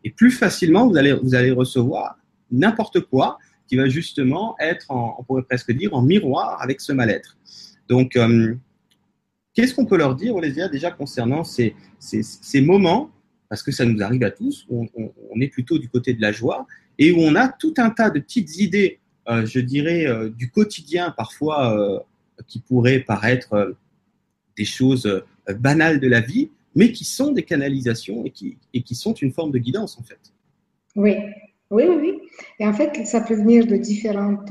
et 0.05 0.11
plus 0.11 0.31
facilement 0.31 0.89
vous 0.89 0.97
allez, 0.97 1.13
vous 1.13 1.35
allez 1.35 1.51
recevoir 1.51 2.19
n'importe 2.51 3.01
quoi 3.01 3.39
qui 3.67 3.77
va 3.77 3.89
justement 3.89 4.55
être, 4.59 4.91
en, 4.91 5.17
on 5.19 5.25
pourrait 5.25 5.45
presque 5.45 5.73
dire, 5.73 5.95
en 5.95 6.03
miroir 6.03 6.61
avec 6.61 6.81
ce 6.81 6.93
mal-être. 6.93 7.37
Donc, 7.89 8.17
euh, 8.17 8.55
Qu'est-ce 9.55 9.75
qu'on 9.75 9.85
peut 9.85 9.99
leur 9.99 10.15
dire, 10.15 10.35
Olésia, 10.35 10.69
déjà 10.69 10.91
concernant 10.91 11.45
ces, 11.45 11.77
ces, 11.99 12.61
moments, 12.63 13.11
parce 13.53 13.63
que 13.63 13.71
ça 13.71 13.85
nous 13.85 14.03
arrive 14.03 14.23
à 14.23 14.31
tous, 14.31 14.67
on, 14.71 14.89
est 15.39 15.49
plutôt 15.49 15.77
du 15.77 15.87
côté 15.87 16.15
de 16.15 16.23
la 16.23 16.33
joie 16.33 16.67
et 16.99 17.13
où 17.13 17.19
on 17.19 17.35
a 17.35 17.49
tout 17.49 17.75
un 17.77 17.91
tas 17.91 18.09
de 18.09 18.19
petites 18.19 18.57
idées, 18.57 18.99
euh, 19.29 19.45
je 19.45 19.61
dirais, 19.61 20.07
euh, 20.07 20.31
du 20.31 20.51
quotidien 20.51 21.11
parfois 21.11 21.79
euh, 21.79 21.99
qui 22.47 22.61
pourraient 22.61 23.01
paraître 23.01 23.77
des 24.57 24.65
choses 24.65 25.23
banales 25.59 26.01
de 26.01 26.09
la 26.09 26.23
vie, 26.23 26.49
mais 26.75 26.93
qui 26.93 27.05
sont 27.05 27.31
des 27.31 27.43
canalisations 27.43 28.25
et 28.25 28.31
qui, 28.31 28.95
sont 28.95 29.13
une 29.13 29.33
forme 29.33 29.51
de 29.51 29.59
guidance 29.59 29.99
en 29.99 30.03
fait. 30.03 30.33
Oui, 30.97 31.15
oui, 31.71 31.85
oui. 31.87 32.21
Et 32.59 32.67
en 32.67 32.73
fait, 32.73 33.05
ça 33.05 33.21
peut 33.21 33.35
venir 33.35 33.67
de 33.67 33.77
différentes 33.77 34.51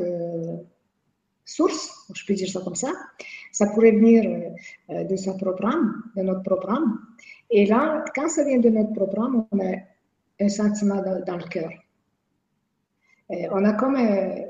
source, 1.43 1.89
je 2.13 2.23
peux 2.23 2.35
dire 2.35 2.49
ça 2.49 2.61
comme 2.61 2.75
ça. 2.75 2.91
Ça 3.51 3.65
pourrait 3.65 3.93
venir 3.93 4.21
de 4.89 5.15
son 5.15 5.35
programme, 5.37 6.03
de 6.15 6.21
notre 6.21 6.43
programme. 6.43 6.99
Et 7.51 7.65
là, 7.65 8.03
quand 8.15 8.29
ça 8.29 8.43
vient 8.43 8.59
de 8.59 8.69
notre 8.69 8.93
programme, 8.93 9.45
on 9.51 9.59
a 9.59 9.75
un 10.39 10.49
sentiment 10.49 11.01
dans, 11.01 11.37
le 11.37 11.47
cœur. 11.47 11.69
Euh, 13.31 13.47
on 13.51 13.63
a 13.63 13.73
comme, 13.73 13.97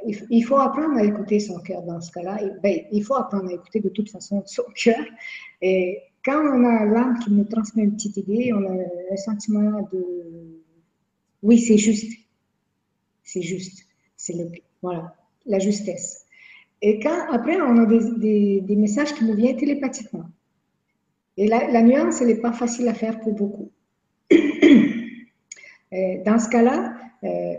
il 0.06 0.44
faut 0.44 0.58
apprendre 0.58 0.98
à 0.98 1.04
écouter 1.04 1.40
son 1.40 1.60
cœur 1.60 1.82
dans 1.84 2.00
ce 2.00 2.12
cas-là. 2.12 2.40
Ben, 2.64 2.82
il 2.92 3.04
faut 3.04 3.16
apprendre 3.16 3.50
à 3.50 3.54
écouter 3.54 3.80
de 3.80 3.90
toute 3.90 4.10
façon 4.10 4.44
son 4.46 4.64
cœur. 4.76 5.04
Et 5.62 6.00
quand 6.24 6.40
on 6.40 6.64
a 6.64 6.86
l'âme 6.86 7.20
qui 7.20 7.32
nous 7.32 7.46
transmet 7.46 7.84
une 7.84 7.94
petite 7.94 8.18
idée, 8.18 8.54
on 8.54 8.64
a 8.64 8.84
un 9.12 9.18
sentiment 9.18 9.88
de 9.92 10.22
oui, 11.44 11.60
c'est 11.60 11.78
juste. 11.78 12.12
C'est 13.24 13.42
juste. 13.42 13.86
C'est 14.16 14.34
le, 14.34 14.52
voilà, 14.82 15.16
la 15.46 15.60
justesse. 15.60 16.26
Et 16.82 17.00
quand, 17.00 17.32
après, 17.32 17.60
on 17.62 17.78
a 17.78 17.86
des, 17.86 18.64
messages 18.76 19.14
qui 19.14 19.26
nous 19.26 19.36
viennent 19.36 19.58
télépathiquement. 19.58 20.26
Et 21.38 21.48
la, 21.48 21.82
nuance, 21.82 22.22
elle 22.22 22.28
n'est 22.28 22.42
pas 22.42 22.54
facile 22.54 22.88
à 22.88 22.94
faire 22.94 23.20
pour 23.20 23.34
beaucoup. 23.34 23.72
Euh, 25.94 26.24
dans 26.24 26.40
ce 26.40 26.48
cas-là, 26.48 26.96
euh, 27.26 27.56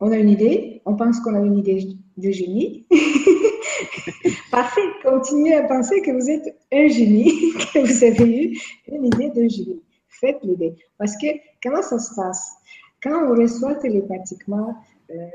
on 0.00 0.10
a 0.10 0.16
une 0.16 0.28
idée, 0.28 0.82
on 0.86 0.96
pense 0.96 1.20
qu'on 1.20 1.36
a 1.36 1.38
une 1.38 1.56
idée 1.56 1.96
de 2.16 2.30
génie. 2.32 2.84
Parfait, 4.50 4.80
continuez 5.04 5.54
à 5.54 5.62
penser 5.62 6.02
que 6.02 6.10
vous 6.10 6.28
êtes 6.28 6.52
un 6.72 6.88
génie, 6.88 7.52
que 7.72 7.78
vous 7.78 8.04
avez 8.04 8.42
eu 8.42 8.58
une 8.88 9.04
idée 9.04 9.30
de 9.30 9.48
génie. 9.48 9.82
Faites 10.08 10.38
l'idée. 10.42 10.74
Parce 10.98 11.16
que 11.16 11.28
comment 11.62 11.82
ça 11.82 12.00
se 12.00 12.12
passe? 12.16 12.56
Quand 13.00 13.30
on 13.30 13.36
reçoit 13.36 13.76
télépathiquement 13.76 14.74
euh, 15.10 15.28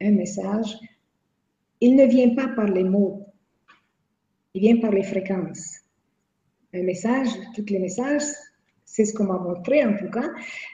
un 0.00 0.12
message, 0.12 0.78
il 1.80 1.96
ne 1.96 2.06
vient 2.06 2.34
pas 2.36 2.48
par 2.48 2.66
les 2.66 2.84
mots, 2.84 3.26
il 4.54 4.60
vient 4.60 4.80
par 4.80 4.92
les 4.92 5.02
fréquences. 5.02 5.83
Un 6.74 6.82
message, 6.82 7.28
tous 7.54 7.66
les 7.68 7.78
messages, 7.78 8.22
c'est 8.84 9.04
ce 9.04 9.14
qu'on 9.14 9.24
m'a 9.24 9.38
montré 9.38 9.84
en 9.84 9.96
tout 9.96 10.10
cas. 10.10 10.28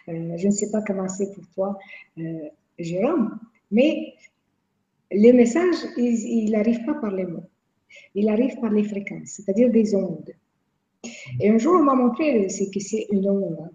Euh, 0.08 0.36
je 0.36 0.46
ne 0.46 0.52
sais 0.52 0.70
pas 0.70 0.80
comment 0.86 1.08
c'est 1.08 1.30
pour 1.34 1.44
toi, 1.54 1.78
euh, 2.18 2.48
Jérôme, 2.78 3.38
mais 3.70 4.14
le 5.10 5.32
message, 5.32 5.76
il 5.98 6.52
n'arrive 6.52 6.84
pas 6.86 6.94
par 6.94 7.10
les 7.10 7.26
mots, 7.26 7.44
il 8.14 8.28
arrive 8.30 8.58
par 8.60 8.70
les 8.70 8.84
fréquences, 8.84 9.28
c'est-à-dire 9.28 9.70
des 9.70 9.94
ondes. 9.94 10.32
Et 11.38 11.50
un 11.50 11.58
jour, 11.58 11.74
on 11.78 11.84
m'a 11.84 11.94
montré 11.94 12.48
c'est 12.48 12.70
que 12.70 12.80
c'est 12.80 13.06
une 13.10 13.28
onde. 13.28 13.58
Hein. 13.60 13.70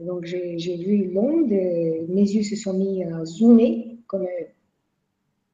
Donc, 0.00 0.24
j'ai 0.26 0.76
vu 0.76 1.10
l'onde, 1.12 1.50
mes 1.50 2.28
yeux 2.34 2.42
se 2.42 2.56
sont 2.56 2.74
mis 2.74 3.02
à 3.04 3.24
zoomer, 3.24 3.98
comme, 4.06 4.26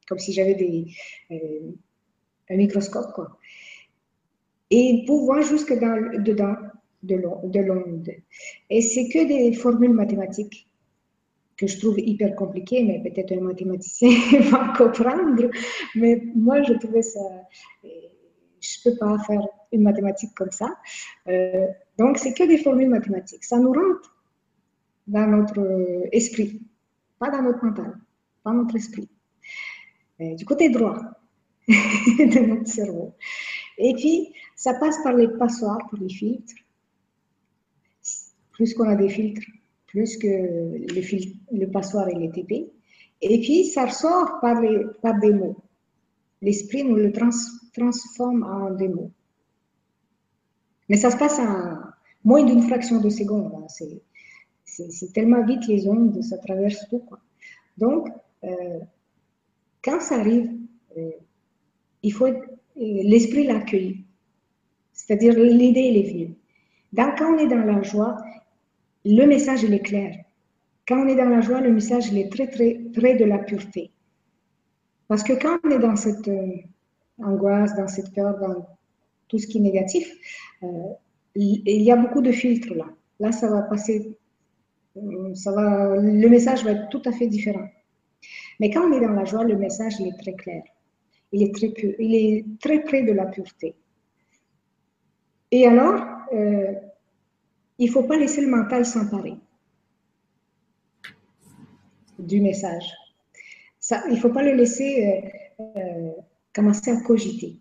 comme 0.07 0.19
si 0.19 0.33
j'avais 0.33 0.85
euh, 1.31 1.35
un 2.49 2.55
microscope. 2.55 3.13
Quoi. 3.13 3.37
Et 4.71 5.03
pour 5.05 5.25
voir 5.25 5.41
jusque 5.43 5.77
dans, 5.77 6.23
dedans 6.23 6.55
de 7.03 7.59
l'onde. 7.59 8.09
Et 8.69 8.81
c'est 8.81 9.09
que 9.09 9.27
des 9.27 9.53
formules 9.53 9.93
mathématiques 9.93 10.67
que 11.57 11.67
je 11.67 11.77
trouve 11.77 11.99
hyper 11.99 12.35
compliquées, 12.35 12.83
mais 12.83 13.01
peut-être 13.07 13.33
un 13.33 13.41
mathématicien 13.41 14.09
va 14.51 14.73
comprendre. 14.75 15.49
Mais 15.95 16.21
moi, 16.35 16.63
je 16.63 16.73
trouvais 16.73 17.01
ça. 17.01 17.21
Je 17.83 17.89
ne 17.89 18.91
peux 18.91 18.97
pas 18.97 19.17
faire 19.19 19.41
une 19.71 19.83
mathématique 19.83 20.33
comme 20.35 20.51
ça. 20.51 20.69
Euh, 21.27 21.67
donc, 21.97 22.17
c'est 22.17 22.33
que 22.33 22.43
des 22.43 22.57
formules 22.57 22.89
mathématiques. 22.89 23.43
Ça 23.43 23.57
nous 23.57 23.73
rentre 23.73 24.15
dans 25.07 25.27
notre 25.27 26.07
esprit, 26.11 26.61
pas 27.19 27.29
dans 27.29 27.41
notre 27.41 27.63
mental, 27.63 27.97
pas 28.43 28.53
notre 28.53 28.75
esprit. 28.75 29.09
Du 30.19 30.45
côté 30.45 30.69
droit 30.69 30.97
de 31.67 32.45
notre 32.45 32.67
cerveau. 32.67 33.15
Et 33.79 33.93
puis, 33.95 34.33
ça 34.61 34.75
passe 34.75 35.01
par 35.01 35.13
les 35.13 35.27
passoires, 35.27 35.79
par 35.89 35.99
les 35.99 36.13
filtres. 36.13 36.53
Plus 38.51 38.75
qu'on 38.75 38.87
a 38.87 38.95
des 38.95 39.09
filtres, 39.09 39.41
plus 39.87 40.17
que 40.17 40.27
le, 40.27 41.57
le 41.59 41.65
passoire 41.71 42.07
est 42.09 42.37
épais. 42.37 42.69
Et 43.21 43.41
puis, 43.41 43.65
ça 43.65 43.87
ressort 43.87 44.39
par, 44.39 44.61
les, 44.61 44.85
par 45.01 45.19
des 45.19 45.33
mots. 45.33 45.57
L'esprit 46.43 46.83
nous 46.83 46.95
le 46.95 47.11
transforme 47.11 48.43
en 48.43 48.69
des 48.69 48.87
mots. 48.87 49.09
Mais 50.89 50.97
ça 50.97 51.09
se 51.09 51.17
passe 51.17 51.39
en 51.39 51.77
moins 52.23 52.43
d'une 52.43 52.61
fraction 52.61 53.01
de 53.01 53.09
seconde. 53.09 53.51
Hein. 53.55 53.65
C'est 54.63 55.11
tellement 55.11 55.43
vite 55.43 55.65
les 55.65 55.87
ondes, 55.87 56.21
ça 56.21 56.37
traverse 56.37 56.87
tout. 56.87 56.99
Quoi. 56.99 57.19
Donc, 57.79 58.09
euh, 58.43 58.79
quand 59.83 59.99
ça 60.01 60.19
arrive, 60.19 60.51
euh, 60.97 61.09
il 62.03 62.13
faut 62.13 62.27
l'esprit 62.75 63.47
l'accueille. 63.47 64.00
C'est-à-dire 65.05 65.33
l'idée, 65.33 65.87
elle 65.87 65.97
est 65.97 66.11
venue. 66.11 66.35
Donc, 66.93 67.17
quand 67.17 67.33
on 67.33 67.37
est 67.37 67.47
dans 67.47 67.63
la 67.63 67.81
joie, 67.81 68.17
le 69.05 69.25
message, 69.25 69.63
il 69.63 69.73
est 69.73 69.79
clair. 69.79 70.15
Quand 70.87 71.03
on 71.03 71.07
est 71.07 71.15
dans 71.15 71.29
la 71.29 71.41
joie, 71.41 71.61
le 71.61 71.71
message, 71.71 72.07
il 72.11 72.17
est 72.17 72.31
très, 72.31 72.47
très 72.47 72.79
près 72.93 73.15
de 73.15 73.25
la 73.25 73.39
pureté. 73.39 73.91
Parce 75.07 75.23
que 75.23 75.33
quand 75.33 75.57
on 75.63 75.71
est 75.71 75.79
dans 75.79 75.95
cette 75.95 76.27
euh, 76.27 76.55
angoisse, 77.23 77.75
dans 77.75 77.87
cette 77.87 78.13
peur, 78.13 78.37
dans 78.39 78.67
tout 79.27 79.39
ce 79.39 79.47
qui 79.47 79.57
est 79.57 79.61
négatif, 79.61 80.11
euh, 80.63 80.67
il 81.35 81.81
y 81.81 81.91
a 81.91 81.95
beaucoup 81.95 82.21
de 82.21 82.31
filtres 82.31 82.73
là. 82.75 82.85
Là, 83.19 83.31
ça 83.31 83.49
va 83.49 83.61
passer, 83.61 84.17
euh, 84.97 85.33
ça 85.33 85.51
va, 85.51 85.95
le 85.95 86.27
message 86.27 86.63
va 86.65 86.71
être 86.71 86.89
tout 86.89 87.01
à 87.05 87.11
fait 87.11 87.27
différent. 87.27 87.67
Mais 88.59 88.69
quand 88.69 88.87
on 88.87 88.93
est 88.93 89.01
dans 89.01 89.13
la 89.13 89.25
joie, 89.25 89.43
le 89.43 89.55
message, 89.55 89.93
il 89.99 90.07
est 90.07 90.17
très 90.17 90.33
clair 90.33 90.63
il 91.31 91.43
est 91.43 91.55
très, 91.55 91.73
il 91.99 92.15
est 92.15 92.45
très 92.59 92.83
près 92.83 93.03
de 93.03 93.11
la 93.11 93.25
pureté. 93.25 93.75
Et 95.51 95.67
alors, 95.67 96.01
euh, 96.33 96.73
il 97.77 97.87
ne 97.87 97.91
faut 97.91 98.03
pas 98.03 98.17
laisser 98.17 98.41
le 98.41 98.47
mental 98.47 98.85
s'emparer 98.85 99.35
du 102.17 102.39
message. 102.39 102.85
Ça, 103.79 104.03
il 104.07 104.13
ne 104.13 104.19
faut 104.19 104.29
pas 104.29 104.43
le 104.43 104.53
laisser 104.53 105.29
euh, 105.59 105.63
euh, 105.77 106.11
commencer 106.53 106.91
à 106.91 107.01
cogiter. 107.01 107.59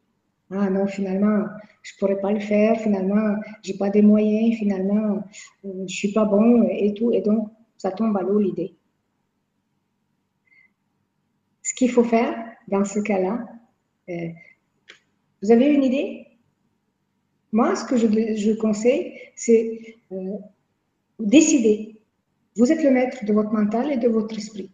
Ah 0.51 0.71
non, 0.71 0.87
finalement, 0.87 1.47
je 1.83 1.95
ne 1.95 1.99
pourrais 1.99 2.21
pas 2.21 2.33
le 2.33 2.41
faire, 2.41 2.77
finalement, 2.81 3.37
je 3.63 3.73
n'ai 3.73 3.79
pas 3.79 3.91
des 3.91 4.03
moyens, 4.03 4.57
finalement, 4.57 5.25
je 5.65 5.69
ne 5.69 5.89
suis 5.89 6.13
pas 6.13 6.25
bon 6.25 6.69
et 6.69 6.93
tout. 6.95 7.13
Et 7.13 7.23
donc, 7.23 7.51
ça 7.77 7.91
tombe 7.91 8.17
à 8.17 8.23
l'eau 8.23 8.39
l'idée. 8.39 8.75
Ce 11.63 11.75
qu'il 11.75 11.91
faut 11.91 12.05
faire 12.05 12.37
dans 12.69 12.85
ce 12.85 12.99
cas-là, 13.01 13.47
vous 15.43 15.53
avez 15.53 15.73
une 15.73 15.85
idée? 15.85 16.30
Moi, 17.53 17.75
ce 17.75 17.85
que 17.85 17.97
je, 17.97 18.53
conseille, 18.55 19.15
c'est 19.35 19.97
euh, 20.13 20.37
décider. 21.19 22.01
Vous 22.57 22.71
êtes 22.71 22.83
le 22.83 22.91
maître 22.91 23.25
de 23.25 23.33
votre 23.33 23.53
mental 23.53 23.93
et 23.93 23.97
de 23.97 24.09
votre 24.09 24.37
esprit. 24.37 24.71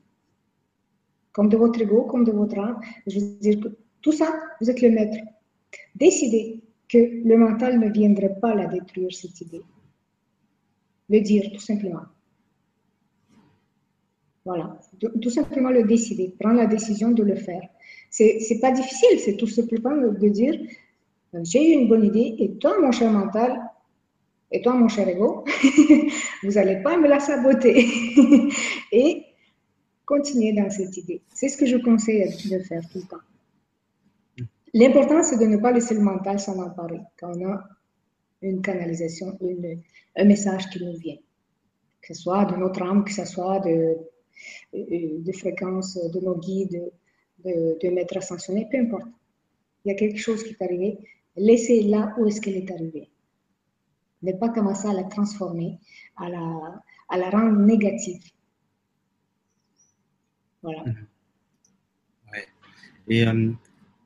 Comme 1.33 1.49
de 1.49 1.57
votre 1.57 1.81
ego, 1.81 2.05
comme 2.05 2.25
de 2.25 2.33
votre 2.33 2.59
âme. 2.59 2.81
Je 3.07 3.19
veux 3.19 3.39
dire 3.41 3.61
que 3.61 3.69
tout 4.03 4.13
ça, 4.13 4.35
vous 4.61 4.71
êtes 4.71 4.83
le 4.83 4.91
maître. 4.91 5.17
Décidez 5.95 6.63
que 6.89 6.99
le 6.99 7.37
mental 7.37 7.79
ne 7.79 7.91
viendrait 7.91 8.39
pas 8.41 8.55
la 8.55 8.67
détruire, 8.67 9.13
cette 9.13 9.41
idée. 9.41 9.63
Le 11.09 11.21
dire, 11.21 11.51
tout 11.53 11.61
simplement. 11.61 12.03
Voilà, 14.45 14.79
tout 15.21 15.31
simplement 15.31 15.71
le 15.71 15.83
décider, 15.83 16.33
prendre 16.39 16.59
la 16.59 16.67
décision 16.67 17.11
de 17.11 17.25
le 17.25 17.35
faire. 17.35 17.63
C'est 18.11 18.61
pas 18.61 18.71
difficile, 18.71 19.19
c'est 19.19 19.37
tout 19.37 19.49
simplement 19.49 19.97
de 19.97 20.29
dire 20.29 20.55
j'ai 21.43 21.71
eu 21.71 21.81
une 21.81 21.89
bonne 21.89 22.05
idée 22.05 22.35
et 22.39 22.57
toi, 22.59 22.79
mon 22.81 22.93
cher 22.93 23.11
mental, 23.11 23.61
et 24.51 24.63
toi, 24.63 24.75
mon 24.75 24.89
cher 24.89 25.09
ego, 25.09 25.45
vous 26.43 26.53
n'allez 26.53 26.83
pas 26.83 26.97
me 26.97 27.09
la 27.09 27.21
saboter. 27.21 27.87
et 28.93 29.25
continuer 30.05 30.53
dans 30.53 30.71
cette 30.71 30.97
idée. 30.97 31.21
C'est 31.35 31.49
ce 31.49 31.57
que 31.57 31.67
je 31.67 31.77
conseille 31.77 32.25
de 32.49 32.59
faire 32.61 32.83
tout 32.89 32.99
le 32.99 33.09
temps. 33.09 34.47
L'important, 34.73 35.23
c'est 35.23 35.39
de 35.39 35.47
ne 35.47 35.57
pas 35.57 35.73
laisser 35.73 35.95
le 35.95 36.01
mental 36.01 36.39
s'en 36.39 36.63
emparer 36.63 37.01
quand 37.19 37.33
on 37.37 37.51
a 37.51 37.65
une 38.43 38.63
canalisation, 38.63 39.37
un 40.17 40.25
message 40.25 40.69
qui 40.71 40.85
nous 40.85 40.97
vient. 40.97 41.17
Que 42.01 42.15
ce 42.15 42.23
soit 42.23 42.45
de 42.45 42.57
notre 42.57 42.83
âme, 42.83 43.05
que 43.05 43.13
ce 43.13 43.25
soit 43.25 43.59
de, 43.61 43.97
de, 44.73 45.25
de 45.25 45.33
fréquence 45.33 45.99
de 45.99 46.21
nos 46.21 46.37
guides, 46.37 46.93
de, 47.45 47.77
de 47.83 47.89
maître 47.91 48.17
ascensionné, 48.19 48.69
peu 48.71 48.79
importe. 48.79 49.09
Il 49.87 49.91
y 49.91 49.93
a 49.93 49.95
quelque 49.95 50.19
chose 50.19 50.43
qui 50.43 50.51
est 50.51 50.63
arrivé, 50.65 50.99
laissez 51.37 51.85
là 51.85 52.13
où 52.19 52.27
est-ce 52.27 52.41
qu'elle 52.41 52.57
est 52.57 52.73
arrivée. 52.73 53.09
Ne 54.21 54.33
pas 54.33 54.49
commencer 54.49 54.89
à 54.89 54.93
la 54.93 55.05
transformer, 55.05 55.79
à 56.17 56.29
la, 56.29 56.83
à 57.09 57.17
la 57.17 57.31
rendre 57.31 57.57
négative. 57.61 58.21
Voilà. 60.61 60.83
Mhm. 60.87 61.07
Ouais. 62.33 62.47
Et 63.07 63.29
euh, 63.29 63.53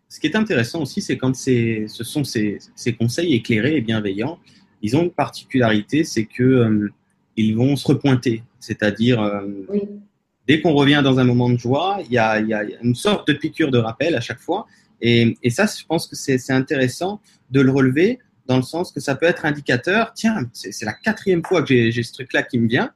ce 0.06 0.20
qui 0.20 0.26
est 0.26 0.36
intéressant 0.36 0.82
aussi, 0.82 1.00
c'est 1.00 1.16
quand 1.16 1.34
ce 1.34 1.86
sont 1.88 2.24
ces, 2.24 2.58
ces, 2.76 2.94
conseils 2.94 3.34
éclairés 3.34 3.76
et 3.76 3.80
bienveillants, 3.80 4.38
ils 4.82 4.98
ont 4.98 5.04
une 5.04 5.10
particularité, 5.10 6.04
c'est 6.04 6.26
que 6.26 6.42
euh, 6.42 6.92
ils 7.36 7.56
vont 7.56 7.74
se 7.74 7.88
repointer, 7.88 8.42
c'est-à-dire 8.58 9.22
euh, 9.22 9.48
oui 9.70 9.88
dès 10.50 10.60
qu'on 10.60 10.72
revient 10.72 11.00
dans 11.04 11.20
un 11.20 11.24
moment 11.24 11.48
de 11.48 11.56
joie, 11.56 11.98
il 12.04 12.12
y, 12.12 12.18
a, 12.18 12.40
une 12.82 12.96
sorte 12.96 13.28
de 13.28 13.34
piqûre 13.34 13.70
de 13.70 13.78
rappel 13.78 14.16
à 14.16 14.20
chaque 14.20 14.40
fois. 14.40 14.66
Et, 15.02 15.36
ça, 15.50 15.66
je 15.66 15.84
pense 15.84 16.06
que 16.06 16.16
c'est 16.16 16.50
intéressant 16.50 17.20
de 17.50 17.60
le 17.60 17.70
relever 17.70 18.18
dans 18.46 18.56
le 18.56 18.62
sens 18.62 18.92
que 18.92 19.00
ça 19.00 19.14
peut 19.14 19.26
être 19.26 19.44
indicateur. 19.44 20.12
Tiens, 20.14 20.48
c'est 20.52 20.84
la 20.84 20.92
quatrième 20.92 21.44
fois 21.44 21.62
que 21.62 21.90
j'ai 21.90 22.02
ce 22.02 22.12
truc-là 22.12 22.42
qui 22.42 22.58
me 22.58 22.68
vient. 22.68 22.92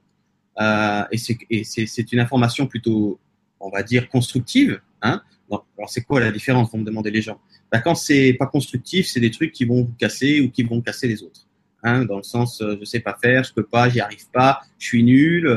Euh, 0.59 1.03
et 1.11 1.63
c'est 1.63 2.11
une 2.11 2.19
information 2.19 2.67
plutôt, 2.67 3.19
on 3.59 3.69
va 3.69 3.83
dire, 3.83 4.09
constructive. 4.09 4.81
Hein 5.01 5.21
alors, 5.49 5.89
c'est 5.89 6.01
quoi 6.01 6.19
la 6.19 6.31
différence, 6.31 6.71
vont 6.71 6.79
me 6.79 6.85
demander 6.85 7.11
les 7.11 7.21
gens? 7.21 7.39
Ben, 7.71 7.79
Quand 7.79 7.95
c'est 7.95 8.33
pas 8.33 8.47
constructif, 8.47 9.07
c'est 9.07 9.19
des 9.19 9.31
trucs 9.31 9.51
qui 9.51 9.65
vont 9.65 9.83
vous 9.83 9.95
casser 9.97 10.41
ou 10.41 10.49
qui 10.49 10.63
vont 10.63 10.81
casser 10.81 11.07
les 11.07 11.23
autres. 11.23 11.41
Hein, 11.83 12.05
dans 12.05 12.17
le 12.17 12.23
sens, 12.23 12.61
euh, 12.61 12.77
je 12.79 12.85
sais 12.85 12.99
pas 12.99 13.15
faire, 13.21 13.43
je 13.43 13.53
peux 13.53 13.65
pas, 13.65 13.89
j'y 13.89 13.99
arrive 13.99 14.27
pas, 14.31 14.61
je 14.79 14.87
suis 14.87 15.03
nul. 15.03 15.47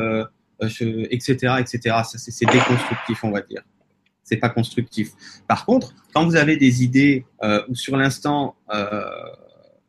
Etc., 0.60 1.38
euh, 1.44 1.56
etc. 1.58 1.80
Ça, 2.04 2.18
c'est 2.18 2.46
déconstructif, 2.46 3.22
on 3.24 3.30
va 3.30 3.40
dire. 3.42 3.62
C'est 4.28 4.36
pas 4.36 4.50
constructif. 4.50 5.12
Par 5.46 5.64
contre, 5.64 5.94
quand 6.12 6.26
vous 6.26 6.36
avez 6.36 6.58
des 6.58 6.84
idées 6.84 7.24
euh, 7.42 7.62
sur 7.72 7.96
l'instant, 7.96 8.56
euh, 8.74 9.00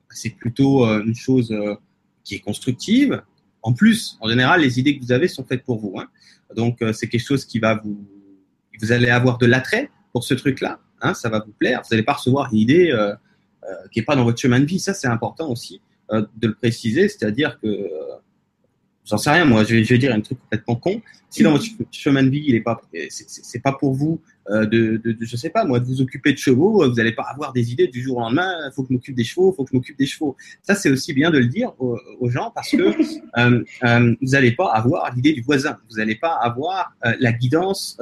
c'est 0.10 0.30
plutôt 0.30 0.86
euh, 0.86 1.04
une 1.06 1.14
chose 1.14 1.52
euh, 1.52 1.76
qui 2.24 2.36
est 2.36 2.40
constructive. 2.40 3.22
En 3.62 3.74
plus, 3.74 4.18
en 4.22 4.30
général, 4.30 4.62
les 4.62 4.80
idées 4.80 4.98
que 4.98 5.04
vous 5.04 5.12
avez 5.12 5.28
sont 5.28 5.44
faites 5.44 5.64
pour 5.64 5.78
vous. 5.78 6.00
Hein. 6.00 6.08
Donc, 6.56 6.82
c'est 6.94 7.08
quelque 7.10 7.26
chose 7.26 7.44
qui 7.44 7.60
va 7.60 7.76
vous 7.76 8.00
Vous 8.80 8.94
allez 8.94 9.10
avoir 9.10 9.38
de 9.38 9.46
l'attrait 9.46 9.92
pour 10.14 10.24
ce 10.24 10.34
truc-là, 10.34 10.80
hein, 11.02 11.14
ça 11.14 11.28
va 11.28 11.40
vous 11.46 11.52
plaire. 11.52 11.82
Vous 11.82 11.94
n'allez 11.94 12.06
pas 12.06 12.14
recevoir 12.14 12.52
une 12.54 12.60
idée 12.60 12.98
qui 13.92 14.00
n'est 14.00 14.06
pas 14.06 14.16
dans 14.16 14.24
votre 14.24 14.40
chemin 14.40 14.60
de 14.60 14.66
vie. 14.66 14.80
Ça, 14.80 14.94
c'est 14.94 15.08
important 15.08 15.52
aussi 15.52 15.82
de 16.12 16.48
le 16.48 16.56
préciser, 16.56 17.10
c'est-à-dire 17.10 17.60
que 17.60 17.68
j'en 19.06 19.18
sais 19.18 19.32
rien, 19.32 19.46
moi, 19.46 19.64
je 19.64 19.76
vais, 19.76 19.98
dire 19.98 20.14
un 20.14 20.22
truc 20.22 20.40
complètement 20.40 20.76
con. 20.76 21.02
Si 21.30 21.44
dans 21.44 21.52
votre 21.52 21.66
chemin 21.92 22.24
de 22.24 22.30
vie, 22.30 22.44
il 22.48 22.56
est 22.56 22.62
pas, 22.62 22.82
c'est 23.10 23.62
pas 23.62 23.74
pour 23.74 23.94
vous 23.94 24.20
euh, 24.50 24.66
de, 24.66 24.98
de, 24.98 25.12
de, 25.12 25.26
je 25.26 25.36
sais 25.36 25.50
pas, 25.52 25.64
moi, 25.64 25.80
de 25.80 25.86
vous 25.86 26.02
occuper 26.02 26.34
de 26.34 26.38
chevaux, 26.38 26.90
vous 26.90 26.96
n'allez 26.96 27.12
pas 27.12 27.24
avoir 27.24 27.54
des 27.54 27.72
idées 27.72 27.88
du 27.88 28.02
jour 28.02 28.18
au 28.18 28.22
lendemain. 28.22 28.52
Il 28.66 28.72
faut 28.74 28.82
que 28.82 28.90
je 28.90 28.94
m'occupe 28.94 29.16
des 29.16 29.24
chevaux, 29.24 29.52
il 29.54 29.56
faut 29.56 29.64
que 29.64 29.70
je 29.72 29.76
m'occupe 29.76 29.98
des 29.98 30.08
chevaux. 30.08 30.36
Ça, 30.64 30.74
c'est 30.74 30.90
aussi 30.90 31.14
bien 31.14 31.30
de 31.30 31.38
le 31.38 31.46
dire 31.46 31.74
aux, 31.80 32.30
gens 32.30 32.52
parce 32.54 32.72
que 32.72 32.78
euh, 33.38 33.64
euh, 33.84 34.16
vous 34.22 34.32
n'allez 34.32 34.52
pas 34.52 34.72
avoir 34.72 35.14
l'idée 35.14 35.34
du 35.34 35.42
voisin, 35.42 35.78
vous 35.90 35.98
n'allez 35.98 36.16
pas 36.16 36.34
avoir 36.42 36.94
euh, 37.06 37.14
la 37.20 37.32
guidance. 37.32 37.98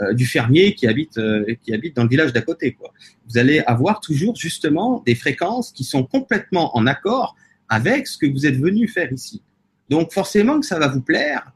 Euh, 0.00 0.12
du 0.12 0.26
fermier 0.26 0.74
qui 0.74 0.88
habite 0.88 1.20
qui 1.62 1.72
habite 1.72 1.94
dans 1.94 2.02
le 2.02 2.08
village 2.08 2.32
d'à 2.32 2.40
côté 2.40 2.72
quoi. 2.72 2.92
Vous 3.28 3.38
allez 3.38 3.60
avoir 3.60 4.00
toujours 4.00 4.34
justement 4.34 5.04
des 5.06 5.14
fréquences 5.14 5.70
qui 5.70 5.84
sont 5.84 6.02
complètement 6.02 6.76
en 6.76 6.88
accord 6.88 7.36
avec 7.68 8.08
ce 8.08 8.18
que 8.18 8.26
vous 8.26 8.44
êtes 8.44 8.56
venu 8.56 8.88
faire 8.88 9.12
ici. 9.12 9.40
Donc 9.88 10.12
forcément 10.12 10.60
que 10.60 10.66
ça 10.66 10.78
va 10.78 10.88
vous 10.88 11.02
plaire 11.02 11.52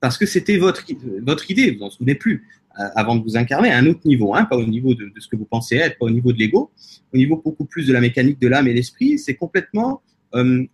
parce 0.00 0.16
que 0.16 0.26
c'était 0.26 0.56
votre, 0.56 0.84
votre 1.22 1.50
idée, 1.50 1.72
vous 1.72 1.80
n'en 1.80 1.90
souvenez 1.90 2.14
plus, 2.14 2.48
euh, 2.78 2.84
avant 2.94 3.16
de 3.16 3.22
vous 3.22 3.36
incarner 3.36 3.70
à 3.70 3.76
un 3.76 3.86
autre 3.86 4.00
niveau, 4.04 4.34
hein, 4.34 4.44
pas 4.44 4.56
au 4.56 4.64
niveau 4.64 4.94
de, 4.94 5.12
ce 5.18 5.28
que 5.28 5.36
vous 5.36 5.44
pensez 5.44 5.76
être, 5.76 5.98
pas 5.98 6.06
au 6.06 6.10
niveau 6.10 6.32
de 6.32 6.38
l'ego, 6.38 6.70
au 7.12 7.16
niveau 7.16 7.36
beaucoup 7.36 7.66
plus 7.66 7.86
de 7.86 7.92
la 7.92 8.00
mécanique 8.00 8.40
de 8.40 8.48
l'âme 8.48 8.66
et 8.66 8.72
l'esprit, 8.72 9.18
c'est 9.18 9.34
complètement 9.34 10.02
euh, 10.34 10.64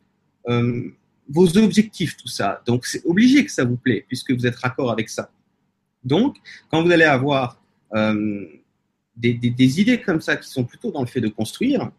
euh, 0.48 0.90
vos 1.28 1.58
objectifs, 1.58 2.16
tout 2.16 2.28
ça. 2.28 2.62
Donc 2.66 2.86
c'est 2.86 3.04
obligé 3.04 3.44
que 3.44 3.50
ça 3.50 3.64
vous 3.64 3.76
plaît, 3.76 4.04
puisque 4.06 4.30
vous 4.30 4.46
êtes 4.46 4.56
raccord 4.56 4.90
avec 4.92 5.08
ça. 5.08 5.30
Donc, 6.04 6.36
quand 6.70 6.84
vous 6.84 6.90
allez 6.92 7.04
avoir 7.04 7.60
des, 9.16 9.34
des, 9.34 9.80
idées 9.80 10.00
comme 10.00 10.20
ça 10.20 10.36
qui 10.36 10.48
sont 10.48 10.64
plutôt 10.64 10.92
dans 10.92 11.00
le 11.00 11.06
fait 11.06 11.20
de 11.20 11.28
construire, 11.28 11.90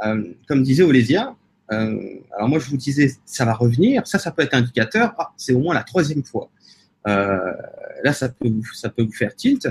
comme 0.00 0.62
disait 0.62 0.82
Olésia, 0.82 1.36
euh, 1.72 2.18
alors 2.36 2.48
moi, 2.48 2.58
je 2.58 2.68
vous 2.68 2.76
disais, 2.76 3.12
ça 3.24 3.44
va 3.44 3.54
revenir. 3.54 4.06
Ça, 4.06 4.18
ça 4.18 4.30
peut 4.30 4.42
être 4.42 4.54
indicateur. 4.54 5.14
Ah, 5.18 5.32
c'est 5.36 5.52
au 5.52 5.60
moins 5.60 5.74
la 5.74 5.82
troisième 5.82 6.24
fois. 6.24 6.50
Euh, 7.06 7.52
là, 8.02 8.12
ça 8.12 8.28
peut, 8.28 8.48
vous, 8.48 8.64
ça 8.74 8.90
peut 8.90 9.02
vous 9.02 9.12
faire 9.12 9.34
tilt. 9.34 9.68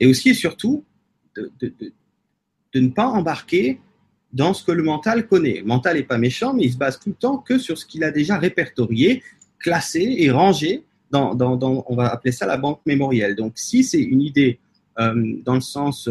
Et 0.00 0.06
aussi 0.06 0.30
et 0.30 0.34
surtout, 0.34 0.84
de, 1.36 1.50
ne 2.74 2.88
pas 2.88 3.06
embarquer 3.06 3.80
dans 4.32 4.52
ce 4.52 4.64
que 4.64 4.72
le 4.72 4.82
mental 4.82 5.26
connaît. 5.26 5.60
Le 5.60 5.66
mental 5.66 5.96
n'est 5.96 6.02
pas 6.02 6.18
méchant, 6.18 6.52
mais 6.52 6.64
il 6.64 6.72
se 6.72 6.76
base 6.76 6.98
tout 6.98 7.10
le 7.10 7.14
temps 7.14 7.38
que 7.38 7.58
sur 7.58 7.78
ce 7.78 7.86
qu'il 7.86 8.04
a 8.04 8.10
déjà 8.10 8.36
répertorié, 8.38 9.22
classé 9.58 10.16
et 10.18 10.30
rangé 10.30 10.84
dans, 11.10 11.34
dans, 11.34 11.84
on 11.88 11.96
va 11.96 12.08
appeler 12.08 12.32
ça 12.32 12.46
la 12.46 12.56
banque 12.56 12.80
mémorielle. 12.84 13.36
Donc, 13.36 13.52
si 13.56 13.84
c'est 13.84 14.02
une 14.02 14.20
idée 14.20 14.58
euh, 14.98 15.36
dans 15.44 15.54
le 15.54 15.60
sens 15.60 16.10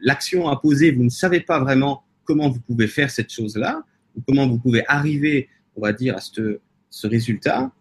l'action 0.00 0.48
à 0.48 0.56
poser, 0.56 0.92
vous 0.92 1.02
ne 1.02 1.10
savez 1.10 1.40
pas 1.40 1.58
vraiment 1.58 2.04
comment 2.24 2.48
vous 2.48 2.60
pouvez 2.60 2.86
faire 2.86 3.10
cette 3.10 3.32
chose-là, 3.32 3.82
comment 4.26 4.46
vous 4.46 4.58
pouvez 4.58 4.82
arriver, 4.86 5.48
on 5.76 5.82
va 5.82 5.92
dire, 5.92 6.16
à 6.16 6.20
ce, 6.20 6.60
ce 6.90 7.06
résultat, 7.06 7.72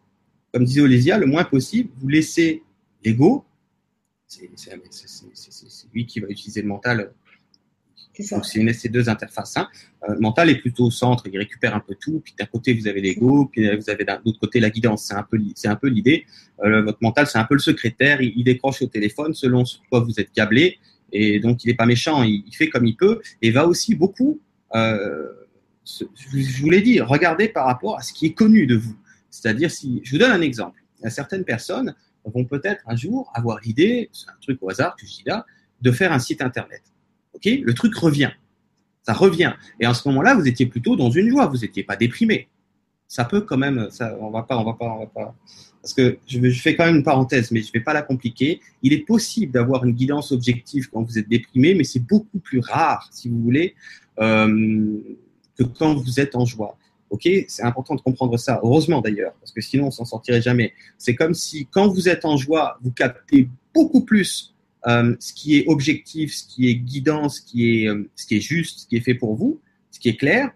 comme 0.54 0.66
disait 0.66 0.82
Olésia, 0.82 1.18
le 1.18 1.26
moins 1.26 1.44
possible, 1.44 1.90
vous 1.98 2.08
laissez 2.08 2.64
l'ego, 3.04 3.46
c'est 4.28 4.50
lui 5.94 6.06
qui 6.06 6.20
va 6.20 6.28
utiliser 6.28 6.62
le 6.62 6.68
mental. 6.68 7.12
Donc, 8.32 8.46
c'est 8.46 8.74
ces 8.74 8.90
deux 8.90 9.10
interfaces. 9.10 9.58
Hein. 9.58 9.68
Euh, 10.10 10.16
le 10.16 10.20
mental 10.20 10.50
est 10.50 10.56
plutôt 10.56 10.86
au 10.86 10.92
centre, 10.92 11.28
il 11.32 11.38
récupère 11.38 11.76
un 11.76 11.80
peu 11.80 11.96
tout. 11.96 12.20
Puis 12.24 12.34
d'un 12.38 12.46
côté, 12.46 12.74
vous 12.74 12.88
avez 12.88 13.00
l'ego, 13.00 13.46
puis 13.46 13.70
vous 13.76 13.90
avez 13.90 14.06
d'un 14.06 14.20
autre 14.26 14.40
côté 14.40 14.60
la 14.60 14.70
guidance. 14.70 15.06
C'est 15.06 15.14
un 15.14 15.24
peu, 15.24 15.40
c'est 15.56 15.68
un 15.68 15.76
peu 15.76 15.88
l'idée. 15.88 16.26
Euh, 16.64 16.82
votre 16.82 16.98
mental, 17.02 17.28
c'est 17.28 17.38
un 17.38 17.44
peu 17.44 17.56
le 17.56 17.60
secrétaire. 17.60 18.22
Il, 18.22 18.34
il, 18.36 18.44
décroche 18.44 18.82
au 18.82 18.88
téléphone 18.88 19.34
selon 19.34 19.66
ce 19.66 19.78
quoi 19.90 20.00
vous 20.00 20.20
êtes 20.20 20.32
câblé. 20.32 20.80
Et 21.12 21.40
donc, 21.40 21.64
il 21.64 21.68
n'est 21.68 21.76
pas 21.76 21.86
méchant. 21.86 22.24
Il, 22.24 22.44
il, 22.48 22.56
fait 22.56 22.70
comme 22.70 22.86
il 22.86 22.96
peut 22.96 23.22
et 23.42 23.52
va 23.52 23.68
aussi 23.68 23.96
beaucoup 23.96 24.42
euh, 24.76 25.28
je 25.88 26.62
vous 26.62 26.70
l'ai 26.70 26.82
dit, 26.82 27.00
regardez 27.00 27.48
par 27.48 27.66
rapport 27.66 27.98
à 27.98 28.02
ce 28.02 28.14
qui 28.14 28.26
est 28.26 28.34
connu 28.34 28.68
de 28.68 28.76
vous. 28.76 28.96
C'est-à-dire, 29.30 29.72
si 29.72 30.02
je 30.04 30.12
vous 30.12 30.18
donne 30.18 30.32
un 30.32 30.42
exemple, 30.42 30.82
certaines 31.10 31.44
personnes 31.44 31.96
vont 32.26 32.46
peut-être 32.46 32.84
un 32.88 32.96
jour 32.96 33.32
avoir 33.34 33.60
l'idée, 33.62 34.10
c'est 34.12 34.30
un 34.30 34.38
truc 34.42 34.60
au 34.62 34.70
hasard 34.70 34.96
que 34.96 35.06
je 35.06 35.14
dis 35.14 35.24
là, 35.26 35.46
de 35.82 35.92
faire 35.92 36.12
un 36.12 36.20
site 36.20 36.42
internet. 36.42 36.82
Ok, 37.34 37.46
le 37.46 37.74
truc 37.74 37.96
revient, 37.96 38.32
ça 39.04 39.14
revient. 39.14 39.54
Et 39.80 39.88
en 39.88 39.94
ce 39.94 40.08
moment-là, 40.10 40.36
vous 40.36 40.48
étiez 40.48 40.66
plutôt 40.66 40.96
dans 40.96 41.10
une 41.10 41.30
joie, 41.30 41.46
vous 41.46 41.60
n'étiez 41.60 41.84
pas 41.84 41.96
déprimé. 41.96 42.50
Ça 43.08 43.24
peut 43.24 43.42
quand 43.42 43.58
même, 43.58 43.88
va 44.00 44.44
pas, 44.44 44.58
on 44.58 44.66
va 44.66 44.74
pas, 44.74 44.86
on 44.86 45.00
va 45.00 45.06
pas. 45.06 45.36
Parce 45.82 45.94
que 45.94 46.18
je, 46.28 46.50
fais 46.50 46.76
quand 46.76 46.86
même 46.86 46.98
une 46.98 47.04
parenthèse, 47.04 47.52
mais 47.52 47.62
je 47.62 47.72
vais 47.72 47.80
pas 47.80 47.94
la 47.94 48.02
compliquer. 48.02 48.60
Il 48.82 48.92
est 48.92 49.06
possible 49.06 49.54
d'avoir 49.54 49.86
une 49.86 49.94
guidance 49.94 50.34
objective 50.34 50.90
quand 50.90 51.04
vous 51.04 51.18
êtes 51.18 51.30
déprimé, 51.30 51.76
mais 51.76 51.86
c'est 51.86 52.06
beaucoup 52.06 52.40
plus 52.40 52.60
rare, 52.60 53.08
si 53.14 53.30
vous 53.30 53.42
voulez. 53.42 53.76
Euh, 54.20 55.00
que 55.58 55.64
quand 55.64 55.96
vous 55.96 56.20
êtes 56.20 56.36
en 56.36 56.46
joie. 56.46 56.78
Ok, 57.10 57.28
c'est 57.48 57.64
important 57.64 57.96
de 57.96 58.02
comprendre 58.02 58.38
ça. 58.38 58.60
Heureusement 58.64 59.02
d'ailleurs, 59.02 59.34
parce 59.40 59.52
que 59.52 59.62
sinon 59.62 59.88
on 59.88 59.92
s'en 59.92 60.06
sortirait 60.06 60.42
jamais. 60.42 60.74
C'est 60.98 61.16
comme 61.16 61.34
si 61.34 61.68
quand 61.72 61.88
vous 61.88 62.10
êtes 62.10 62.26
en 62.26 62.36
joie, 62.36 62.78
vous 62.82 62.92
captez 62.92 63.50
beaucoup 63.74 64.04
plus 64.04 64.54
euh, 64.88 65.16
ce 65.20 65.34
qui 65.34 65.58
est 65.58 65.66
objectif, 65.68 66.36
ce 66.36 66.48
qui 66.48 66.70
est 66.70 66.76
guidant, 66.76 67.30
ce 67.30 67.42
qui 67.42 67.84
est, 67.84 67.88
euh, 67.88 68.10
ce 68.16 68.26
qui 68.26 68.38
est 68.38 68.42
juste, 68.42 68.80
ce 68.82 68.88
qui 68.88 68.98
est 68.98 69.02
fait 69.02 69.16
pour 69.16 69.36
vous, 69.36 69.62
ce 69.92 70.00
qui 70.00 70.10
est 70.10 70.18
clair. 70.18 70.52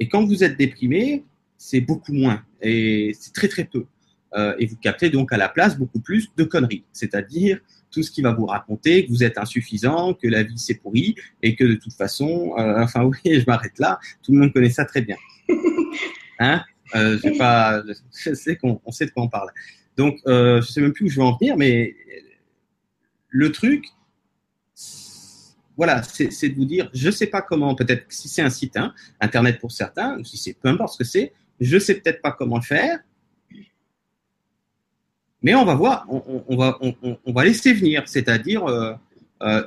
Et 0.00 0.08
quand 0.08 0.24
vous 0.24 0.42
êtes 0.42 0.56
déprimé, 0.56 1.24
c'est 1.56 1.80
beaucoup 1.80 2.12
moins 2.12 2.42
et 2.60 3.12
c'est 3.18 3.32
très 3.32 3.48
très 3.48 3.64
peu. 3.64 3.86
Euh, 4.34 4.54
et 4.58 4.66
vous 4.66 4.76
captez 4.76 5.10
donc 5.10 5.32
à 5.32 5.36
la 5.36 5.48
place 5.48 5.78
beaucoup 5.78 6.00
plus 6.00 6.28
de 6.36 6.44
conneries, 6.44 6.84
c'est-à-dire 6.92 7.60
tout 7.94 8.02
ce 8.02 8.10
qui 8.10 8.20
va 8.22 8.32
vous 8.32 8.46
raconter 8.46 9.06
que 9.06 9.10
vous 9.10 9.22
êtes 9.22 9.38
insuffisant, 9.38 10.14
que 10.14 10.26
la 10.26 10.42
vie 10.42 10.58
c'est 10.58 10.74
pourri 10.74 11.14
et 11.42 11.54
que 11.54 11.64
de 11.64 11.76
toute 11.76 11.94
façon, 11.94 12.54
euh, 12.58 12.82
enfin 12.82 13.04
oui, 13.24 13.40
je 13.40 13.44
m'arrête 13.46 13.78
là. 13.78 13.98
Tout 14.22 14.32
le 14.32 14.38
monde 14.38 14.52
connaît 14.52 14.70
ça 14.70 14.84
très 14.84 15.00
bien. 15.00 15.16
Hein? 16.40 16.64
Euh, 16.96 17.16
pas, 17.38 17.80
je 18.12 18.34
sais 18.34 18.56
qu'on 18.56 18.80
on 18.84 18.90
sait 18.90 19.06
de 19.06 19.12
quoi 19.12 19.22
on 19.22 19.28
parle. 19.28 19.50
Donc, 19.96 20.18
euh, 20.26 20.60
je 20.60 20.66
sais 20.66 20.80
même 20.80 20.92
plus 20.92 21.06
où 21.06 21.08
je 21.08 21.14
vais 21.14 21.22
en 21.22 21.36
venir, 21.36 21.56
mais 21.56 21.94
le 23.28 23.52
truc, 23.52 23.86
voilà, 25.76 26.02
c'est 26.02 26.48
de 26.48 26.54
vous 26.56 26.64
dire, 26.64 26.90
je 26.92 27.08
sais 27.08 27.28
pas 27.28 27.40
comment, 27.40 27.76
peut-être 27.76 28.06
si 28.08 28.28
c'est 28.28 28.42
un 28.42 28.50
site 28.50 28.76
hein, 28.76 28.92
internet 29.20 29.60
pour 29.60 29.70
certains, 29.70 30.18
ou 30.18 30.24
si 30.24 30.36
c'est 30.36 30.54
peu 30.54 30.68
importe 30.68 30.94
ce 30.94 30.98
que 30.98 31.04
c'est, 31.04 31.32
je 31.60 31.78
sais 31.78 31.94
peut-être 31.94 32.20
pas 32.20 32.32
comment 32.32 32.56
le 32.56 32.62
faire, 32.62 32.98
mais 35.44 35.54
on 35.54 35.66
va 35.66 35.74
voir, 35.74 36.06
on, 36.08 36.56
va, 36.56 36.78
on, 36.80 37.32
va 37.34 37.44
laisser 37.44 37.74
venir, 37.74 38.04
c'est-à-dire 38.06 38.64
euh, 38.64 38.94
euh, 39.42 39.62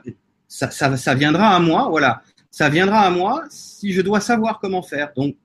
ça, 0.47 1.13
viendra 1.13 1.55
à 1.55 1.59
moi, 1.59 1.87
voilà, 1.87 2.23
ça 2.49 2.67
viendra 2.67 3.01
à 3.01 3.11
moi 3.11 3.43
si 3.51 3.93
je 3.93 4.01
dois 4.01 4.19
savoir 4.19 4.59
comment 4.59 4.81
faire. 4.81 5.11
Donc 5.15 5.35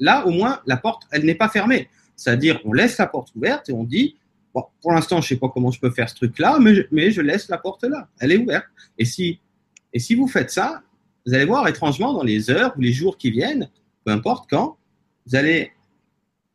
là, 0.00 0.26
au 0.26 0.32
moins, 0.32 0.58
la 0.66 0.76
porte, 0.76 1.04
elle 1.12 1.24
n'est 1.24 1.36
pas 1.36 1.48
fermée. 1.48 1.88
C'est-à-dire, 2.16 2.60
on 2.64 2.72
laisse 2.72 2.98
la 2.98 3.06
porte 3.06 3.32
ouverte 3.36 3.68
et 3.68 3.72
on 3.72 3.84
dit, 3.84 4.16
pour 4.52 4.90
l'instant, 4.90 5.20
je 5.20 5.28
sais 5.28 5.36
pas 5.36 5.50
comment 5.50 5.70
je 5.70 5.78
peux 5.78 5.92
faire 5.92 6.08
ce 6.08 6.16
truc-là, 6.16 6.58
mais 6.60 6.74
je, 6.74 6.82
mais 6.90 7.12
je 7.12 7.20
laisse 7.20 7.48
la 7.48 7.58
porte 7.58 7.84
là, 7.84 8.08
elle 8.18 8.32
est 8.32 8.38
ouverte. 8.38 8.66
Et 8.98 9.04
si, 9.04 9.38
et 9.92 10.00
si 10.00 10.16
vous 10.16 10.26
faites 10.26 10.50
ça, 10.50 10.82
vous 11.24 11.32
allez 11.32 11.44
voir 11.44 11.68
étrangement 11.68 12.12
dans 12.12 12.24
les 12.24 12.50
heures 12.50 12.74
ou 12.76 12.80
les 12.80 12.92
jours 12.92 13.16
qui 13.18 13.30
viennent, 13.30 13.70
peu 14.04 14.10
importe 14.10 14.50
quand, 14.50 14.78
vous 15.26 15.36
allez 15.36 15.70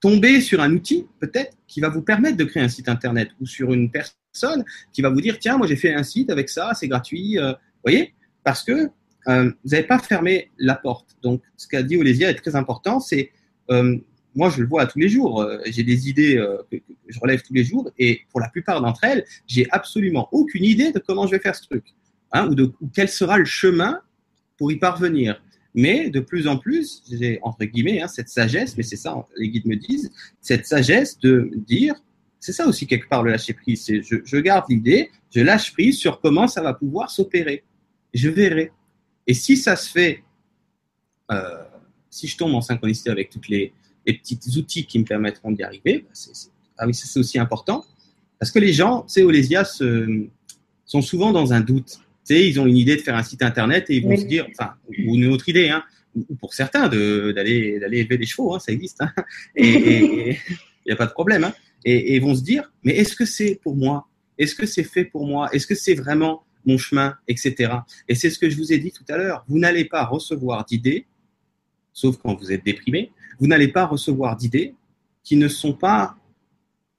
tomber 0.01 0.41
sur 0.41 0.59
un 0.59 0.73
outil 0.73 1.07
peut-être 1.19 1.55
qui 1.67 1.79
va 1.79 1.87
vous 1.87 2.01
permettre 2.01 2.35
de 2.35 2.43
créer 2.43 2.63
un 2.63 2.69
site 2.69 2.89
internet 2.89 3.29
ou 3.39 3.45
sur 3.45 3.71
une 3.71 3.89
personne 3.89 4.65
qui 4.91 5.01
va 5.01 5.09
vous 5.09 5.21
dire 5.21 5.37
tiens 5.39 5.57
moi 5.57 5.67
j'ai 5.67 5.75
fait 5.75 5.93
un 5.93 6.03
site 6.03 6.29
avec 6.29 6.49
ça 6.49 6.73
c'est 6.73 6.87
gratuit 6.87 7.37
euh, 7.37 7.53
voyez 7.83 8.13
parce 8.43 8.63
que 8.63 8.89
euh, 9.27 9.51
vous 9.63 9.69
n'avez 9.69 9.83
pas 9.83 9.99
fermé 9.99 10.49
la 10.57 10.73
porte. 10.73 11.15
Donc 11.21 11.43
ce 11.55 11.67
qu'a 11.67 11.83
dit 11.83 11.95
Olésia 11.95 12.29
est 12.29 12.35
très 12.35 12.55
important 12.55 12.99
c'est 12.99 13.31
euh, 13.69 13.95
moi 14.33 14.49
je 14.49 14.61
le 14.61 14.67
vois 14.67 14.87
tous 14.87 14.97
les 14.97 15.09
jours 15.09 15.47
j'ai 15.67 15.83
des 15.83 16.09
idées 16.09 16.35
que, 16.71 16.77
que, 16.77 16.83
je 17.07 17.19
relève 17.19 17.41
tous 17.43 17.53
les 17.53 17.63
jours 17.63 17.91
et 17.99 18.21
pour 18.31 18.39
la 18.39 18.49
plupart 18.49 18.81
d'entre 18.81 19.03
elles 19.03 19.25
j'ai 19.45 19.67
absolument 19.69 20.29
aucune 20.31 20.63
idée 20.63 20.91
de 20.91 20.99
comment 20.99 21.27
je 21.27 21.31
vais 21.31 21.39
faire 21.39 21.55
ce 21.55 21.63
truc 21.63 21.83
hein, 22.31 22.47
ou 22.47 22.55
de 22.55 22.71
ou 22.81 22.89
quel 22.93 23.09
sera 23.09 23.37
le 23.37 23.45
chemin 23.45 23.99
pour 24.57 24.71
y 24.71 24.77
parvenir 24.77 25.41
mais 25.73 26.09
de 26.09 26.19
plus 26.19 26.47
en 26.47 26.57
plus, 26.57 27.03
j'ai 27.09 27.39
entre 27.43 27.63
guillemets 27.65 28.01
hein, 28.01 28.07
cette 28.07 28.29
sagesse, 28.29 28.75
mais 28.77 28.83
c'est 28.83 28.97
ça, 28.97 29.25
les 29.37 29.49
guides 29.49 29.65
me 29.65 29.75
disent, 29.75 30.11
cette 30.41 30.65
sagesse 30.65 31.17
de 31.19 31.51
dire, 31.55 31.95
c'est 32.39 32.53
ça 32.53 32.67
aussi 32.67 32.87
quelque 32.87 33.07
part 33.07 33.23
le 33.23 33.31
lâcher 33.31 33.53
prise, 33.53 33.85
c'est 33.85 34.01
je, 34.01 34.37
garde 34.37 34.65
l'idée, 34.69 35.11
je 35.33 35.41
lâche 35.41 35.71
prise 35.73 35.97
sur 35.97 36.19
comment 36.19 36.47
ça 36.47 36.61
va 36.61 36.73
pouvoir 36.73 37.09
s'opérer. 37.09 37.63
Je 38.13 38.29
verrai. 38.29 38.71
Et 39.27 39.33
si 39.33 39.55
ça 39.55 39.75
se 39.75 39.89
fait, 39.89 40.23
euh, 41.31 41.63
si 42.09 42.27
je 42.27 42.35
tombe 42.35 42.53
en 42.53 42.61
synchronicité 42.61 43.09
avec 43.09 43.29
toutes 43.29 43.47
les, 43.47 43.71
les 44.05 44.13
petits 44.13 44.39
outils 44.57 44.85
qui 44.85 44.99
me 44.99 45.05
permettront 45.05 45.51
d'y 45.51 45.63
arriver, 45.63 45.99
bah 45.99 46.09
c'est, 46.13 46.35
c'est, 46.35 46.49
ah 46.77 46.87
oui, 46.87 46.93
c'est 46.93 47.19
aussi 47.19 47.37
important. 47.37 47.85
Parce 48.39 48.51
que 48.51 48.57
les 48.57 48.73
gens, 48.73 49.07
sais, 49.07 49.21
Olésia, 49.21 49.63
sont 49.63 51.01
souvent 51.01 51.31
dans 51.31 51.53
un 51.53 51.61
doute 51.61 51.99
sais, 52.23 52.47
ils 52.47 52.59
ont 52.59 52.65
une 52.65 52.77
idée 52.77 52.95
de 52.95 53.01
faire 53.01 53.15
un 53.15 53.23
site 53.23 53.43
internet 53.43 53.89
et 53.89 53.95
ils 53.97 54.03
vont 54.03 54.09
oui. 54.09 54.19
se 54.19 54.25
dire, 54.25 54.47
enfin, 54.49 54.73
ou 54.87 55.15
une 55.15 55.27
autre 55.27 55.49
idée, 55.49 55.69
hein, 55.69 55.83
ou 56.15 56.35
pour 56.35 56.53
certains 56.53 56.87
d'aller 56.87 57.79
élever 57.81 58.17
des 58.17 58.25
chevaux, 58.25 58.53
hein, 58.53 58.59
ça 58.59 58.71
existe, 58.71 59.01
hein, 59.01 59.11
et 59.55 60.29
il 60.29 60.87
n'y 60.87 60.91
a 60.91 60.95
pas 60.95 61.05
de 61.07 61.11
problème, 61.11 61.43
hein, 61.43 61.53
et, 61.85 61.95
et, 61.95 62.15
ils 62.15 62.21
vont 62.21 62.35
se 62.35 62.43
dire, 62.43 62.71
mais 62.83 62.95
est-ce 62.95 63.15
que 63.15 63.25
c'est 63.25 63.59
pour 63.61 63.75
moi? 63.75 64.07
Est-ce 64.37 64.55
que 64.55 64.65
c'est 64.65 64.83
fait 64.83 65.05
pour 65.05 65.25
moi? 65.25 65.49
Est-ce 65.51 65.67
que 65.67 65.75
c'est 65.75 65.95
vraiment 65.95 66.43
mon 66.65 66.77
chemin, 66.77 67.15
etc. 67.27 67.73
Et 68.07 68.15
c'est 68.15 68.29
ce 68.29 68.39
que 68.39 68.49
je 68.49 68.57
vous 68.57 68.73
ai 68.73 68.77
dit 68.77 68.91
tout 68.91 69.05
à 69.09 69.17
l'heure. 69.17 69.43
Vous 69.47 69.59
n'allez 69.59 69.85
pas 69.85 70.05
recevoir 70.05 70.65
d'idées, 70.65 71.05
sauf 71.93 72.17
quand 72.17 72.35
vous 72.35 72.51
êtes 72.51 72.63
déprimé, 72.63 73.11
vous 73.39 73.47
n'allez 73.47 73.67
pas 73.67 73.85
recevoir 73.85 74.35
d'idées 74.35 74.75
qui 75.23 75.35
ne 75.35 75.47
sont 75.47 75.73
pas 75.73 76.15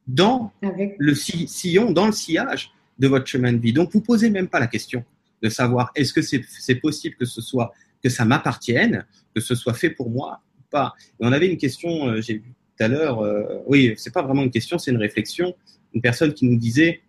dans 0.07 0.53
le 0.99 1.15
sillon, 1.15 1.91
dans 1.91 2.07
le 2.07 2.13
sillage 2.13 2.73
de 2.99 3.09
votre 3.09 3.27
chemin 3.27 3.53
de 3.53 3.59
vie. 3.59 3.73
Donc, 3.73 3.93
vous 3.93 4.01
posez 4.01 4.31
même 4.31 4.49
pas 4.49 4.61
la 4.61 4.67
question 4.67 5.05
de 5.43 5.49
savoir 5.49 5.91
est-ce 5.95 6.13
que 6.13 6.23
c'est 6.23 6.75
possible 6.77 7.17
que 7.17 7.25
ce 7.25 7.41
soit 7.41 7.73
que 8.03 8.09
ça 8.09 8.25
m'appartienne, 8.25 9.07
que 9.35 9.41
ce 9.41 9.55
soit 9.55 9.75
fait 9.75 9.91
pour 9.91 10.11
moi 10.11 10.43
ou 10.59 10.63
pas. 10.71 10.95
On 11.21 11.33
avait 11.33 11.49
une 11.49 11.57
question, 11.57 12.09
euh, 12.09 12.21
j'ai 12.21 12.35
vu 12.35 12.55
tout 12.77 12.85
à 12.85 12.89
l'heure, 12.89 13.21
euh, 13.21 13.63
oui, 13.67 13.95
c'est 13.97 14.13
pas 14.13 14.23
vraiment 14.23 14.43
une 14.43 14.51
question, 14.51 14.79
c'est 14.79 14.91
une 14.91 14.97
réflexion. 14.97 15.55
Une 15.95 16.01
personne 16.01 16.35
qui 16.35 16.47
nous 16.47 16.57
disait 16.57 17.03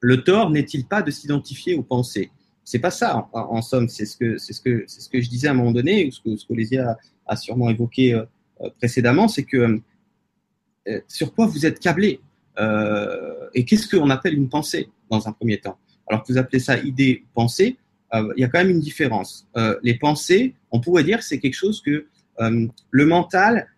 le 0.00 0.22
tort 0.22 0.50
n'est-il 0.50 0.86
pas 0.86 1.02
de 1.02 1.10
s'identifier 1.10 1.74
aux 1.74 1.82
pensées? 1.82 2.30
C'est 2.64 2.78
pas 2.78 2.90
ça, 2.90 3.28
en, 3.32 3.62
somme. 3.62 3.88
C'est 3.88 4.04
ce 4.04 4.16
que 4.16 4.36
que 4.62 5.10
que 5.10 5.20
je 5.22 5.28
disais 5.30 5.48
à 5.48 5.52
un 5.52 5.54
moment 5.54 5.72
donné, 5.72 6.06
ou 6.06 6.12
ce 6.12 6.20
que 6.20 6.36
ce 6.36 6.46
qu'Olésia 6.46 6.98
a, 7.26 7.36
sûrement 7.36 7.70
évoqué 7.70 8.12
euh, 8.12 8.24
précédemment, 8.76 9.26
c'est 9.26 9.44
que 9.44 9.80
sur 11.06 11.34
quoi 11.34 11.46
vous 11.46 11.64
êtes 11.64 11.80
câblé? 11.80 12.20
Et 13.54 13.64
qu'est-ce 13.64 13.88
qu'on 13.88 14.10
appelle 14.10 14.34
une 14.34 14.50
pensée 14.50 14.90
dans 15.10 15.26
un 15.26 15.32
premier 15.32 15.58
temps? 15.58 15.78
Alors 16.08 16.22
que 16.22 16.32
vous 16.32 16.38
appelez 16.38 16.58
ça 16.58 16.78
idée, 16.78 17.24
pensée, 17.34 17.78
euh, 18.14 18.32
il 18.36 18.40
y 18.40 18.44
a 18.44 18.48
quand 18.48 18.58
même 18.58 18.70
une 18.70 18.80
différence. 18.80 19.46
Euh, 19.56 19.78
les 19.82 19.94
pensées, 19.94 20.54
on 20.70 20.80
pourrait 20.80 21.04
dire, 21.04 21.22
c'est 21.22 21.38
quelque 21.38 21.54
chose 21.54 21.82
que 21.82 22.06
euh, 22.40 22.66
le 22.90 23.06
mental, 23.06 23.68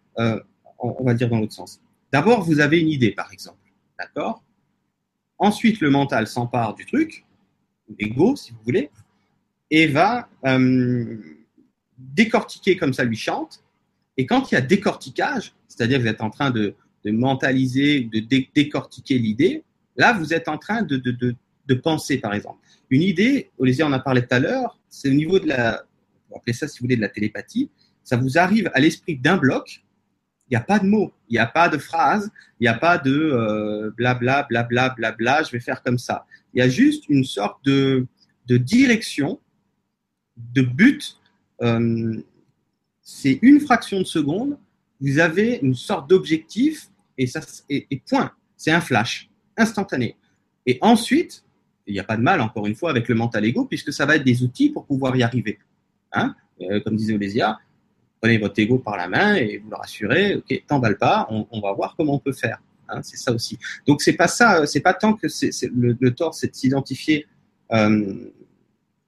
on, 0.79 1.05
va 1.05 1.15
dire 1.15 1.29
dans 1.29 1.39
l'autre 1.39 1.55
sens. 1.55 1.81
D'abord, 2.13 2.43
vous 2.43 2.61
avez 2.61 2.79
une 2.79 2.89
idée, 2.89 3.13
par 3.13 3.33
exemple, 3.33 3.59
d'accord? 3.99 4.43
Ensuite, 5.39 5.81
le 5.81 5.89
mental 5.89 6.27
s'empare 6.27 6.75
du 6.75 6.85
truc, 6.85 7.25
l'ego, 7.99 8.37
si 8.37 8.53
vous 8.53 8.59
voulez, 8.65 8.91
et 9.71 9.87
va 9.87 10.29
décortiquer 11.97 12.77
comme 12.77 12.93
ça 12.93 13.05
lui 13.05 13.17
chante. 13.17 13.65
Et 14.19 14.27
quand 14.27 14.51
il 14.51 14.57
y 14.57 14.59
a 14.59 14.61
décortiquage, 14.61 15.55
c'est-à-dire 15.67 15.99
que 15.99 16.03
vous 16.03 16.09
êtes 16.09 16.21
en 16.21 16.31
train 16.31 16.51
de, 16.51 16.75
mentaliser 17.07 18.03
de 18.03 18.21
décortiquer 18.55 19.19
l'idée, 19.19 19.65
là, 19.97 20.13
vous 20.13 20.35
êtes 20.35 20.49
en 20.49 20.59
train 20.59 20.83
de 20.83 20.99
penser, 21.75 22.19
par 22.19 22.35
exemple. 22.35 22.59
Une 22.91 23.03
idée, 23.03 23.51
Olivier 23.59 23.85
en 23.85 23.93
a 23.93 23.99
parlé 23.99 24.23
tout 24.23 24.35
à 24.35 24.39
l'heure, 24.39 24.79
c'est 24.89 25.09
au 25.09 25.15
niveau 25.15 25.39
de 25.39 25.49
la, 25.49 25.85
on 26.31 26.37
appeler 26.39 26.53
ça 26.53 26.69
si 26.69 26.79
vous 26.79 26.85
voulez 26.85 26.97
de 26.97 27.01
la 27.01 27.09
télépathie, 27.09 27.71
ça 28.03 28.17
vous 28.17 28.39
arrive 28.39 28.71
à 28.75 28.81
l'esprit 28.81 29.17
d'un 29.17 29.37
bloc, 29.37 29.83
il 30.49 30.55
n'y 30.55 30.57
a 30.57 30.65
pas 30.65 30.81
de 30.81 30.87
mots, 30.87 31.13
il 31.29 31.35
n'y 31.35 31.39
a 31.39 31.47
pas 31.47 31.69
de 31.69 31.79
phrase, 31.79 32.31
il 32.59 32.65
n'y 32.65 32.69
a 32.69 32.75
pas 32.75 32.99
de 32.99 33.13
euh, 33.13 33.91
blabla, 33.97 34.47
blabla, 34.49 34.91
blabla, 34.91 35.43
je 35.45 35.53
vais 35.53 35.61
faire 35.61 35.83
comme 35.83 35.99
ça. 35.99 36.27
Il 36.53 36.59
y 36.59 36.63
a 36.63 36.69
juste 36.69 37.09
une 37.09 37.25
sorte 37.25 37.65
de, 37.65 38.07
de 38.47 38.57
direction, 38.57 39.41
de 40.37 40.63
but. 40.63 41.19
Euh, 41.63 42.21
c'est 43.01 43.39
une 43.43 43.61
fraction 43.61 43.99
de 44.01 44.05
seconde, 44.05 44.59
vous 45.01 45.21
avez 45.21 45.61
une 45.63 45.75
sorte 45.75 46.11
d'objectif 46.11 46.89
et, 47.17 47.29
ça, 47.29 47.41
et 47.69 48.03
point. 48.09 48.33
C'est 48.57 48.73
un 48.73 48.81
flash 48.81 49.31
instantané. 49.57 50.17
Et 50.67 50.79
ensuite, 50.81 51.45
il 51.91 51.95
n'y 51.95 52.01
a 52.01 52.05
pas 52.05 52.17
de 52.17 52.23
mal, 52.23 52.41
encore 52.41 52.67
une 52.67 52.75
fois, 52.75 52.91
avec 52.91 53.09
le 53.09 53.15
mental 53.15 53.45
ego, 53.45 53.65
puisque 53.65 53.93
ça 53.93 54.07
va 54.07 54.17
être 54.17 54.25
des 54.25 54.43
outils 54.43 54.71
pour 54.71 54.87
pouvoir 54.87 55.17
y 55.17 55.23
arriver. 55.23 55.59
Hein 56.13 56.35
euh, 56.63 56.81
comme 56.81 56.97
disait 56.97 57.15
Olésia, 57.15 57.59
prenez 58.21 58.39
votre 58.39 58.59
ego 58.59 58.79
par 58.79 58.97
la 58.97 59.09
main 59.09 59.35
et 59.35 59.59
vous 59.59 59.71
le 59.71 59.77
rassurez, 59.77 60.37
ok, 60.37 60.65
t'emballe 60.67 60.99
pas, 60.99 61.27
on, 61.31 61.61
va 61.61 61.73
voir 61.73 61.95
comment 61.97 62.15
on 62.15 62.19
peut 62.19 62.33
faire. 62.33 62.63
Hein, 62.89 63.01
c'est 63.03 63.17
ça 63.17 63.33
aussi. 63.33 63.59
Donc 63.87 64.03
c'est 64.03 64.13
pas 64.13 64.29
ça, 64.29 64.67
c'est 64.67 64.81
pas 64.81 64.95
tant 64.95 65.15
que 65.15 65.27
le, 65.73 66.11
tort, 66.11 66.35
c'est 66.35 66.49
de 66.49 66.57
s'identifier 66.57 67.27
euh, 67.73 68.31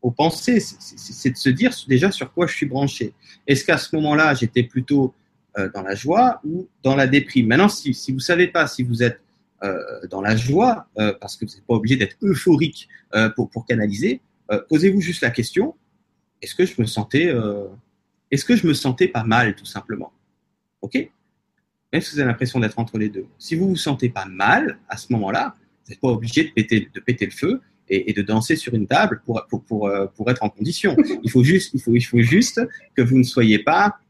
aux 0.01 0.11
pensées, 0.11 0.61
c'est, 0.61 1.31
de 1.31 1.37
se 1.37 1.51
dire 1.51 1.73
déjà 1.89 2.11
sur 2.11 2.33
quoi 2.33 2.47
je 2.47 2.55
suis 2.55 2.67
branché. 2.67 3.13
Est-ce 3.47 3.65
qu'à 3.65 3.79
ce 3.79 3.95
moment-là, 3.97 4.35
j'étais 4.35 4.63
plutôt 4.63 5.15
euh, 5.59 5.69
dans 5.75 5.83
la 5.83 5.95
joie 5.95 6.41
ou 6.45 6.69
dans 6.83 6.97
la 6.97 7.07
déprime? 7.07 7.49
Maintenant, 7.49 7.69
si, 7.69 7.95
si 7.95 8.13
vous 8.13 8.21
savez 8.21 8.49
pas 8.49 8.67
si 8.67 8.83
vous 8.83 9.03
êtes 9.03 9.21
dans 10.11 10.21
la 10.21 10.37
joie, 10.37 10.89
euh, 10.99 11.13
parce 11.21 11.37
que 11.37 11.45
vous 11.45 11.53
n'êtes 11.53 11.65
pas 11.65 11.75
obligé 11.75 11.97
d'être 11.97 12.17
euphorique 12.23 12.89
euh, 13.15 13.29
pour, 13.31 13.51
pour 13.51 13.67
canaliser, 13.67 14.21
posez-vous 14.69 15.01
juste 15.01 15.23
la 15.23 15.31
question 15.31 15.75
est-ce 16.43 16.55
que 16.55 16.67
je 16.67 16.75
me 16.79 16.87
sentais, 16.87 17.33
est-ce 18.33 18.45
que 18.45 18.57
je 18.57 18.67
me 18.67 18.75
sentais 18.75 19.07
pas 19.07 19.23
mal, 19.23 19.55
tout 19.55 19.65
simplement? 19.65 20.13
Ok? 20.83 21.09
Même 21.93 22.03
si 22.03 22.13
vous 22.13 22.19
avez 22.21 22.29
l'impression 22.29 22.59
d'être 22.59 22.79
entre 22.81 22.99
les 22.99 23.09
deux. 23.09 23.27
Si 23.39 23.55
vous 23.55 23.69
vous 23.69 23.77
sentez 23.77 24.09
pas 24.09 24.27
mal 24.27 24.81
à 24.89 24.97
ce 24.97 25.13
moment-là, 25.13 25.55
vous 25.85 25.91
n'êtes 25.91 26.01
pas 26.01 26.09
obligé 26.09 26.45
de 26.45 26.51
péter, 26.51 26.91
de 26.93 27.01
péter 27.01 27.27
le 27.27 27.31
feu 27.31 27.61
et, 27.89 28.13
de 28.13 28.23
danser 28.23 28.57
sur 28.57 28.75
une 28.75 28.89
table 28.89 29.23
pour, 29.25 29.47
pour, 29.49 29.63
pour, 29.63 29.91
pour, 30.17 30.31
être 30.31 30.43
en 30.43 30.51
condition. 30.51 30.97
Il 31.23 31.31
faut 31.31 31.45
juste, 31.45 31.71
il 31.73 31.81
faut, 31.81 31.95
il 31.95 32.05
faut 32.05 32.21
juste 32.21 32.61
que 32.95 33.03
vous 33.03 33.17
ne 33.17 33.23
soyez 33.23 33.61
pas 33.61 34.01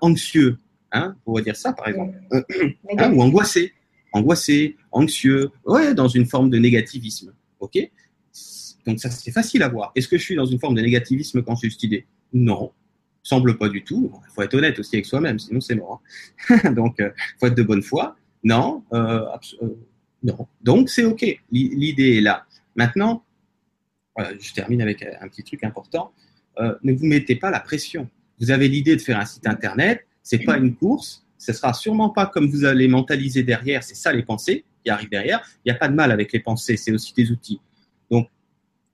anxieux, 0.00 0.56
hein, 0.92 1.16
pour 1.24 1.38
dire 1.40 1.56
ça 1.56 1.72
par 1.72 1.88
exemple, 1.88 2.16
hein, 2.30 3.12
ou 3.12 3.20
angoissé 3.20 3.74
angoissé, 4.12 4.76
anxieux, 4.90 5.50
ouais, 5.66 5.94
dans 5.94 6.08
une 6.08 6.26
forme 6.26 6.50
de 6.50 6.58
négativisme. 6.58 7.32
Ok? 7.60 7.78
Donc 8.86 8.98
ça, 8.98 9.10
c'est 9.10 9.30
facile 9.30 9.62
à 9.62 9.68
voir. 9.68 9.92
Est-ce 9.94 10.08
que 10.08 10.18
je 10.18 10.22
suis 10.22 10.34
dans 10.34 10.44
une 10.44 10.58
forme 10.58 10.74
de 10.74 10.82
négativisme 10.82 11.42
quand 11.42 11.56
j'ai 11.56 11.70
cette 11.70 11.82
idée 11.82 12.06
Non, 12.32 12.72
semble 13.22 13.56
pas 13.56 13.68
du 13.68 13.84
tout. 13.84 14.10
Il 14.28 14.34
faut 14.34 14.42
être 14.42 14.54
honnête 14.54 14.78
aussi 14.78 14.96
avec 14.96 15.06
soi-même, 15.06 15.38
sinon 15.38 15.60
c'est 15.60 15.74
mort. 15.74 16.02
Hein. 16.48 16.72
Donc, 16.76 16.96
il 16.98 17.04
euh, 17.04 17.10
faut 17.40 17.46
être 17.46 17.54
de 17.54 17.62
bonne 17.62 17.82
foi. 17.82 18.16
Non, 18.44 18.84
euh, 18.92 19.24
euh, 19.62 19.68
non. 20.22 20.48
Donc 20.62 20.88
c'est 20.88 21.04
ok. 21.04 21.24
L'idée 21.50 22.18
est 22.18 22.20
là. 22.20 22.44
Maintenant, 22.74 23.24
je 24.18 24.52
termine 24.52 24.82
avec 24.82 25.02
un 25.02 25.28
petit 25.28 25.44
truc 25.44 25.62
important. 25.64 26.12
ne 26.58 26.92
vous 26.92 27.06
mettez 27.06 27.36
pas 27.36 27.50
la 27.50 27.60
pression. 27.60 28.08
Vous 28.40 28.50
avez 28.50 28.68
l'idée 28.68 28.96
de 28.96 29.00
faire 29.00 29.18
un 29.18 29.24
site 29.24 29.46
internet. 29.46 30.06
C'est 30.22 30.40
pas 30.40 30.58
une 30.58 30.74
course 30.74 31.24
ce 31.42 31.52
sera 31.52 31.72
sûrement 31.72 32.10
pas 32.10 32.26
comme 32.26 32.48
vous 32.48 32.64
allez 32.64 32.86
mentaliser 32.86 33.42
derrière, 33.42 33.82
c'est 33.82 33.96
ça 33.96 34.12
les 34.12 34.22
pensées 34.22 34.64
qui 34.84 34.90
arrivent 34.90 35.10
derrière. 35.10 35.42
Il 35.64 35.72
n'y 35.72 35.76
a 35.76 35.78
pas 35.78 35.88
de 35.88 35.94
mal 35.94 36.12
avec 36.12 36.32
les 36.32 36.38
pensées, 36.38 36.76
c'est 36.76 36.92
aussi 36.92 37.12
des 37.14 37.32
outils. 37.32 37.60
Donc, 38.08 38.28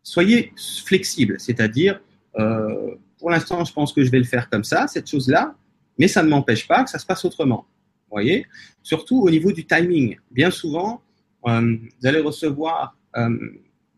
soyez 0.02 0.54
flexible, 0.86 1.36
c'est-à-dire, 1.38 2.00
euh, 2.38 2.94
pour 3.18 3.28
l'instant, 3.28 3.66
je 3.66 3.72
pense 3.74 3.92
que 3.92 4.02
je 4.02 4.10
vais 4.10 4.18
le 4.18 4.24
faire 4.24 4.48
comme 4.48 4.64
ça, 4.64 4.86
cette 4.86 5.10
chose-là, 5.10 5.56
mais 5.98 6.08
ça 6.08 6.22
ne 6.22 6.30
m'empêche 6.30 6.66
pas 6.66 6.84
que 6.84 6.88
ça 6.88 6.98
se 6.98 7.04
passe 7.04 7.22
autrement. 7.26 7.66
Vous 8.06 8.12
voyez? 8.12 8.46
Surtout 8.82 9.20
au 9.20 9.28
niveau 9.28 9.52
du 9.52 9.66
timing. 9.66 10.16
Bien 10.30 10.50
souvent, 10.50 11.02
euh, 11.46 11.76
vous 12.00 12.06
allez 12.06 12.20
recevoir, 12.20 12.96
euh, 13.18 13.36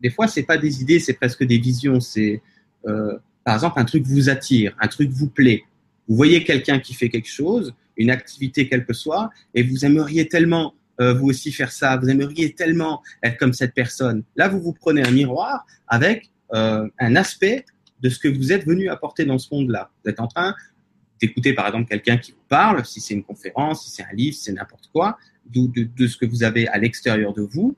des 0.01 0.09
fois, 0.09 0.27
c'est 0.27 0.43
pas 0.43 0.57
des 0.57 0.81
idées, 0.81 0.99
c'est 0.99 1.13
presque 1.13 1.45
des 1.45 1.57
visions. 1.57 2.01
C'est, 2.01 2.41
par 2.83 3.53
exemple, 3.53 3.79
un 3.79 3.85
truc 3.85 4.05
vous 4.05 4.29
attire, 4.29 4.75
un 4.81 4.89
truc 4.89 5.09
vous 5.09 5.29
plaît. 5.29 5.63
Vous 6.09 6.17
voyez 6.17 6.43
quelqu'un 6.43 6.79
qui 6.79 6.93
fait 6.93 7.07
quelque 7.07 7.29
chose, 7.29 7.73
une 8.01 8.11
activité 8.11 8.67
quelle 8.67 8.85
que 8.85 8.93
soit, 8.93 9.29
et 9.53 9.63
vous 9.63 9.85
aimeriez 9.85 10.27
tellement 10.27 10.75
euh, 10.99 11.13
vous 11.13 11.29
aussi 11.29 11.51
faire 11.51 11.71
ça, 11.71 11.97
vous 11.97 12.09
aimeriez 12.09 12.53
tellement 12.53 13.01
être 13.23 13.37
comme 13.37 13.53
cette 13.53 13.73
personne. 13.73 14.23
Là, 14.35 14.47
vous 14.49 14.61
vous 14.61 14.73
prenez 14.73 15.03
un 15.03 15.11
miroir 15.11 15.65
avec 15.87 16.29
euh, 16.53 16.87
un 16.99 17.15
aspect 17.15 17.65
de 18.01 18.09
ce 18.09 18.19
que 18.19 18.27
vous 18.27 18.51
êtes 18.51 18.65
venu 18.65 18.89
apporter 18.89 19.25
dans 19.25 19.39
ce 19.39 19.47
monde-là. 19.53 19.89
Vous 20.03 20.11
êtes 20.11 20.19
en 20.19 20.27
train 20.27 20.53
d'écouter 21.19 21.53
par 21.53 21.67
exemple 21.67 21.87
quelqu'un 21.87 22.17
qui 22.17 22.31
vous 22.31 22.45
parle, 22.49 22.83
si 22.85 22.99
c'est 22.99 23.13
une 23.13 23.23
conférence, 23.23 23.85
si 23.85 23.91
c'est 23.91 24.03
un 24.03 24.13
livre, 24.13 24.35
c'est 24.39 24.51
n'importe 24.51 24.89
quoi, 24.91 25.17
de, 25.45 25.83
de, 25.83 26.07
ce 26.07 26.17
que 26.17 26.25
vous 26.25 26.43
avez 26.43 26.67
à 26.67 26.77
l'extérieur 26.77 27.33
de 27.33 27.41
vous, 27.41 27.75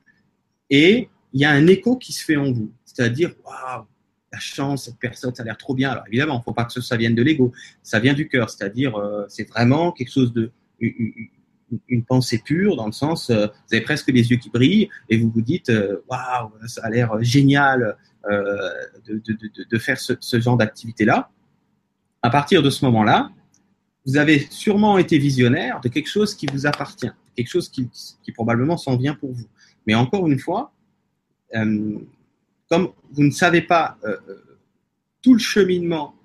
et 0.70 1.10
il 1.34 1.42
y 1.42 1.46
a 1.46 1.52
un 1.52 1.68
écho 1.68 1.98
qui 1.98 2.14
se 2.14 2.24
fait 2.24 2.38
en 2.38 2.52
vous. 2.52 2.72
C'est-à-dire, 2.86 3.34
waouh, 3.44 3.86
la 4.34 4.40
chance, 4.40 4.86
cette 4.86 4.98
personne, 4.98 5.34
ça 5.34 5.44
a 5.44 5.46
l'air 5.46 5.58
trop 5.58 5.76
bien. 5.76 5.92
Alors 5.92 6.04
évidemment, 6.08 6.36
il 6.36 6.40
ne 6.40 6.44
faut 6.44 6.54
pas 6.54 6.66
que 6.66 6.82
ça 6.82 6.98
vienne 6.98 7.14
de 7.16 7.22
l'ego, 7.22 7.54
ça 7.84 8.00
vient 8.00 8.14
du 8.14 8.28
cœur, 8.28 8.50
c'est-à-dire 8.50 8.96
euh, 8.96 9.26
c'est 9.30 9.48
vraiment 9.48 9.92
quelque 9.92 10.12
chose 10.12 10.34
de 10.34 10.52
une, 10.80 12.04
pensée 12.04 12.40
pure 12.44 12.76
dans 12.76 12.88
le 12.88 12.92
sens, 12.92 13.30
euh, 13.30 13.48
vous 13.48 13.76
avez 13.76 13.82
presque 13.82 14.10
les 14.10 14.30
yeux 14.32 14.38
qui 14.38 14.50
brillent 14.50 14.90
et 15.10 15.18
vous 15.18 15.30
vous 15.30 15.42
dites 15.42 15.70
euh, 15.70 16.04
waouh, 16.10 16.52
ça 16.68 16.82
a 16.84 16.90
l'air 16.90 17.24
génial 17.24 17.96
de, 18.30 18.82
de, 19.08 19.34
de, 19.34 19.66
de, 19.70 19.78
faire 19.78 20.00
ce, 20.00 20.14
ce 20.20 20.40
genre 20.40 20.56
d'activité-là. 20.56 21.30
À 22.22 22.30
partir 22.30 22.64
de 22.64 22.70
ce 22.70 22.86
moment-là, 22.86 23.32
vous 24.06 24.16
avez 24.18 24.48
sûrement 24.50 24.98
été 24.98 25.18
visionnaire 25.18 25.82
de 25.82 25.90
quelque 25.90 26.10
chose 26.10 26.34
qui 26.34 26.46
vous 26.48 26.66
appartient, 26.66 27.12
quelque 27.36 27.50
chose 27.50 27.70
qui, 27.70 27.90
qui 28.24 28.32
probablement 28.32 28.78
s'en 28.78 28.96
vient 28.96 29.14
pour 29.14 29.34
vous. 29.34 29.48
Mais 29.88 29.96
encore 29.96 30.28
une 30.28 30.40
fois, 30.40 30.72
comme 32.70 32.91
vous 33.11 33.24
ne 33.24 33.32
savez 33.32 33.61
pas 33.61 33.97
euh, 34.03 34.18
euh, 34.30 34.57
tout 35.22 35.34
le 35.34 35.39
cheminement, 35.39 36.16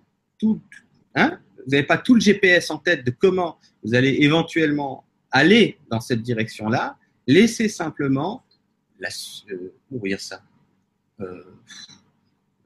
hein, 1.14 1.39
vous 1.59 1.70
n'avez 1.70 1.82
pas 1.82 1.99
tout 1.99 2.14
le 2.14 2.20
GPS 2.20 2.70
en 2.70 2.78
tête 2.78 3.05
de 3.05 3.11
comment 3.11 3.59
vous 3.84 3.95
allez 3.95 4.16
éventuellement 4.20 5.05
aller 5.30 5.78
dans 5.91 6.01
cette 6.01 6.22
direction-là, 6.22 6.97
laissez 7.26 7.68
simplement 7.68 8.45
la, 8.99 9.09
euh, 9.51 9.72
dire 9.91 10.20
ça, 10.20 10.43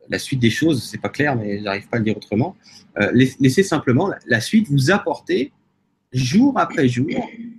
la 0.08 0.18
suite 0.18 0.40
des 0.40 0.50
choses, 0.50 0.82
c'est 0.84 1.00
pas 1.00 1.08
clair, 1.08 1.36
mais 1.36 1.62
j'arrive 1.62 1.88
pas 1.88 1.96
à 1.96 1.98
le 1.98 2.04
dire 2.04 2.16
autrement. 2.16 2.56
laissez 3.12 3.62
simplement 3.62 4.08
la, 4.08 4.18
la, 4.26 4.40
suite 4.40 4.68
vous 4.70 4.90
apporter 4.90 5.52
jour 6.12 6.58
après 6.58 6.88
jour, 6.88 7.08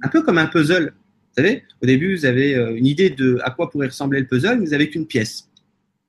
un 0.04 0.08
peu 0.08 0.22
comme 0.22 0.38
un 0.38 0.46
puzzle. 0.46 0.94
Vous 0.96 1.44
savez, 1.44 1.64
au 1.82 1.86
début, 1.86 2.16
vous 2.16 2.26
avez 2.26 2.54
une 2.54 2.86
idée 2.86 3.10
de 3.10 3.40
à 3.44 3.52
quoi 3.52 3.70
pourrait 3.70 3.88
ressembler 3.88 4.20
le 4.20 4.28
puzzle, 4.28 4.60
vous 4.60 4.68
n'avez 4.68 4.90
qu'une 4.90 5.08
pièce. 5.08 5.50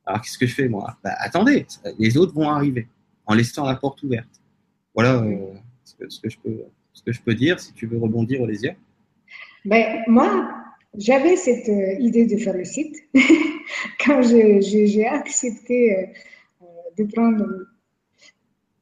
Alors 0.06 0.20
qu'est-ce 0.20 0.38
que 0.38 0.46
je 0.46 0.54
fais 0.54 0.68
moi? 0.68 0.96
Bah, 1.02 1.14
Attendez, 1.18 1.66
les 1.98 2.16
autres 2.16 2.34
vont 2.34 2.48
arriver 2.48 2.88
en 3.26 3.34
laissant 3.34 3.64
la 3.64 3.76
porte 3.76 4.02
ouverte. 4.02 4.28
Voilà 4.94 5.22
euh, 5.22 5.54
ce, 5.84 6.20
que, 6.20 6.28
je 6.28 6.38
peux, 6.38 6.62
ce 6.92 7.02
que 7.02 7.12
je 7.12 7.20
peux 7.20 7.34
dire. 7.34 7.58
Si 7.58 7.72
tu 7.72 7.86
veux 7.86 7.98
rebondir, 7.98 8.40
Olésia. 8.40 8.74
Ben, 9.64 10.02
moi, 10.06 10.50
j'avais 10.96 11.36
cette 11.36 11.68
euh, 11.68 11.94
idée 11.98 12.26
de 12.26 12.36
faire 12.36 12.54
le 12.54 12.64
site 12.64 12.96
quand 14.04 14.22
j'ai 14.22 15.06
accepté 15.06 15.96
euh, 15.96 16.66
de 16.98 17.04
prendre 17.04 17.46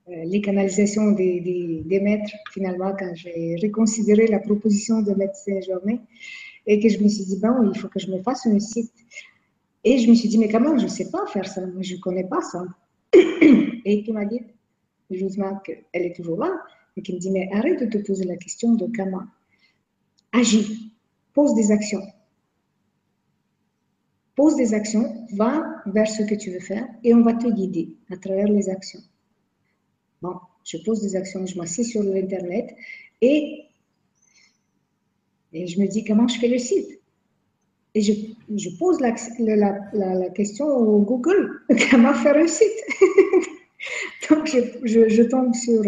les 0.09 0.41
canalisations 0.43 1.13
des, 1.13 1.41
des, 1.87 2.01
maîtres, 2.01 2.35
finalement, 2.51 2.95
quand 2.99 3.13
j'ai 3.15 3.57
reconsidéré 3.63 4.27
la 4.27 4.41
proposition 4.41 5.01
de 5.01 5.15
Maître 5.15 5.37
Saint-Germain, 5.37 5.99
et 6.67 6.81
que 6.81 6.89
je 6.89 6.99
me 6.99 7.09
suis 7.09 7.25
dit, 7.25 7.39
bon, 7.41 7.71
il 7.73 7.79
faut 7.79 7.89
que 7.89 7.99
je 7.99 8.11
me 8.11 8.21
fasse 8.23 8.47
un 8.47 8.59
site. 8.59 8.93
Et 9.85 9.99
je 9.99 10.09
me 10.09 10.15
suis 10.15 10.29
dit, 10.29 10.39
mais 10.39 10.49
comment, 10.49 10.79
je 10.79 10.85
ne 10.85 10.89
sais 10.89 11.11
pas 11.11 11.27
faire 11.27 11.47
ça, 11.47 11.63
je 11.81 11.95
ne 11.95 12.01
connais 12.01 12.25
pas 12.25 12.41
ça. 12.41 12.65
et 13.15 14.03
qui 14.05 14.13
m'a 14.13 14.25
dit, 14.25 14.41
justement, 15.11 15.57
qu'elle 15.59 15.85
est 15.93 16.15
toujours 16.15 16.39
là, 16.39 16.53
et 16.97 17.03
qui 17.03 17.13
me 17.13 17.19
dit, 17.19 17.31
mais 17.31 17.49
arrête 17.53 17.81
de 17.81 17.87
te 17.87 17.99
poser 18.07 18.25
la 18.25 18.37
question 18.37 18.75
de 18.75 18.87
comment. 18.95 19.25
Agis, 20.33 20.93
pose 21.35 21.55
des 21.55 21.73
actions. 21.73 22.03
Pose 24.35 24.57
des 24.57 24.73
actions, 24.73 25.27
va 25.35 25.83
vers 25.87 26.09
ce 26.09 26.23
que 26.23 26.35
tu 26.35 26.51
veux 26.51 26.61
faire 26.61 26.89
et 27.05 27.13
on 27.15 27.23
va 27.23 27.35
te 27.35 27.49
guider 27.49 27.97
à 28.11 28.17
travers 28.17 28.49
les 28.49 28.69
actions. 28.71 29.01
Bon, 30.23 30.37
je 30.65 30.79
pose 30.79 31.03
des 31.03 31.17
actions, 31.17 31.45
je 31.45 31.57
m'assieds 31.59 31.85
sur 31.85 32.03
l'Internet 32.03 32.75
et, 33.21 33.67
et 35.53 35.67
je 35.67 35.79
me 35.81 35.87
dis 35.87 36.05
comment 36.05 36.29
je 36.29 36.39
fais 36.39 36.49
le 36.49 36.59
site? 36.59 37.02
Et 37.95 38.01
je, 38.01 38.79
pose 38.79 39.01
la, 39.01 40.31
question 40.31 40.67
au 40.67 41.01
Google, 41.01 41.61
comment 41.91 42.15
faire 42.15 42.37
un 42.37 42.47
site 42.47 42.81
Donc, 44.31 44.47
je, 44.47 45.23
tombe 45.25 45.55
sur 45.55 45.83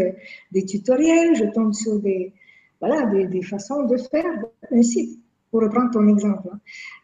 des 0.52 0.64
tutoriels, 0.66 1.34
je 1.34 1.44
tombe 1.44 1.72
sur 1.72 1.98
des, 2.00 2.32
voilà, 2.80 3.06
des, 3.06 3.42
façons 3.42 3.84
de 3.84 3.96
faire 3.96 4.26
un 4.70 4.82
site, 4.82 5.18
pour 5.50 5.62
reprendre 5.62 5.90
ton 5.92 6.06
exemple. 6.08 6.48
Hein. 6.52 6.60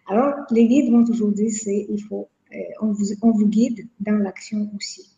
Alors, 0.09 0.34
les 0.51 0.66
guides 0.66 0.90
vont 0.90 1.05
toujours 1.05 1.32
dire, 1.32 1.51
c'est, 1.51 1.86
il 1.88 2.03
faut, 2.03 2.28
euh, 2.53 2.59
on, 2.82 2.92
vous, 2.92 3.46
guide 3.46 3.86
dans 4.01 4.16
l'action 4.16 4.70
aussi. 4.76 5.16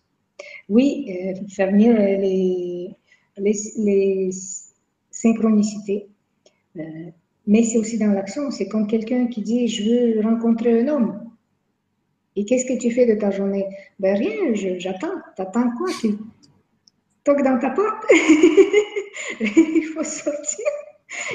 Oui, 0.68 1.06
euh, 1.08 1.48
faire 1.48 1.70
venir 1.70 1.94
les, 1.94 2.94
les, 3.38 3.54
les 3.78 4.30
synchronicités, 5.10 6.08
euh, 6.76 7.10
mais 7.46 7.64
c'est 7.64 7.78
aussi 7.78 7.98
dans 7.98 8.12
l'action. 8.12 8.50
C'est 8.50 8.68
comme 8.68 8.86
quelqu'un 8.86 9.26
qui 9.26 9.42
dit 9.42 9.68
Je 9.68 9.82
veux 9.82 10.20
rencontrer 10.22 10.80
un 10.80 10.88
homme. 10.88 11.30
Et 12.34 12.44
qu'est-ce 12.44 12.64
que 12.64 12.78
tu 12.78 12.90
fais 12.90 13.06
de 13.06 13.18
ta 13.18 13.30
journée? 13.30 13.66
Ben 13.98 14.16
rien, 14.16 14.54
j'attends. 14.78 15.20
T'attends 15.36 15.70
quoi? 15.76 15.88
Tu 16.00 16.14
toques 17.24 17.42
dans 17.42 17.58
ta 17.58 17.70
porte? 17.70 18.04
Il 19.40 19.84
faut 19.94 20.04
sortir. 20.04 20.66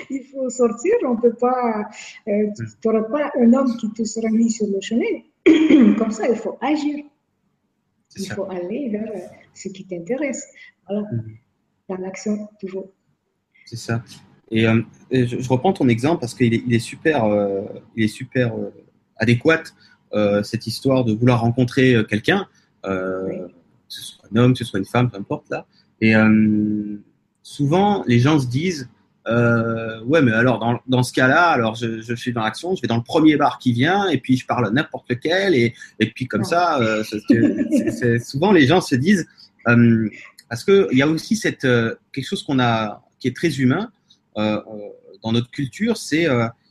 Il 0.09 0.23
faut 0.25 0.49
sortir. 0.49 0.93
On 1.05 1.17
peut 1.17 1.35
pas. 1.35 1.87
Euh, 2.27 2.47
tu 2.55 2.87
n'auras 2.87 3.03
pas 3.03 3.31
un 3.39 3.53
homme 3.53 3.77
qui 3.77 3.91
te 3.91 4.03
sera 4.03 4.29
mis 4.29 4.49
sur 4.49 4.67
le 4.67 4.81
chemin. 4.81 5.21
Comme 5.97 6.11
ça, 6.11 6.27
il 6.27 6.35
faut 6.35 6.57
agir. 6.61 7.05
Il 8.17 8.31
faut 8.31 8.49
aller 8.49 8.89
vers 8.89 9.11
euh, 9.15 9.19
ce 9.53 9.69
qui 9.69 9.85
t'intéresse. 9.85 10.45
Voilà. 10.87 11.03
Mhm. 11.11 11.37
Dans 11.89 11.97
l'action, 11.97 12.49
toujours. 12.59 12.89
C'est 13.65 13.77
ça. 13.77 14.03
Et, 14.51 14.67
euh, 14.67 14.81
je, 15.11 15.49
reprends 15.49 15.73
ton 15.73 15.87
exemple 15.87 16.21
parce 16.21 16.33
qu'il 16.33 16.53
est, 16.53 16.63
il 16.65 16.73
est, 16.73 16.79
super, 16.79 17.25
euh, 17.25 17.61
il 17.95 18.03
est 18.03 18.07
super 18.07 18.53
adéquat, 19.17 19.63
cette 20.43 20.67
histoire 20.67 21.03
de 21.03 21.13
vouloir 21.13 21.41
rencontrer 21.41 21.95
quelqu'un, 22.09 22.47
que 22.83 23.49
ce 23.87 24.01
soit 24.01 24.25
un 24.31 24.35
homme, 24.37 24.53
que 24.53 24.59
ce 24.59 24.65
soit 24.65 24.79
une 24.79 24.85
femme, 24.85 25.09
peu 25.09 25.17
importe 25.17 25.49
là. 25.49 25.65
Et 26.01 26.13
souvent, 27.43 28.03
les 28.07 28.19
gens 28.19 28.39
se 28.39 28.47
disent 28.47 28.89
euh, 29.27 30.01
ouais, 30.03 30.21
mais 30.21 30.31
alors 30.31 30.59
dans, 30.59 30.79
dans 30.87 31.03
ce 31.03 31.11
cas-là, 31.11 31.49
alors 31.49 31.75
je, 31.75 32.01
je, 32.01 32.15
suis 32.15 32.31
dans 32.31 32.43
l'action, 32.43 32.75
je 32.75 32.81
vais 32.81 32.87
dans 32.87 32.97
le 32.97 33.03
premier 33.03 33.35
bar 33.35 33.59
qui 33.59 33.73
vient 33.73 34.07
et 34.07 34.19
puis 34.19 34.37
je 34.37 34.45
parle 34.45 34.67
à 34.67 34.69
n'importe 34.69 35.09
lequel 35.09 35.53
et, 35.53 35.73
et 35.99 36.09
puis 36.11 36.27
comme 36.27 36.45
ça, 36.45 36.79
euh, 36.79 37.03
souvent 38.23 38.53
les 38.53 38.67
gens 38.67 38.79
se 38.79 38.95
disent 38.95 39.27
euh, 39.67 40.09
parce 40.49 40.63
que 40.63 40.87
il 40.91 40.97
y 40.97 41.01
a 41.01 41.07
aussi 41.07 41.35
cette 41.35 41.65
euh, 41.65 41.95
quelque 42.13 42.25
chose 42.25 42.43
qu'on 42.43 42.59
a 42.59 43.03
qui 43.19 43.27
est 43.27 43.35
très 43.35 43.59
humain 43.59 43.89
euh, 43.89 43.96
dans 44.37 45.31
notre 45.31 45.49
culture, 45.49 45.97
c'est 45.97 46.27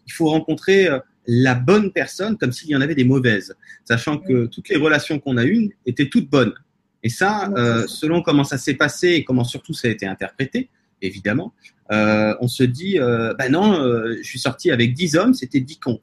il 0.06 0.12
faut 0.12 0.28
rencontrer 0.28 0.88
la 1.26 1.54
bonne 1.54 1.92
personne 1.92 2.38
comme 2.38 2.52
s'il 2.52 2.70
y 2.70 2.76
en 2.76 2.80
avait 2.80 2.94
des 2.94 3.04
mauvaises, 3.04 3.54
sachant 3.84 4.18
que 4.18 4.46
toutes 4.46 4.68
les 4.68 4.76
relations 4.76 5.18
qu'on 5.18 5.36
a 5.36 5.44
eues 5.44 5.76
étaient 5.84 6.08
toutes 6.08 6.30
bonnes. 6.30 6.54
Et 7.02 7.08
ça, 7.08 7.50
selon 7.88 8.22
comment 8.22 8.44
ça 8.44 8.56
s'est 8.56 8.74
passé 8.74 9.08
et 9.08 9.24
comment 9.24 9.44
surtout 9.44 9.72
ça 9.72 9.88
a 9.88 9.90
été 9.90 10.06
interprété, 10.06 10.70
évidemment, 11.02 11.52
euh, 11.92 12.34
on 12.40 12.48
se 12.48 12.62
dit, 12.62 12.98
euh, 12.98 13.34
bah 13.38 13.48
non, 13.48 13.80
euh, 13.80 14.16
je 14.18 14.22
suis 14.22 14.38
sorti 14.38 14.70
avec 14.70 14.94
10 14.94 15.16
hommes, 15.16 15.34
c'était 15.34 15.60
10 15.60 15.78
cons. 15.78 16.00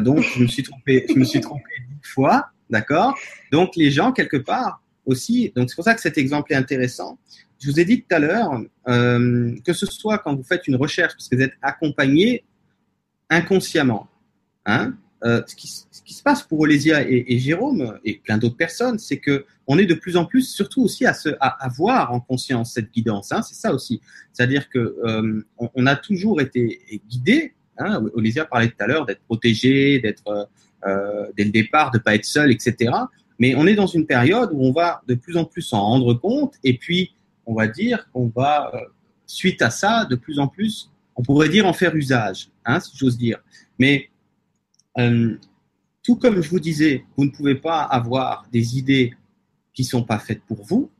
donc, 0.00 0.20
je 0.20 0.42
me 0.42 0.46
suis 0.46 0.62
trompé, 0.62 1.06
je 1.08 1.18
me 1.18 1.24
suis 1.24 1.40
trompé 1.40 1.70
10 2.02 2.08
fois, 2.08 2.50
d'accord? 2.68 3.16
Donc, 3.50 3.76
les 3.76 3.90
gens, 3.90 4.12
quelque 4.12 4.36
part, 4.36 4.82
aussi, 5.06 5.52
donc 5.56 5.70
c'est 5.70 5.74
pour 5.74 5.84
ça 5.84 5.94
que 5.94 6.00
cet 6.00 6.18
exemple 6.18 6.52
est 6.52 6.56
intéressant. 6.56 7.18
Je 7.60 7.70
vous 7.70 7.78
ai 7.78 7.84
dit 7.84 8.02
tout 8.02 8.14
à 8.14 8.18
l'heure, 8.18 8.60
que 8.86 9.72
ce 9.72 9.86
soit 9.86 10.18
quand 10.18 10.34
vous 10.34 10.42
faites 10.42 10.66
une 10.66 10.76
recherche, 10.76 11.12
parce 11.12 11.28
que 11.28 11.36
vous 11.36 11.42
êtes 11.42 11.54
accompagné 11.62 12.44
inconsciemment, 13.28 14.08
hein, 14.66 14.94
euh, 15.22 15.42
ce, 15.46 15.54
qui, 15.54 15.68
se 16.14 16.22
passe 16.22 16.42
pour 16.42 16.60
Olésia 16.60 17.06
et, 17.06 17.38
Jérôme 17.38 17.98
et 18.04 18.14
plein 18.14 18.38
d'autres 18.38 18.56
personnes, 18.56 18.98
c'est 18.98 19.18
que 19.18 19.44
on 19.66 19.78
est 19.78 19.84
de 19.84 19.94
plus 19.94 20.16
en 20.16 20.24
plus, 20.24 20.42
surtout 20.42 20.82
aussi 20.82 21.04
à, 21.04 21.12
se, 21.12 21.28
en 21.38 22.20
conscience 22.20 22.72
cette 22.72 22.90
guidance. 22.90 23.30
Hein, 23.30 23.42
c'est 23.42 23.54
ça 23.54 23.72
aussi. 23.74 24.00
C'est-à-dire 24.32 24.70
que 24.70 24.78
euh, 24.78 25.44
on, 25.58 25.86
a 25.86 25.94
toujours 25.94 26.40
été 26.40 27.02
guidé. 27.08 27.52
Hein, 27.76 28.02
Olésia 28.14 28.46
parlait 28.46 28.68
tout 28.68 28.82
à 28.82 28.86
l'heure 28.86 29.04
d'être 29.04 29.20
protégé, 29.20 30.00
d'être 30.00 30.48
euh, 30.86 31.26
dès 31.36 31.44
le 31.44 31.50
départ, 31.50 31.90
de 31.90 31.98
pas 31.98 32.14
être 32.14 32.24
seul, 32.24 32.50
etc. 32.50 32.90
Mais 33.38 33.54
on 33.54 33.66
est 33.66 33.74
dans 33.74 33.86
une 33.86 34.06
période 34.06 34.50
où 34.52 34.64
on 34.64 34.72
va 34.72 35.02
de 35.06 35.14
plus 35.14 35.36
en 35.36 35.44
plus 35.44 35.62
s'en 35.62 35.82
rendre 35.82 36.14
compte, 36.14 36.54
et 36.64 36.78
puis 36.78 37.14
on 37.46 37.54
va 37.54 37.66
dire 37.66 38.08
qu'on 38.12 38.28
va, 38.28 38.70
euh, 38.74 38.78
suite 39.26 39.62
à 39.62 39.70
ça, 39.70 40.04
de 40.04 40.16
plus 40.16 40.38
en 40.38 40.48
plus, 40.48 40.90
on 41.16 41.22
pourrait 41.22 41.48
dire 41.48 41.66
en 41.66 41.72
faire 41.72 41.94
usage, 41.94 42.50
hein, 42.64 42.80
si 42.80 42.96
j'ose 42.96 43.18
dire. 43.18 43.38
Mais 43.78 44.10
euh, 44.98 45.36
tout 46.02 46.16
comme 46.16 46.40
je 46.40 46.48
vous 46.48 46.60
disais, 46.60 47.04
vous 47.16 47.24
ne 47.24 47.30
pouvez 47.30 47.54
pas 47.54 47.82
avoir 47.82 48.46
des 48.52 48.78
idées 48.78 49.14
qui 49.72 49.84
sont 49.84 50.02
pas 50.02 50.18
faites 50.18 50.42
pour 50.44 50.62
vous. 50.62 50.90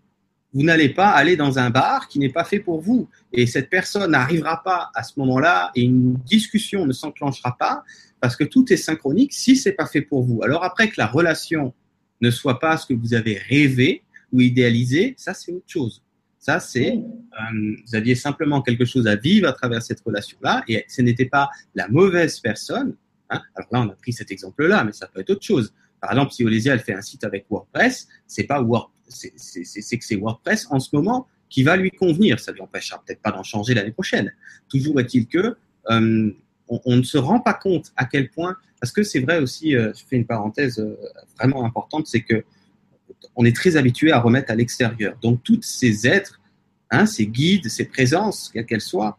Vous 0.53 0.63
n'allez 0.63 0.89
pas 0.89 1.11
aller 1.11 1.37
dans 1.37 1.59
un 1.59 1.71
bar 1.71 2.09
qui 2.09 2.19
n'est 2.19 2.33
pas 2.33 2.45
fait 2.45 2.59
pour 2.59 2.81
vous. 2.81 3.09
Et 3.33 3.47
cette 3.47 3.71
personne 3.71 4.11
n'arrivera 4.11 4.63
pas 4.63 4.91
à 4.95 5.03
ce 5.03 5.19
moment-là 5.21 5.71
et 5.75 5.83
une 5.83 6.15
discussion 6.15 6.87
ne 6.87 6.93
s'enclenchera 6.93 7.57
pas 7.57 7.85
parce 8.21 8.37
que 8.37 8.45
tout 8.45 8.73
est 8.73 8.77
synchronique 8.77 9.33
si 9.33 9.57
c'est 9.57 9.73
pas 9.73 9.87
fait 9.87 10.03
pour 10.03 10.23
vous. 10.23 10.43
Alors 10.43 10.65
après 10.65 10.89
que 10.89 10.95
la 10.99 11.07
relation 11.07 11.73
ne 12.21 12.31
soit 12.31 12.59
pas 12.59 12.77
ce 12.77 12.87
que 12.87 12.95
vous 12.95 13.15
avez 13.15 13.39
rêvé 13.39 14.03
ou 14.33 14.41
idéalisé, 14.41 15.15
ça 15.17 15.35
c'est 15.35 15.53
autre 15.53 15.69
chose. 15.69 16.03
Ça, 16.41 16.59
c'est, 16.59 16.95
euh, 16.95 17.77
vous 17.87 17.95
aviez 17.95 18.17
simplement 18.17 18.63
quelque 18.63 18.85
chose 18.85 19.07
à 19.07 19.15
vivre 19.15 19.49
à 19.49 19.53
travers 19.53 19.83
cette 19.83 20.01
relation-là, 20.01 20.65
et 20.67 20.85
ce 20.89 21.03
n'était 21.03 21.27
pas 21.27 21.51
la 21.75 21.87
mauvaise 21.87 22.41
personne, 22.41 22.97
Hein. 23.31 23.41
Alors 23.55 23.69
là, 23.73 23.81
on 23.83 23.89
a 23.89 23.95
pris 23.95 24.13
cet 24.13 24.31
exemple-là, 24.31 24.85
mais 24.85 24.93
ça 24.93 25.07
peut 25.07 25.21
être 25.21 25.31
autre 25.31 25.45
chose. 25.45 25.73
Par 26.01 26.11
exemple, 26.13 26.33
si 26.33 26.45
Olésia 26.45 26.75
elle 26.75 26.81
fait 26.81 26.95
un 26.95 27.03
site 27.03 27.25
avec 27.25 27.47
WordPress, 27.49 28.09
c'est 28.27 28.45
pas 28.45 28.63
que 28.63 28.67
c'est 29.09 30.17
WordPress 30.17 30.67
en 30.71 30.81
ce 30.81 30.95
moment 30.95 31.27
qui 31.49 31.63
va 31.63 31.77
lui 31.77 31.91
convenir. 31.91 32.39
Ça 32.41 32.53
lui 32.53 32.61
empêchera 32.61 33.03
peut-être 33.05 33.23
pas 33.23 33.33
d'en 33.33 33.43
changer 33.43 33.75
l'année 33.75 33.93
prochaine. 33.93 34.33
Toujours 34.69 35.01
est-il 35.01 35.27
que 35.27 35.57
euh, 35.91 36.33
on, 36.69 36.97
ne 36.97 37.03
se 37.03 37.19
rend 37.19 37.41
pas 37.41 37.55
compte 37.55 37.93
à 37.97 38.05
quel 38.05 38.31
point, 38.31 38.57
parce 38.81 38.93
que 38.93 39.03
c'est 39.03 39.21
vrai 39.21 39.41
aussi, 39.41 39.77
euh, 39.77 39.93
je 39.95 40.05
fais 40.09 40.17
une 40.17 40.27
parenthèse 40.27 40.85
vraiment 41.39 41.65
importante, 41.65 42.07
c'est 42.07 42.23
que 42.23 42.45
on 43.37 43.45
est 43.45 43.55
très 43.55 43.77
habitué 43.77 44.13
à 44.13 44.21
remettre 44.21 44.51
à 44.51 44.55
l'extérieur. 44.55 45.17
Donc, 45.23 45.43
tous 45.43 45.63
ces 45.63 46.07
êtres, 46.07 46.41
hein, 46.91 47.07
ces 47.07 47.27
guides, 47.27 47.69
ces 47.69 47.85
présences, 47.85 48.51
quelles 48.53 48.67
qu'elles 48.67 48.81
soient, 48.81 49.19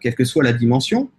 quelle 0.00 0.14
que 0.14 0.24
soit 0.24 0.42
la 0.42 0.52
dimension, 0.52 1.10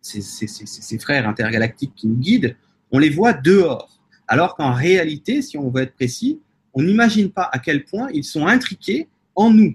ces, 0.00 0.98
frères 0.98 1.28
intergalactiques 1.28 1.94
qui 1.96 2.06
nous 2.06 2.16
guident, 2.16 2.54
on 2.92 2.98
les 2.98 3.10
voit 3.10 3.32
dehors. 3.32 4.00
Alors 4.28 4.54
qu'en 4.56 4.72
réalité, 4.72 5.42
si 5.42 5.58
on 5.58 5.70
veut 5.70 5.82
être 5.82 5.94
précis, 5.94 6.40
on 6.72 6.82
n'imagine 6.82 7.30
pas 7.30 7.48
à 7.52 7.58
quel 7.58 7.84
point 7.84 8.08
ils 8.12 8.24
sont 8.24 8.46
intriqués 8.46 9.08
en 9.34 9.50
nous. 9.50 9.74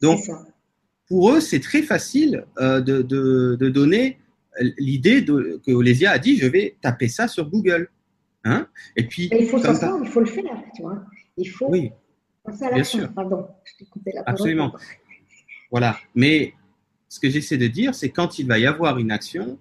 Donc, 0.00 0.20
pour 1.08 1.32
eux, 1.32 1.40
c'est 1.40 1.60
très 1.60 1.82
facile 1.82 2.44
euh, 2.60 2.80
de, 2.80 3.68
donner 3.68 4.18
l'idée 4.78 5.24
que 5.24 5.72
Olésia 5.72 6.10
a 6.10 6.18
dit, 6.18 6.36
je 6.36 6.46
vais 6.46 6.76
taper 6.80 7.08
ça 7.08 7.28
sur 7.28 7.48
Google. 7.48 7.88
Hein? 8.48 8.68
Et 8.96 9.06
puis, 9.06 9.28
il 9.32 9.46
faut 9.46 9.58
s'asseoir, 9.58 9.98
il 10.02 10.08
faut 10.08 10.20
le 10.20 10.26
faire, 10.26 10.62
tu 10.74 10.82
vois. 10.82 11.04
Il 11.36 11.48
faut 11.48 11.70
oui, 11.70 11.92
bien 12.72 12.84
sûr. 12.84 13.12
Pardon, 13.12 13.46
je 13.64 13.72
t'ai 13.76 13.84
coupé 13.84 14.12
la 14.14 14.22
parole. 14.22 14.34
Absolument. 14.34 14.74
Voilà. 15.70 15.96
Mais 16.14 16.54
ce 17.08 17.20
que 17.20 17.28
j'essaie 17.30 17.58
de 17.58 17.66
dire, 17.66 17.94
c'est 17.94 18.10
quand 18.10 18.38
il 18.38 18.46
va 18.46 18.58
y 18.58 18.66
avoir 18.66 18.98
une 18.98 19.10
action, 19.10 19.58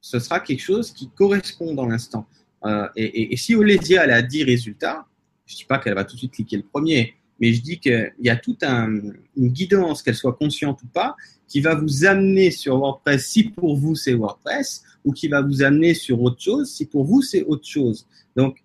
ce 0.00 0.18
sera 0.18 0.40
quelque 0.40 0.60
chose 0.60 0.92
qui 0.92 1.10
correspond 1.10 1.74
dans 1.74 1.86
l'instant. 1.86 2.26
Euh, 2.64 2.88
et, 2.96 3.36
si 3.36 3.54
Olesia 3.54 4.04
elle 4.04 4.10
a 4.10 4.22
10 4.22 4.44
résultats, 4.44 5.06
je 5.46 5.54
ne 5.54 5.56
dis 5.58 5.64
pas 5.64 5.78
qu'elle 5.78 5.94
va 5.94 6.04
tout 6.04 6.14
de 6.14 6.18
suite 6.18 6.32
cliquer 6.32 6.56
le 6.56 6.62
premier, 6.62 7.14
mais 7.40 7.52
je 7.52 7.62
dis 7.62 7.78
qu'il 7.78 8.12
y 8.20 8.30
a 8.30 8.36
toute 8.36 8.62
un, 8.62 8.92
une 9.36 9.48
guidance, 9.48 10.02
qu'elle 10.02 10.14
soit 10.14 10.34
consciente 10.34 10.82
ou 10.82 10.86
pas, 10.86 11.16
qui 11.48 11.60
va 11.60 11.74
vous 11.74 12.04
amener 12.04 12.50
sur 12.50 12.78
WordPress 12.78 13.26
si 13.26 13.44
pour 13.44 13.76
vous 13.76 13.94
c'est 13.94 14.14
WordPress, 14.14 14.82
ou 15.04 15.12
qui 15.12 15.28
va 15.28 15.42
vous 15.42 15.62
amener 15.62 15.94
sur 15.94 16.20
autre 16.22 16.40
chose 16.40 16.70
si 16.70 16.86
pour 16.86 17.04
vous 17.04 17.22
c'est 17.22 17.44
autre 17.44 17.66
chose. 17.66 18.06
Donc, 18.34 18.62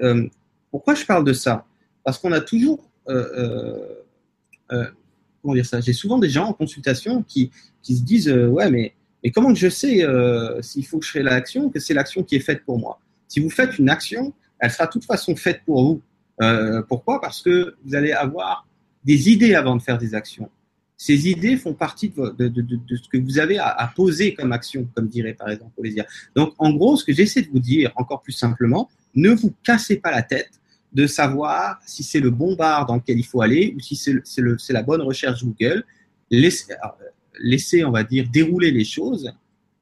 euh, 0.00 0.28
pourquoi 0.70 0.94
je 0.94 1.04
parle 1.04 1.24
de 1.24 1.32
ça? 1.32 1.64
Parce 2.02 2.18
qu'on 2.18 2.32
a 2.32 2.40
toujours, 2.40 2.90
euh, 3.08 4.02
euh, 4.72 4.86
comment 5.40 5.54
dire 5.54 5.66
ça? 5.66 5.80
J'ai 5.80 5.92
souvent 5.92 6.18
des 6.18 6.28
gens 6.28 6.46
en 6.46 6.52
consultation 6.52 7.22
qui, 7.22 7.50
qui 7.82 7.96
se 7.96 8.02
disent, 8.02 8.28
ouais, 8.28 8.70
mais, 8.70 8.94
mais 9.22 9.30
comment 9.30 9.52
que 9.52 9.58
je 9.58 9.68
sais 9.68 10.04
s'il 10.60 10.86
faut 10.86 10.98
que 10.98 11.06
je 11.06 11.12
fasse 11.12 11.22
l'action, 11.22 11.70
que 11.70 11.78
c'est 11.78 11.94
l'action 11.94 12.22
qui 12.22 12.36
est 12.36 12.40
faite 12.40 12.64
pour 12.64 12.78
moi? 12.78 12.98
Si 13.28 13.40
vous 13.40 13.50
faites 13.50 13.78
une 13.78 13.88
action, 13.88 14.32
elle 14.58 14.70
sera 14.70 14.86
de 14.86 14.92
toute 14.92 15.04
façon 15.04 15.36
faite 15.36 15.62
pour 15.64 15.82
vous. 15.84 16.02
Pourquoi? 16.88 17.20
Parce 17.20 17.42
que 17.42 17.76
vous 17.84 17.94
allez 17.94 18.12
avoir 18.12 18.66
des 19.04 19.30
idées 19.30 19.54
avant 19.54 19.76
de 19.76 19.82
faire 19.82 19.98
des 19.98 20.14
actions. 20.14 20.50
Ces 20.98 21.28
idées 21.28 21.56
font 21.56 21.74
partie 21.74 22.08
de, 22.08 22.30
de, 22.30 22.48
de, 22.48 22.62
de 22.62 22.96
ce 22.96 23.08
que 23.08 23.18
vous 23.18 23.38
avez 23.38 23.58
à, 23.58 23.68
à, 23.68 23.86
poser 23.88 24.32
comme 24.32 24.52
action, 24.52 24.88
comme 24.94 25.08
dirait 25.08 25.34
par 25.34 25.50
exemple 25.50 25.72
Olésia. 25.76 26.06
Donc, 26.34 26.54
en 26.58 26.72
gros, 26.72 26.96
ce 26.96 27.04
que 27.04 27.12
j'essaie 27.12 27.42
de 27.42 27.50
vous 27.50 27.58
dire, 27.58 27.92
encore 27.96 28.22
plus 28.22 28.32
simplement, 28.32 28.88
ne 29.14 29.30
vous 29.30 29.52
cassez 29.62 29.96
pas 29.96 30.10
la 30.10 30.22
tête 30.22 30.60
de 30.92 31.06
savoir 31.06 31.78
si 31.84 32.02
c'est 32.02 32.20
le 32.20 32.30
bon 32.30 32.56
bar 32.56 32.86
dans 32.86 32.96
lequel 32.96 33.18
il 33.18 33.26
faut 33.26 33.42
aller 33.42 33.74
ou 33.76 33.80
si 33.80 33.96
c'est 33.96 34.72
la 34.72 34.82
bonne 34.82 35.02
recherche 35.02 35.44
Google. 35.44 35.84
Laissez, 36.30 36.72
laissez, 37.38 37.84
on 37.84 37.90
va 37.90 38.02
dire, 38.02 38.26
dérouler 38.30 38.70
les 38.70 38.84
choses. 38.84 39.30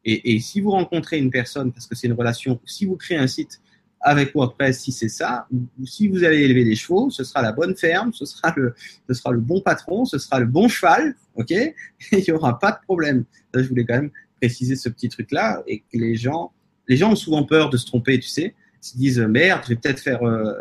Et, 0.05 0.35
et 0.35 0.41
si 0.41 0.61
vous 0.61 0.73
rencontrez 0.73 1.19
une 1.19 1.31
personne, 1.31 1.73
parce 1.73 1.87
que 1.87 1.95
c'est 1.95 2.09
une 2.09 2.15
relation, 2.15 2.61
si 2.67 2.85
vous 2.87 2.97
créez 2.97 3.17
un 3.17 3.29
site 3.29 3.61
avec 4.05 4.35
WordPress 4.35 4.81
si 4.81 4.93
c'est 4.93 5.09
ça, 5.09 5.47
ou, 5.51 5.87
si 5.87 6.09
vous 6.09 6.23
allez 6.25 6.43
élever 6.43 6.65
des 6.65 6.77
chevaux, 6.77 7.11
ce 7.11 7.25
sera 7.25 7.43
la 7.43 7.53
bonne 7.53 7.75
ferme, 7.75 8.13
ce 8.13 8.27
sera 8.27 8.53
le, 8.57 8.75
ce 9.09 9.15
sera 9.15 9.33
le 9.33 9.41
bon 9.41 9.61
patron, 9.61 10.05
ce 10.05 10.19
sera 10.19 10.39
le 10.39 10.47
bon 10.47 10.69
cheval, 10.69 11.17
ok? 11.35 11.51
Il 12.13 12.25
n'y 12.27 12.31
aura 12.31 12.59
pas 12.59 12.73
de 12.73 12.79
problème. 12.85 13.25
je 13.55 13.63
voulais 13.63 13.85
quand 13.85 13.95
même 13.95 14.11
préciser 14.41 14.77
ce 14.77 14.89
petit 14.89 15.09
truc-là 15.09 15.63
et 15.67 15.81
que 15.81 15.99
les 15.99 16.17
gens, 16.17 16.53
les 16.87 16.97
gens 16.97 17.13
ont 17.13 17.17
souvent 17.17 17.45
peur 17.45 17.71
de 17.71 17.77
se 17.77 17.87
tromper, 17.87 18.21
tu 18.21 18.29
sais, 18.29 18.55
ils 18.83 18.87
se 18.87 18.97
disent 18.97 19.21
merde, 19.21 19.63
je 19.65 19.71
vais 19.71 19.77
peut-être 19.77 20.01
faire 20.01 20.23
euh, 20.23 20.53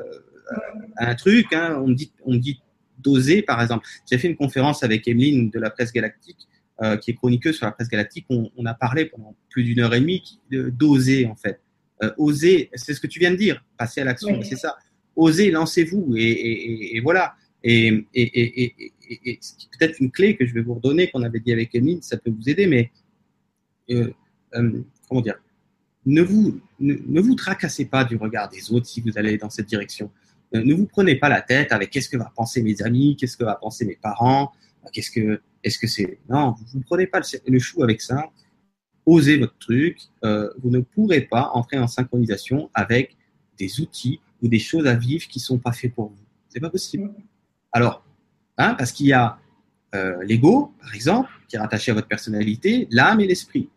un 0.98 1.16
truc. 1.16 1.52
Hein. 1.54 1.82
On 1.84 1.88
me 1.88 1.96
dit, 1.96 2.12
on 2.26 2.36
dit 2.36 2.62
d'oser, 3.00 3.42
par 3.42 3.62
exemple. 3.62 3.86
J'ai 4.10 4.18
fait 4.18 4.30
une 4.30 4.36
conférence 4.36 4.84
avec 4.84 5.08
Emeline 5.08 5.50
de 5.50 5.60
la 5.60 5.70
presse 5.70 5.92
galactique, 5.92 6.48
euh, 6.82 6.98
qui 6.98 7.12
est 7.12 7.16
chroniqueuse 7.16 7.58
sur 7.58 7.66
la 7.66 7.72
presse 7.72 7.90
galactique. 7.90 8.26
On, 8.30 8.66
a 8.66 8.74
parlé 8.74 9.06
pendant 9.06 9.36
plus 9.50 9.64
d'une 9.64 9.80
heure 9.80 9.94
et 9.94 10.00
demie 10.00 10.40
d'oser 10.50 11.28
en 11.28 11.36
fait. 11.36 11.60
Euh, 12.02 12.12
oser, 12.18 12.70
c'est 12.74 12.94
ce 12.94 13.00
que 13.00 13.08
tu 13.08 13.20
viens 13.20 13.32
de 13.32 13.36
dire, 13.36 13.64
passer 13.78 14.02
à 14.02 14.06
l'action, 14.06 14.42
c'est 14.42 14.56
ça. 14.56 14.78
Osez, 15.16 15.52
lancez-vous 15.52 16.16
et, 16.18 17.00
voilà. 17.04 17.36
Et, 17.64 18.06
et, 18.14 18.90
peut-être 19.78 20.00
une 20.00 20.12
clé 20.12 20.36
que 20.36 20.46
je 20.46 20.54
vais 20.54 20.62
vous 20.62 20.74
redonner, 20.74 21.10
qu'on 21.10 21.24
avait 21.24 21.40
dit 21.40 21.54
avec 21.54 21.76
Emile, 21.76 22.00
ça 22.02 22.18
peut 22.18 22.32
vous 22.32 22.50
aider, 22.50 22.68
mais 22.68 22.92
euh, 23.92 24.12
euh, 24.56 24.82
comment 25.08 25.22
dire 25.22 25.36
ne 26.06 26.22
vous, 26.22 26.60
ne, 26.80 27.22
vous 27.22 27.36
tracassez 27.36 27.86
pas 27.86 28.04
du 28.04 28.18
regard 28.18 28.50
des 28.50 28.72
autres 28.74 28.88
si 28.88 29.00
vous 29.02 29.18
allez 29.18 29.38
dans 29.38 29.50
cette 29.50 29.68
direction. 29.68 30.12
ne 30.54 30.74
vous 30.74 30.86
prenez 30.86 31.16
pas 31.16 31.30
la 31.30 31.42
tête 31.42 31.72
avec 31.72 31.92
qu'est-ce 31.92 32.10
que 32.10 32.18
va 32.18 32.32
penser 32.36 32.62
mes 32.62 32.82
amis, 32.82 33.16
qu'est-ce 33.16 33.38
que 33.38 33.46
va 33.46 33.56
penser 33.56 33.86
mes 33.86 33.96
parents, 33.96 34.52
qu'est-ce 34.92 35.12
que, 35.12 35.42
est-ce 35.64 35.80
que 35.80 35.88
c'est, 35.88 36.20
non, 36.30 36.56
vous 36.72 36.80
ne 36.80 36.84
prenez 36.84 37.08
pas 37.08 37.22
le, 37.48 37.60
chou 37.60 37.84
avec 37.84 38.02
ça 38.02 38.30
osez 39.06 39.38
votre 39.38 39.58
truc, 39.58 40.00
euh, 40.24 40.50
vous 40.62 40.70
ne 40.70 40.80
pourrez 40.80 41.22
pas 41.22 41.52
entrer 41.54 41.78
en 41.78 41.88
synchronisation 41.88 42.70
avec 42.74 43.16
des 43.58 43.80
outils 43.82 44.20
ou 44.42 44.48
des 44.48 44.60
choses 44.60 44.88
à 44.88 44.96
vivre 44.96 45.28
qui 45.28 45.40
sont 45.40 45.58
pas 45.58 45.72
faits 45.72 45.94
pour 45.94 46.10
vous. 46.10 46.24
C'est 46.50 46.60
pas 46.60 46.70
possible. 46.70 47.12
Alors, 47.72 48.06
hein, 48.58 48.76
parce 48.76 48.92
qu'il 48.92 49.08
y 49.08 49.14
a 49.14 49.40
euh, 49.96 50.24
l'ego, 50.24 50.74
par 50.80 50.94
exemple, 50.96 51.30
qui 51.48 51.56
est 51.56 51.60
rattaché 51.60 51.92
à 51.92 51.94
votre 51.94 52.08
personnalité, 52.08 52.88
l'âme 52.92 53.20
et 53.22 53.28
l'esprit. 53.28 53.70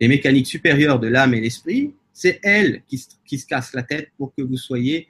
Les 0.00 0.08
mécaniques 0.08 0.46
supérieures 0.46 1.00
de 1.00 1.08
l'âme 1.08 1.34
et 1.34 1.40
l'esprit, 1.40 1.94
c'est 2.12 2.40
elles 2.42 2.82
qui, 2.86 2.98
se 2.98 3.46
cassent 3.46 3.74
la 3.74 3.82
tête 3.82 4.10
pour 4.16 4.34
que 4.34 4.42
vous 4.42 4.56
soyez 4.56 5.08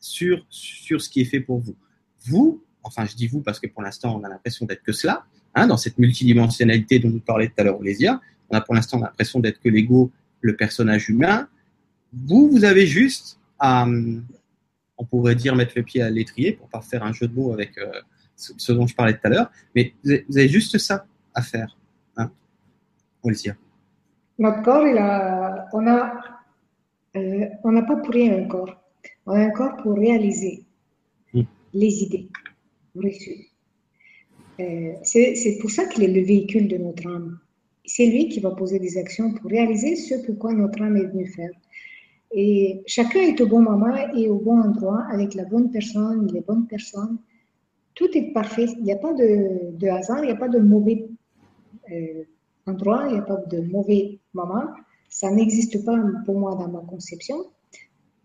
sur 0.00 0.44
ce 0.50 1.08
qui 1.08 1.20
est 1.20 1.24
fait 1.24 1.40
pour 1.40 1.58
vous. 1.58 1.76
Vous, 2.24 2.62
enfin 2.82 3.04
je 3.04 3.14
dis 3.14 3.26
vous 3.26 3.40
parce 3.40 3.58
que 3.58 3.66
pour 3.66 3.82
l'instant 3.82 4.18
on 4.18 4.24
a 4.24 4.28
l'impression 4.28 4.66
d'être 4.66 4.82
que 4.82 4.92
cela, 4.92 5.24
Hein, 5.58 5.66
dans 5.66 5.78
cette 5.78 5.96
multidimensionnalité 5.96 6.98
dont 6.98 7.08
vous 7.08 7.18
parlez 7.18 7.48
tout 7.48 7.54
à 7.56 7.64
l'heure, 7.64 7.80
Olésia. 7.80 8.20
On 8.50 8.56
a 8.56 8.60
pour 8.60 8.74
l'instant 8.74 9.00
l'impression 9.00 9.40
d'être 9.40 9.58
que 9.58 9.70
l'ego, 9.70 10.12
le 10.42 10.54
personnage 10.54 11.08
humain. 11.08 11.48
Vous, 12.12 12.50
vous 12.50 12.64
avez 12.64 12.86
juste 12.86 13.40
à, 13.58 13.86
on 14.98 15.04
pourrait 15.06 15.34
dire, 15.34 15.56
mettre 15.56 15.72
le 15.74 15.82
pied 15.82 16.02
à 16.02 16.10
l'étrier 16.10 16.52
pour 16.52 16.68
pas 16.68 16.82
faire 16.82 17.02
un 17.02 17.12
jeu 17.14 17.26
de 17.26 17.34
mots 17.34 17.54
avec 17.54 17.78
euh, 17.78 17.90
ce, 18.36 18.70
dont 18.72 18.86
je 18.86 18.94
parlais 18.94 19.14
tout 19.14 19.20
à 19.24 19.28
l'heure, 19.30 19.50
mais 19.74 19.94
vous 20.04 20.36
avez, 20.36 20.46
juste 20.46 20.76
ça 20.76 21.06
à 21.32 21.40
faire. 21.40 21.74
Hein, 22.18 22.30
Olésia. 23.22 23.56
Notre 24.38 24.62
corps, 24.62 24.86
il 24.86 24.98
a, 24.98 25.68
on 25.72 25.86
a, 25.86 26.12
euh, 27.16 27.46
on 27.64 27.72
n'a 27.72 27.82
pas 27.82 27.96
pour 27.96 28.12
rien 28.12 28.44
un 28.44 28.46
corps. 28.46 28.76
On 29.24 29.32
a 29.32 29.38
un 29.38 29.50
corps 29.52 29.78
pour 29.78 29.96
réaliser 29.96 30.66
hmm. 31.32 31.44
les 31.72 32.02
idées 32.02 32.28
reçues. 32.94 33.55
Euh, 34.60 34.92
c'est 35.02 35.58
pour 35.60 35.70
ça 35.70 35.86
qu'il 35.86 36.04
est 36.04 36.08
le 36.08 36.22
véhicule 36.22 36.68
de 36.68 36.78
notre 36.78 37.06
âme. 37.06 37.38
C'est 37.84 38.06
lui 38.06 38.28
qui 38.28 38.40
va 38.40 38.50
poser 38.50 38.78
des 38.78 38.98
actions 38.98 39.32
pour 39.32 39.50
réaliser 39.50 39.96
ce 39.96 40.14
pourquoi 40.26 40.52
notre 40.52 40.82
âme 40.82 40.96
est 40.96 41.06
venue 41.06 41.26
faire. 41.26 41.50
Et 42.32 42.82
chacun 42.86 43.20
est 43.20 43.40
au 43.40 43.46
bon 43.46 43.60
moment 43.60 43.94
et 44.14 44.28
au 44.28 44.38
bon 44.38 44.60
endroit, 44.60 45.04
avec 45.10 45.34
la 45.34 45.44
bonne 45.44 45.70
personne, 45.70 46.30
les 46.32 46.40
bonnes 46.40 46.66
personnes. 46.66 47.18
Tout 47.94 48.08
est 48.14 48.32
parfait. 48.32 48.66
Il 48.78 48.84
n'y 48.84 48.92
a 48.92 48.96
pas 48.96 49.12
de, 49.12 49.88
hasard, 49.88 50.18
il 50.18 50.26
n'y 50.26 50.32
a 50.32 50.36
pas 50.36 50.48
de 50.48 50.58
mauvais 50.58 51.06
euh, 51.92 52.24
endroit, 52.66 53.04
il 53.06 53.12
n'y 53.12 53.18
a 53.18 53.22
pas 53.22 53.36
de 53.36 53.60
mauvais 53.60 54.18
moment. 54.34 54.64
Ça 55.08 55.30
n'existe 55.30 55.84
pas 55.84 55.96
pour 56.24 56.38
moi 56.38 56.56
dans 56.56 56.68
ma 56.68 56.80
conception. 56.80 57.36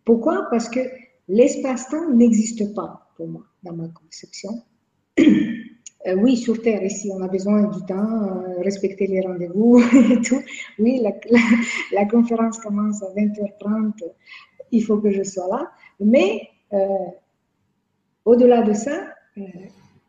Pourquoi? 0.04 0.48
Parce 0.50 0.68
que 0.68 0.80
l'espace-temps 1.28 2.12
n'existe 2.12 2.74
pas 2.74 3.08
pour 3.16 3.28
moi 3.28 3.44
dans 3.64 3.74
ma 3.74 3.88
conception. 3.90 4.64
Euh, 6.08 6.16
oui, 6.16 6.36
sur 6.36 6.62
Terre, 6.62 6.84
ici, 6.84 7.12
on 7.14 7.22
a 7.22 7.28
besoin 7.28 7.64
du 7.64 7.86
temps, 7.86 8.24
euh, 8.24 8.62
respecter 8.62 9.06
les 9.06 9.22
rendez-vous 9.22 9.80
et 10.12 10.22
tout. 10.22 10.42
Oui, 10.80 11.02
la, 11.92 12.06
conférence 12.06 12.60
commence 12.60 13.04
à 13.04 13.14
20h30, 13.14 14.04
il 14.72 14.84
faut 14.84 14.98
que 14.98 15.12
je 15.12 15.24
sois 15.24 15.48
là. 15.48 15.72
Mais 16.00 16.50
euh, 16.74 16.88
au-delà 18.26 18.64
de 18.64 18.74
ça, 18.74 19.14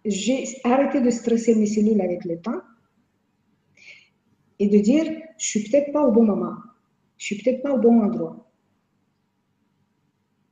j'ai 0.04 0.44
arrêté 0.64 1.00
de 1.00 1.10
stresser 1.10 1.54
mes 1.54 1.66
cellules 1.66 2.00
avec 2.00 2.24
le 2.24 2.38
temps 2.40 2.60
et 4.58 4.68
de 4.68 4.78
dire, 4.78 5.04
je 5.36 5.46
suis 5.46 5.68
peut-être 5.68 5.92
pas 5.92 6.02
au 6.02 6.10
bon 6.10 6.24
moment, 6.24 6.54
je 7.18 7.26
suis 7.26 7.42
peut-être 7.42 7.62
pas 7.62 7.72
au 7.72 7.78
bon 7.78 8.00
endroit. 8.00 8.48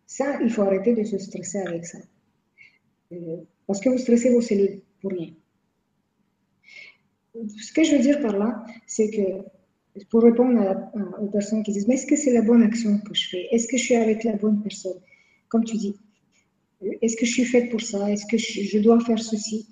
Ça, 0.07 0.39
il 0.43 0.51
faut 0.51 0.63
arrêter 0.63 0.93
de 0.95 1.05
se 1.05 1.17
stresser 1.19 1.61
avec 1.61 1.87
ça. 1.87 1.99
parce 3.67 3.81
que 3.81 3.89
vous 3.89 3.99
stressez 3.99 4.35
vos 4.35 4.43
cellules 4.43 4.83
pour 5.01 5.13
rien. 5.13 5.33
Ce 7.35 7.73
que 7.73 7.85
je 7.85 7.97
veux 7.97 8.03
dire 8.03 8.21
par 8.21 8.37
là, 8.37 8.65
c'est 8.87 9.11
que 9.11 10.05
pour 10.11 10.23
répondre 10.23 10.91
aux 11.21 11.27
personnes 11.27 11.63
qui 11.63 11.73
disent, 11.73 11.89
mais 11.89 11.95
est-ce 11.95 12.07
que 12.07 12.17
c'est 12.17 12.33
la 12.33 12.43
bonne 12.43 12.63
action 12.63 12.99
que 12.99 13.15
je 13.15 13.29
fais? 13.29 13.49
Est-ce 13.51 13.67
que 13.69 13.77
je 13.77 13.85
suis 13.85 13.97
avec 13.97 14.25
la 14.25 14.37
bonne 14.37 14.63
personne? 14.63 15.01
Comme 15.49 15.65
tu 15.65 15.77
dis, 15.77 15.97
est-ce 17.03 17.17
que 17.17 17.27
je 17.27 17.33
suis 17.33 17.45
faite 17.45 17.71
pour 17.71 17.81
ça? 17.81 18.11
Est-ce 18.11 18.27
que 18.27 18.39
je, 18.39 18.79
dois 18.79 19.01
faire 19.01 19.19
ceci? 19.19 19.67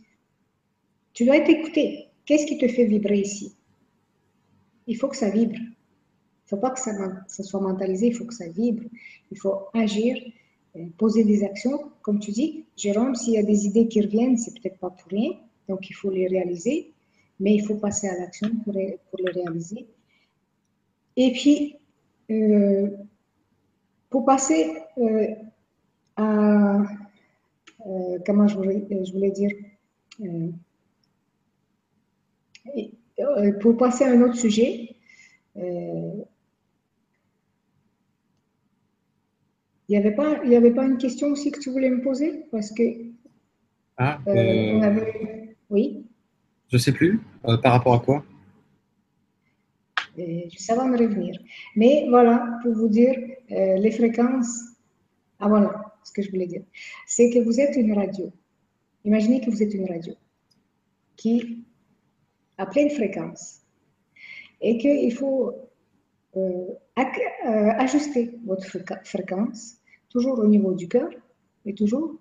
Tu 1.12 1.24
dois 1.24 1.37
être 1.37 1.49
écouté. 1.49 2.09
Qu'est-ce 2.26 2.47
qui 2.47 2.59
te 2.59 2.68
fait 2.68 2.85
vibrer 2.85 3.20
ici? 3.20 3.57
Il 4.87 4.97
faut 4.97 5.09
que 5.09 5.16
ça 5.16 5.31
vibre. 5.31 5.55
Il 5.55 6.55
ne 6.55 6.57
faut 6.57 6.57
pas 6.57 6.70
que 6.70 6.81
ça, 6.81 6.93
ça, 7.29 7.43
soit 7.43 7.61
mentalisé, 7.61 8.09
il 8.09 8.14
faut 8.14 8.24
que 8.24 8.35
ça 8.35 8.49
vibre. 8.49 8.85
Il 9.31 9.39
faut 9.39 9.66
agir, 9.74 10.16
poser 10.97 11.24
des 11.24 11.45
actions. 11.45 11.91
Comme 12.03 12.20
tu 12.20 12.31
dis, 12.31 12.64
Jérôme, 12.76 13.14
s'il 13.14 13.35
y 13.35 13.39
a 13.39 13.43
des 13.43 13.66
idées 13.66 13.89
qui 13.89 14.01
reviennent, 14.01 14.37
c'est 14.37 14.53
peut-être 14.53 14.79
pas 14.79 14.91
pour 14.91 15.11
rien. 15.11 15.33
Donc, 15.68 15.91
il 15.91 15.95
faut 15.95 16.11
les 16.11 16.26
réaliser 16.26 16.93
mais 17.41 17.55
il 17.55 17.64
faut 17.64 17.76
passer 17.76 18.09
à 18.09 18.18
l'action 18.18 18.49
pour, 18.64 18.74
pour, 18.74 19.20
le 19.20 19.33
réaliser. 19.33 19.87
Et 21.16 21.33
puis, 21.33 21.76
euh, 22.31 22.89
pour 24.11 24.24
passer 24.24 24.76
euh, 24.99 25.35
à, 26.16 26.79
euh, 27.87 28.18
comment 28.26 28.49
je 28.49 28.57
voulais, 28.57 28.87
je 28.91 29.12
voulais 29.12 29.31
dire, 29.31 29.51
pour 33.61 33.76
passer 33.76 34.05
à 34.05 34.12
un 34.12 34.22
autre 34.22 34.37
sujet, 34.37 34.97
il 39.89 39.93
n'y 39.93 39.97
avait, 39.97 40.14
pas, 40.14 40.41
il 40.45 40.51
y 40.51 40.57
avait 40.57 40.72
pas 40.72 40.84
une 40.84 40.99
question 40.99 41.28
aussi 41.28 41.51
que 41.51 41.61
tu 41.61 41.70
voulais 41.70 41.91
me 41.91 42.03
poser? 42.03 42.45
Parce 42.51 42.70
que. 42.72 42.82
Ah, 43.97 44.20
on 44.26 44.82
avait... 44.82 45.57
Oui. 45.70 46.05
Je 46.70 46.78
sais 46.78 46.93
plus. 46.93 47.20
Euh, 47.47 47.57
par 47.57 47.72
rapport 47.72 47.95
à 47.95 48.01
quoi? 48.01 48.24
Ça 50.57 50.74
va 50.74 50.84
me 50.84 50.99
revenir. 50.99 51.39
Mais 51.76 52.07
voilà, 52.09 52.59
pour 52.62 52.74
vous 52.74 52.89
dire, 52.89 53.14
euh, 53.53 53.76
les 53.76 53.91
fréquences. 53.91 54.62
Ah 55.39 55.49
voilà, 55.49 55.95
ce 56.03 56.12
que 56.12 56.22
je 56.22 56.30
voulais 56.30 56.47
dire. 56.47 56.62
C'est 57.07 57.30
que 57.30 57.39
vous 57.39 57.61
êtes 57.61 57.76
une 57.76 57.93
radio. 57.93 58.32
Imaginez 59.05 59.41
que 59.41 59.51
vous 59.51 59.62
êtes 59.62 59.72
une 59.72 59.89
radio 59.89 60.14
qui 61.16 61.64
a 62.59 62.66
pleine 62.66 62.91
fréquence 62.91 63.61
et 64.61 64.76
qu'il 64.78 65.12
faut 65.14 65.55
euh, 66.36 66.66
euh, 66.99 67.70
ajuster 67.78 68.39
votre 68.45 68.66
fréquence, 69.05 69.78
toujours 70.11 70.38
au 70.38 70.46
niveau 70.46 70.72
du 70.72 70.88
cœur 70.88 71.11
et 71.66 71.74
toujours 71.74 72.16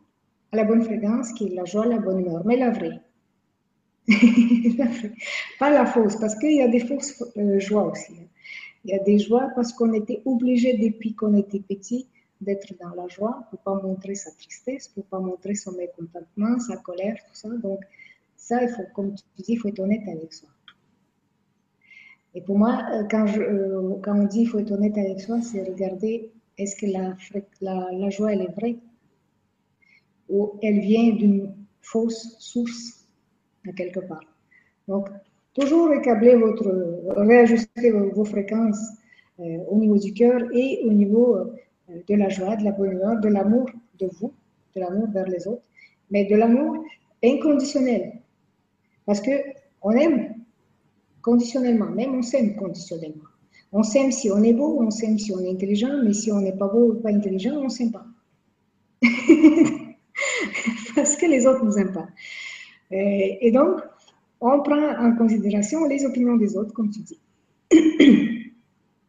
à 0.52 0.58
la 0.58 0.64
bonne 0.64 0.82
fréquence 0.82 1.34
qui 1.34 1.48
est 1.48 1.56
la 1.56 1.66
joie, 1.66 1.86
la 1.86 2.00
bonne 2.00 2.20
humeur, 2.20 2.46
mais 2.46 2.58
la 2.58 2.72
vraie. 2.72 3.02
Pas 5.60 5.70
la 5.70 5.86
fausse, 5.86 6.16
parce 6.16 6.36
qu'il 6.36 6.56
y 6.56 6.62
a 6.62 6.68
des 6.68 6.80
fausses 6.80 7.24
euh, 7.38 7.60
joies 7.60 7.92
aussi. 7.92 8.14
Hein. 8.14 8.28
Il 8.86 8.92
y 8.92 8.94
a 8.94 9.04
des 9.04 9.20
joies 9.20 9.50
parce 9.56 9.74
qu'on 9.74 9.92
était 9.94 10.22
obligé 10.26 10.78
depuis 10.78 11.14
qu'on 11.14 11.36
était 11.36 11.60
petit 11.60 12.08
d'être 12.40 12.74
dans 12.80 12.94
la 12.96 13.08
joie 13.08 13.44
pour 13.50 13.60
pas 13.60 13.76
montrer 13.82 14.16
sa 14.16 14.32
tristesse, 14.32 14.88
pour 14.88 15.04
pas 15.06 15.20
montrer 15.20 15.56
son 15.56 15.74
mécontentement, 15.74 16.60
sa 16.60 16.78
colère, 16.78 17.18
tout 17.28 17.34
ça. 17.34 17.50
Donc 17.50 17.82
ça, 18.38 18.64
il 18.64 18.70
faut, 18.70 18.84
comme 18.96 19.14
tu 19.16 19.24
dis, 19.38 19.54
il 19.54 19.58
faut 19.58 19.68
être 19.68 19.80
honnête 19.80 20.08
avec 20.08 20.34
soi. 20.34 20.48
Et 22.34 22.42
pour 22.42 22.58
moi, 22.58 22.86
euh, 22.94 23.04
quand, 23.10 23.26
euh, 23.38 23.96
quand 24.02 24.18
on 24.18 24.26
dit 24.26 24.40
qu'il 24.40 24.50
faut 24.50 24.60
être 24.60 24.72
honnête 24.72 24.98
avec 24.98 25.20
soi, 25.20 25.42
c'est 25.42 25.64
regarder 25.64 26.32
est-ce 26.58 26.76
que 26.76 26.86
la, 26.86 28.10
joie, 28.10 28.34
elle 28.34 28.42
est 28.42 28.56
vraie? 28.60 28.78
Ou 30.30 30.54
elle 30.62 30.80
vient 30.80 31.14
d'une 31.14 31.54
fausse 31.82 32.36
source 32.40 33.08
à 33.68 33.72
quelque 33.74 34.00
part. 34.00 34.26
Donc, 34.88 35.10
toujours 35.54 35.90
récabler 35.90 36.36
votre, 36.36 36.70
réajuster 37.18 37.92
vos, 37.92 38.26
fréquences 38.26 38.80
euh, 39.40 39.58
au 39.70 39.78
niveau 39.78 39.98
du 39.98 40.14
cœur 40.14 40.42
et 40.54 40.82
au 40.86 40.92
niveau 40.92 41.38
de 41.90 42.16
la 42.16 42.30
joie, 42.30 42.56
de 42.56 42.64
la 42.64 42.72
bonne 42.72 42.94
humeur, 42.94 43.20
de 43.20 43.30
l'amour 43.30 43.70
de 44.00 44.08
vous, 44.20 44.34
de 44.76 44.82
l'amour 44.82 45.10
vers 45.12 45.28
les 45.28 45.48
autres, 45.48 45.64
mais 46.12 46.26
de 46.26 46.36
l'amour 46.36 46.84
inconditionnel. 47.24 48.20
Parce 49.06 49.22
que 49.22 49.32
on 49.82 49.92
aime 49.92 50.36
conditionnellement, 51.22 51.90
même 51.90 52.16
on 52.16 52.22
s'aime 52.22 52.56
conditionnellement. 52.56 53.24
On 53.74 53.84
s'aime 53.84 54.12
si 54.12 54.32
on 54.32 54.42
est 54.44 54.54
beau, 54.54 54.82
on 54.82 54.90
s'aime 54.92 55.20
si 55.20 55.34
on 55.34 55.40
est 55.40 55.52
intelligent, 55.52 56.02
mais 56.04 56.14
si 56.14 56.32
on 56.32 56.40
n'est 56.40 56.56
pas 56.56 56.68
beau 56.68 56.92
ou 56.92 56.96
pas 56.96 57.10
intelligent, 57.10 57.56
on 57.56 57.66
ne 57.66 57.70
s'aime 57.70 57.92
pas. 57.92 58.06
Parce 60.96 61.16
que 61.16 61.26
les 61.26 61.46
autres 61.46 61.64
ne 61.64 61.70
nous 61.70 61.78
aiment 61.78 61.94
pas. 61.94 62.08
Et, 62.90 63.52
donc, 63.52 63.82
on 64.40 64.62
prend 64.62 64.98
en 64.98 65.16
considération 65.16 65.86
les 65.86 66.06
opinions 66.06 66.38
des 66.38 66.56
autres, 66.56 66.74
comme 66.74 66.90
tu 66.90 67.02
dis. 67.02 67.20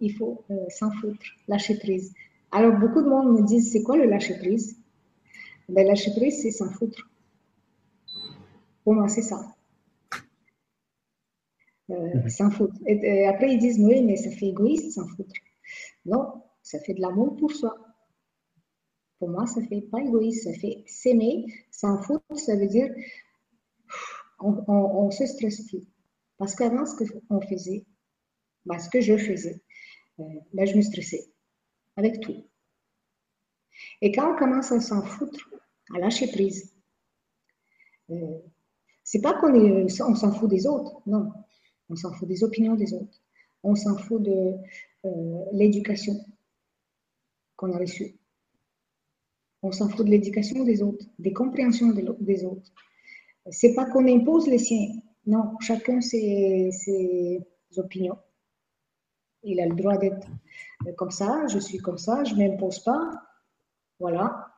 Il 0.01 0.13
faut 0.15 0.45
euh, 0.51 0.57
s'en 0.69 0.91
foutre, 0.91 1.25
lâcher 1.49 1.79
prise. 1.79 2.13
Alors, 2.51 2.79
beaucoup 2.79 3.03
de 3.03 3.09
monde 3.09 3.41
me 3.41 3.47
disent, 3.47 3.73
c'est 3.73 3.83
quoi 3.83 3.97
le 3.97 4.05
lâcher 4.05 4.39
prise? 4.39 4.77
Ben, 5.69 5.87
Lâcher 5.87 6.13
prise, 6.13 6.41
c'est 6.41 6.51
s'en 6.51 6.71
foutre. 6.71 7.09
Pour 8.85 8.95
moi, 8.95 9.09
c'est 9.09 9.23
ça. 9.23 9.55
Euh, 11.91 12.15
mhm. 12.15 12.29
s'en 12.29 12.51
foutre. 12.51 12.75
Et, 12.87 13.27
après, 13.27 13.53
ils 13.53 13.59
disent, 13.59 13.79
oui, 13.81 14.03
mais 14.03 14.17
ça 14.17 14.31
fait 14.31 14.49
égoïste, 14.49 14.93
s'en 14.93 15.07
foutre. 15.09 15.35
Non, 16.05 16.43
ça 16.63 16.79
fait 16.81 16.95
de 16.95 17.01
l'amour 17.01 17.37
pour 17.37 17.53
soi. 17.53 17.77
Pour 19.19 19.31
moi, 19.31 19.47
ça 19.47 19.63
fait 19.63 19.81
pas 19.81 20.01
égoïste, 20.01 20.45
ça 20.45 20.53
fait 20.53 20.85
s'aimer, 20.87 21.47
s'en 21.71 22.01
foutre, 22.03 22.39
ça 22.39 22.57
veut 22.57 22.67
dire 22.67 22.89
on, 24.41 25.11
se 25.11 25.27
stresse 25.27 25.67
plus. 25.67 25.85
Parce 26.37 26.55
qu'avant, 26.55 26.87
ce 26.87 27.05
qu'on 27.29 27.41
faisait, 27.41 27.85
ben, 28.65 28.79
ce 28.79 28.89
que 28.89 29.01
je 29.01 29.17
faisais, 29.17 29.61
euh, 30.21 30.25
ben, 30.53 30.67
je 30.67 30.77
me 30.77 30.83
stressais 30.83 31.33
avec 31.97 32.21
tout. 32.21 32.45
Et 34.01 34.13
quand 34.13 34.35
on 34.35 34.37
commence 34.37 34.71
à 34.73 34.81
s'en 34.81 35.03
foutre, 35.03 35.51
à 35.95 35.99
lâcher 35.99 36.29
prise, 36.29 36.73
euh, 38.11 38.39
c'est 39.03 39.21
pas 39.21 39.35
qu'on 39.35 39.55
on 39.55 40.15
s'en 40.15 40.33
fout 40.33 40.49
des 40.49 40.67
autres, 40.67 41.01
non. 41.07 41.33
On 41.89 41.97
s'en 41.97 42.13
fout 42.13 42.29
des 42.29 42.45
opinions 42.45 42.75
des 42.75 42.93
autres. 42.95 43.21
On 43.63 43.75
s'en 43.75 43.97
fout 43.97 44.23
de 44.23 44.55
euh, 45.05 45.45
l'éducation 45.53 46.15
qu'on 47.57 47.73
a 47.73 47.79
reçue. 47.79 48.15
On 49.63 49.73
s'en 49.73 49.89
fout 49.89 50.07
de 50.07 50.11
l'éducation 50.11 50.65
des 50.65 50.83
autres, 50.83 51.07
des 51.19 51.33
compréhensions 51.33 51.89
des 51.89 52.45
autres. 52.45 52.73
C'est 53.51 53.75
pas 53.75 53.87
qu'on 53.87 54.07
impose 54.07 54.47
les 54.47 54.59
siens. 54.59 54.89
Non, 55.27 55.59
chacun 55.61 56.01
ses, 56.01 56.71
ses 56.71 57.45
opinions. 57.77 58.19
Il 59.43 59.61
a 59.61 59.67
le 59.67 59.75
droit 59.75 59.97
d'être 59.99 60.29
comme 60.97 61.11
ça, 61.11 61.47
je 61.49 61.59
suis 61.59 61.79
comme 61.79 61.99
ça, 61.99 62.25
je 62.25 62.35
ne 62.35 62.49
m'impose 62.49 62.81
pas. 62.81 63.11
Voilà. 63.99 64.49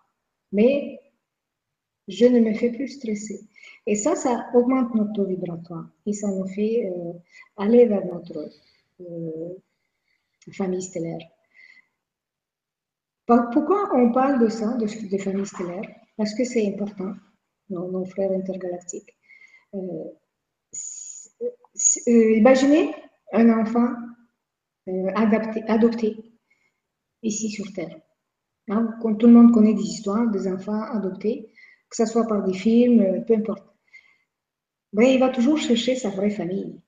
Mais 0.53 0.99
je 2.11 2.26
ne 2.26 2.40
me 2.40 2.52
fais 2.54 2.70
plus 2.70 2.88
stresser. 2.88 3.40
Et 3.86 3.94
ça, 3.94 4.14
ça 4.16 4.46
augmente 4.54 4.94
notre 4.94 5.12
taux 5.12 5.24
vibratoire 5.24 5.88
et 6.06 6.12
ça 6.12 6.28
nous 6.28 6.46
fait 6.46 6.86
euh, 6.86 7.12
aller 7.56 7.86
vers 7.86 8.04
notre 8.04 8.50
euh, 9.00 9.54
famille 10.52 10.82
stellaire. 10.82 11.20
Pourquoi 13.26 13.94
on 13.94 14.11
parle 14.11 14.40
de 14.40 14.48
ça, 14.48 14.76
de, 14.76 14.86
famille 15.18 15.46
stellaire? 15.46 15.82
Parce 16.16 16.34
que 16.34 16.44
c'est 16.44 16.66
important, 16.66 17.14
nos, 17.68 18.04
frères 18.04 18.32
intergalactiques. 18.32 19.16
Euh, 19.74 20.04
imaginez 22.06 22.92
un 23.32 23.48
enfant 23.61 23.94
adopté 25.68 26.16
ici 27.22 27.50
sur 27.50 27.72
Terre. 27.72 28.00
Hein, 28.68 28.98
tout 29.00 29.26
le 29.26 29.32
monde 29.32 29.52
connaît 29.52 29.74
des 29.74 29.82
histoires 29.82 30.28
des 30.28 30.48
enfants 30.48 30.82
adoptés 30.82 31.52
que 31.91 31.97
ce 31.97 32.07
soit 32.07 32.26
par 32.26 32.45
des 32.45 32.55
films, 32.55 33.01
euh, 33.01 33.20
peu 33.20 33.34
importe. 33.34 33.66
Ben, 34.93 35.05
il 35.05 35.20
va 35.20 35.28
toujours 35.28 35.59
chercher 35.59 35.97
sa 35.97 36.11
vraie 36.11 36.30
famille. 36.30 36.80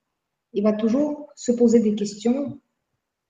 Il 0.52 0.62
va 0.62 0.72
toujours 0.72 1.32
se 1.34 1.52
poser 1.52 1.80
des 1.80 1.94
questions 1.94 2.60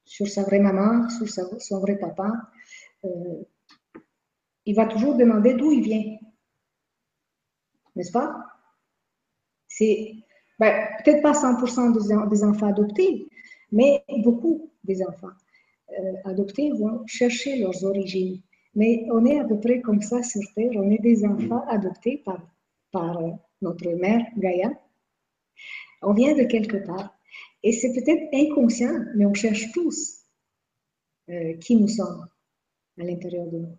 sur 0.04 0.28
sa 0.28 0.42
vraie 0.42 0.60
maman, 0.60 1.08
sur 1.08 1.28
son 1.28 1.80
vrai 1.80 1.96
papa. 1.98 2.30
Euh, 3.04 3.42
il 4.66 4.74
va 4.74 4.86
toujours 4.86 5.16
demander 5.16 5.54
d'où 5.54 5.72
il 5.72 5.82
vient. 5.82 6.18
N'est-ce 7.96 8.12
pas? 8.12 8.34
C'est 9.68 10.14
ben, 10.58 10.88
peut-être 11.02 11.22
pas 11.22 11.32
100% 11.32 12.28
des, 12.28 12.44
enfants 12.44 12.68
adoptés, 12.68 13.28
mais 13.72 14.04
beaucoup 14.18 14.70
des 14.84 15.02
enfants 15.02 15.32
euh, 15.90 16.12
adoptés 16.24 16.70
vont 16.70 17.04
chercher 17.06 17.58
leurs 17.58 17.84
origines. 17.84 18.40
Mais 18.74 19.06
on 19.10 19.24
est 19.26 19.38
à 19.38 19.44
peu 19.44 19.58
près 19.60 19.80
comme 19.80 20.00
ça 20.00 20.22
sur 20.22 20.42
Terre. 20.54 20.70
On 20.76 20.90
est 20.90 21.02
des 21.02 21.24
enfants 21.24 21.64
adoptés 21.68 22.18
par, 22.24 22.40
par 22.90 23.18
euh, 23.18 23.30
notre 23.60 23.88
mère 23.90 24.26
Gaïa. 24.36 24.70
On 26.02 26.14
vient 26.14 26.34
de 26.34 26.44
quelque 26.44 26.78
part. 26.78 27.14
Et 27.62 27.72
c'est 27.72 27.92
peut-être 27.92 28.28
inconscient, 28.34 29.04
mais 29.14 29.26
on 29.26 29.34
cherche 29.34 29.70
tous 29.72 30.22
euh, 31.30 31.54
qui 31.58 31.76
nous 31.76 31.88
sommes 31.88 32.26
à 32.98 33.04
l'intérieur 33.04 33.46
de 33.46 33.58
nous. 33.58 33.78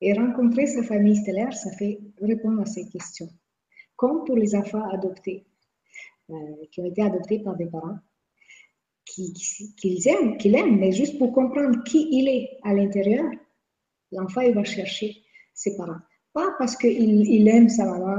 Et 0.00 0.14
rencontrer 0.14 0.66
sa 0.66 0.82
famille 0.82 1.16
stellaire, 1.16 1.52
ça 1.52 1.70
fait 1.72 1.98
répondre 2.22 2.62
à 2.62 2.66
ces 2.66 2.88
questions. 2.88 3.28
Comme 3.96 4.24
pour 4.24 4.36
les 4.36 4.54
enfants 4.54 4.88
adoptés, 4.88 5.44
euh, 6.30 6.34
qui 6.70 6.80
ont 6.80 6.86
été 6.86 7.02
adoptés 7.02 7.40
par 7.40 7.56
des 7.56 7.66
parents, 7.66 7.98
qu'ils 9.04 9.34
qui, 9.34 10.08
aiment, 10.08 10.38
qu'ils 10.38 10.54
aiment, 10.54 10.78
mais 10.78 10.92
juste 10.92 11.18
pour 11.18 11.32
comprendre 11.32 11.82
qui 11.84 12.08
il 12.12 12.28
est 12.28 12.58
à 12.62 12.72
l'intérieur, 12.72 13.24
L'enfant, 14.12 14.40
il 14.40 14.54
va 14.54 14.64
chercher 14.64 15.22
ses 15.54 15.76
parents. 15.76 16.00
Pas 16.32 16.54
parce 16.58 16.76
qu'il 16.76 17.26
il 17.26 17.48
aime 17.48 17.68
sa 17.68 17.84
maman, 17.84 18.18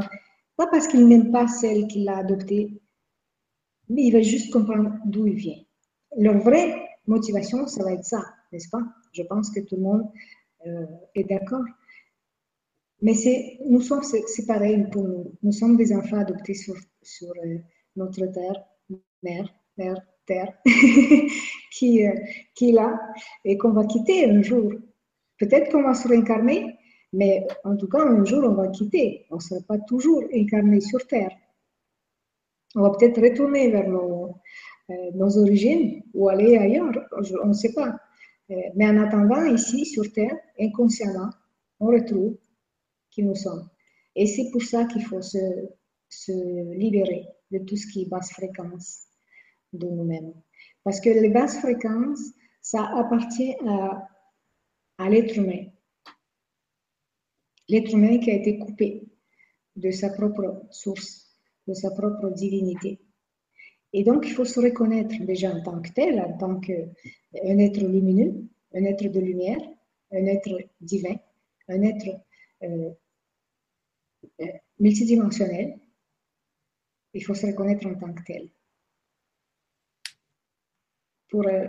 pas 0.58 0.68
parce 0.68 0.88
qu'il 0.88 1.08
n'aime 1.08 1.32
pas 1.32 1.48
celle 1.48 1.88
qu'il 1.88 2.08
a 2.10 2.18
adoptée, 2.18 2.82
mais 3.90 4.04
il 4.04 4.12
va 4.12 4.22
juste 4.22 4.52
comprendre 4.52 4.92
d'où 5.06 5.28
il 5.28 5.36
vient. 5.36 5.62
Leur 6.18 6.38
vraie 6.40 6.88
motivation, 7.08 7.68
ça 7.68 7.84
va 7.84 7.94
être 7.94 8.04
ça, 8.06 8.24
n'est-ce 8.52 8.70
pas? 8.70 8.84
Je 9.14 9.24
pense 9.24 9.50
que 9.50 9.60
tout 9.62 9.76
le 9.76 9.82
monde 9.82 10.10
euh, 10.66 10.86
est 11.16 11.24
d'accord. 11.24 11.66
Mais 13.02 13.16
c'est, 13.16 13.58
nous 13.66 13.82
sommes, 13.82 14.04
c'est 14.04 14.46
pareil 14.46 14.86
pour 14.92 15.08
nous. 15.08 15.34
Nous 15.42 15.52
sommes 15.52 15.76
des 15.76 15.94
enfants 15.94 16.20
adoptés 16.20 16.54
sur, 16.54 16.76
euh, 17.44 17.58
notre 17.96 18.26
terre, 18.28 18.64
mère, 19.24 19.54
terre, 19.76 19.98
terre, 20.26 20.54
qui, 21.72 22.06
euh, 22.06 22.14
qui 22.54 22.70
est 22.70 22.74
là 22.74 23.00
et 23.44 23.58
qu'on 23.58 23.72
va 23.72 23.86
quitter 23.86 24.30
un 24.30 24.42
jour. 24.42 24.72
Peut-être 25.42 25.72
qu'on 25.72 25.82
va 25.82 25.96
se 25.96 26.08
réincarner, 26.08 26.78
mais 27.14 27.48
en 27.64 27.76
tout 27.76 27.88
cas, 27.88 28.04
un 28.04 28.24
jour, 28.24 28.44
on 28.44 28.54
va 28.54 28.68
quitter. 28.68 29.26
On 29.32 29.38
ne 29.38 29.42
sera 29.42 29.60
pas 29.68 29.80
toujours 29.80 30.22
incarné 30.32 30.80
sur 30.82 31.06
Terre. 31.08 31.32
On 32.76 32.82
va 32.82 32.92
peut-être 32.92 33.20
retourner 33.20 33.72
vers 33.72 33.90
nos, 33.90 34.36
euh, 34.92 35.40
origines 35.42 36.04
ou 36.14 36.30
aller 36.30 36.58
ailleurs, 36.58 36.92
on 37.44 37.48
ne 37.48 37.54
sait 37.54 37.74
pas. 37.74 37.98
Euh, 38.52 38.56
mais 38.76 38.88
en 38.88 38.98
attendant, 38.98 39.44
ici, 39.46 39.84
sur 39.84 40.14
Terre, 40.14 40.38
inconsciemment, 40.60 41.32
on 41.80 41.88
retrouve 41.88 42.38
qui 43.10 43.24
nous 43.24 43.36
sommes. 43.36 43.68
Et 44.16 44.28
c'est 44.28 44.52
pour 44.52 44.62
ça 44.62 44.86
qu'il 44.86 45.04
faut 45.04 45.24
se, 45.24 45.40
se, 46.08 46.32
libérer 46.76 47.26
de 47.50 47.58
tout 47.66 47.78
ce 47.78 47.88
qui 47.88 48.04
est 48.04 48.10
basse 48.10 48.32
fréquence, 48.32 49.08
de 49.74 49.88
nous-mêmes. 49.88 50.34
Parce 50.84 51.02
que 51.02 51.10
les 51.10 51.30
basses 51.30 51.58
fréquences, 51.58 52.30
ça 52.62 52.86
appartient 52.96 53.56
à, 53.68 54.08
à 55.02 55.10
l'être 55.10 55.36
humain. 55.36 55.66
L'être 57.68 57.94
humain 57.94 58.20
qui 58.20 58.30
a 58.30 58.36
été 58.36 58.60
coupé 58.60 59.04
de 59.76 59.90
sa 59.90 60.10
propre 60.10 60.68
source, 60.70 61.36
de 61.68 61.74
sa 61.74 61.90
propre 61.92 62.30
divinité. 62.30 63.00
Et 63.94 64.04
donc, 64.04 64.26
il 64.28 64.34
faut 64.34 64.46
se 64.46 64.60
reconnaître 64.60 65.16
déjà 65.26 65.52
en 65.52 65.62
tant 65.64 65.82
que 65.82 65.92
tel, 65.92 66.20
en 66.20 66.38
tant 66.38 66.60
qu'un 66.60 67.58
être 67.58 67.82
lumineux, 67.82 68.48
un 68.74 68.84
être 68.86 69.08
de 69.08 69.20
lumière, 69.20 69.62
un 70.12 70.26
être 70.28 70.58
divin, 70.80 71.16
un 71.68 71.82
être 71.82 72.22
euh, 72.64 72.92
euh, 74.42 74.46
multidimensionnel. 74.80 75.80
Il 77.14 77.26
faut 77.26 77.34
se 77.34 77.48
reconnaître 77.48 77.88
en 77.88 77.96
tant 77.96 78.14
que 78.14 78.24
tel. 78.24 78.50
Pour 81.30 81.48
euh, 81.48 81.68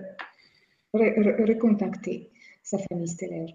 recontacter 0.93 2.32
sa 2.63 2.79
famille 2.79 3.09
stellaire, 3.09 3.55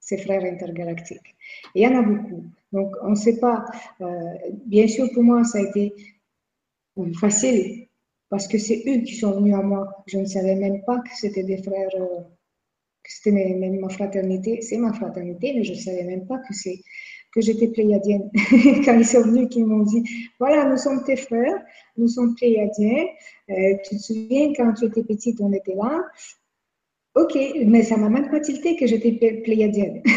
ses 0.00 0.18
frères 0.18 0.44
intergalactiques. 0.44 1.34
il 1.74 1.82
y 1.82 1.86
en 1.86 1.98
a 1.98 2.02
beaucoup. 2.02 2.44
Donc, 2.72 2.94
on 3.02 3.10
ne 3.10 3.14
sait 3.14 3.38
pas. 3.38 3.64
bien 4.66 4.88
sûr, 4.88 5.10
pour 5.12 5.22
moi, 5.22 5.44
ça 5.44 5.58
a 5.58 5.62
été 5.62 5.94
facile 7.14 7.88
parce 8.32 8.48
que 8.48 8.56
c'est 8.56 8.82
eux 8.86 9.02
qui 9.02 9.16
sont 9.16 9.32
venus 9.32 9.54
à 9.54 9.60
moi. 9.60 10.02
Je 10.06 10.16
ne 10.16 10.24
savais 10.24 10.54
même 10.54 10.82
pas 10.84 10.98
que 11.00 11.10
c'était 11.14 11.42
des 11.42 11.62
frères, 11.62 11.90
euh, 11.96 12.20
que 13.04 13.12
c'était 13.12 13.30
ma 13.30 13.88
fraternité. 13.90 14.62
C'est 14.62 14.78
ma 14.78 14.94
fraternité, 14.94 15.52
mais 15.54 15.64
je 15.64 15.74
ne 15.74 15.78
savais 15.78 16.04
même 16.04 16.26
pas 16.26 16.38
que 16.38 16.54
c'est 16.54 16.80
que 17.34 17.42
j'étais 17.42 17.68
pléiadienne. 17.68 18.30
quand 18.86 18.98
ils 18.98 19.06
sont 19.06 19.20
venus, 19.20 19.48
qu'ils 19.50 19.66
m'ont 19.66 19.84
dit, 19.84 20.02
voilà, 20.38 20.64
nous 20.64 20.78
sommes 20.78 21.04
tes 21.04 21.16
frères, 21.16 21.62
nous 21.98 22.08
sommes 22.08 22.34
pléiadiens. 22.34 23.04
Euh, 23.50 23.76
tu 23.84 23.96
te 23.96 24.02
souviens, 24.02 24.52
quand 24.54 24.72
tu 24.72 24.86
étais 24.86 25.04
petite, 25.04 25.38
on 25.42 25.52
était 25.52 25.74
là. 25.74 26.00
Ok, 27.14 27.36
mais 27.66 27.82
ça 27.82 27.98
m'a 27.98 28.08
pas 28.28 28.40
tilté 28.40 28.76
que 28.76 28.86
j'étais 28.86 29.12
pléiadienne. 29.42 30.02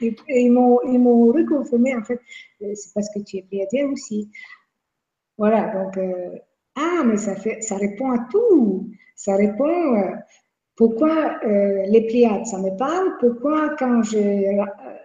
ils 0.00 0.50
m'ont 0.50 1.32
reconfirmé, 1.32 1.94
en 1.94 2.02
fait, 2.02 2.18
euh, 2.62 2.72
c'est 2.74 2.94
parce 2.94 3.08
que 3.14 3.20
tu 3.20 3.36
es 3.36 3.42
pléiadien 3.42 3.90
aussi. 3.90 4.30
Voilà, 5.36 5.66
donc, 5.74 5.98
euh, 5.98 6.38
ah, 6.76 7.02
mais 7.04 7.18
ça, 7.18 7.36
fait, 7.36 7.60
ça 7.60 7.76
répond 7.76 8.10
à 8.12 8.26
tout. 8.30 8.90
Ça 9.16 9.36
répond, 9.36 9.96
euh, 9.96 10.16
pourquoi 10.76 11.38
les 11.44 12.06
Pléiades, 12.08 12.46
ça 12.46 12.58
me 12.58 12.76
parle, 12.76 13.16
pourquoi 13.20 13.76
quand 13.78 14.02
j'ai 14.02 14.58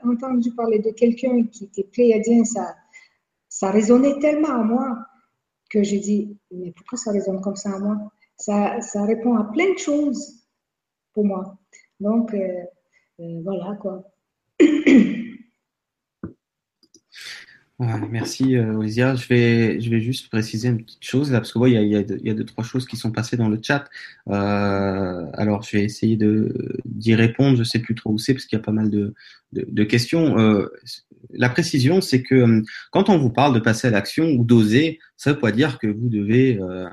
entendu 0.03 0.51
parler 0.55 0.79
de 0.79 0.89
quelqu'un 0.91 1.43
qui 1.43 1.65
était 1.65 1.83
pléiadien, 1.83 2.43
ça, 2.43 2.75
ça 3.49 3.69
résonnait 3.69 4.17
tellement 4.19 4.61
à 4.61 4.63
moi 4.63 4.97
que 5.69 5.83
j'ai 5.83 5.99
dit, 5.99 6.37
mais 6.51 6.71
pourquoi 6.71 6.97
ça 6.97 7.11
résonne 7.11 7.41
comme 7.41 7.55
ça 7.55 7.75
à 7.75 7.79
moi? 7.79 7.97
Ça, 8.39 8.79
répond 9.05 9.35
à 9.35 9.43
plein 9.51 9.73
de 9.73 9.77
choses 9.77 10.45
pour 11.13 11.25
moi. 11.25 11.59
Donc, 11.99 12.35
voilà 13.17 13.77
quoi. 13.79 14.03
merci 17.79 18.57
euh. 18.57 18.81
Je 18.81 19.27
vais, 19.27 19.79
je 19.79 19.89
vais 19.89 20.01
juste 20.01 20.29
préciser 20.29 20.67
une 20.69 20.83
petite 20.83 21.03
chose 21.03 21.31
là, 21.31 21.39
parce 21.39 21.53
que 21.53 21.59
il, 21.67 21.73
y 21.73 21.95
a, 21.95 22.01
y 22.01 22.29
a 22.29 22.33
deux, 22.33 22.45
trois 22.45 22.63
choses 22.63 22.85
qui 22.85 22.97
sont 22.97 23.11
passées 23.11 23.37
dans 23.37 23.49
le 23.49 23.59
chat. 23.61 23.85
Euh, 24.29 25.25
alors, 25.33 25.63
je 25.63 25.77
vais 25.77 25.83
essayer 25.83 26.17
de 26.17 26.81
d'y 26.85 27.15
répondre. 27.15 27.57
Je 27.57 27.63
sais 27.63 27.79
plus 27.79 27.95
trop 27.95 28.11
où 28.11 28.17
c'est 28.17 28.33
parce 28.33 28.45
qu'il 28.45 28.57
y 28.57 28.61
a 28.61 28.63
pas 28.63 28.71
mal 28.71 28.89
de, 28.89 29.13
de, 29.53 29.83
questions. 29.83 30.37
Euh, 30.39 30.67
la 31.31 31.49
précision, 31.49 32.01
c'est 32.01 32.21
que 32.21 32.35
euh, 32.35 32.61
quand 32.91 33.09
on 33.09 33.17
vous 33.17 33.29
parle 33.29 33.53
de 33.53 33.59
passer 33.59 33.87
à 33.87 33.91
l'action 33.91 34.25
ou 34.25 34.43
d'oser, 34.43 34.99
ça 35.15 35.33
veut 35.33 35.39
pas 35.39 35.51
dire 35.51 35.79
que 35.79 35.87
vous 35.87 36.09
devez 36.09 36.59
euh, 36.61 36.87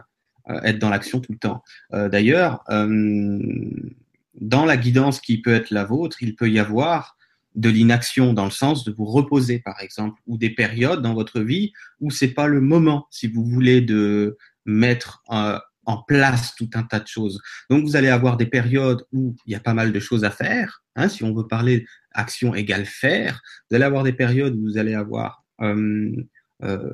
être 0.48 0.78
dans 0.78 0.90
l'action 0.90 1.20
tout 1.20 1.32
le 1.32 1.38
temps. 1.38 1.62
D'ailleurs, 1.92 2.64
dans 2.68 4.64
la 4.64 4.76
guidance 4.76 5.20
qui 5.20 5.40
peut 5.40 5.54
être 5.54 5.70
la 5.70 5.84
vôtre, 5.84 6.22
il 6.22 6.36
peut 6.36 6.50
y 6.50 6.58
avoir 6.58 7.16
de 7.56 7.70
l'inaction 7.70 8.34
dans 8.34 8.44
le 8.44 8.50
sens 8.50 8.84
de 8.84 8.92
vous 8.92 9.06
reposer, 9.06 9.58
par 9.58 9.80
exemple, 9.80 10.20
ou 10.26 10.36
des 10.36 10.50
périodes 10.50 11.02
dans 11.02 11.14
votre 11.14 11.40
vie 11.40 11.72
où 12.00 12.10
c'est 12.10 12.34
pas 12.34 12.46
le 12.46 12.60
moment, 12.60 13.06
si 13.10 13.26
vous 13.26 13.44
voulez, 13.44 13.80
de 13.80 14.36
mettre 14.66 15.22
euh, 15.30 15.58
en 15.86 16.02
place 16.02 16.54
tout 16.54 16.68
un 16.74 16.82
tas 16.82 17.00
de 17.00 17.06
choses. 17.06 17.40
Donc, 17.70 17.84
vous 17.84 17.96
allez 17.96 18.08
avoir 18.08 18.36
des 18.36 18.46
périodes 18.46 19.04
où 19.12 19.34
il 19.46 19.52
y 19.52 19.54
a 19.54 19.60
pas 19.60 19.74
mal 19.74 19.92
de 19.92 20.00
choses 20.00 20.24
à 20.24 20.30
faire. 20.30 20.82
Hein, 20.96 21.08
si 21.08 21.24
on 21.24 21.34
veut 21.34 21.46
parler 21.46 21.86
action 22.12 22.54
égale 22.54 22.84
faire, 22.84 23.40
vous 23.70 23.76
allez 23.76 23.84
avoir 23.84 24.02
des 24.02 24.12
périodes 24.12 24.54
où 24.54 24.62
vous 24.62 24.78
allez 24.78 24.94
avoir, 24.94 25.44
euh, 25.62 26.12
euh, 26.62 26.92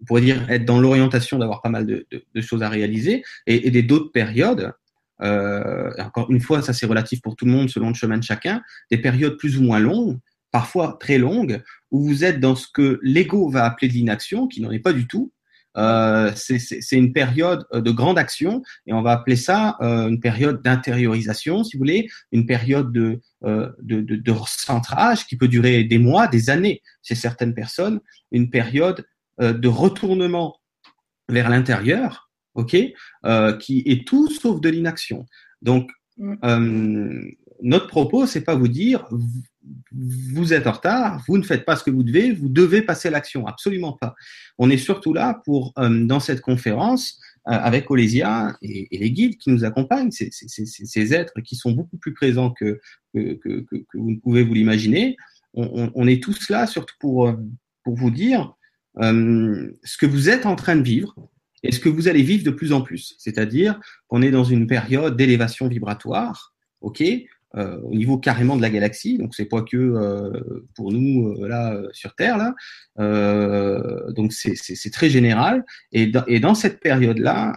on 0.00 0.04
pourrait 0.04 0.22
dire, 0.22 0.50
être 0.50 0.64
dans 0.64 0.80
l'orientation 0.80 1.38
d'avoir 1.38 1.62
pas 1.62 1.68
mal 1.68 1.86
de, 1.86 2.06
choses 2.40 2.62
à 2.62 2.68
réaliser, 2.68 3.22
et, 3.46 3.70
des 3.70 3.82
d'autres 3.82 4.12
périodes 4.12 4.72
euh, 5.22 5.90
encore 5.98 6.30
une 6.30 6.40
fois, 6.40 6.62
ça 6.62 6.72
c'est 6.72 6.86
relatif 6.86 7.22
pour 7.22 7.36
tout 7.36 7.46
le 7.46 7.50
monde 7.50 7.70
selon 7.70 7.88
le 7.88 7.94
chemin 7.94 8.18
de 8.18 8.22
chacun, 8.22 8.62
des 8.90 8.98
périodes 8.98 9.36
plus 9.36 9.56
ou 9.56 9.62
moins 9.62 9.78
longues, 9.78 10.18
parfois 10.50 10.96
très 11.00 11.18
longues, 11.18 11.62
où 11.90 12.06
vous 12.06 12.24
êtes 12.24 12.40
dans 12.40 12.54
ce 12.54 12.66
que 12.72 13.00
l'ego 13.02 13.48
va 13.48 13.64
appeler 13.64 13.88
de 13.88 13.94
l'inaction, 13.94 14.46
qui 14.46 14.60
n'en 14.60 14.70
est 14.70 14.78
pas 14.78 14.92
du 14.92 15.06
tout. 15.06 15.32
Euh, 15.78 16.32
c'est 16.34 16.96
une 16.96 17.12
période 17.12 17.66
de 17.70 17.90
grande 17.90 18.18
action 18.18 18.62
et 18.86 18.94
on 18.94 19.02
va 19.02 19.12
appeler 19.12 19.36
ça 19.36 19.76
euh, 19.82 20.08
une 20.08 20.20
période 20.20 20.62
d'intériorisation, 20.62 21.64
si 21.64 21.76
vous 21.76 21.80
voulez, 21.80 22.08
une 22.32 22.46
période 22.46 22.92
de, 22.92 23.20
euh, 23.44 23.70
de, 23.82 24.00
de, 24.00 24.16
de, 24.16 24.32
recentrage 24.32 25.26
qui 25.26 25.36
peut 25.36 25.48
durer 25.48 25.84
des 25.84 25.98
mois, 25.98 26.28
des 26.28 26.48
années 26.48 26.80
chez 27.02 27.14
certaines 27.14 27.52
personnes, 27.52 28.00
une 28.32 28.48
période 28.48 29.00
euh, 29.00 29.15
de 29.38 29.68
retournement 29.68 30.56
vers 31.28 31.50
l'intérieur 31.50 32.26
ok, 32.56 32.76
euh, 33.24 33.56
qui 33.56 33.82
est 33.86 34.06
tout 34.06 34.28
sauf 34.30 34.60
de 34.60 34.68
l'inaction. 34.68 35.26
Donc, 35.62 35.90
mm. 36.18 36.34
euh, 36.44 37.22
notre 37.62 37.86
propos, 37.86 38.26
c'est 38.26 38.42
pas 38.42 38.54
vous 38.54 38.68
dire 38.68 39.08
vous 39.92 40.52
êtes 40.52 40.66
en 40.66 40.72
retard, 40.72 41.24
vous 41.26 41.38
ne 41.38 41.42
faites 41.42 41.64
pas 41.64 41.74
ce 41.74 41.82
que 41.82 41.90
vous 41.90 42.04
devez, 42.04 42.32
vous 42.32 42.48
devez 42.48 42.82
passer 42.82 43.10
l'action. 43.10 43.46
Absolument 43.46 43.94
pas. 43.94 44.14
On 44.58 44.70
est 44.70 44.78
surtout 44.78 45.12
là 45.12 45.40
pour, 45.44 45.72
euh, 45.78 46.04
dans 46.04 46.20
cette 46.20 46.40
conférence, 46.40 47.18
euh, 47.48 47.52
avec 47.52 47.90
Olésia 47.90 48.56
et, 48.62 48.88
les 48.90 49.10
guides 49.10 49.38
qui 49.38 49.50
nous 49.50 49.64
accompagnent, 49.64 50.10
ces, 50.10 50.28
ces, 50.30 50.66
ces, 50.66 51.14
êtres 51.14 51.40
qui 51.40 51.56
sont 51.56 51.72
beaucoup 51.72 51.96
plus 51.96 52.12
présents 52.12 52.50
que, 52.50 52.80
que, 53.14 53.34
que, 53.34 53.60
que 53.68 53.98
vous 53.98 54.10
ne 54.10 54.20
pouvez 54.20 54.44
vous 54.44 54.54
l'imaginer. 54.54 55.16
On, 55.54 55.90
on, 55.94 56.06
est 56.06 56.22
tous 56.22 56.50
là 56.50 56.66
surtout 56.66 56.94
pour, 57.00 57.28
euh, 57.28 57.34
pour 57.82 57.96
vous 57.96 58.10
dire 58.10 58.55
euh, 59.02 59.70
ce 59.84 59.98
que 59.98 60.06
vous 60.06 60.28
êtes 60.28 60.46
en 60.46 60.56
train 60.56 60.76
de 60.76 60.82
vivre, 60.82 61.14
et 61.62 61.72
ce 61.72 61.80
que 61.80 61.88
vous 61.88 62.08
allez 62.08 62.22
vivre 62.22 62.44
de 62.44 62.50
plus 62.50 62.72
en 62.72 62.80
plus. 62.80 63.14
C'est-à-dire 63.18 63.80
qu'on 64.08 64.22
est 64.22 64.30
dans 64.30 64.44
une 64.44 64.66
période 64.66 65.16
d'élévation 65.16 65.68
vibratoire, 65.68 66.54
ok, 66.80 67.02
euh, 67.56 67.80
au 67.82 67.94
niveau 67.94 68.18
carrément 68.18 68.56
de 68.56 68.62
la 68.62 68.70
galaxie. 68.70 69.18
Donc 69.18 69.34
c'est 69.34 69.46
pas 69.46 69.62
que 69.62 69.76
euh, 69.76 70.66
pour 70.74 70.92
nous 70.92 71.34
là 71.44 71.80
sur 71.92 72.14
Terre 72.14 72.36
là. 72.36 72.54
Donc 74.12 74.32
c'est 74.32 74.90
très 74.92 75.10
général. 75.10 75.64
Et 75.92 76.06
dans, 76.06 76.24
et 76.26 76.38
dans 76.40 76.54
cette 76.54 76.80
période 76.80 77.18
là, 77.18 77.54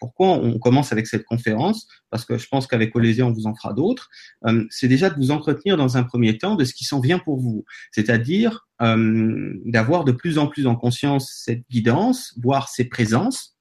pourquoi 0.00 0.28
on 0.28 0.58
commence 0.58 0.92
avec 0.92 1.06
cette 1.06 1.24
conférence 1.24 1.86
Parce 2.08 2.24
que 2.24 2.38
je 2.38 2.48
pense 2.48 2.66
qu'avec 2.66 2.96
Olésia, 2.96 3.26
on 3.26 3.32
vous 3.32 3.46
en 3.46 3.54
fera 3.54 3.74
d'autres. 3.74 4.08
Euh, 4.46 4.64
c'est 4.70 4.88
déjà 4.88 5.10
de 5.10 5.16
vous 5.16 5.30
entretenir 5.30 5.76
dans 5.76 5.96
un 5.98 6.02
premier 6.02 6.38
temps 6.38 6.56
de 6.56 6.64
ce 6.64 6.74
qui 6.74 6.84
s'en 6.84 7.00
vient 7.00 7.18
pour 7.18 7.38
vous. 7.38 7.64
C'est-à-dire 7.92 8.66
euh, 8.82 9.52
d'avoir 9.66 10.04
de 10.04 10.12
plus 10.12 10.38
en 10.38 10.46
plus 10.46 10.66
en 10.66 10.74
conscience 10.74 11.30
cette 11.44 11.62
guidance, 11.70 12.34
voire 12.42 12.68
ces 12.68 12.86
présences, 12.86 13.58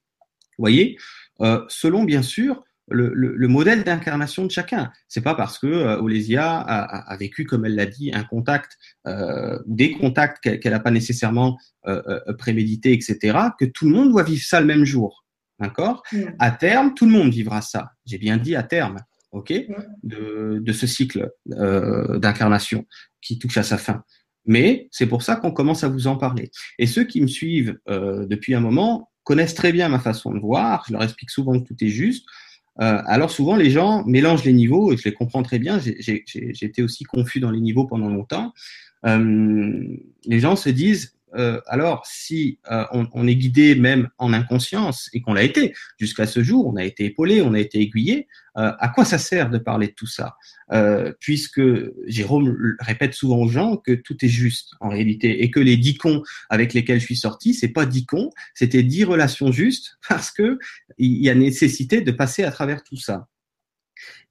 voyez, 0.58 0.98
euh, 1.42 1.64
selon 1.68 2.04
bien 2.04 2.22
sûr 2.22 2.64
le, 2.92 3.12
le, 3.14 3.36
le 3.36 3.48
modèle 3.48 3.84
d'incarnation 3.84 4.46
de 4.46 4.52
chacun. 4.52 4.92
C'est 5.08 5.22
pas 5.22 5.36
parce 5.36 5.60
que 5.60 5.68
euh, 5.68 6.02
Olésia 6.02 6.58
a, 6.58 7.18
vécu, 7.18 7.46
comme 7.46 7.66
elle 7.66 7.76
l'a 7.76 7.86
dit, 7.86 8.12
un 8.14 8.24
contact 8.24 8.78
des 9.68 9.92
contacts 9.92 10.60
qu'elle 10.60 10.72
n'a 10.72 10.80
pas 10.80 10.92
nécessairement 10.92 11.58
euh, 11.88 12.20
prémédité, 12.38 12.94
etc., 12.94 13.38
que 13.60 13.66
tout 13.66 13.90
le 13.90 13.96
monde 13.96 14.10
doit 14.10 14.24
vivre 14.24 14.44
ça 14.44 14.60
le 14.60 14.66
même 14.66 14.86
jour. 14.86 15.26
D'accord? 15.60 16.04
Mmh. 16.12 16.24
À 16.40 16.52
terme, 16.52 16.94
tout 16.94 17.06
le 17.06 17.12
monde 17.12 17.32
vivra 17.32 17.62
ça. 17.62 17.92
J'ai 18.06 18.18
bien 18.18 18.38
dit 18.38 18.56
à 18.56 18.64
terme, 18.64 18.98
ok? 19.32 19.54
De, 20.04 20.60
de, 20.62 20.74
ce 20.74 20.88
cycle 20.88 21.32
euh, 21.52 22.18
d'incarnation 22.18 22.86
qui 23.22 23.40
touche 23.40 23.58
à 23.58 23.64
sa 23.64 23.78
fin. 23.78 24.04
Mais 24.46 24.88
c'est 24.92 25.06
pour 25.06 25.22
ça 25.22 25.36
qu'on 25.36 25.52
commence 25.52 25.84
à 25.84 25.90
vous 25.90 26.08
en 26.08 26.16
parler. 26.16 26.50
Et 26.78 26.88
ceux 26.88 27.04
qui 27.04 27.22
me 27.22 27.28
suivent 27.28 27.78
euh, 27.90 28.26
depuis 28.26 28.56
un 28.56 28.62
moment 28.62 29.12
connaissent 29.24 29.54
très 29.54 29.72
bien 29.72 29.90
ma 29.90 30.00
façon 30.00 30.34
de 30.34 30.40
voir. 30.40 30.86
Je 30.88 30.94
leur 30.94 31.04
explique 31.04 31.30
souvent 31.30 31.60
que 31.60 31.68
tout 31.68 31.76
est 31.82 31.90
juste. 31.90 32.26
Euh, 32.82 33.02
alors 33.06 33.30
souvent, 33.30 33.58
les 33.58 33.70
gens 33.70 34.06
mélangent 34.06 34.46
les 34.46 34.54
niveaux 34.54 34.94
et 34.94 34.98
je 34.98 35.04
les 35.04 35.14
comprends 35.14 35.44
très 35.44 35.60
bien. 35.60 35.80
J'ai 35.80 36.24
été 36.62 36.82
aussi 36.82 37.04
confus 37.04 37.42
dans 37.42 37.52
les 37.52 37.60
niveaux 37.60 37.86
pendant 37.86 38.08
longtemps. 38.08 38.54
Les 39.04 40.40
gens 40.40 40.56
se 40.56 40.70
disent, 40.70 41.19
euh, 41.36 41.62
alors 41.68 42.06
si 42.06 42.60
euh, 42.72 42.86
on, 42.92 43.28
est 43.28 43.36
guidé 43.36 43.76
même 43.76 44.10
en 44.18 44.34
inconscience 44.34 45.10
et 45.14 45.22
qu'on 45.22 45.34
l'a 45.34 45.44
été 45.44 45.74
jusqu'à 46.00 46.26
ce 46.26 46.44
jour, 46.44 46.68
on 46.68 46.76
a 46.76 46.84
été 46.84 47.06
épaulé, 47.06 47.42
on 47.42 47.54
a 47.54 47.60
été 47.60 47.80
aiguillé, 47.80 48.28
euh, 48.58 48.72
à 48.80 48.90
quoi 48.90 49.06
ça 49.06 49.18
sert 49.18 49.50
de 49.50 49.58
parler 49.58 49.88
de 49.88 49.94
tout 49.94 50.08
ça? 50.08 50.36
Puisque 51.20 51.62
Jérôme 52.06 52.76
répète 52.80 53.14
souvent 53.14 53.38
aux 53.38 53.48
gens 53.48 53.78
que 53.78 53.94
tout 53.94 54.18
est 54.24 54.30
juste 54.30 54.76
en 54.80 54.90
réalité 54.90 55.44
et 55.44 55.50
que 55.50 55.60
les 55.60 55.78
dix 55.78 55.98
cons 55.98 56.22
avec 56.50 56.74
lesquels 56.74 57.00
je 57.00 57.06
suis 57.06 57.16
sorti, 57.16 57.54
c'est 57.56 57.70
pas 57.70 57.86
dix 57.86 58.06
cons, 58.06 58.30
c'était 58.54 58.84
dix 58.84 59.04
relations 59.04 59.52
justes 59.52 59.98
parce 60.10 60.32
que 60.32 60.60
il 60.98 61.24
y 61.24 61.30
a 61.30 61.36
nécessité 61.36 62.02
de 62.02 62.12
passer 62.12 62.44
à 62.44 62.52
travers 62.52 62.84
tout 62.84 62.98
ça. 62.98 63.28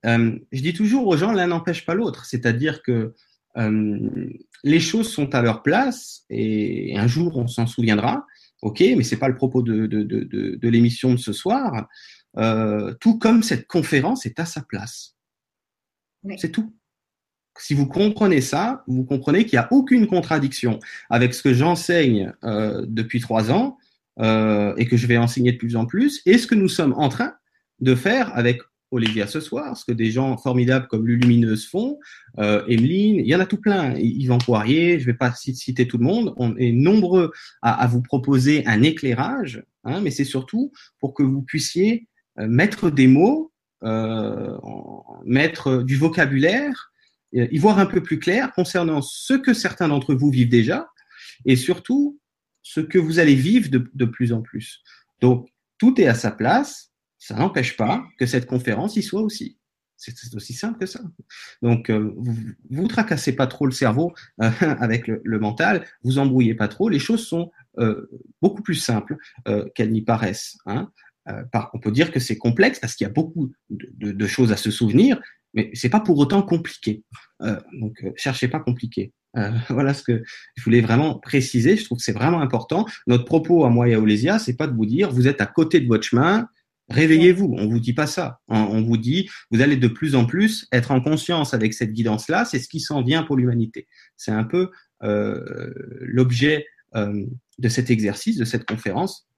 je 0.05 0.39
dis 0.53 0.75
toujours 0.75 1.07
aux 1.07 1.17
gens, 1.17 1.33
l'un 1.33 1.49
n'empêche 1.49 1.85
pas 1.85 1.95
l'autre, 1.95 2.25
c'est-à-dire 2.25 2.83
que 2.83 2.93
euh, 2.93 3.15
les 3.57 4.81
choses 4.81 5.13
sont 5.13 5.35
à 5.35 5.43
leur 5.43 5.63
place 5.63 6.25
et 6.31 6.97
un 6.97 7.07
jour 7.07 7.37
on 7.37 7.49
s'en 7.49 7.67
souviendra. 7.67 8.27
Ok, 8.63 8.81
mais 8.81 9.05
c'est 9.05 9.19
pas 9.19 9.29
le 9.29 9.37
propos 9.37 9.63
de, 9.63 9.87
de, 9.87 10.03
de, 10.03 10.25
de 10.57 10.69
l'émission 10.69 11.13
de 11.13 11.19
ce 11.19 11.33
soir. 11.33 11.89
Euh, 12.37 12.95
tout 13.01 13.19
comme 13.19 13.43
cette 13.43 13.67
conférence 13.67 14.27
est 14.27 14.39
à 14.39 14.45
sa 14.45 14.63
place. 14.63 15.15
C'est 16.37 16.51
tout. 16.51 16.75
Si 17.59 17.75
vous 17.75 17.87
comprenez 17.87 18.41
ça, 18.41 18.85
vous 18.87 19.05
comprenez 19.05 19.45
qu'il 19.45 19.59
n'y 19.59 19.65
a 19.65 19.69
aucune 19.73 20.07
contradiction 20.07 20.79
avec 21.11 21.35
ce 21.35 21.43
que 21.43 21.55
j'enseigne 21.55 22.33
euh, 22.45 22.85
depuis 22.87 23.21
trois 23.21 23.51
ans 23.51 23.79
euh, 24.21 24.75
et 24.77 24.87
que 24.87 24.97
je 24.97 25.07
vais 25.07 25.17
enseigner 25.17 25.53
de 25.53 25.57
plus 25.57 25.75
en 25.75 25.87
plus 25.87 26.23
et 26.27 26.39
ce 26.39 26.47
que 26.47 26.55
nous 26.55 26.69
sommes 26.69 26.95
en 26.97 27.09
train 27.09 27.35
de 27.81 27.95
faire 27.95 28.37
avec 28.37 28.61
Olivia 28.91 29.27
ce 29.27 29.41
soir, 29.41 29.77
ce 29.77 29.85
que 29.85 29.93
des 29.93 30.11
gens 30.11 30.37
formidables 30.37 30.87
comme 30.89 31.07
Lulumineuse 31.07 31.69
font, 31.69 31.99
euh, 32.39 32.65
Emeline, 32.67 33.17
il 33.17 33.27
y 33.27 33.35
en 33.35 33.41
a 33.41 33.47
tout 33.47 33.59
plein, 33.59 33.95
Yvan 33.97 34.39
Poirier, 34.39 34.99
je 34.99 35.07
ne 35.07 35.13
vais 35.13 35.19
pas 35.19 35.33
citer 35.33 35.87
tout 35.87 35.99
le 35.99 36.05
monde, 36.05 36.35
on 36.37 36.57
est 36.57 36.73
nombreux 36.73 37.33
à, 37.63 37.87
vous 37.87 38.03
proposer 38.03 38.67
un 38.67 38.83
éclairage, 38.83 39.63
hein, 39.85 40.01
mais 40.01 40.11
c'est 40.11 40.25
surtout 40.25 40.73
pour 41.01 41.15
que 41.15 41.23
vous 41.23 41.43
puissiez 41.43 42.09
euh, 42.39 42.47
mettre 42.49 42.91
des 42.91 43.09
mots, 43.09 43.53
euh, 43.83 44.57
mettre 45.25 45.83
du 45.83 45.97
vocabulaire, 45.97 46.93
euh, 47.37 47.47
y 47.51 47.59
voir 47.59 47.79
un 47.79 47.87
peu 47.87 48.03
plus 48.03 48.19
clair 48.19 48.53
concernant 48.55 49.03
ce 49.03 49.35
que 49.35 49.53
certains 49.53 49.89
d'entre 49.89 50.15
vous 50.15 50.31
vivent 50.31 50.49
déjà, 50.49 50.89
et 51.45 51.57
surtout 51.57 52.19
ce 52.63 52.81
que 52.81 52.99
vous 52.99 53.19
allez 53.19 53.35
vivre 53.35 53.71
de, 53.71 53.91
de 53.93 54.05
plus 54.05 54.33
en 54.33 54.41
plus. 54.41 54.83
Donc, 55.21 55.49
tout 55.79 56.01
est 56.01 56.07
à 56.07 56.15
sa 56.15 56.31
place, 56.31 56.91
ça 57.19 57.35
n'empêche 57.37 57.77
pas 57.77 58.07
que 58.19 58.27
cette 58.27 58.47
conférence 58.47 58.97
y 58.97 59.03
soit 59.03 59.23
aussi. 59.23 59.59
C'est 59.99 60.15
aussi 60.37 60.53
simple 60.53 60.79
que 60.79 60.87
ça. 60.87 61.01
Donc, 61.61 61.91
euh, 61.91 62.15
vous, 62.17 62.37
vous 62.71 62.87
tracassez 62.87 63.35
pas 63.35 63.49
trop 63.49 63.67
le 63.67 63.73
cerveau 63.73 64.15
euh, 64.41 64.51
avec 64.61 65.09
le, 65.09 65.39
mental, 65.41 65.85
vous 66.05 66.19
embrouillez 66.19 66.55
pas 66.55 66.69
trop. 66.69 66.89
Les 66.89 67.01
choses 67.01 67.27
sont 67.27 67.51
euh, 67.79 68.09
beaucoup 68.41 68.63
plus 68.63 68.77
simples 68.77 69.17
qu'elles 69.75 69.91
n'y 69.91 70.03
paraissent. 70.03 70.57
Hein. 70.67 70.91
on 71.75 71.81
peut 71.81 71.91
dire 71.91 72.13
que 72.13 72.21
c'est 72.21 72.39
complexe 72.39 72.79
parce 72.79 72.95
qu'il 72.95 73.07
y 73.07 73.11
a 73.11 73.13
beaucoup 73.13 73.51
de, 73.71 74.13
de, 74.13 74.27
choses 74.27 74.53
à 74.53 74.57
se 74.57 74.71
souvenir, 74.71 75.21
mais 75.53 75.71
c'est 75.75 75.89
pas 75.89 76.01
pour 76.01 76.19
autant 76.19 76.43
compliqué. 76.43 77.03
donc, 77.73 78.05
cherchez 78.17 78.47
pas 78.47 78.61
compliqué. 78.61 79.13
voilà 79.69 79.95
ce 79.95 80.03
que 80.03 80.23
je 80.55 80.65
voulais 80.65 80.81
vraiment 80.81 81.19
préciser. 81.19 81.77
Je 81.77 81.85
trouve 81.85 81.99
que 81.99 82.05
c'est 82.05 82.13
vraiment 82.13 82.41
important. 82.41 82.87
Notre 83.07 83.25
propos 83.25 83.65
à 83.65 83.71
moi 83.71 83.89
et 83.89 83.95
à 83.95 84.01
Olésia, 84.01 84.39
c'est 84.39 84.57
pas 84.57 84.67
de 84.67 84.75
vous 84.75 84.87
dire 84.87 85.11
vous 85.11 85.29
êtes 85.29 85.41
à 85.41 85.47
côté 85.47 85.81
de 85.81 85.87
votre 85.87 86.05
chemin, 86.05 86.49
Réveillez-vous, 86.89 87.55
on 87.59 87.69
vous 87.69 87.81
dit 87.81 87.93
pas 87.93 88.07
ça. 88.07 88.41
On 88.49 88.83
vous 88.83 88.97
dit, 88.97 89.29
vous 89.51 89.61
allez 89.61 89.77
de 89.77 89.89
plus 89.89 90.15
en 90.15 90.25
plus 90.25 90.67
être 90.73 90.91
en 90.91 91.01
conscience 91.01 91.53
avec 91.53 91.75
cette 91.75 91.93
guidance-là, 91.93 92.45
c'est 92.45 92.59
ce 92.59 92.69
qui 92.69 92.81
s'en 92.81 93.03
vient 93.03 93.23
pour 93.23 93.37
l'humanité. 93.37 93.87
C'est 94.17 94.33
un 94.33 94.45
peu 94.45 94.71
euh, 95.03 95.73
l'objet 96.01 96.67
euh, 96.97 97.25
de 97.59 97.69
cet 97.69 97.91
exercice, 97.91 98.37
de 98.37 98.45
cette 98.45 98.65
conférence. 98.65 99.29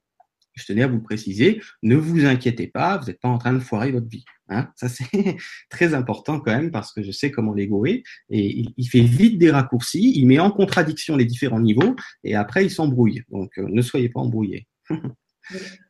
Je 0.55 0.65
tenais 0.65 0.83
à 0.83 0.89
vous 0.89 1.01
préciser, 1.01 1.61
ne 1.83 1.97
vous 1.97 2.25
inquiétez 2.25 2.67
pas, 2.67 2.99
vous 2.99 3.07
n'êtes 3.07 3.21
pas 3.21 3.29
en 3.29 3.39
train 3.39 3.53
de 3.53 3.61
foirer 3.61 3.93
votre 3.93 4.09
vie. 4.09 4.25
Hein 4.49 4.69
ça, 4.77 4.89
c'est 4.89 5.05
très 5.71 5.95
important 5.95 6.41
quand 6.41 6.53
même 6.53 6.71
parce 6.71 6.93
que 6.93 7.03
je 7.03 7.13
sais 7.13 7.31
comment 7.31 7.55
l'ego 7.55 7.87
est 7.87 8.03
et 8.31 8.65
il, 8.77 8.89
fait 8.89 9.01
vite 9.01 9.39
des 9.39 9.51
raccourcis, 9.51 10.13
il 10.17 10.27
met 10.27 10.41
en 10.41 10.51
contradiction 10.51 11.17
les 11.17 11.25
différents 11.25 11.61
niveaux 11.61 11.95
et 12.25 12.35
après 12.35 12.65
il 12.65 12.71
s'embrouille. 12.71 13.23
Donc, 13.31 13.51
euh, 13.59 13.67
ne 13.69 13.83
soyez 13.83 14.09
pas 14.09 14.21
embrouillés. 14.21 14.67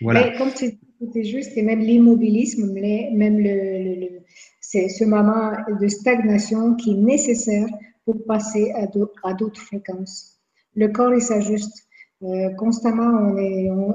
Mais 0.00 0.36
comme 0.36 0.52
tu 0.52 0.72
dis, 0.72 1.10
c'est 1.12 1.24
juste, 1.24 1.56
et 1.56 1.62
même 1.62 1.80
l'immobilisme, 1.80 2.72
même 2.72 3.38
le, 3.38 4.20
c'est 4.60 4.88
ce 4.88 5.04
moment 5.04 5.52
de 5.80 5.88
stagnation 5.88 6.74
qui 6.74 6.90
est 6.92 7.00
nécessaire 7.00 7.68
pour 8.04 8.24
passer 8.26 8.72
à 8.72 9.32
d'autres 9.32 9.60
fréquences. 9.60 10.38
Le 10.74 10.88
corps, 10.88 11.14
il 11.14 11.22
s'ajuste. 11.22 11.86
Euh, 12.22 12.50
constamment, 12.54 13.32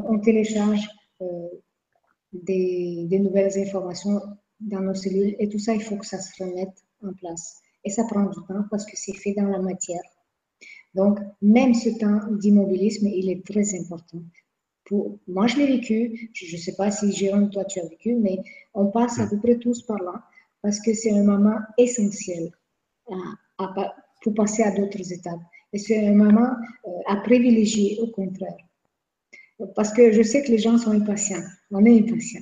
on, 0.07 0.19
télécharge 0.19 0.87
euh, 1.21 1.47
des, 2.31 3.19
nouvelles 3.19 3.57
informations 3.57 4.21
dans 4.61 4.79
nos 4.79 4.93
cellules 4.93 5.35
et 5.39 5.49
tout 5.49 5.59
ça, 5.59 5.73
il 5.73 5.81
faut 5.81 5.97
que 5.97 6.05
ça 6.05 6.19
se 6.19 6.41
remette 6.41 6.77
en 7.03 7.13
place. 7.13 7.61
Et 7.83 7.89
ça 7.89 8.05
prend 8.05 8.23
du 8.23 8.39
temps 8.47 8.63
parce 8.71 8.85
que 8.85 8.95
c'est 8.95 9.15
fait 9.15 9.33
dans 9.33 9.47
la 9.47 9.59
matière. 9.59 10.01
Donc, 10.95 11.19
même 11.41 11.73
ce 11.73 11.89
temps 11.89 12.21
d'immobilisme, 12.31 13.07
il 13.07 13.29
est 13.29 13.45
très 13.45 13.77
important 13.77 14.21
moi, 15.27 15.47
je 15.47 15.57
l'ai 15.57 15.67
vécu. 15.67 16.29
Je 16.33 16.55
ne 16.55 16.61
sais 16.61 16.75
pas 16.75 16.91
si 16.91 17.11
Jérôme, 17.11 17.49
toi, 17.49 17.65
tu 17.65 17.79
as 17.79 17.87
vécu, 17.87 18.15
mais 18.15 18.39
on 18.73 18.87
passe 18.87 19.19
à 19.19 19.27
peu 19.27 19.39
près 19.39 19.57
tous 19.57 19.81
par 19.83 20.01
là 20.01 20.23
parce 20.61 20.79
que 20.79 20.93
c'est 20.93 21.11
un 21.11 21.23
moment 21.23 21.57
essentiel 21.77 22.51
pour 23.07 24.33
passer 24.33 24.63
à 24.63 24.71
d'autres 24.71 25.11
étapes. 25.11 25.41
Et 25.73 25.77
c'est 25.77 26.07
un 26.07 26.13
moment 26.13 26.51
euh, 26.87 26.91
à 27.07 27.17
privilégier, 27.17 27.99
au 28.01 28.07
contraire. 28.07 28.55
Parce 29.75 29.91
que 29.91 30.11
je 30.11 30.21
sais 30.21 30.43
que 30.43 30.51
les 30.51 30.59
gens 30.59 30.77
sont 30.77 30.91
impatients. 30.91 31.43
On 31.71 31.83
est 31.85 31.99
impatients. 31.99 32.41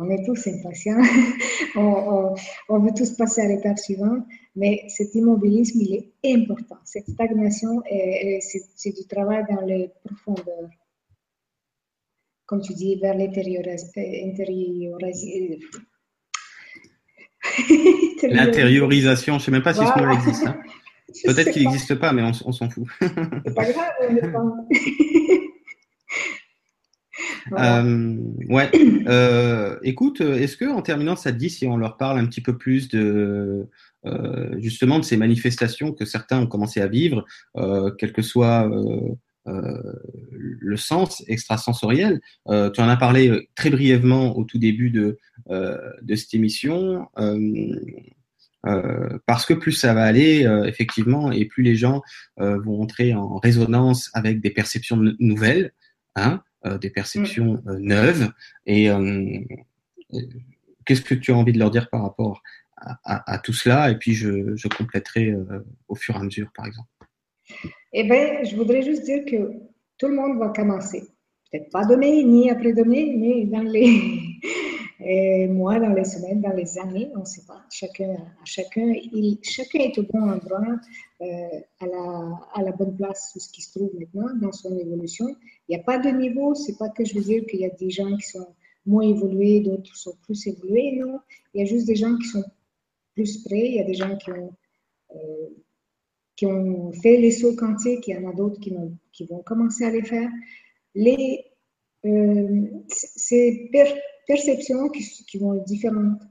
On 0.00 0.08
est 0.10 0.24
tous 0.24 0.46
impatients. 0.46 1.00
on, 1.76 2.34
on, 2.68 2.78
veut 2.80 2.92
tous 2.96 3.12
passer 3.12 3.42
à 3.42 3.48
l'étape 3.48 3.78
suivante. 3.78 4.24
Mais 4.56 4.84
cet 4.88 5.14
immobilisme, 5.14 5.80
il 5.82 5.94
est 5.94 6.34
important. 6.34 6.78
Cette 6.84 7.08
stagnation, 7.08 7.82
c'est 8.40 8.96
du 8.96 9.06
travail 9.06 9.44
dans 9.50 9.60
les 9.60 9.90
profondeurs 10.04 10.70
comme 12.52 12.60
tu 12.60 12.74
dis, 12.74 12.96
vers 12.96 13.16
l'intériorisation. 13.16 13.92
L'intériorisation, 18.28 19.38
je 19.38 19.38
ne 19.38 19.44
sais 19.44 19.50
même 19.50 19.62
pas 19.62 19.72
si 19.72 19.80
ce 19.80 19.98
mot 19.98 20.12
existe. 20.12 20.46
Hein. 20.46 20.60
Peut-être 21.24 21.50
qu'il 21.50 21.66
n'existe 21.66 21.94
pas, 21.94 22.12
mais 22.12 22.22
on, 22.22 22.52
s'en 22.52 22.68
fout. 22.68 22.86
C'est 23.00 23.54
pas 23.54 23.72
grave, 23.72 23.92
on 24.02 24.32
pas. 24.32 24.44
Euh, 27.58 28.16
ouais. 28.48 28.70
Euh, 29.06 29.76
écoute, 29.82 30.20
est-ce 30.20 30.56
que 30.56 30.64
en 30.64 30.80
terminant, 30.80 31.16
ça 31.16 31.32
te 31.32 31.36
dit 31.36 31.50
si 31.50 31.66
on 31.66 31.76
leur 31.76 31.96
parle 31.96 32.18
un 32.18 32.26
petit 32.26 32.40
peu 32.40 32.56
plus 32.56 32.88
de 32.88 33.68
euh, 34.06 34.54
justement 34.58 34.98
de 34.98 35.04
ces 35.04 35.16
manifestations 35.16 35.92
que 35.92 36.04
certains 36.04 36.40
ont 36.40 36.46
commencé 36.46 36.80
à 36.80 36.86
vivre, 36.86 37.24
quel 37.98 38.12
que 38.12 38.22
soit 38.22 38.68
euh, 38.70 39.14
le 39.46 40.76
sens 40.76 41.22
extrasensoriel. 41.28 42.20
Euh, 42.48 42.70
tu 42.70 42.80
en 42.80 42.88
as 42.88 42.96
parlé 42.96 43.28
euh, 43.28 43.46
très 43.54 43.70
brièvement 43.70 44.36
au 44.36 44.44
tout 44.44 44.58
début 44.58 44.90
de, 44.90 45.18
de 45.48 46.14
cette 46.14 46.34
émission. 46.34 47.08
parce 49.26 49.46
que 49.46 49.54
plus 49.54 49.72
ça 49.72 49.94
va 49.94 50.04
aller, 50.04 50.46
effectivement, 50.66 51.32
et 51.32 51.44
plus 51.44 51.62
les 51.62 51.74
gens 51.74 52.02
vont 52.36 52.80
entrer 52.80 53.14
en 53.14 53.36
résonance 53.36 54.10
avec 54.14 54.40
des 54.40 54.50
perceptions 54.50 54.98
nouvelles, 55.18 55.72
hein, 56.16 56.42
des 56.80 56.90
perceptions 56.90 57.62
mm. 57.64 57.78
neuves. 57.78 58.32
Et 58.66 58.88
qu'est-ce 60.84 61.02
que 61.02 61.14
tu 61.14 61.32
as 61.32 61.36
envie 61.36 61.52
de 61.52 61.58
leur 61.58 61.70
dire 61.70 61.90
par 61.90 62.02
rapport 62.02 62.42
à, 62.76 63.32
à, 63.32 63.38
tout 63.38 63.52
cela? 63.52 63.90
Et 63.90 63.98
puis 63.98 64.14
je, 64.14 64.56
je 64.56 64.68
compléterai 64.68 65.34
au 65.88 65.96
fur 65.96 66.14
et 66.14 66.18
à 66.18 66.22
mesure, 66.22 66.50
par 66.54 66.66
exemple. 66.66 66.88
Eh 67.94 68.04
bien, 68.04 68.42
je 68.42 68.56
voudrais 68.56 68.82
juste 68.82 69.04
dire 69.04 69.24
que 69.26 69.52
tout 69.98 70.08
le 70.08 70.14
monde 70.14 70.38
va 70.38 70.48
commencer. 70.48 71.02
Peut-être 71.50 71.70
pas 71.70 71.84
demain, 71.84 72.22
ni 72.22 72.50
après-demain, 72.50 73.18
mais 73.18 73.44
dans 73.44 73.60
les 73.60 75.46
mois, 75.48 75.78
dans 75.78 75.92
les 75.92 76.04
semaines, 76.04 76.40
dans 76.40 76.54
les 76.54 76.78
années, 76.78 77.10
on 77.14 77.20
ne 77.20 77.24
sait 77.26 77.44
pas. 77.46 77.62
Chacun, 77.70 78.16
chacun, 78.46 78.94
est 78.94 79.98
au 79.98 80.04
bon 80.04 80.30
endroit, 80.30 80.80
euh, 81.20 81.60
à, 81.80 82.62
la, 82.62 82.72
bonne 82.72 82.96
place 82.96 83.32
où 83.36 83.40
ce 83.40 83.52
qui 83.52 83.60
se 83.60 83.78
trouve 83.78 83.90
maintenant 83.98 84.34
dans 84.40 84.52
son 84.52 84.78
évolution. 84.78 85.26
Il 85.68 85.76
n'y 85.76 85.80
a 85.82 85.84
pas 85.84 85.98
de 85.98 86.08
niveau. 86.08 86.54
C'est 86.54 86.78
pas 86.78 86.88
que 86.88 87.04
je 87.04 87.14
veux 87.14 87.24
dire 87.24 87.44
qu'il 87.44 87.60
y 87.60 87.66
a 87.66 87.70
des 87.70 87.90
gens 87.90 88.16
qui 88.16 88.26
sont 88.26 88.54
moins 88.86 89.06
évolués, 89.06 89.60
d'autres 89.60 89.94
sont 89.94 90.16
plus 90.22 90.46
évolués. 90.46 90.92
Non, 90.92 91.20
il 91.52 91.60
y 91.60 91.62
a 91.62 91.66
juste 91.66 91.86
des 91.86 91.96
gens 91.96 92.16
qui 92.16 92.28
sont 92.28 92.44
plus 93.14 93.42
près. 93.44 93.66
Il 93.66 93.74
y 93.74 93.80
a 93.80 93.84
des 93.84 93.94
gens 93.94 94.16
qui 94.16 94.30
ont 94.30 94.54
euh, 95.14 95.48
qui 96.36 96.46
ont 96.46 96.92
fait 96.92 97.18
les 97.18 97.30
sauts 97.30 97.54
quantiques, 97.54 98.08
il 98.08 98.14
y 98.14 98.18
en 98.18 98.30
a 98.30 98.34
d'autres 98.34 98.60
qui, 98.60 99.26
vont 99.26 99.42
commencer 99.42 99.84
à 99.84 99.90
les 99.90 100.02
faire. 100.02 100.30
Les, 100.94 101.44
euh, 102.04 102.66
ces 102.88 103.70
perceptions 104.26 104.88
qui, 104.88 105.04
qui, 105.26 105.38
vont 105.38 105.54
être 105.54 105.64
différentes 105.64 106.22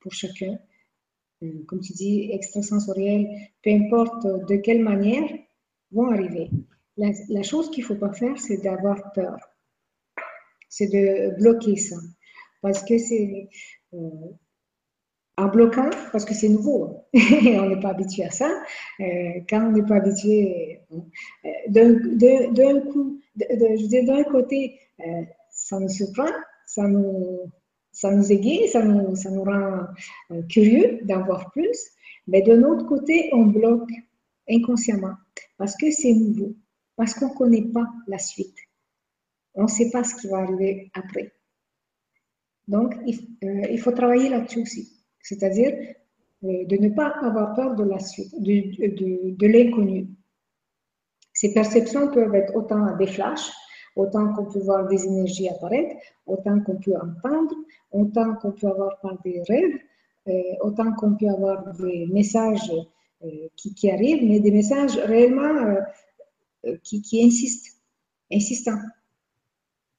pour 0.00 0.12
chacun, 0.12 0.58
euh, 1.42 1.64
comme 1.66 1.80
tu 1.80 1.92
dis, 1.92 2.30
extrasensorielles, 2.32 3.28
peu 3.62 3.70
importe 3.70 4.26
de 4.26 4.56
quelle 4.56 4.82
manière, 4.82 5.28
vont 5.90 6.10
arriver. 6.10 6.50
la, 6.96 7.42
chose 7.42 7.70
qu'il 7.70 7.82
ne 7.82 7.88
faut 7.88 7.96
pas 7.96 8.12
faire, 8.12 8.38
c'est 8.38 8.58
d'avoir 8.58 9.12
peur. 9.12 9.36
C'est 10.68 10.88
de 10.88 11.36
bloquer 11.36 11.76
ça. 11.76 11.96
Parce 12.60 12.82
que 12.82 12.98
c'est. 12.98 13.48
Euh, 13.94 14.10
en 15.38 15.48
bloquant, 15.48 15.90
parce 16.12 16.24
que 16.24 16.34
c'est 16.34 16.48
nouveau, 16.48 17.04
et 17.12 17.58
on 17.58 17.68
n'est 17.68 17.80
pas 17.80 17.90
habitué 17.90 18.24
à 18.24 18.30
ça. 18.30 18.48
Euh, 19.00 19.04
quand 19.48 19.68
on 19.68 19.72
n'est 19.72 19.86
pas 19.86 19.96
habitué, 19.96 20.80
euh, 20.92 21.50
d'un 21.68 22.80
coup, 22.80 23.20
je 23.38 23.96
veux 23.96 24.06
d'un 24.06 24.24
côté, 24.24 24.78
ça 25.50 25.78
nous 25.78 25.88
surprend, 25.88 26.30
ça 26.66 26.86
nous, 26.88 27.52
ça 27.92 28.10
nous 28.10 28.32
aiguille, 28.32 28.68
ça 28.68 28.82
nous, 28.82 29.14
ça 29.14 29.30
nous 29.30 29.44
rend 29.44 29.86
curieux 30.48 31.00
d'en 31.04 31.24
voir 31.24 31.50
plus, 31.52 31.78
mais 32.26 32.42
d'un 32.42 32.62
autre 32.62 32.86
côté, 32.86 33.30
on 33.32 33.46
bloque 33.46 33.90
inconsciemment 34.48 35.14
parce 35.58 35.76
que 35.76 35.90
c'est 35.90 36.12
nouveau 36.12 36.54
parce 36.96 37.14
qu'on 37.14 37.28
ne 37.28 37.34
connaît 37.34 37.72
pas 37.72 37.86
la 38.06 38.18
suite. 38.18 38.56
On 39.54 39.64
ne 39.64 39.68
sait 39.68 39.90
pas 39.90 40.02
ce 40.02 40.14
qui 40.14 40.28
va 40.28 40.38
arriver 40.38 40.90
après. 40.94 41.32
Donc, 42.66 42.94
il, 43.06 43.38
euh, 43.44 43.76
faut 43.78 43.92
travailler 43.92 44.28
là-dessus 44.28 44.62
aussi, 44.62 44.95
c'est-à-dire 45.26 45.72
euh, 46.44 46.64
de 46.64 46.76
ne 46.76 46.90
pas 46.90 47.08
avoir 47.22 47.54
peur 47.54 47.74
de 47.74 47.84
la 47.84 47.98
suite, 47.98 48.32
de, 48.40 49.46
l'inconnu. 49.46 50.06
Ces 51.32 51.52
perceptions 51.52 52.10
peuvent 52.12 52.34
être 52.34 52.54
autant 52.54 52.96
des 52.96 53.08
flashs, 53.08 53.50
autant 53.96 54.32
qu'on 54.32 54.46
peut 54.46 54.60
voir 54.60 54.86
des 54.86 55.04
énergies 55.04 55.48
apparaître, 55.48 55.96
autant 56.26 56.60
qu'on 56.60 56.76
peut 56.76 56.94
entendre, 56.94 57.54
autant 57.90 58.34
qu'on 58.36 58.52
peut 58.52 58.68
avoir 58.68 58.98
des 59.24 59.42
rêves, 59.48 59.78
euh, 60.28 60.32
autant 60.60 60.92
qu'on 60.92 61.16
peut 61.16 61.28
avoir 61.28 61.72
des 61.74 62.06
messages 62.06 62.72
qui, 63.56 63.74
qui, 63.74 63.90
arrivent, 63.90 64.24
mais 64.28 64.38
des 64.38 64.52
messages 64.52 64.96
réellement 64.98 65.76
euh, 66.66 66.76
qui 66.82 67.24
insistent, 67.24 67.80
insistants. 68.32 68.78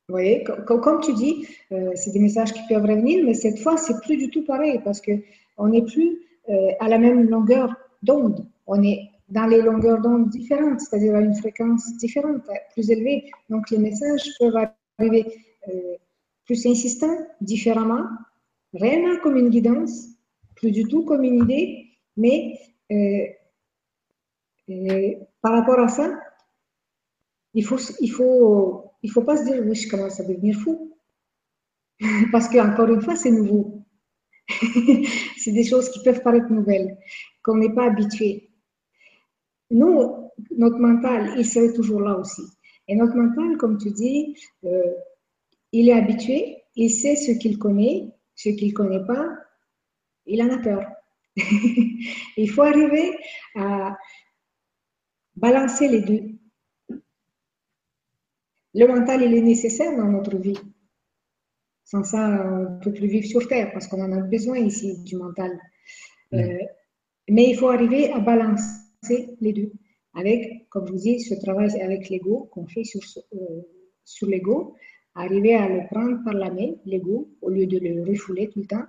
Vous 0.07 0.13
voyez, 0.13 0.43
comme, 0.43 1.01
tu 1.01 1.13
dis, 1.13 1.45
euh, 1.73 1.91
c'est 1.95 2.11
des 2.11 2.19
messages 2.19 2.53
qui 2.53 2.61
peuvent 2.69 2.85
revenir, 2.85 3.25
mais 3.25 3.33
cette 3.33 3.59
fois, 3.59 3.75
c'est 3.75 3.99
plus 4.01 4.15
du 4.15 4.29
tout 4.29 4.45
pareil 4.45 4.79
parce 4.83 5.01
qu'on 5.01 5.67
n'est 5.67 5.81
plus 5.81 6.21
euh, 6.47 6.71
à 6.79 6.87
la 6.87 6.97
même 6.97 7.29
longueur 7.29 7.75
d'onde. 8.03 8.47
On 8.67 8.81
est 8.83 9.09
dans 9.27 9.47
les 9.47 9.61
longueurs 9.61 9.99
d'onde 10.01 10.29
différentes, 10.29 10.79
c'est-à-dire 10.79 11.13
à 11.13 11.19
une 11.19 11.35
fréquence 11.35 11.93
différente, 11.97 12.41
plus 12.71 12.89
élevée. 12.89 13.29
Donc, 13.49 13.69
les 13.69 13.79
messages 13.79 14.31
peuvent 14.39 14.55
arriver 14.97 15.25
plus 16.45 16.65
insistants, 16.65 17.17
différemment, 17.41 18.05
réellement 18.73 19.19
comme 19.21 19.35
une 19.35 19.49
guidance, 19.49 20.07
plus 20.55 20.71
du 20.71 20.85
tout 20.85 21.03
comme 21.03 21.23
une 21.23 21.43
idée, 21.43 21.85
mais 22.15 22.57
par 25.41 25.51
rapport 25.51 25.79
à 25.79 25.89
ça, 25.89 26.17
il 27.53 27.65
faut, 27.65 27.77
il 27.99 28.09
faut, 28.09 28.86
il 29.07 29.11
faut 29.11 29.23
pas 29.23 29.37
se 29.37 29.45
dire, 29.45 29.63
oui, 29.65 29.73
je 29.73 29.87
commence 29.87 30.19
à 30.19 30.25
devenir 30.25 30.59
fou. 30.59 30.97
Parce 32.33 32.49
qu'encore 32.49 32.89
une 32.89 33.01
fois, 33.01 33.15
c'est 33.15 33.31
nouveau. 33.31 33.85
c'est 35.37 35.53
des 35.53 35.63
choses 35.63 35.89
qui 35.91 36.03
peuvent 36.03 36.21
paraître 36.21 36.51
nouvelles, 36.51 36.97
qu'on 37.41 37.55
n'est 37.55 37.73
pas 37.73 37.85
habitué. 37.85 38.49
Nous, 39.71 40.29
notre 40.57 40.77
mental, 40.77 41.35
il 41.37 41.45
serait 41.45 41.71
toujours 41.71 42.01
là 42.01 42.17
aussi. 42.17 42.41
Et 42.89 42.95
notre 42.97 43.15
mental, 43.15 43.55
comme 43.55 43.77
tu 43.77 43.91
dis, 43.91 44.35
euh, 44.65 44.93
il 45.71 45.87
est 45.87 45.93
habitué, 45.93 46.57
il 46.75 46.89
sait 46.89 47.15
ce 47.15 47.31
qu'il 47.31 47.57
connaît, 47.57 48.13
ce 48.35 48.49
qu'il 48.49 48.67
ne 48.67 48.73
connaît 48.73 49.05
pas, 49.05 49.25
il 50.25 50.41
en 50.43 50.49
a 50.49 50.57
peur. 50.57 50.83
il 51.37 52.49
faut 52.49 52.63
arriver 52.63 53.17
à 53.55 53.95
balancer 55.37 55.87
les 55.87 56.01
deux. 56.01 56.36
Le 58.73 58.85
mental, 58.87 59.23
il 59.23 59.33
est 59.33 59.41
nécessaire 59.41 59.95
dans 59.95 60.07
notre 60.07 60.37
vie. 60.37 60.59
Sans 61.83 62.03
ça, 62.03 62.45
on 62.45 62.75
ne 62.75 62.79
peut 62.79 62.91
plus 62.91 63.07
vivre 63.07 63.25
sur 63.25 63.47
Terre 63.47 63.71
parce 63.71 63.87
qu'on 63.87 64.01
en 64.01 64.11
a 64.11 64.19
besoin 64.19 64.57
ici 64.57 65.01
du 65.03 65.15
mental. 65.15 65.57
Euh, 66.33 66.57
mais 67.29 67.49
il 67.49 67.55
faut 67.55 67.69
arriver 67.69 68.11
à 68.11 68.19
balancer 68.19 69.37
les 69.39 69.53
deux. 69.53 69.71
Avec, 70.13 70.67
comme 70.69 70.87
je 70.87 70.91
vous 70.91 70.99
dis, 70.99 71.19
ce 71.21 71.35
travail 71.35 71.69
avec 71.81 72.09
l'ego 72.09 72.49
qu'on 72.51 72.67
fait 72.67 72.83
sur, 72.83 73.01
euh, 73.33 73.61
sur 74.03 74.27
l'ego, 74.27 74.75
arriver 75.15 75.55
à 75.55 75.69
le 75.69 75.87
prendre 75.87 76.23
par 76.23 76.33
la 76.33 76.51
main, 76.51 76.73
l'ego, 76.85 77.29
au 77.41 77.49
lieu 77.49 77.67
de 77.67 77.79
le 77.79 78.03
refouler 78.03 78.49
tout 78.49 78.59
le 78.59 78.67
temps. 78.67 78.85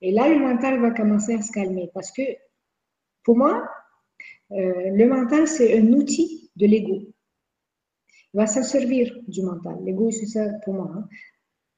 Et 0.00 0.10
là, 0.10 0.28
le 0.28 0.40
mental 0.40 0.80
va 0.80 0.90
commencer 0.90 1.34
à 1.34 1.42
se 1.42 1.52
calmer 1.52 1.90
parce 1.94 2.10
que, 2.10 2.22
pour 3.22 3.36
moi, 3.36 3.68
euh, 4.50 4.90
le 4.90 5.06
mental, 5.06 5.46
c'est 5.46 5.78
un 5.78 5.92
outil 5.92 6.50
de 6.56 6.66
l'ego 6.66 7.11
va 8.34 8.46
se 8.46 8.62
servir 8.62 9.14
du 9.28 9.42
mental. 9.42 9.76
L'ego, 9.84 10.08
il 10.08 10.14
se 10.14 10.26
sert 10.26 10.60
pour 10.64 10.74
moi. 10.74 10.92
Hein. 10.96 11.08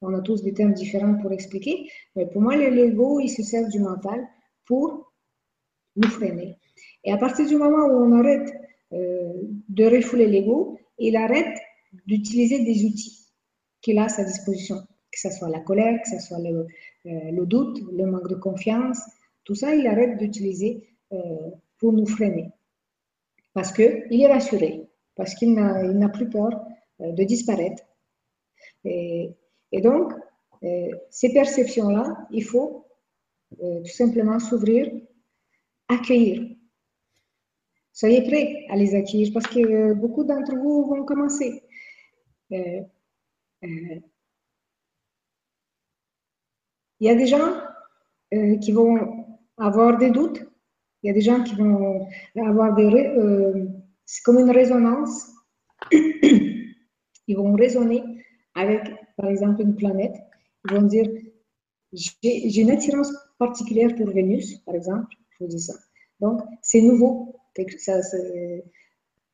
On 0.01 0.15
a 0.15 0.21
tous 0.21 0.43
des 0.43 0.53
termes 0.53 0.75
différents 0.75 1.17
pour 1.19 1.33
expliquer, 1.33 1.89
mais 2.15 2.27
pour 2.27 2.43
moi, 2.43 2.57
l'ego, 2.57 3.21
il 3.21 3.29
se 3.29 3.43
sert 3.43 3.69
du 3.69 3.81
mental 3.81 4.27
pour 4.67 5.13
nous 5.97 6.09
freiner. 6.09 6.57
Et 7.05 7.13
à 7.13 7.17
partir 7.17 7.47
du 7.47 7.57
moment 7.57 7.87
où 7.87 8.05
on 8.05 8.13
arrête 8.13 8.53
euh, 8.93 9.33
de 9.69 9.85
refouler 9.85 10.27
l'ego, 10.27 10.79
il 10.99 11.17
arrête 11.17 11.59
d'utiliser 12.07 12.65
des 12.65 12.85
outils 12.85 13.29
qu'il 13.81 13.99
a 13.99 14.05
à 14.05 14.09
sa 14.09 14.25
disposition, 14.25 14.77
que 15.11 15.19
ce 15.19 15.31
soit 15.31 15.49
la 15.49 15.61
colère, 15.61 16.01
que 16.03 16.09
ce 16.09 16.19
soit 16.19 16.39
le, 16.39 16.67
euh, 17.07 17.47
doute, 17.47 17.81
le 17.93 18.07
manque 18.07 18.29
de 18.29 18.35
confiance, 18.35 18.99
tout 19.45 19.55
ça, 19.55 19.75
il 19.75 19.87
arrête 19.87 20.19
d'utiliser 20.19 20.89
euh, 21.13 21.51
pour 21.79 21.93
nous 21.93 22.07
freiner. 22.07 22.51
Parce 23.53 23.73
qu'il 23.73 24.21
est 24.21 24.33
rassuré 24.33 24.84
parce 25.17 25.35
qu'il 25.35 25.55
n'a 25.55 26.09
plus 26.09 26.29
peur 26.29 26.65
euh, 27.01 27.13
de 27.13 27.25
disparaître. 27.25 27.83
Et, 28.85 29.35
donc, 29.83 30.13
euh, 30.63 30.89
ces 31.11 31.33
perceptions-là, 31.33 32.27
il 32.31 32.45
faut 32.45 32.87
euh, 33.63 33.81
tout 33.81 33.93
simplement 33.93 34.39
s'ouvrir, 34.39 34.93
accueillir. 35.89 36.57
Soyez 37.93 38.23
prêts 38.23 38.67
à 38.71 38.77
les 38.77 38.95
accueillir 38.95 39.33
parce 39.33 39.47
que 39.47 39.93
beaucoup 39.95 40.25
d'entre 40.25 40.55
vous 40.57 40.87
vont 40.87 41.05
commencer. 41.05 41.63
il 42.51 42.87
y 47.01 47.09
a 47.09 47.15
des 47.15 47.27
gens 47.27 47.61
qui 48.61 48.73
vont 48.73 49.27
avoir 49.57 49.99
des 49.99 50.11
doutes, 50.11 50.45
il 51.03 51.09
y 51.09 51.11
a 51.11 51.13
des 51.13 51.21
gens 51.21 51.43
qui 51.43 51.55
vont 51.55 52.07
avoir 52.37 52.75
des, 52.75 52.89
c'est 54.07 54.23
comme 54.23 54.39
une 54.39 54.51
résonance. 54.51 55.31
Ils 55.93 57.37
vont 57.37 57.55
résonner 57.55 58.03
avec, 58.55 58.83
par 59.17 59.29
exemple, 59.31 59.63
une 59.63 59.75
planète. 59.75 60.15
Ils 60.67 60.77
vont 60.77 60.83
dire, 60.83 61.09
j'ai 61.93 62.61
une 62.61 62.71
attirance 62.71 63.13
particulière 63.39 63.95
pour 63.95 64.11
Vénus, 64.11 64.59
par 64.67 64.75
exemple. 64.75 65.15
Je 65.31 65.45
vous 65.45 65.51
dis 65.51 65.61
ça. 65.61 65.75
Donc, 66.21 66.41
c'est 66.63 66.81
nouveau. 66.81 67.37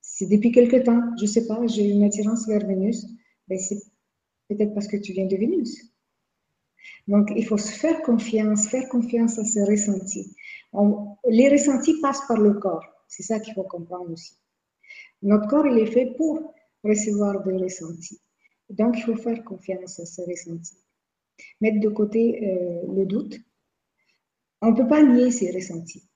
C'est 0.00 0.26
depuis 0.26 0.52
quelque 0.52 0.76
temps. 0.76 1.00
Je 1.16 1.22
ne 1.22 1.28
sais 1.28 1.46
pas, 1.46 1.66
j'ai 1.66 1.88
une 1.88 2.04
attirance 2.04 2.46
vers 2.46 2.66
Vénus. 2.66 3.06
C'est 3.48 3.82
peut-être 4.48 4.74
parce 4.74 4.86
que 4.86 4.96
tu 4.96 5.12
viens 5.12 5.26
de 5.26 5.36
Vénus. 5.36 5.90
Donc, 7.08 7.32
il 7.34 7.44
faut 7.44 7.58
se 7.58 7.72
faire 7.72 8.02
confiance, 8.02 8.68
faire 8.68 8.88
confiance 8.88 9.38
à 9.38 9.44
ses 9.44 9.64
ressentis. 9.64 10.34
les 11.28 11.48
ressentis 11.48 12.00
passent 12.00 12.26
par 12.28 12.38
le 12.38 12.54
corps. 12.54 12.84
C'est 13.08 13.24
ça 13.24 13.40
qu'il 13.40 13.54
faut 13.54 13.64
comprendre 13.64 14.10
aussi. 14.12 14.39
Notre 15.22 15.48
corps, 15.48 15.66
il 15.66 15.78
est 15.78 15.92
fait 15.92 16.14
pour 16.16 16.54
recevoir 16.82 17.42
des 17.42 17.56
ressentis. 17.56 18.20
Donc, 18.70 18.96
il 18.98 19.02
faut 19.02 19.16
faire 19.16 19.42
confiance 19.44 20.00
à 20.00 20.06
ces 20.06 20.24
ressentis. 20.24 20.78
Mettre 21.60 21.80
de 21.80 21.88
côté 21.88 22.48
euh, 22.48 22.92
le 22.94 23.06
doute. 23.06 23.38
On 24.62 24.70
ne 24.70 24.76
peut 24.76 24.86
pas 24.86 25.02
nier 25.02 25.30
ces 25.30 25.50
ressentis. 25.50 26.08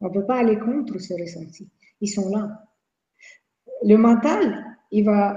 On 0.00 0.08
ne 0.08 0.12
peut 0.12 0.26
pas 0.26 0.38
aller 0.38 0.58
contre 0.58 0.98
ces 0.98 1.14
ressentis. 1.20 1.68
Ils 2.00 2.08
sont 2.08 2.28
là. 2.30 2.64
Le 3.82 3.96
mental, 3.96 4.76
il 4.90 5.04
va 5.04 5.36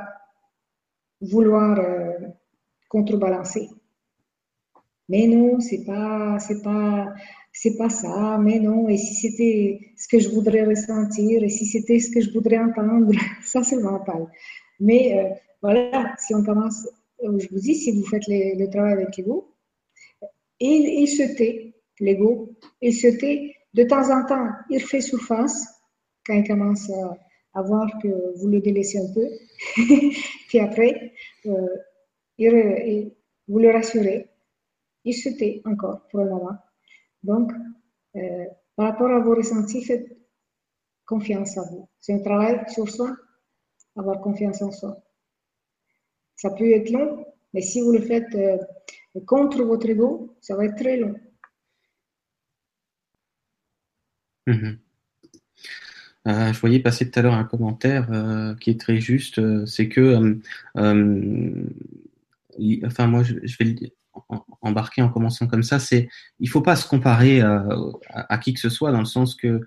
vouloir 1.22 1.80
euh, 1.80 2.28
contrebalancer. 2.88 3.70
Mais 5.10 5.28
non, 5.28 5.60
c'est 5.60 5.84
pas, 5.86 6.38
c'est 6.40 6.61
pas, 6.61 7.14
c'est 7.52 7.78
pas 7.78 7.90
ça, 7.90 8.38
mais 8.40 8.60
non, 8.60 8.88
et 8.88 8.98
si 8.98 9.14
c'était 9.16 9.80
ce 9.98 10.08
que 10.08 10.20
je 10.20 10.30
voudrais 10.30 10.64
ressentir, 10.64 11.44
et 11.44 11.50
si 11.50 11.66
c'était 11.66 12.00
ce 12.00 12.12
que 12.12 12.22
je 12.22 12.32
voudrais 12.32 12.58
entendre, 12.58 13.12
ça 13.46 13.64
c'est 13.64 13.82
mental. 13.82 14.28
Mais 14.80 15.20
euh, 15.20 15.34
voilà, 15.62 16.16
si 16.20 16.34
on 16.34 16.44
commence, 16.44 16.88
euh, 17.24 17.38
je 17.40 17.50
vous 17.50 17.60
dis, 17.60 17.76
si 17.76 17.92
vous 17.92 18.06
faites 18.06 18.28
le 18.28 18.70
travail 18.70 18.94
avec 18.94 19.18
l'ego, 19.18 19.54
il, 20.60 21.02
il 21.02 21.08
se 21.08 21.24
tait, 21.36 21.74
l'ego, 22.00 22.56
il 22.82 22.94
se 22.94 23.08
tait, 23.08 23.56
de 23.74 23.84
temps 23.84 24.10
en 24.10 24.26
temps, 24.26 24.48
il 24.70 24.82
fait 24.82 25.02
surface, 25.02 25.68
quand 26.26 26.34
il 26.34 26.48
commence 26.48 26.90
à, 27.54 27.62
voir 27.62 27.90
que 28.02 28.08
vous 28.38 28.48
le 28.48 28.62
délaissez 28.62 29.00
un 29.00 29.14
peu, 29.14 29.28
puis 30.48 30.60
après, 30.60 31.12
euh, 31.46 31.68
vous 33.48 33.60
le 33.60 33.72
rassurez, 33.72 34.30
il 35.04 35.14
se 35.14 35.30
tait 35.30 35.62
encore 35.66 36.08
pour 36.10 36.22
le 36.22 36.30
moment. 36.30 36.58
Donc, 37.24 37.52
euh, 38.16 38.46
par 38.76 38.88
rapport 38.88 39.12
à 39.12 39.20
vos 39.20 39.36
ressentis, 39.36 39.84
faites 39.84 40.18
confiance 41.06 41.58
à 41.58 41.64
vous. 41.64 41.90
C'est 42.00 42.14
un 42.14 42.20
travail 42.20 42.64
sur 42.70 42.90
soi 42.90 43.16
avoir 44.00 44.22
confiance 44.22 44.62
en 44.62 44.72
soi. 44.72 45.04
Ça 46.36 46.52
peut 46.52 46.72
être 46.72 46.90
long, 46.90 47.26
mais 47.54 47.62
si 47.62 47.82
vous 47.82 47.91
le 47.91 48.02
faites 48.02 48.34
euh, 48.36 48.58
contre 49.26 49.64
votre 49.64 49.90
ego, 49.90 50.38
ça 50.41 50.56
va 50.56 50.66
être 50.66 50.78
très 50.78 50.98
long. 50.98 51.16
Mhm. 54.48 54.80
Euh, 56.28 56.54
je 56.54 56.60
voyais 56.60 56.80
passer 56.80 57.10
tout 57.10 57.20
à 57.20 57.24
l'heure 57.24 57.34
un 57.34 57.44
commentaire 57.44 58.12
euh, 58.12 58.56
qui 58.56 58.72
est 58.72 58.80
très 58.80 59.00
juste. 59.00 59.66
c'est 59.66 59.90
que, 59.90 60.40
enfin, 62.86 63.08
moi, 63.08 63.24
je, 63.24 63.34
vais 63.58 63.66
le 63.66 63.90
embarquer 64.62 65.02
en 65.02 65.10
commençant 65.10 65.48
comme 65.48 65.64
ça. 65.64 65.80
C'est, 65.80 66.10
il 66.40 66.50
faut 66.50 66.62
pas 66.62 66.76
se 66.76 66.88
comparer 66.88 67.41
à, 67.41 67.66
à, 68.12 68.38
qui 68.38 68.54
que 68.54 68.60
ce 68.60 68.70
soit 68.70 68.91
dans 68.91 69.00
le 69.00 69.06
sens 69.06 69.36
que 69.36 69.62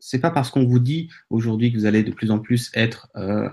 c'est 0.00 0.20
pas 0.20 0.30
parce 0.30 0.50
qu'on 0.50 0.64
vous 0.64 0.78
dit 0.78 1.08
aujourd'hui 1.30 1.72
que 1.72 1.78
vous 1.78 1.86
allez 1.86 2.02
de 2.02 2.12
plus 2.12 2.30
en 2.30 2.38
plus 2.38 2.70
être 2.74 3.08
euh, 3.16 3.48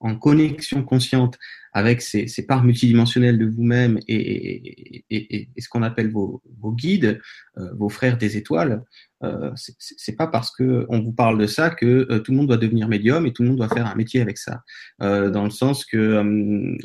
en, 0.00 0.16
connexion 0.16 0.82
consciente 0.82 1.38
avec 1.72 2.00
ces, 2.00 2.26
parts 2.46 2.64
multidimensionnelles 2.64 3.38
de 3.38 3.46
vous-même 3.46 3.98
et, 4.08 5.48
ce 5.58 5.68
qu'on 5.68 5.82
appelle 5.82 6.10
vos, 6.10 6.42
guides, 6.72 7.20
euh, 7.58 7.72
vos 7.74 7.88
frères 7.88 8.18
des 8.18 8.36
étoiles, 8.36 8.82
euh, 9.22 9.50
c'est 9.56 10.16
pas 10.16 10.26
parce 10.26 10.50
que 10.54 10.86
on 10.88 11.00
vous 11.00 11.12
parle 11.12 11.38
de 11.38 11.46
ça 11.46 11.70
que 11.70 12.06
euh, 12.10 12.18
tout 12.20 12.32
le 12.32 12.38
monde 12.38 12.46
doit 12.48 12.56
devenir 12.56 12.88
médium 12.88 13.26
et 13.26 13.32
tout 13.32 13.42
le 13.42 13.48
monde 13.48 13.58
doit 13.58 13.68
faire 13.68 13.86
un 13.86 13.94
métier 13.94 14.20
avec 14.20 14.38
ça. 14.38 14.62
Dans 15.00 15.44
le 15.44 15.50
sens 15.50 15.84
que 15.84 16.22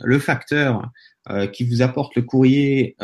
le 0.03 0.19
facteur 0.19 0.89
qui 1.53 1.65
vous 1.65 1.81
apporte 1.81 2.15
le 2.15 2.23
courrier 2.23 2.95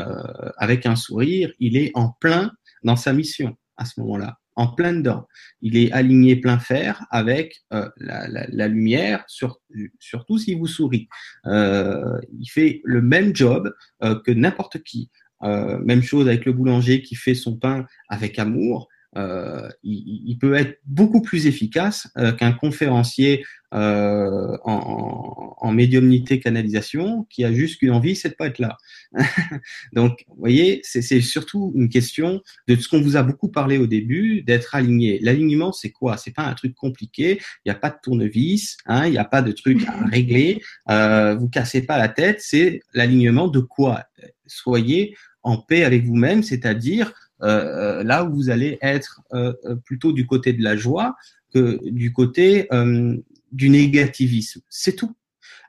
avec 0.58 0.86
un 0.86 0.96
sourire, 0.96 1.52
il 1.60 1.78
est 1.78 1.92
en 1.94 2.10
plein 2.10 2.52
dans 2.84 2.96
sa 2.96 3.14
mission 3.14 3.56
à 3.78 3.86
ce 3.86 4.00
moment-là 4.00 4.40
en 4.58 4.68
plein 4.68 4.94
dedans. 4.94 5.28
Il 5.62 5.78
est 5.78 5.92
aligné 5.92 6.36
plein 6.36 6.60
fer 6.60 7.06
avec 7.12 7.64
euh, 7.74 7.88
la, 7.98 8.68
lumière, 8.68 9.24
sur, 9.28 9.62
surtout 10.00 10.38
s'il 10.38 10.58
vous 10.58 10.68
sourit. 10.68 11.08
Euh, 11.46 12.20
il 12.38 12.48
fait 12.48 12.82
le 12.84 13.02
même 13.02 13.34
job 13.36 13.74
euh, 14.04 14.20
que 14.20 14.32
n'importe 14.32 14.84
qui. 14.84 15.10
Même 15.44 16.02
chose 16.02 16.28
avec 16.28 16.46
le 16.46 16.52
boulanger 16.52 17.04
qui 17.04 17.14
fait 17.14 17.36
son 17.36 17.58
pain 17.58 17.86
avec 18.10 18.40
amour. 18.40 18.88
Euh, 19.18 19.68
il, 19.84 20.24
il, 20.28 20.38
peut 20.38 20.54
être 20.54 20.80
beaucoup 20.86 21.22
plus 21.22 21.48
efficace 21.48 22.08
euh, 22.18 22.32
qu'un 22.32 22.52
conférencier 22.52 23.44
euh, 23.74 24.58
en, 24.64 25.56
en, 25.60 25.72
médiumnité 25.74 26.40
canalisation 26.40 27.26
qui 27.30 27.44
a 27.44 27.52
juste 27.52 27.80
qu'une 27.80 27.92
envie, 27.92 28.16
c'est 28.16 28.30
de 28.30 28.36
pas 28.36 28.48
être 28.48 28.60
là. 28.60 28.78
Donc, 29.94 30.24
vous 30.30 30.38
voyez, 30.38 30.80
c'est 30.84 31.02
surtout 31.20 31.74
une 31.76 31.90
question 31.90 32.42
de 32.68 32.76
ce 32.76 32.88
qu'on 32.88 33.02
vous 33.02 33.18
a 33.18 33.24
beaucoup 33.24 33.50
parlé 33.50 33.78
au 33.78 33.88
début, 33.88 34.42
d'être 34.44 34.74
aligné. 34.76 35.20
L'alignement, 35.22 35.74
c'est 35.74 35.92
quoi? 35.92 36.16
C'est 36.16 36.34
pas 36.34 36.44
un 36.44 36.54
truc 36.54 36.76
compliqué. 36.76 37.40
Il 37.66 37.70
n'y 37.70 37.72
a 37.72 37.80
pas 37.80 37.90
de 37.90 37.98
tournevis, 38.02 38.78
hein, 38.86 39.08
il 39.08 39.12
n'y 39.12 39.18
a 39.18 39.26
pas 39.26 39.42
de 39.42 39.52
truc 39.52 39.86
à 39.88 40.06
régler. 40.12 40.62
Euh, 40.90 41.36
vous 41.36 41.50
cassez 41.50 41.82
pas 41.82 41.98
la 41.98 42.08
tête. 42.08 42.40
C'est 42.40 42.82
l'alignement 42.94 43.50
de 43.50 43.60
quoi? 43.60 44.06
Soyez 44.46 45.16
en 45.44 45.58
paix 45.58 45.84
avec 45.84 46.06
vous-même, 46.06 46.44
c'est-à-dire 46.44 47.14
là 47.40 48.24
où 48.26 48.34
vous 48.34 48.50
allez 48.50 48.78
être 48.82 49.22
euh, 49.34 49.54
plutôt 49.86 50.12
du 50.12 50.26
côté 50.26 50.54
de 50.54 50.64
la 50.64 50.76
joie 50.76 51.16
que 51.54 51.80
du 51.90 52.12
côté 52.14 52.68
du 53.52 53.70
négativisme. 53.70 54.62
C'est 54.70 54.96
tout. 54.96 55.16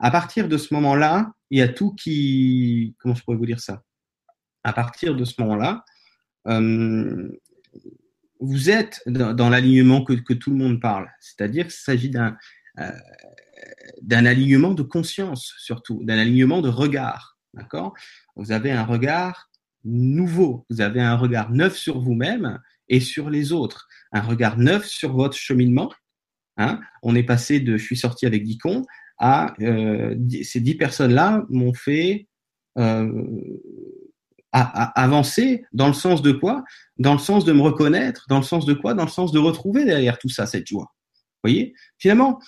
À 0.01 0.11
partir 0.11 0.49
de 0.49 0.57
ce 0.57 0.74
moment-là, 0.74 1.32
il 1.51 1.59
y 1.59 1.62
a 1.62 1.69
tout 1.69 1.95
qui... 1.95 2.95
Comment 2.99 3.15
je 3.15 3.23
pourrais 3.23 3.36
vous 3.36 3.47
dire 3.47 3.61
ça? 3.61 3.82
À 4.65 4.73
partir 4.73 5.15
de 5.15 5.24
ce 5.24 5.40
moment-là, 5.40 5.85
vous 8.40 8.70
êtes 8.70 9.03
dans, 9.07 9.49
l'alignement 9.49 10.05
que, 10.05 10.32
tout 10.32 10.51
le 10.51 10.57
monde 10.57 10.81
parle. 10.81 11.09
C'est-à-dire 11.20 11.65
qu'il 11.65 11.73
s'agit 11.73 12.11
d'un 12.11 12.36
d'un 14.03 14.27
alignement 14.27 14.73
de 14.73 14.82
conscience 14.82 15.55
surtout, 15.59 16.03
d'un 16.05 16.19
alignement 16.19 16.62
de 16.62 16.69
regard. 16.69 17.39
D'accord? 17.55 17.95
Vous 18.36 18.53
avez 18.53 18.70
un 18.70 18.85
regard 18.85 19.48
nouveau. 19.89 20.66
Vous 20.70 20.81
avez 20.81 21.01
un 21.01 21.16
regard 21.16 21.51
neuf 21.51 21.77
sur 21.77 22.01
vous-même 22.01 22.59
et 22.89 23.01
sur 23.01 23.31
les 23.31 23.52
autres, 23.52 23.89
un 24.12 24.20
regard 24.20 24.59
neuf 24.59 24.86
sur 24.86 25.15
votre 25.15 25.36
cheminement. 25.36 25.93
Hein. 26.56 26.81
On 27.02 27.15
est 27.15 27.23
passé 27.23 27.60
de 27.60 27.77
je 27.77 27.85
suis 27.85 27.97
sorti 27.97 28.27
avec 28.27 28.44
dix 28.44 28.59
cons 28.59 28.85
à 29.19 29.55
euh, 29.60 30.16
ces 30.43 30.60
dix 30.60 30.77
personnes-là 30.77 31.44
m'ont 31.48 31.74
fait 31.74 32.28
euh, 32.78 33.10
avancer 34.52 35.65
dans 35.73 35.89
le 35.89 35.93
sens 35.93 36.23
de 36.23 36.32
quoi? 36.32 36.65
Dans 36.97 37.12
le 37.12 37.19
sens 37.19 37.44
de 37.44 37.52
me 37.52 37.60
reconnaître, 37.60 38.27
dans 38.28 38.39
le 38.39 38.44
sens 38.44 38.65
de 38.65 38.74
quoi? 38.74 38.94
Dans 38.94 39.05
le 39.05 39.10
sens 39.10 39.32
de 39.32 39.39
retrouver 39.39 39.85
derrière 39.85 40.19
tout 40.19 40.28
ça 40.28 40.47
cette 40.47 40.66
joie. 40.66 40.94
Vous 41.15 41.51
voyez? 41.51 41.74
Finalement, 41.98 42.39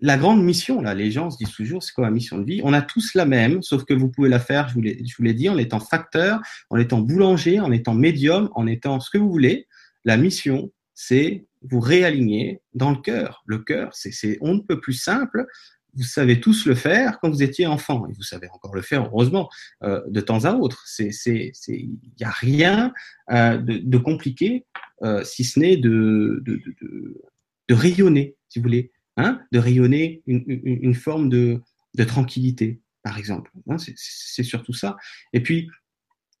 la 0.00 0.16
grande 0.16 0.42
mission, 0.42 0.82
là, 0.82 0.94
les 0.94 1.10
gens 1.10 1.30
se 1.30 1.38
disent 1.38 1.54
toujours, 1.54 1.82
c'est 1.82 1.92
quoi 1.92 2.04
la 2.04 2.10
mission 2.10 2.38
de 2.38 2.44
vie? 2.44 2.60
On 2.64 2.72
a 2.72 2.82
tous 2.82 3.14
la 3.14 3.24
même, 3.24 3.62
sauf 3.62 3.84
que 3.84 3.94
vous 3.94 4.10
pouvez 4.10 4.28
la 4.28 4.40
faire, 4.40 4.68
je 4.68 4.74
vous 4.74 4.82
l'ai 4.82 5.34
dit, 5.34 5.48
en 5.48 5.56
étant 5.56 5.80
facteur, 5.80 6.40
en 6.68 6.76
étant 6.76 7.00
boulanger, 7.00 7.60
en 7.60 7.70
étant 7.72 7.94
médium, 7.94 8.50
en 8.54 8.66
étant 8.66 9.00
ce 9.00 9.10
que 9.10 9.18
vous 9.18 9.30
voulez. 9.30 9.66
La 10.04 10.16
mission, 10.16 10.72
c'est 10.94 11.46
vous 11.62 11.80
réaligner 11.80 12.60
dans 12.74 12.90
le 12.90 12.98
cœur. 12.98 13.42
Le 13.46 13.58
cœur, 13.58 13.90
c'est 13.94 14.38
on 14.40 14.54
ne 14.54 14.60
peut 14.60 14.80
plus 14.80 14.92
simple. 14.94 15.46
Vous 15.96 16.02
savez 16.02 16.40
tous 16.40 16.66
le 16.66 16.74
faire 16.74 17.20
quand 17.20 17.30
vous 17.30 17.42
étiez 17.42 17.66
enfant, 17.66 18.06
et 18.08 18.12
vous 18.12 18.22
savez 18.22 18.48
encore 18.52 18.74
le 18.74 18.82
faire, 18.82 19.04
heureusement, 19.04 19.48
euh, 19.84 20.02
de 20.08 20.20
temps 20.20 20.44
à 20.44 20.54
autre. 20.54 20.82
C'est, 20.86 21.12
il 21.68 21.98
n'y 22.18 22.26
a 22.26 22.30
rien 22.30 22.92
euh, 23.30 23.58
de, 23.58 23.78
de, 23.78 23.98
compliqué, 23.98 24.66
euh, 25.02 25.22
si 25.22 25.44
ce 25.44 25.60
n'est 25.60 25.76
de, 25.76 26.42
de, 26.44 26.60
de, 26.82 27.22
de 27.68 27.74
rayonner, 27.74 28.36
si 28.48 28.58
vous 28.58 28.64
voulez 28.64 28.90
hein, 29.16 29.40
de 29.52 29.58
rayonner 29.58 30.22
une, 30.26 30.94
forme 30.94 31.28
de, 31.28 31.60
de, 31.94 32.04
tranquillité, 32.04 32.80
par 33.02 33.18
exemple. 33.18 33.50
Hein, 33.68 33.76
c'est 33.78 34.42
surtout 34.42 34.72
ça. 34.72 34.96
Et 35.32 35.42
puis, 35.42 35.68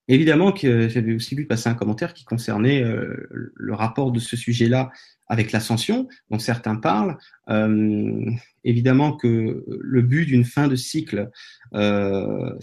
évidemment 0.08 0.52
que 0.52 0.88
j'avais 0.88 1.14
aussi 1.14 1.34
vu 1.34 1.46
passer 1.46 1.68
un 1.68 1.74
commentaire 1.74 2.14
qui 2.14 2.24
concernait 2.24 2.82
euh, 2.82 3.28
le 3.54 3.74
rapport 3.74 4.12
de 4.12 4.20
ce 4.20 4.36
sujet-là 4.36 4.90
avec 5.26 5.52
l'ascension, 5.52 6.08
dont 6.30 6.38
certains 6.38 6.76
parlent. 6.76 7.16
Euh, 7.48 8.30
évidemment 8.64 9.16
que 9.16 9.64
le 9.66 10.02
but 10.02 10.26
d'une 10.26 10.44
fin 10.44 10.68
de 10.68 10.76
cycle, 10.76 11.30
euh, 11.74 12.54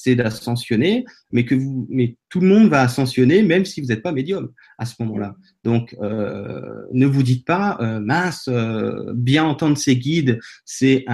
c'est 0.00 0.14
d'ascensionner, 0.14 1.04
mais 1.32 1.44
que 1.44 1.56
vous, 1.56 1.86
mais 1.90 2.16
tout 2.28 2.40
le 2.40 2.46
monde 2.46 2.68
va 2.68 2.82
ascensionner, 2.82 3.42
même 3.42 3.64
si 3.64 3.80
vous 3.80 3.88
n'êtes 3.88 4.02
pas 4.02 4.12
médium 4.12 4.52
à 4.78 4.86
ce 4.86 4.94
moment-là. 5.00 5.34
Donc, 5.64 5.96
euh, 6.00 6.86
ne 6.92 7.06
vous 7.06 7.24
dites 7.24 7.44
pas, 7.44 7.76
euh, 7.80 7.98
mince, 7.98 8.46
euh, 8.48 9.12
bien 9.14 9.44
entendre 9.44 9.76
ces 9.76 9.96
guides, 9.96 10.38
c'est 10.64 11.04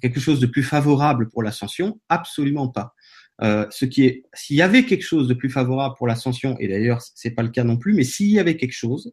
quelque 0.00 0.20
chose 0.20 0.38
de 0.38 0.46
plus 0.46 0.62
favorable 0.62 1.28
pour 1.30 1.42
l'ascension. 1.42 2.00
Absolument 2.08 2.68
pas. 2.68 2.94
Ce 3.42 3.84
qui 3.84 4.04
est, 4.04 4.22
s'il 4.34 4.56
y 4.56 4.62
avait 4.62 4.84
quelque 4.84 5.04
chose 5.04 5.26
de 5.26 5.34
plus 5.34 5.50
favorable 5.50 5.96
pour 5.98 6.06
l'ascension, 6.06 6.56
et 6.60 6.68
d'ailleurs 6.68 7.02
c'est 7.14 7.32
pas 7.32 7.42
le 7.42 7.50
cas 7.50 7.64
non 7.64 7.76
plus, 7.76 7.92
mais 7.92 8.04
s'il 8.04 8.30
y 8.30 8.38
avait 8.38 8.56
quelque 8.56 8.72
chose, 8.72 9.12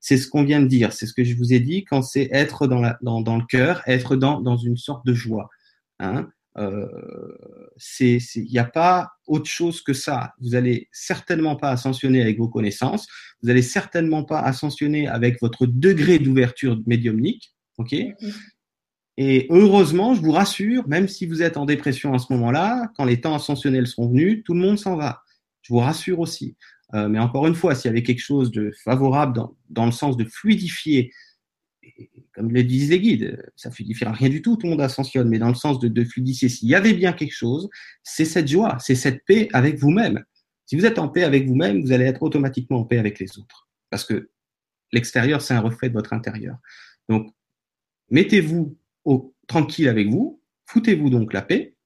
c'est 0.00 0.18
ce 0.18 0.28
qu'on 0.28 0.44
vient 0.44 0.60
de 0.60 0.66
dire, 0.66 0.92
c'est 0.92 1.06
ce 1.06 1.14
que 1.14 1.24
je 1.24 1.34
vous 1.34 1.54
ai 1.54 1.60
dit 1.60 1.82
quand 1.84 2.02
c'est 2.02 2.28
être 2.30 2.66
dans, 2.66 2.80
la, 2.80 2.98
dans, 3.00 3.36
le 3.36 3.46
cœur, 3.48 3.82
être 3.86 4.16
dans, 4.16 4.40
dans 4.40 4.58
une 4.58 4.76
sorte 4.76 5.04
de 5.06 5.14
joie. 5.14 5.48
Hein 5.98 6.28
il 6.56 8.20
n'y 8.50 8.58
a 8.58 8.64
pas 8.64 9.10
autre 9.26 9.48
chose 9.48 9.82
que 9.82 9.92
ça. 9.92 10.34
Vous 10.40 10.54
allez 10.54 10.88
certainement 10.92 11.56
pas 11.56 11.70
ascensionner 11.70 12.22
avec 12.22 12.38
vos 12.38 12.48
connaissances. 12.48 13.06
Vous 13.42 13.50
allez 13.50 13.62
certainement 13.62 14.24
pas 14.24 14.40
ascensionner 14.40 15.08
avec 15.08 15.40
votre 15.40 15.66
degré 15.66 16.18
d'ouverture 16.18 16.80
médiumnique. 16.86 17.54
Ok? 17.78 17.92
Mm-hmm. 17.92 18.32
Et 19.16 19.46
heureusement, 19.50 20.14
je 20.14 20.20
vous 20.20 20.32
rassure, 20.32 20.88
même 20.88 21.06
si 21.06 21.26
vous 21.26 21.42
êtes 21.42 21.56
en 21.56 21.66
dépression 21.66 22.14
à 22.14 22.18
ce 22.18 22.32
moment-là, 22.32 22.90
quand 22.96 23.04
les 23.04 23.20
temps 23.20 23.34
ascensionnels 23.34 23.86
seront 23.86 24.08
venus, 24.08 24.42
tout 24.44 24.54
le 24.54 24.60
monde 24.60 24.78
s'en 24.78 24.96
va. 24.96 25.22
Je 25.62 25.72
vous 25.72 25.78
rassure 25.78 26.18
aussi. 26.18 26.56
Euh, 26.94 27.08
mais 27.08 27.18
encore 27.18 27.46
une 27.46 27.54
fois, 27.54 27.74
s'il 27.74 27.88
y 27.88 27.92
avait 27.92 28.02
quelque 28.02 28.20
chose 28.20 28.50
de 28.50 28.72
favorable 28.84 29.34
dans, 29.34 29.56
dans 29.70 29.86
le 29.86 29.92
sens 29.92 30.16
de 30.16 30.24
fluidifier 30.24 31.12
comme 32.34 32.50
le 32.50 32.64
disent 32.64 32.90
les 32.90 33.00
guides, 33.00 33.42
ça 33.56 33.70
fluidifiera 33.70 34.12
rien 34.12 34.28
du 34.28 34.42
tout, 34.42 34.56
tout 34.56 34.66
le 34.66 34.70
monde 34.70 34.80
ascensionne, 34.80 35.28
mais 35.28 35.38
dans 35.38 35.48
le 35.48 35.54
sens 35.54 35.78
de, 35.78 35.88
de 35.88 36.04
fluidifier, 36.04 36.48
s'il 36.48 36.68
y 36.68 36.74
avait 36.74 36.92
bien 36.92 37.12
quelque 37.12 37.34
chose, 37.34 37.68
c'est 38.02 38.24
cette 38.24 38.48
joie, 38.48 38.76
c'est 38.80 38.94
cette 38.94 39.24
paix 39.24 39.48
avec 39.52 39.78
vous-même. 39.78 40.24
Si 40.66 40.76
vous 40.76 40.86
êtes 40.86 40.98
en 40.98 41.08
paix 41.08 41.24
avec 41.24 41.46
vous-même, 41.46 41.82
vous 41.82 41.92
allez 41.92 42.06
être 42.06 42.22
automatiquement 42.22 42.80
en 42.80 42.84
paix 42.84 42.98
avec 42.98 43.18
les 43.18 43.38
autres. 43.38 43.68
Parce 43.90 44.04
que 44.04 44.30
l'extérieur, 44.92 45.42
c'est 45.42 45.54
un 45.54 45.60
reflet 45.60 45.88
de 45.88 45.94
votre 45.94 46.12
intérieur. 46.12 46.56
Donc, 47.08 47.32
mettez-vous 48.10 48.76
tranquille 49.46 49.88
avec 49.88 50.08
vous, 50.08 50.40
foutez-vous 50.66 51.10
donc 51.10 51.32
la 51.32 51.42
paix, 51.42 51.76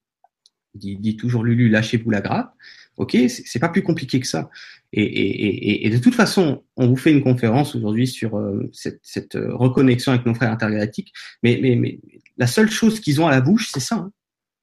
dit 0.74 1.16
toujours 1.16 1.44
Lulu, 1.44 1.68
lâchez-vous 1.68 2.10
la 2.10 2.20
grappe, 2.20 2.54
Ok, 2.98 3.16
c'est 3.28 3.60
pas 3.60 3.68
plus 3.68 3.84
compliqué 3.84 4.18
que 4.18 4.26
ça. 4.26 4.50
Et, 4.92 5.02
et, 5.02 5.86
et, 5.86 5.90
de 5.90 5.98
toute 5.98 6.16
façon, 6.16 6.64
on 6.76 6.88
vous 6.88 6.96
fait 6.96 7.12
une 7.12 7.22
conférence 7.22 7.76
aujourd'hui 7.76 8.08
sur 8.08 8.36
euh, 8.36 8.68
cette, 8.72 8.98
cette, 9.02 9.36
euh, 9.36 9.54
reconnexion 9.54 10.10
avec 10.10 10.26
nos 10.26 10.34
frères 10.34 10.50
intergalactiques. 10.50 11.12
Mais, 11.44 11.60
mais, 11.62 11.76
mais 11.76 12.00
la 12.38 12.48
seule 12.48 12.68
chose 12.68 12.98
qu'ils 12.98 13.20
ont 13.20 13.28
à 13.28 13.30
la 13.30 13.40
bouche, 13.40 13.70
c'est 13.72 13.80
ça. 13.80 13.94
Hein. 13.94 14.12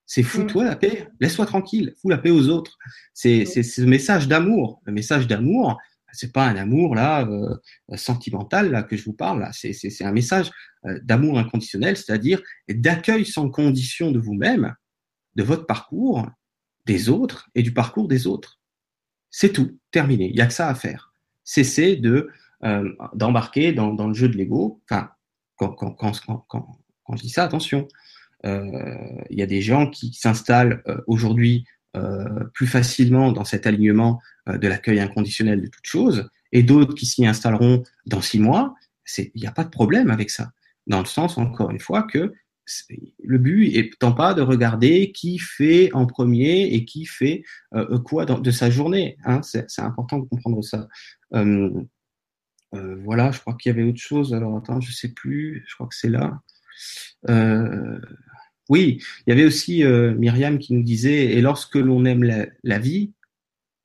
C'est 0.06 0.22
fous-toi 0.22 0.66
la 0.66 0.76
paix, 0.76 1.08
laisse-toi 1.22 1.46
tranquille, 1.46 1.94
fous 2.02 2.10
la 2.10 2.18
paix 2.18 2.30
aux 2.30 2.50
autres. 2.50 2.78
C'est 3.14 3.46
ce 3.46 3.82
message 3.82 4.28
d'amour. 4.28 4.82
Le 4.86 4.92
message 4.92 5.28
d'amour, 5.28 5.80
c'est 6.12 6.32
pas 6.32 6.46
un 6.46 6.58
amour 6.58 6.94
là 6.94 7.28
sentimental 7.96 8.70
là 8.70 8.84
que 8.84 8.98
je 8.98 9.04
vous 9.04 9.14
parle 9.14 9.40
là. 9.40 9.50
C'est 9.52 10.04
un 10.04 10.12
message 10.12 10.52
d'amour 11.02 11.40
inconditionnel, 11.40 11.98
c'est-à-dire 11.98 12.40
d'accueil 12.70 13.26
sans 13.26 13.50
condition 13.50 14.12
de 14.12 14.20
vous-même, 14.20 14.76
de 15.36 15.42
votre 15.42 15.66
parcours, 15.66 16.28
des 16.86 17.10
autres 17.10 17.50
et 17.56 17.64
du 17.64 17.74
parcours 17.74 18.08
des 18.08 18.28
autres. 18.28 18.60
C'est 19.32 19.52
tout, 19.52 19.78
terminé. 19.92 20.30
Il 20.30 20.36
n'y 20.36 20.42
a 20.42 20.48
que 20.48 20.54
ça 20.54 20.68
à 20.68 20.76
faire. 20.76 21.14
Cessez 21.44 21.96
de 21.96 22.30
d'embarquer 23.14 23.74
dans, 23.74 23.94
dans, 23.94 24.08
le 24.08 24.16
jeu 24.16 24.28
de 24.28 24.36
l'ego. 24.36 24.82
Enfin, 24.90 25.12
quand, 25.56 25.70
quand, 25.70 25.92
quand, 25.92 26.46
quand, 26.48 27.16
je 27.16 27.22
dis 27.22 27.30
ça, 27.30 27.44
attention. 27.44 27.88
Il 28.44 29.38
y 29.38 29.44
a 29.44 29.46
des 29.46 29.62
gens 29.62 29.88
qui 29.88 30.14
s'installent 30.14 30.82
aujourd'hui 31.06 31.66
euh, 31.96 32.44
plus 32.54 32.68
facilement 32.68 33.32
dans 33.32 33.46
cet 33.46 33.68
alignement 33.68 34.20
euh, 34.50 34.58
de 34.58 34.68
l'accueil 34.68 35.00
inconditionnel 35.00 35.62
de 35.62 35.68
toute 35.68 35.86
chose, 35.86 36.30
et 36.52 36.62
d'autres 36.62 36.94
qui 36.94 37.06
s'y 37.06 37.26
installeront 37.26 37.84
dans 38.06 38.22
six 38.22 38.40
mois, 38.40 38.76
il 39.18 39.32
n'y 39.36 39.48
a 39.48 39.52
pas 39.52 39.64
de 39.64 39.70
problème 39.70 40.10
avec 40.10 40.30
ça. 40.30 40.52
Dans 40.88 41.00
le 41.00 41.06
sens, 41.06 41.38
encore 41.38 41.72
une 41.72 41.80
fois, 41.80 42.04
que 42.04 42.34
le 43.24 43.38
but 43.38 43.76
étant 43.76 44.14
pas 44.14 44.34
de 44.34 44.42
regarder 44.42 45.12
qui 45.12 45.38
fait 45.38 45.92
en 45.94 46.06
premier 46.06 46.64
et 46.74 46.86
qui 46.86 47.06
fait 47.06 47.44
euh, 47.74 48.00
quoi 48.00 48.26
de 48.26 48.52
sa 48.52 48.70
journée. 48.70 49.18
Hein, 49.26 49.42
c'est 49.44 49.80
important 49.80 50.20
de 50.20 50.26
comprendre 50.26 50.64
ça. 50.64 50.88
voilà, 52.72 53.32
je 53.32 53.40
crois 53.40 53.56
qu'il 53.56 53.72
y 53.72 53.74
avait 53.74 53.88
autre 53.88 54.02
chose. 54.02 54.34
Alors 54.34 54.58
attends, 54.58 54.82
je 54.82 54.92
sais 54.92 55.10
plus. 55.10 55.64
Je 55.68 55.76
crois 55.76 55.88
que 55.88 55.96
c'est 55.96 56.10
là. 56.10 56.42
Oui, 58.70 59.00
il 59.26 59.30
y 59.30 59.34
avait 59.34 59.46
aussi 59.46 59.84
euh, 59.84 60.16
Myriam 60.16 60.58
qui 60.58 60.74
nous 60.74 60.84
disait, 60.84 61.26
et 61.34 61.42
lorsque 61.42 61.76
l'on 61.76 62.04
aime 62.06 62.24
la, 62.64 62.80
vie 62.80 63.14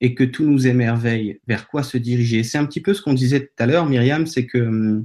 et 0.00 0.14
que 0.14 0.24
tout 0.24 0.44
nous 0.44 0.66
émerveille, 0.66 1.40
vers 1.46 1.68
quoi 1.68 1.82
se 1.82 1.98
diriger? 1.98 2.42
C'est 2.42 2.56
un 2.56 2.64
petit 2.64 2.80
peu 2.80 2.94
ce 2.94 3.02
qu'on 3.02 3.12
disait 3.12 3.40
tout 3.40 3.62
à 3.62 3.66
l'heure, 3.66 3.86
Myriam, 3.86 4.26
c'est 4.26 4.46
que 4.46 5.02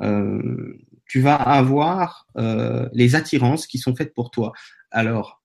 euh, 0.00 0.78
tu 1.14 1.20
vas 1.20 1.36
avoir 1.36 2.26
euh, 2.38 2.88
les 2.92 3.14
attirances 3.14 3.68
qui 3.68 3.78
sont 3.78 3.94
faites 3.94 4.12
pour 4.14 4.32
toi. 4.32 4.52
Alors, 4.90 5.44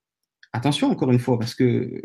attention 0.51 0.89
encore 0.89 1.11
une 1.11 1.19
fois, 1.19 1.37
parce 1.37 1.53
que 1.53 2.01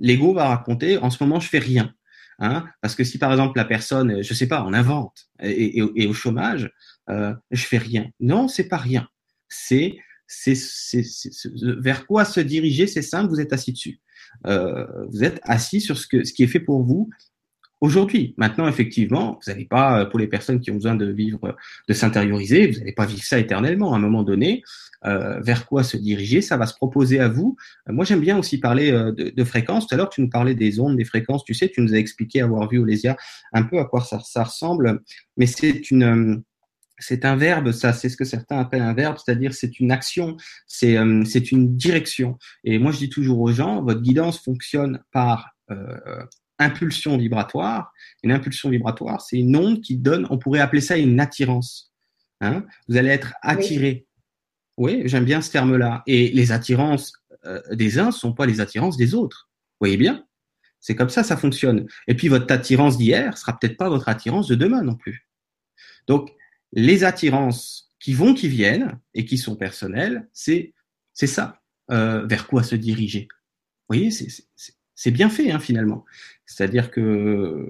l'ego 0.00 0.34
va 0.34 0.48
raconter, 0.48 0.98
en 0.98 1.08
ce 1.08 1.24
moment, 1.24 1.40
je 1.40 1.48
fais 1.48 1.58
rien. 1.58 1.94
Hein, 2.40 2.66
parce 2.82 2.94
que 2.94 3.04
si 3.04 3.16
par 3.16 3.32
exemple 3.32 3.56
la 3.56 3.64
personne, 3.64 4.22
je 4.22 4.34
sais 4.34 4.46
pas, 4.46 4.62
on 4.66 4.74
invente 4.74 5.30
et, 5.42 5.80
au 6.06 6.12
chômage, 6.12 6.70
euh, 7.08 7.34
je 7.50 7.64
fais 7.64 7.78
rien. 7.78 8.04
Non, 8.20 8.48
c'est 8.48 8.68
pas 8.68 8.76
rien. 8.76 9.08
C'est 9.48 9.96
vers 11.80 12.06
quoi 12.06 12.26
se 12.26 12.40
diriger, 12.40 12.86
c'est 12.86 13.00
simple, 13.00 13.30
vous 13.30 13.40
êtes 13.40 13.54
assis 13.54 13.72
dessus. 13.72 13.98
Euh, 14.46 14.84
vous 15.08 15.24
êtes 15.24 15.40
assis 15.44 15.80
sur 15.80 15.96
ce 15.96 16.06
qui 16.06 16.42
est 16.42 16.48
fait 16.48 16.60
pour 16.60 16.82
vous 16.82 17.08
aujourd'hui. 17.80 18.34
Maintenant, 18.36 18.68
effectivement, 18.68 19.38
vous 19.44 19.52
n'allez 19.52 19.66
pas, 19.66 20.06
pour 20.06 20.18
les 20.18 20.26
personnes 20.26 20.60
qui 20.60 20.70
ont 20.70 20.74
besoin 20.74 20.94
de 20.94 21.06
vivre, 21.06 21.56
de 21.88 21.94
s'intérioriser, 21.94 22.68
vous 22.68 22.78
n'allez 22.78 22.92
pas 22.92 23.06
vivre 23.06 23.22
ça 23.22 23.38
éternellement. 23.38 23.92
À 23.92 23.96
un 23.96 24.00
moment 24.00 24.22
donné, 24.22 24.62
euh, 25.04 25.40
vers 25.40 25.66
quoi 25.66 25.84
se 25.84 25.96
diriger, 25.96 26.40
ça 26.40 26.56
va 26.56 26.66
se 26.66 26.74
proposer 26.74 27.20
à 27.20 27.28
vous. 27.28 27.56
Euh, 27.88 27.92
moi, 27.92 28.04
j'aime 28.04 28.20
bien 28.20 28.38
aussi 28.38 28.58
parler 28.58 28.90
euh, 28.90 29.12
de, 29.12 29.30
de 29.30 29.44
fréquences. 29.44 29.86
Tout 29.86 29.94
à 29.94 29.98
l'heure, 29.98 30.08
tu 30.08 30.20
nous 30.20 30.30
parlais 30.30 30.54
des 30.54 30.80
ondes, 30.80 30.96
des 30.96 31.04
fréquences. 31.04 31.44
Tu 31.44 31.54
sais, 31.54 31.68
tu 31.68 31.80
nous 31.80 31.94
as 31.94 31.98
expliqué 31.98 32.40
avoir 32.40 32.68
vu 32.68 32.78
Olésia 32.78 33.16
un 33.52 33.62
peu 33.62 33.78
à 33.78 33.84
quoi 33.84 34.00
ça, 34.00 34.42
ressemble, 34.42 35.02
mais 35.36 35.46
c'est 35.46 35.90
une 35.90 36.42
c'est 36.98 37.26
un 37.26 37.36
verbe, 37.36 37.72
ça, 37.72 37.92
c'est 37.92 38.08
ce 38.08 38.16
que 38.16 38.24
certains 38.24 38.58
appellent 38.58 38.80
un 38.80 38.94
verbe, 38.94 39.16
c'est-à-dire 39.22 39.52
c'est 39.52 39.80
une 39.80 39.92
action, 39.92 40.36
c'est 40.66 40.96
euh, 40.96 41.24
une 41.52 41.76
direction. 41.76 42.38
Et 42.64 42.78
moi, 42.78 42.90
je 42.90 42.98
dis 42.98 43.10
toujours 43.10 43.40
aux 43.40 43.52
gens, 43.52 43.82
votre 43.82 44.00
guidance 44.00 44.42
fonctionne 44.42 45.00
par 45.12 45.50
euh, 45.70 46.24
impulsion 46.58 47.16
vibratoire. 47.16 47.92
Une 48.22 48.32
impulsion 48.32 48.70
vibratoire, 48.70 49.20
c'est 49.20 49.38
une 49.38 49.56
onde 49.56 49.80
qui 49.80 49.96
donne, 49.96 50.26
on 50.30 50.38
pourrait 50.38 50.60
appeler 50.60 50.80
ça 50.80 50.96
une 50.96 51.20
attirance. 51.20 51.92
Hein 52.40 52.64
Vous 52.88 52.96
allez 52.96 53.10
être 53.10 53.34
attiré. 53.42 54.06
Oui, 54.76 55.02
j'aime 55.06 55.24
bien 55.24 55.40
ce 55.40 55.50
terme-là. 55.50 56.02
Et 56.06 56.28
les 56.28 56.52
attirances 56.52 57.12
euh, 57.46 57.60
des 57.72 57.98
uns 57.98 58.06
ne 58.06 58.10
sont 58.10 58.32
pas 58.32 58.46
les 58.46 58.60
attirances 58.60 58.96
des 58.96 59.14
autres. 59.14 59.48
Vous 59.72 59.86
voyez 59.86 59.96
bien? 59.96 60.26
C'est 60.80 60.94
comme 60.94 61.08
ça, 61.08 61.22
ça 61.22 61.36
fonctionne. 61.36 61.86
Et 62.06 62.14
puis 62.14 62.28
votre 62.28 62.52
attirance 62.52 62.98
d'hier 62.98 63.36
sera 63.38 63.58
peut-être 63.58 63.76
pas 63.76 63.88
votre 63.88 64.08
attirance 64.08 64.48
de 64.48 64.54
demain 64.54 64.82
non 64.82 64.94
plus. 64.94 65.28
Donc 66.06 66.30
les 66.72 67.04
attirances 67.04 67.92
qui 67.98 68.12
vont, 68.12 68.34
qui 68.34 68.48
viennent 68.48 68.98
et 69.14 69.24
qui 69.24 69.38
sont 69.38 69.56
personnelles, 69.56 70.28
c'est 70.32 70.74
c'est 71.12 71.26
ça. 71.26 71.60
Euh, 71.90 72.26
vers 72.26 72.46
quoi 72.46 72.62
se 72.62 72.74
diriger 72.74 73.28
Vous 73.30 73.96
voyez, 73.96 74.10
c'est 74.10 74.28
bien 75.10 75.28
fait 75.28 75.50
hein, 75.50 75.58
finalement. 75.58 76.04
C'est-à-dire 76.46 76.90
que 76.90 77.68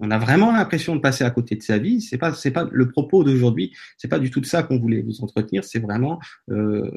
on 0.00 0.10
a 0.10 0.18
vraiment 0.18 0.50
l'impression 0.50 0.96
de 0.96 1.00
passer 1.00 1.24
à 1.24 1.30
côté 1.30 1.56
de 1.56 1.62
sa 1.62 1.78
vie. 1.78 2.00
C'est 2.00 2.18
pas 2.18 2.32
c'est 2.32 2.50
pas 2.50 2.68
le 2.70 2.88
propos 2.88 3.22
d'aujourd'hui. 3.24 3.74
C'est 3.98 4.08
pas 4.08 4.18
du 4.18 4.30
tout 4.30 4.42
ça 4.44 4.62
qu'on 4.62 4.78
voulait 4.78 5.02
vous 5.02 5.22
entretenir. 5.22 5.64
C'est 5.64 5.80
vraiment 5.80 6.18
euh, 6.50 6.90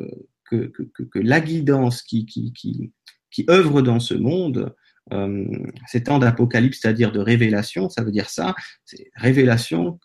que, 0.45 0.71
que, 0.71 1.19
la 1.19 1.41
guidance 1.41 2.01
qui 2.01 2.25
qui 2.25 3.45
œuvre 3.49 3.81
dans 3.81 3.99
ce 3.99 4.13
monde 4.13 4.73
euh, 5.13 5.45
ces 5.87 6.03
temps 6.03 6.19
d'apocalypse, 6.19 6.79
c'est-à-dire 6.81 7.11
de 7.11 7.19
révélation, 7.19 7.89
ça 7.89 8.03
veut 8.03 8.11
dire 8.11 8.29
ça, 8.29 8.55
c'est 8.85 9.09
révélation 9.15 9.99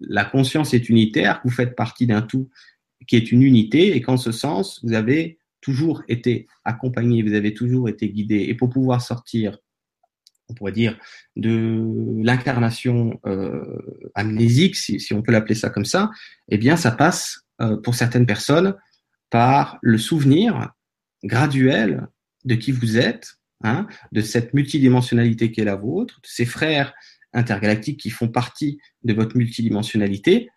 la 0.00 0.24
conscience 0.24 0.74
est 0.74 0.88
unitaire, 0.88 1.40
vous 1.44 1.50
faites 1.50 1.74
partie 1.74 2.06
d'un 2.06 2.22
tout 2.22 2.48
qui 3.06 3.16
est 3.16 3.32
une 3.32 3.42
unité, 3.42 3.96
et 3.96 4.00
qu'en 4.00 4.16
ce 4.16 4.32
sens, 4.32 4.80
vous 4.84 4.92
avez 4.92 5.38
toujours 5.60 6.02
été 6.08 6.46
accompagné, 6.64 7.22
vous 7.22 7.34
avez 7.34 7.54
toujours 7.54 7.88
été 7.88 8.08
guidé. 8.08 8.46
Et 8.48 8.54
pour 8.54 8.70
pouvoir 8.70 9.02
sortir, 9.02 9.58
on 10.48 10.54
pourrait 10.54 10.72
dire, 10.72 10.98
de 11.36 11.82
l'incarnation 12.22 13.20
euh, 13.26 14.10
amnésique, 14.14 14.76
si, 14.76 15.12
on 15.12 15.22
peut 15.22 15.32
l'appeler 15.32 15.54
ça 15.54 15.70
comme 15.70 15.84
ça, 15.84 16.10
eh 16.48 16.58
bien, 16.58 16.76
ça 16.76 16.90
passe 16.90 17.42
euh, 17.60 17.76
pour 17.76 17.94
certaines 17.94 18.26
personnes 18.26 18.74
par 19.30 19.78
le 19.82 19.98
souvenir 19.98 20.72
graduel 21.22 22.06
de 22.44 22.54
qui 22.54 22.72
vous 22.72 22.96
êtes, 22.96 23.34
hein, 23.62 23.86
de 24.12 24.20
cette 24.20 24.54
multidimensionnalité 24.54 25.52
qui 25.52 25.60
est 25.60 25.64
la 25.64 25.76
vôtre, 25.76 26.20
de 26.22 26.28
ces 26.28 26.46
frères 26.46 26.94
intergalactiques 27.34 28.00
qui 28.00 28.10
font 28.10 28.28
partie 28.28 28.78
de 29.02 29.12
votre 29.12 29.36
multidimensionnalité, 29.36 30.48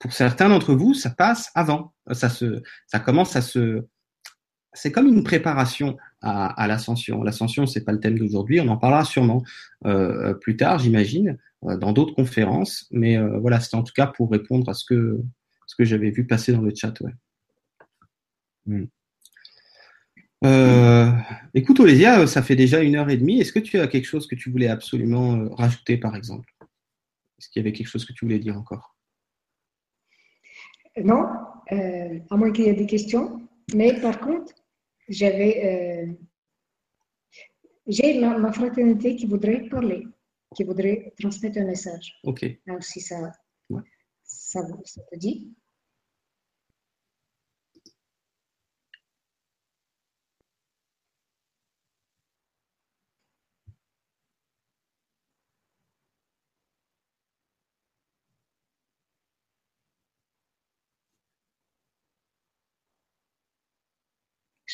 pour 0.00 0.12
certains 0.12 0.48
d'entre 0.48 0.74
vous, 0.74 0.94
ça 0.94 1.10
passe 1.10 1.50
avant. 1.54 1.92
Ça 2.12 2.28
se, 2.28 2.62
ça 2.86 3.00
commence 3.00 3.36
à 3.36 3.42
se, 3.42 3.84
c'est 4.78 4.92
comme 4.92 5.06
une 5.06 5.24
préparation 5.24 5.96
à, 6.22 6.46
à 6.46 6.66
l'ascension. 6.66 7.22
L'ascension, 7.22 7.66
c'est 7.66 7.84
pas 7.84 7.92
le 7.92 8.00
thème 8.00 8.18
d'aujourd'hui. 8.18 8.60
On 8.60 8.68
en 8.68 8.76
parlera 8.76 9.04
sûrement 9.04 9.42
euh, 9.86 10.34
plus 10.34 10.56
tard, 10.56 10.78
j'imagine, 10.78 11.38
euh, 11.64 11.76
dans 11.76 11.92
d'autres 11.92 12.14
conférences. 12.14 12.86
Mais 12.90 13.16
euh, 13.16 13.38
voilà, 13.38 13.60
c'était 13.60 13.76
en 13.76 13.82
tout 13.82 13.94
cas 13.94 14.06
pour 14.06 14.30
répondre 14.30 14.68
à 14.68 14.74
ce 14.74 14.84
que 14.84 15.20
ce 15.66 15.74
que 15.76 15.84
j'avais 15.84 16.10
vu 16.10 16.26
passer 16.26 16.52
dans 16.52 16.62
le 16.62 16.72
chat. 16.74 16.98
Ouais. 17.00 17.14
Hmm. 18.66 18.86
Euh, 20.44 21.10
écoute, 21.52 21.80
Olésia, 21.80 22.26
ça 22.26 22.42
fait 22.42 22.56
déjà 22.56 22.80
une 22.80 22.96
heure 22.96 23.10
et 23.10 23.16
demie. 23.16 23.40
Est-ce 23.40 23.52
que 23.52 23.58
tu 23.58 23.78
as 23.80 23.88
quelque 23.88 24.06
chose 24.06 24.26
que 24.26 24.36
tu 24.36 24.50
voulais 24.50 24.68
absolument 24.68 25.34
euh, 25.34 25.48
rajouter, 25.50 25.98
par 25.98 26.14
exemple? 26.16 26.54
Est-ce 27.38 27.48
qu'il 27.48 27.60
y 27.60 27.64
avait 27.64 27.72
quelque 27.72 27.88
chose 27.88 28.04
que 28.04 28.12
tu 28.12 28.24
voulais 28.24 28.38
dire 28.38 28.56
encore? 28.56 28.96
Non, 31.02 31.26
euh, 31.72 32.18
à 32.30 32.36
moins 32.36 32.50
qu'il 32.50 32.64
y 32.64 32.68
ait 32.68 32.74
des 32.74 32.86
questions. 32.86 33.42
Mais 33.74 34.00
par 34.00 34.18
contre, 34.20 34.52
j'avais, 35.08 35.64
euh, 35.64 36.12
j'ai 37.86 38.18
ma, 38.20 38.52
fraternité 38.52 39.16
qui 39.16 39.26
voudrait 39.26 39.68
parler, 39.68 40.06
qui 40.54 40.64
voudrait 40.64 41.12
transmettre 41.18 41.58
un 41.58 41.64
message. 41.64 42.18
Ok. 42.24 42.44
Si 42.80 43.00
ça, 43.00 43.32
ça, 44.24 44.60
ça 44.84 45.02
te 45.10 45.16
dit 45.16 45.54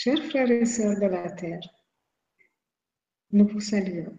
Chers 0.05 0.23
frères 0.23 0.51
et 0.51 0.67
sœurs 0.67 1.01
de 1.01 1.07
la 1.07 1.31
terre, 1.31 1.67
nous 3.31 3.49
vous 3.49 3.61
saluons 3.61 4.19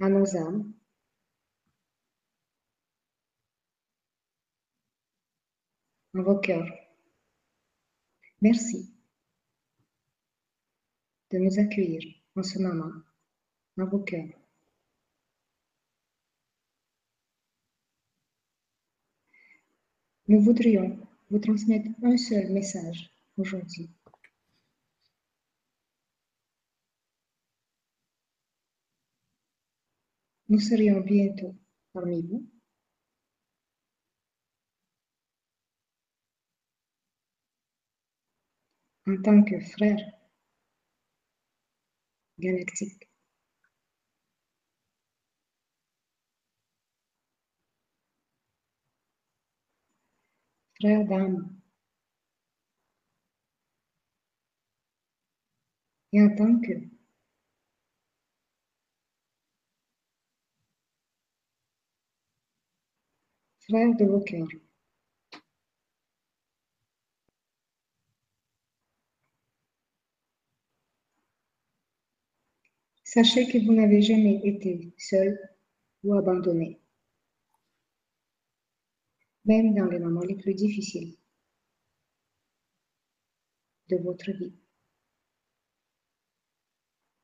à 0.00 0.08
nos 0.08 0.36
âmes. 0.36 0.74
à 6.16 6.20
vos 6.20 6.40
cœurs. 6.40 6.68
Merci 8.40 8.92
de 11.30 11.38
nous 11.38 11.56
accueillir 11.60 12.02
en 12.34 12.42
ce 12.42 12.58
moment 12.58 12.90
à 13.78 13.84
vos 13.84 14.00
cœurs. 14.00 14.36
Nous 20.26 20.40
voudrions 20.40 20.98
vous 21.30 21.38
transmettre 21.38 21.88
un 22.02 22.16
seul 22.16 22.52
message 22.52 23.08
aujourd'hui. 23.38 23.93
Nous 30.48 30.58
serions 30.60 31.00
bientôt 31.00 31.54
parmi 31.92 32.22
vous. 32.22 32.46
En 39.06 39.20
tant 39.22 39.42
que 39.44 39.60
frère 39.60 39.98
galactique. 42.38 43.08
Frère 50.80 51.04
d'âme. 51.06 51.60
Et 56.12 56.22
en 56.22 56.34
tant 56.36 56.60
que 56.60 56.93
frère 63.68 63.94
de 63.96 64.04
vos 64.04 64.20
cœurs. 64.20 64.46
Sachez 73.04 73.46
que 73.46 73.58
vous 73.64 73.72
n'avez 73.72 74.02
jamais 74.02 74.40
été 74.44 74.92
seul 74.98 75.38
ou 76.02 76.14
abandonné, 76.14 76.80
même 79.44 79.74
dans 79.74 79.86
les 79.86 79.98
moments 80.00 80.22
les 80.22 80.34
plus 80.34 80.54
difficiles 80.54 81.16
de 83.88 83.96
votre 83.98 84.30
vie 84.32 84.52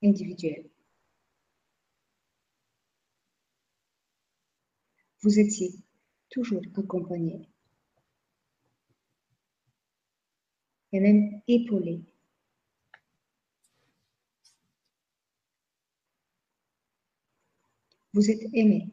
individuelle. 0.03 0.71
Vous 5.23 5.39
étiez 5.39 5.73
toujours 6.31 6.62
accompagné 6.77 7.48
et 10.93 11.01
même 11.01 11.40
épaulé 11.47 12.02
Vous 18.12 18.28
êtes 18.28 18.43
aimé. 18.55 18.89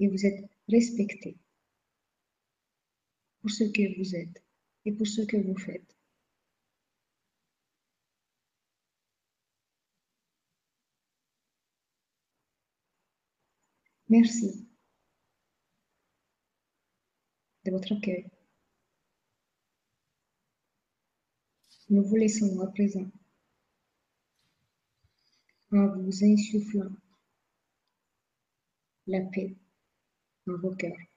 Et 0.00 0.08
vous 0.08 0.24
êtes 0.24 0.44
respecté 0.68 1.36
pour 3.40 3.50
ce 3.50 3.64
que 3.64 3.98
vous 3.98 4.14
êtes 4.14 4.42
et 4.84 4.92
pour 4.92 5.06
ce 5.06 5.22
que 5.22 5.36
vous 5.36 5.56
faites. 5.58 5.97
Merci 14.08 14.66
de 17.64 17.70
votre 17.70 17.92
accueil. 17.92 18.26
Nous 21.90 22.02
vous 22.04 22.16
laissons 22.16 22.60
à 22.60 22.66
présent 22.68 23.10
en 25.72 25.88
vous 25.88 26.24
insufflant 26.24 26.90
la 29.06 29.20
paix 29.20 29.54
dans 30.46 30.58
vos 30.58 30.74
cœurs. 30.74 31.07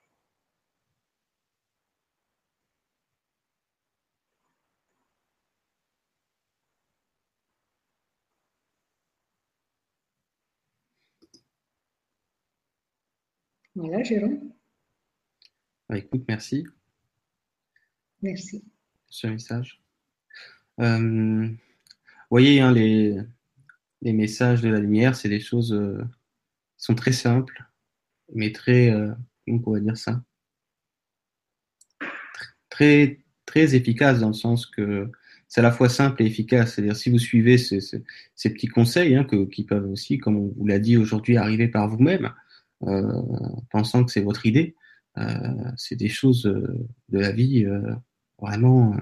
Voilà, 13.76 14.04
Jérôme. 14.04 14.52
Bah, 15.90 15.98
écoute, 15.98 16.24
merci. 16.28 16.66
Merci. 18.22 18.64
Ce 19.10 19.28
message. 19.28 19.82
Euh, 20.80 21.48
vous 21.48 21.58
voyez, 22.30 22.62
hein, 22.62 22.72
les, 22.72 23.18
les 24.02 24.14
messages 24.14 24.62
de 24.62 24.70
la 24.70 24.80
lumière, 24.80 25.16
c'est 25.16 25.30
des 25.30 25.40
choses 25.40 25.74
euh, 25.74 26.02
qui 26.78 26.86
sont 26.86 26.96
très 26.96 27.12
simples, 27.12 27.64
mais 28.34 28.52
très, 28.52 28.92
euh, 28.92 29.12
comment 29.46 29.58
on 29.58 29.62
pourrait 29.62 29.82
dire 29.82 29.98
ça? 29.98 30.24
Très, 32.70 33.20
très 33.46 33.76
efficaces 33.76 34.20
dans 34.20 34.30
le 34.30 34.34
sens 34.34 34.66
que 34.66 35.12
c'est 35.48 35.60
à 35.60 35.64
la 35.64 35.72
fois 35.72 35.90
simple 35.90 36.24
et 36.24 36.26
efficace. 36.26 36.76
C'est-à-dire, 36.76 36.96
si 36.96 37.10
vous 37.10 37.20
suivez 37.20 37.58
ces, 37.58 37.82
ces, 37.82 38.50
petits 38.54 38.68
conseils, 38.68 39.16
hein, 39.16 39.26
que, 39.26 39.46
qui 39.46 39.66
peuvent 39.66 39.90
aussi, 39.90 40.18
comme 40.18 40.38
on 40.38 40.48
vous 40.48 40.66
l'a 40.66 40.80
dit 40.80 40.96
aujourd'hui, 40.96 41.36
arriver 41.36 41.68
par 41.68 41.90
vous-même, 41.90 42.26
euh, 42.26 42.30
pensant 43.70 44.04
que 44.04 44.12
c'est 44.12 44.22
votre 44.22 44.46
idée, 44.46 44.76
euh, 45.18 45.72
c'est 45.78 45.96
des 45.96 46.10
choses 46.10 46.46
euh, 46.46 46.88
de 47.10 47.20
la 47.20 47.32
vie 47.32 47.66
euh, 47.66 47.94
vraiment 48.40 48.96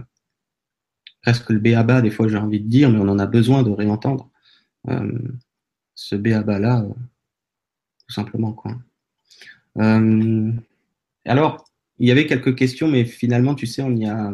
presque 1.22 1.50
le 1.50 1.60
béaba, 1.60 2.02
des 2.02 2.12
fois 2.12 2.28
j'ai 2.28 2.38
envie 2.38 2.60
de 2.60 2.68
dire, 2.68 2.90
mais 2.90 3.00
on 3.00 3.10
en 3.10 3.20
a 3.20 3.28
besoin 3.28 3.64
de 3.64 3.70
réentendre. 3.70 4.30
Euh, 4.88 5.20
ce 5.96 6.16
béaba 6.16 6.60
là, 6.60 6.82
euh, 6.82 6.94
tout 8.08 8.14
simplement 8.14 8.54
quoi. 8.54 8.78
Euh, 9.78 10.52
alors, 11.26 11.66
il 12.00 12.08
y 12.08 12.12
avait 12.12 12.26
quelques 12.26 12.56
questions, 12.56 12.88
mais 12.88 13.06
finalement, 13.06 13.56
tu 13.56 13.68
sais, 13.68 13.82
on 13.82 13.96
y 13.96 14.06
a, 14.08 14.34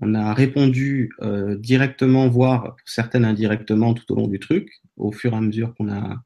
on 0.00 0.14
a 0.14 0.32
répondu 0.32 1.10
euh, 1.22 1.56
directement, 1.56 2.28
voire 2.28 2.76
certaines 2.86 3.24
indirectement 3.24 3.94
tout 3.94 4.10
au 4.12 4.16
long 4.16 4.28
du 4.28 4.38
truc, 4.38 4.80
au 4.96 5.12
fur 5.12 5.32
et 5.32 5.36
à 5.36 5.40
mesure 5.40 5.74
qu'on 5.74 5.92
a, 5.92 6.22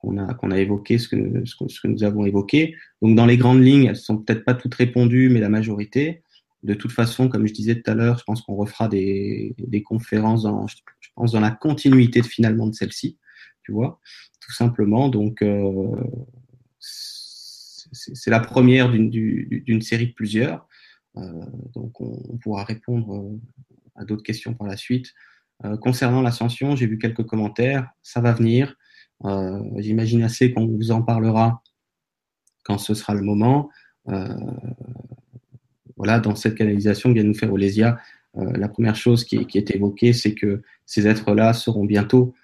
qu'on 0.00 0.18
a, 0.18 0.34
qu'on 0.34 0.50
a 0.50 0.58
évoqué 0.58 0.98
ce 0.98 1.08
que, 1.08 1.44
ce 1.44 1.54
que, 1.54 1.68
ce, 1.68 1.80
que, 1.80 1.88
nous 1.88 2.04
avons 2.04 2.24
évoqué. 2.24 2.74
Donc, 3.02 3.16
dans 3.16 3.26
les 3.26 3.36
grandes 3.36 3.62
lignes, 3.62 3.84
elles 3.84 3.96
sont 3.96 4.18
peut-être 4.18 4.44
pas 4.44 4.54
toutes 4.54 4.74
répondues, 4.74 5.28
mais 5.28 5.40
la 5.40 5.48
majorité. 5.48 6.22
De 6.62 6.74
toute 6.74 6.92
façon, 6.92 7.28
comme 7.28 7.46
je 7.46 7.52
disais 7.52 7.80
tout 7.80 7.90
à 7.90 7.94
l'heure, 7.94 8.18
je 8.18 8.24
pense 8.24 8.42
qu'on 8.42 8.54
refera 8.54 8.88
des, 8.88 9.54
des 9.58 9.82
conférences 9.82 10.42
dans, 10.42 10.66
je 10.66 10.76
pense, 11.14 11.32
dans 11.32 11.40
la 11.40 11.50
continuité 11.50 12.20
de, 12.20 12.26
finalement 12.26 12.66
de 12.66 12.74
celle-ci, 12.74 13.18
tu 13.62 13.72
vois, 13.72 14.00
tout 14.40 14.52
simplement. 14.52 15.08
Donc, 15.08 15.42
euh, 15.42 15.86
c'est 16.78 18.30
la 18.30 18.40
première 18.40 18.90
d'une 18.90 19.82
série 19.82 20.08
de 20.08 20.12
plusieurs. 20.12 20.66
Euh, 21.16 21.22
donc, 21.74 22.00
on, 22.00 22.22
on, 22.28 22.36
pourra 22.38 22.64
répondre 22.64 23.14
euh, 23.16 23.40
à 23.96 24.04
d'autres 24.04 24.22
questions 24.22 24.54
par 24.54 24.66
la 24.66 24.76
suite. 24.76 25.12
Euh, 25.64 25.76
concernant 25.76 26.22
l'ascension, 26.22 26.76
j'ai 26.76 26.86
vu 26.86 26.98
quelques 26.98 27.24
commentaires. 27.24 27.90
Ça 28.02 28.20
va 28.20 28.32
venir. 28.32 28.76
Euh, 29.24 29.60
j'imagine 29.76 30.22
assez 30.22 30.52
qu'on 30.52 30.66
vous 30.66 30.90
en 30.90 31.02
parlera 31.02 31.62
quand 32.64 32.78
ce 32.78 32.94
sera 32.94 33.14
le 33.14 33.22
moment. 33.22 33.70
Euh, 34.08 34.28
voilà, 35.96 36.20
dans 36.20 36.34
cette 36.34 36.54
canalisation 36.54 37.12
vient 37.12 37.24
nous 37.24 37.34
faire 37.34 37.52
Olésia, 37.52 37.98
euh, 38.36 38.52
la 38.52 38.68
première 38.68 38.96
chose 38.96 39.24
qui, 39.24 39.46
qui 39.46 39.58
est 39.58 39.74
évoquée, 39.74 40.12
c'est 40.12 40.34
que 40.34 40.62
ces 40.86 41.06
êtres-là 41.06 41.52
seront 41.52 41.84
bientôt 41.84 42.34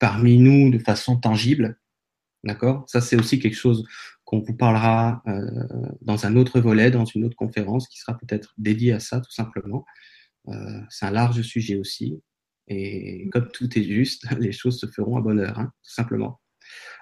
parmi 0.00 0.38
nous 0.38 0.70
de 0.70 0.78
façon 0.80 1.16
tangible. 1.16 1.78
D'accord? 2.42 2.82
Ça, 2.88 3.00
c'est 3.00 3.14
aussi 3.14 3.38
quelque 3.38 3.54
chose 3.54 3.84
qu'on 4.24 4.40
vous 4.40 4.54
parlera 4.54 5.22
dans 6.02 6.26
un 6.26 6.34
autre 6.34 6.58
volet, 6.58 6.90
dans 6.90 7.04
une 7.04 7.24
autre 7.24 7.36
conférence 7.36 7.86
qui 7.86 8.00
sera 8.00 8.18
peut-être 8.18 8.54
dédiée 8.58 8.92
à 8.92 8.98
ça, 8.98 9.20
tout 9.20 9.30
simplement. 9.30 9.86
C'est 10.90 11.06
un 11.06 11.12
large 11.12 11.42
sujet 11.42 11.76
aussi. 11.76 12.20
Et 12.68 13.28
comme 13.30 13.48
tout 13.50 13.78
est 13.78 13.84
juste, 13.84 14.26
les 14.38 14.52
choses 14.52 14.78
se 14.78 14.86
feront 14.86 15.16
à 15.16 15.20
bonne 15.20 15.40
heure, 15.40 15.58
hein, 15.58 15.72
tout 15.82 15.92
simplement. 15.92 16.40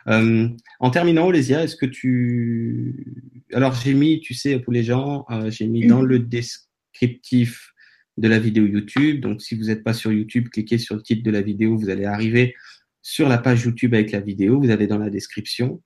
Euh, 0.08 0.48
en 0.78 0.90
terminant, 0.90 1.26
Olésia, 1.26 1.64
est-ce 1.64 1.76
que 1.76 1.86
tu... 1.86 3.14
Alors, 3.52 3.74
j'ai 3.74 3.94
mis, 3.94 4.20
tu 4.20 4.34
sais, 4.34 4.58
pour 4.60 4.72
les 4.72 4.84
gens, 4.84 5.24
euh, 5.30 5.50
j'ai 5.50 5.66
mis 5.66 5.86
dans 5.86 6.02
le 6.02 6.20
descriptif 6.20 7.72
de 8.16 8.28
la 8.28 8.38
vidéo 8.38 8.66
YouTube. 8.66 9.20
Donc, 9.20 9.42
si 9.42 9.56
vous 9.56 9.64
n'êtes 9.64 9.82
pas 9.82 9.92
sur 9.92 10.12
YouTube, 10.12 10.48
cliquez 10.48 10.78
sur 10.78 10.94
le 10.94 11.02
titre 11.02 11.22
de 11.24 11.30
la 11.30 11.42
vidéo, 11.42 11.76
vous 11.76 11.90
allez 11.90 12.04
arriver 12.04 12.54
sur 13.02 13.28
la 13.28 13.38
page 13.38 13.64
YouTube 13.64 13.94
avec 13.94 14.12
la 14.12 14.20
vidéo. 14.20 14.60
Vous 14.60 14.70
avez 14.70 14.86
dans 14.86 14.98
la 14.98 15.10
description, 15.10 15.82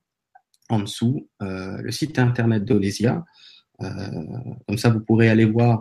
en 0.68 0.80
dessous, 0.80 1.28
euh, 1.42 1.78
le 1.80 1.90
site 1.90 2.18
internet 2.18 2.64
d'Olésia. 2.64 3.24
Comme 3.78 4.76
ça, 4.76 4.90
vous 4.90 5.00
pourrez 5.00 5.30
aller 5.30 5.46
voir 5.46 5.80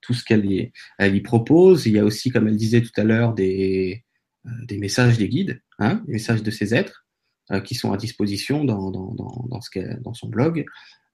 tout 0.00 0.14
ce 0.14 0.24
qu'elle 0.24 0.44
y, 0.46 1.20
propose. 1.20 1.86
Il 1.86 1.92
y 1.92 1.98
a 1.98 2.04
aussi, 2.04 2.30
comme 2.30 2.48
elle 2.48 2.56
disait 2.56 2.82
tout 2.82 2.92
à 2.96 3.04
l'heure, 3.04 3.34
des, 3.34 4.04
euh, 4.46 4.50
des 4.66 4.78
messages 4.78 5.18
des 5.18 5.28
guides, 5.28 5.60
hein, 5.78 6.02
des 6.06 6.12
messages 6.12 6.42
de 6.42 6.50
ces 6.50 6.74
êtres 6.74 7.06
euh, 7.50 7.60
qui 7.60 7.74
sont 7.74 7.92
à 7.92 7.96
disposition 7.96 8.64
dans, 8.64 8.90
dans, 8.90 9.12
dans, 9.14 9.46
dans, 9.48 9.60
ce 9.60 10.00
dans 10.00 10.14
son 10.14 10.28
blog. 10.28 10.64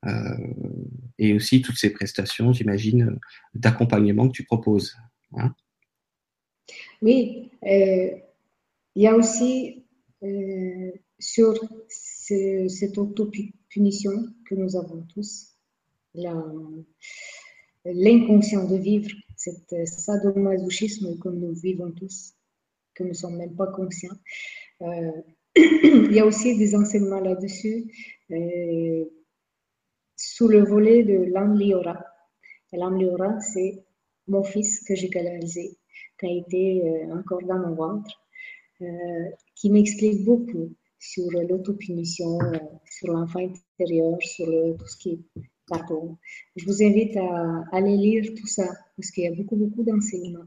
Euh, 0.05 0.37
et 1.19 1.33
aussi 1.33 1.63
toutes 1.63 1.79
ces 1.79 1.91
prestations, 1.91 2.53
j'imagine, 2.53 3.19
d'accompagnement 3.55 4.29
que 4.29 4.35
tu 4.35 4.45
proposes. 4.45 4.97
Hein. 5.33 5.55
Oui, 7.03 7.51
il 7.63 8.23
y 8.95 9.07
a 9.07 9.15
aussi 9.15 9.85
sur 11.19 11.55
ce, 11.89 12.67
cette 12.69 12.99
autopunition 12.99 14.13
que 14.49 14.55
nous 14.55 14.77
avons 14.77 15.03
tous, 15.13 15.57
l'inconscient 17.95 18.69
de 18.69 18.77
vivre, 18.77 19.11
cet 19.37 19.87
sadomasochisme 19.87 21.19
que 21.19 21.29
nous 21.29 21.53
vivons 21.55 21.93
tous. 21.93 22.35
que 22.95 23.03
nous 23.03 23.11
ne 23.11 23.15
sommes 23.15 23.37
même 23.37 23.55
pas 23.55 23.67
conscients. 23.67 24.17
il 24.81 26.13
y 26.13 26.21
a 26.21 26.27
aussi 26.27 26.57
des 26.57 26.75
enseignements 26.75 27.21
là-dessus 27.21 27.93
sous 30.17 30.49
le 30.49 30.65
volet 30.65 31.03
de 31.03 31.25
l'âme 31.33 31.59
Liora. 31.59 31.99
L'âme 32.73 32.99
Liora, 32.99 33.39
c'est 33.41 33.85
mon 34.27 34.43
fils 34.43 34.83
que 34.85 34.95
j'ai 34.95 35.09
canalisé, 35.09 35.77
qui 36.19 36.27
a 36.27 36.31
été 36.31 36.83
encore 37.13 37.43
dans 37.43 37.59
mon 37.59 37.75
ventre, 37.75 38.11
qui 39.55 39.71
m'explique 39.71 40.25
beaucoup 40.25 40.75
sur 40.99 41.31
l'autopunition, 41.31 42.39
sur 42.87 43.13
l'enfant 43.13 43.41
intérieur, 43.41 44.17
sur 44.23 44.47
tout 44.79 44.87
ce 44.87 44.97
qui 44.97 45.11
est 45.11 45.41
Je 45.69 46.65
vous 46.65 46.83
invite 46.83 47.17
à, 47.17 47.65
aller 47.73 47.97
lire 47.97 48.35
tout 48.37 48.47
ça, 48.47 48.69
parce 48.97 49.11
qu'il 49.11 49.25
y 49.25 49.27
a 49.27 49.35
beaucoup, 49.35 49.57
beaucoup 49.57 49.83
d'enseignements. 49.83 50.45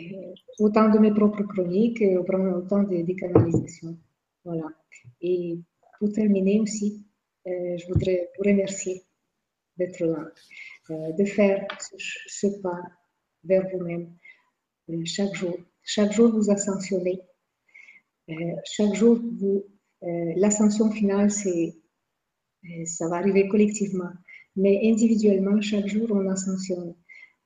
Euh, 0.00 0.34
autant 0.58 0.88
de 0.90 0.98
mes 0.98 1.12
propres 1.12 1.42
chroniques, 1.44 2.02
autant 2.02 2.82
de 2.82 3.02
décanalisations. 3.02 3.96
Voilà. 4.44 4.66
Et 5.20 5.58
pour 5.98 6.12
terminer 6.12 6.60
aussi, 6.60 7.06
euh, 7.46 7.76
je 7.78 7.86
voudrais 7.86 8.30
vous 8.36 8.44
remercier 8.44 9.02
d'être 9.76 10.04
là, 10.04 10.28
euh, 10.90 11.12
de 11.12 11.24
faire 11.24 11.66
ce, 12.26 12.46
pas 12.60 12.80
vers 13.44 13.66
vous-même 13.72 14.12
chaque 15.04 15.34
jour. 15.34 15.56
Chaque 15.82 16.12
jour, 16.12 16.30
vous 16.32 16.50
ascensionnez. 16.50 17.20
chaque 18.64 18.94
jour, 18.94 19.18
vous, 19.40 19.64
l'ascension 20.36 20.90
finale, 20.90 21.30
c'est 21.30 21.74
ça 22.84 23.08
va 23.08 23.16
arriver 23.16 23.48
collectivement. 23.48 24.10
Mais 24.56 24.80
individuellement, 24.84 25.60
chaque 25.60 25.86
jour, 25.86 26.08
on 26.10 26.28
ascensionne. 26.28 26.94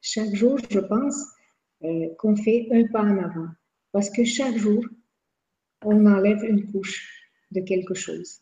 Chaque 0.01 0.35
jour, 0.35 0.59
je 0.71 0.81
pense 0.81 1.17
euh, 1.85 2.09
qu'on 2.19 2.37
fait 2.37 2.69
un 2.73 2.87
pas 2.89 3.03
en 3.03 3.19
avant. 3.19 3.49
Parce 3.93 4.11
que 4.11 4.25
chaque 4.25 4.57
jour, 4.57 4.85
on 5.85 6.07
enlève 6.07 6.43
une 6.45 6.71
couche 6.71 7.09
de 7.51 7.61
quelque 7.61 7.95
chose, 7.95 8.41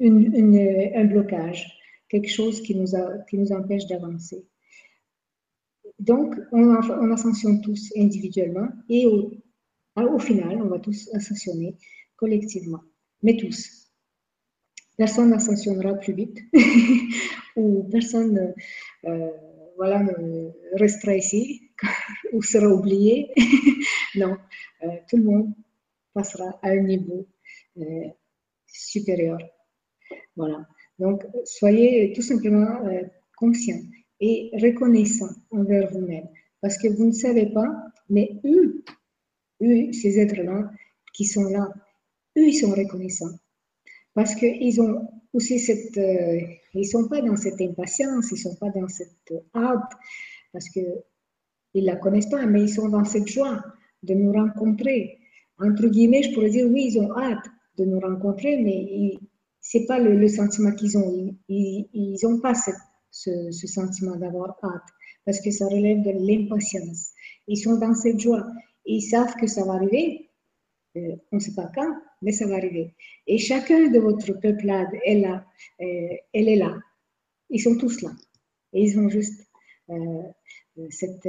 un 0.00 1.04
blocage, 1.04 1.66
quelque 2.08 2.28
chose 2.28 2.60
qui 2.62 2.74
nous, 2.74 2.94
empêche 3.52 3.86
d'avancer. 3.86 4.46
Donc, 5.98 6.34
on, 6.52 6.74
on, 6.74 7.10
ascensionne 7.10 7.60
tous 7.60 7.92
individuellement 7.96 8.68
et 8.88 9.06
au, 9.06 9.32
au 9.96 10.18
final, 10.18 10.60
on 10.62 10.68
va 10.68 10.78
tous 10.78 11.08
ascensionner 11.14 11.76
collectivement, 12.16 12.82
mais 13.22 13.36
tous 13.36 13.78
personne 14.98 15.30
n'ascensionnera 15.30 15.94
plus 15.94 16.12
vite 16.12 16.38
ou 17.56 17.84
personne 17.84 18.52
euh, 19.06 19.30
voilà, 19.76 20.04
restera 20.74 21.14
ici 21.14 21.70
ou 22.32 22.42
sera 22.42 22.66
oublié. 22.66 23.32
non, 24.16 24.36
euh, 24.82 24.88
tout 25.08 25.16
le 25.16 25.22
monde 25.22 25.54
passera 26.12 26.58
à 26.62 26.70
un 26.70 26.80
niveau 26.80 27.26
euh, 27.78 28.08
supérieur. 28.66 29.38
Voilà. 30.36 30.66
Donc, 30.98 31.22
soyez 31.44 32.12
tout 32.12 32.22
simplement 32.22 32.80
conscients 33.36 33.82
et 34.18 34.50
reconnaissants 34.54 35.34
envers 35.52 35.88
vous-même. 35.92 36.26
Parce 36.60 36.76
que 36.76 36.88
vous 36.88 37.06
ne 37.06 37.12
savez 37.12 37.46
pas, 37.52 37.70
mais 38.10 38.40
eux, 38.44 38.82
eux, 39.62 39.92
ces 39.92 40.18
êtres-là 40.18 40.72
qui 41.12 41.24
sont 41.24 41.44
là, 41.44 41.72
eux, 42.38 42.48
ils 42.48 42.54
sont 42.54 42.70
reconnaissants 42.70 43.36
parce 44.18 44.34
qu'ils 44.34 44.80
ont 44.80 45.08
aussi 45.32 45.60
cette, 45.60 45.96
euh, 45.96 46.40
ils 46.74 46.86
sont 46.86 47.06
pas 47.06 47.20
dans 47.20 47.36
cette 47.36 47.60
impatience, 47.60 48.32
ils 48.32 48.36
sont 48.36 48.56
pas 48.56 48.70
dans 48.70 48.88
cette 48.88 49.32
hâte, 49.54 49.92
parce 50.52 50.68
que 50.70 50.80
ils 51.74 51.84
la 51.84 51.94
connaissent 51.94 52.28
pas, 52.28 52.44
mais 52.44 52.62
ils 52.62 52.68
sont 52.68 52.88
dans 52.88 53.04
cette 53.04 53.28
joie 53.28 53.62
de 54.02 54.14
nous 54.14 54.32
rencontrer. 54.32 55.18
Entre 55.60 55.86
guillemets, 55.86 56.24
je 56.24 56.34
pourrais 56.34 56.50
dire 56.50 56.66
oui, 56.66 56.90
ils 56.90 56.98
ont 56.98 57.16
hâte 57.16 57.44
de 57.76 57.84
nous 57.84 58.00
rencontrer, 58.00 58.56
mais 58.60 59.18
c'est 59.60 59.86
pas 59.86 60.00
le, 60.00 60.26
sentiment 60.26 60.72
qu'ils 60.72 60.98
ont. 60.98 61.36
Ils 61.48 62.16
n'ont 62.24 62.40
pas 62.40 62.54
ce, 62.54 62.72
ce 63.52 63.66
sentiment 63.68 64.16
d'avoir 64.16 64.56
hâte, 64.64 64.88
parce 65.24 65.40
que 65.40 65.52
ça 65.52 65.66
relève 65.66 66.02
de 66.02 66.10
l'impatience. 66.10 67.10
Ils 67.46 67.58
sont 67.58 67.76
dans 67.78 67.94
cette 67.94 68.18
joie. 68.18 68.44
Ils 68.84 69.02
savent 69.02 69.34
que 69.36 69.46
ça 69.46 69.64
va 69.64 69.74
arriver, 69.74 70.28
euh, 70.96 71.14
on 71.30 71.36
ne 71.36 71.40
sait 71.40 71.54
pas 71.54 71.70
quand, 71.72 71.94
mais 72.22 72.32
ça 72.32 72.46
va 72.46 72.56
arriver. 72.56 72.94
Et 73.26 73.38
chacun 73.38 73.90
de 73.90 73.98
votre 73.98 74.32
peuplade 74.40 74.88
est 75.04 75.20
là, 75.20 75.46
euh, 75.80 76.16
elle 76.32 76.48
est 76.48 76.56
là. 76.56 76.76
Ils 77.50 77.60
sont 77.60 77.76
tous 77.76 78.02
là. 78.02 78.10
Et 78.72 78.82
ils 78.82 78.98
ont 78.98 79.08
juste 79.08 79.46
euh, 79.90 80.22
cette, 80.90 81.28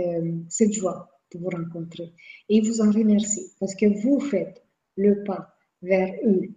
cette 0.49 0.73
joie 0.73 1.09
de 1.31 1.39
vous 1.39 1.49
rencontrer. 1.49 2.11
Et 2.49 2.57
ils 2.57 2.67
vous 2.67 2.81
en 2.81 2.91
remercient 2.91 3.53
parce 3.59 3.75
que 3.75 3.85
vous 4.01 4.19
faites 4.19 4.63
le 4.97 5.23
pas 5.23 5.55
vers 5.81 6.13
eux, 6.25 6.49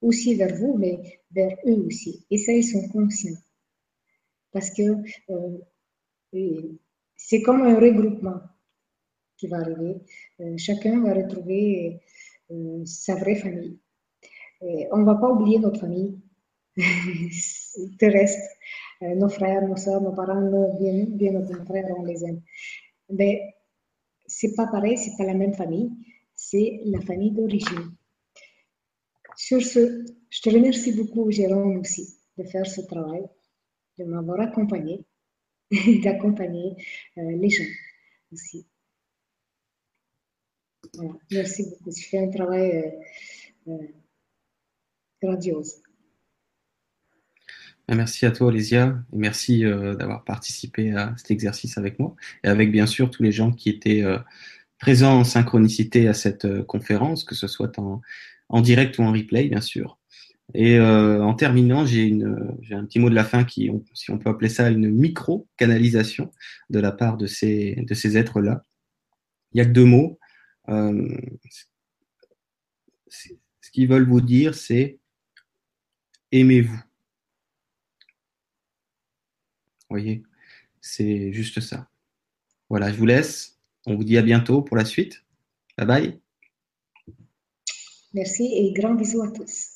aussi 0.00 0.34
vers 0.34 0.54
vous, 0.56 0.76
mais 0.78 1.20
vers 1.32 1.56
eux 1.66 1.84
aussi. 1.86 2.24
Et 2.30 2.38
ça, 2.38 2.52
ils 2.52 2.64
sont 2.64 2.88
conscients. 2.88 3.36
Parce 4.52 4.70
que 4.70 4.82
c'est 7.16 7.42
comme 7.42 7.62
un 7.62 7.78
regroupement 7.78 8.40
qui 9.36 9.48
va 9.48 9.58
arriver. 9.58 9.96
chacun 10.56 11.02
va 11.02 11.14
retrouver 11.14 11.86
euh, 11.86 11.98
sa 12.84 13.14
vraie 13.16 13.36
famille. 13.36 13.78
on 14.60 14.98
ne 14.98 15.04
va 15.04 15.14
pas 15.16 15.30
oublier 15.30 15.58
notre 15.58 15.80
famille 15.80 16.18
terrestre, 17.98 18.48
euh, 19.02 19.14
nos 19.14 19.28
frères, 19.28 19.66
nos 19.66 19.76
soeurs, 19.76 20.00
nos 20.00 20.12
parents, 20.12 20.40
nos, 20.40 20.76
bien, 20.78 21.04
bien 21.08 21.34
au 21.36 21.46
contraire, 21.46 21.86
on 21.96 22.04
les 22.04 22.24
aime. 22.24 22.42
Mais 23.10 23.54
c'est 24.26 24.54
pas 24.54 24.66
pareil, 24.66 24.96
c'est 24.98 25.16
pas 25.16 25.24
la 25.24 25.34
même 25.34 25.54
famille, 25.54 25.90
c'est 26.34 26.80
la 26.84 27.00
famille 27.00 27.30
d'origine. 27.30 27.94
Sur 29.36 29.62
ce, 29.62 30.04
je 30.30 30.40
te 30.40 30.50
remercie 30.50 30.92
beaucoup, 30.92 31.30
Jérôme, 31.30 31.78
aussi, 31.78 32.18
de 32.38 32.44
faire 32.44 32.66
ce 32.66 32.80
travail, 32.82 33.24
de 33.98 34.04
m'avoir 34.04 34.40
accompagné, 34.40 35.04
d'accompagner 36.02 36.76
euh, 37.18 37.36
les 37.36 37.50
gens 37.50 37.64
aussi. 38.32 38.66
Merci 41.30 41.64
beaucoup. 41.64 41.90
Tu 41.90 42.02
fais 42.04 42.18
un 42.18 42.30
travail 42.30 42.70
euh, 43.68 43.72
euh, 43.72 43.86
grandiose. 45.22 45.82
Merci 47.88 48.24
à 48.24 48.30
toi, 48.30 48.46
Olésia, 48.46 48.98
et 49.12 49.16
merci 49.18 49.64
euh, 49.64 49.94
d'avoir 49.94 50.24
participé 50.24 50.92
à 50.92 51.14
cet 51.18 51.30
exercice 51.30 51.76
avec 51.76 51.98
moi, 51.98 52.16
et 52.42 52.48
avec 52.48 52.72
bien 52.72 52.86
sûr 52.86 53.10
tous 53.10 53.22
les 53.22 53.32
gens 53.32 53.52
qui 53.52 53.68
étaient 53.68 54.02
présents 54.78 55.20
en 55.20 55.24
synchronicité 55.24 56.08
à 56.08 56.14
cette 56.14 56.62
conférence, 56.64 57.24
que 57.24 57.34
ce 57.34 57.46
soit 57.46 57.78
en, 57.78 58.00
en, 58.48 58.60
direct 58.62 58.98
ou 58.98 59.02
en 59.02 59.12
replay, 59.12 59.48
bien 59.48 59.60
sûr. 59.60 59.98
Et 60.54 60.80
en 60.80 61.34
terminant, 61.34 61.84
j'ai 61.84 62.10
un 62.70 62.84
petit 62.86 63.00
mot 63.00 63.10
de 63.10 63.14
la 63.14 63.24
fin 63.24 63.44
qui, 63.44 63.70
si 63.92 64.10
on 64.10 64.18
peut 64.18 64.30
appeler 64.30 64.48
ça 64.48 64.70
une 64.70 64.90
micro-canalisation 64.90 66.30
de 66.70 66.80
la 66.80 66.90
part 66.90 67.18
de 67.18 67.26
ces, 67.26 67.74
de 67.86 67.92
ces 67.92 68.16
êtres-là. 68.16 68.62
Il 69.52 69.58
y 69.58 69.60
a 69.60 69.66
que 69.66 69.72
deux 69.72 69.84
mots, 69.84 70.18
euh, 70.68 71.16
ce 73.08 73.70
qu'ils 73.72 73.88
veulent 73.88 74.08
vous 74.08 74.20
dire, 74.20 74.54
c'est 74.54 74.98
aimez-vous. 76.32 76.80
voyez, 79.94 80.22
c'est 80.80 81.32
juste 81.32 81.60
ça. 81.60 81.88
Voilà, 82.68 82.92
je 82.92 82.96
vous 82.96 83.06
laisse. 83.06 83.58
On 83.86 83.96
vous 83.96 84.04
dit 84.04 84.18
à 84.18 84.22
bientôt 84.22 84.62
pour 84.62 84.76
la 84.76 84.84
suite. 84.84 85.24
Bye 85.76 85.86
bye. 85.86 86.20
Merci 88.12 88.44
et 88.54 88.72
grand 88.72 88.94
bisous 88.94 89.22
à 89.22 89.30
tous. 89.30 89.73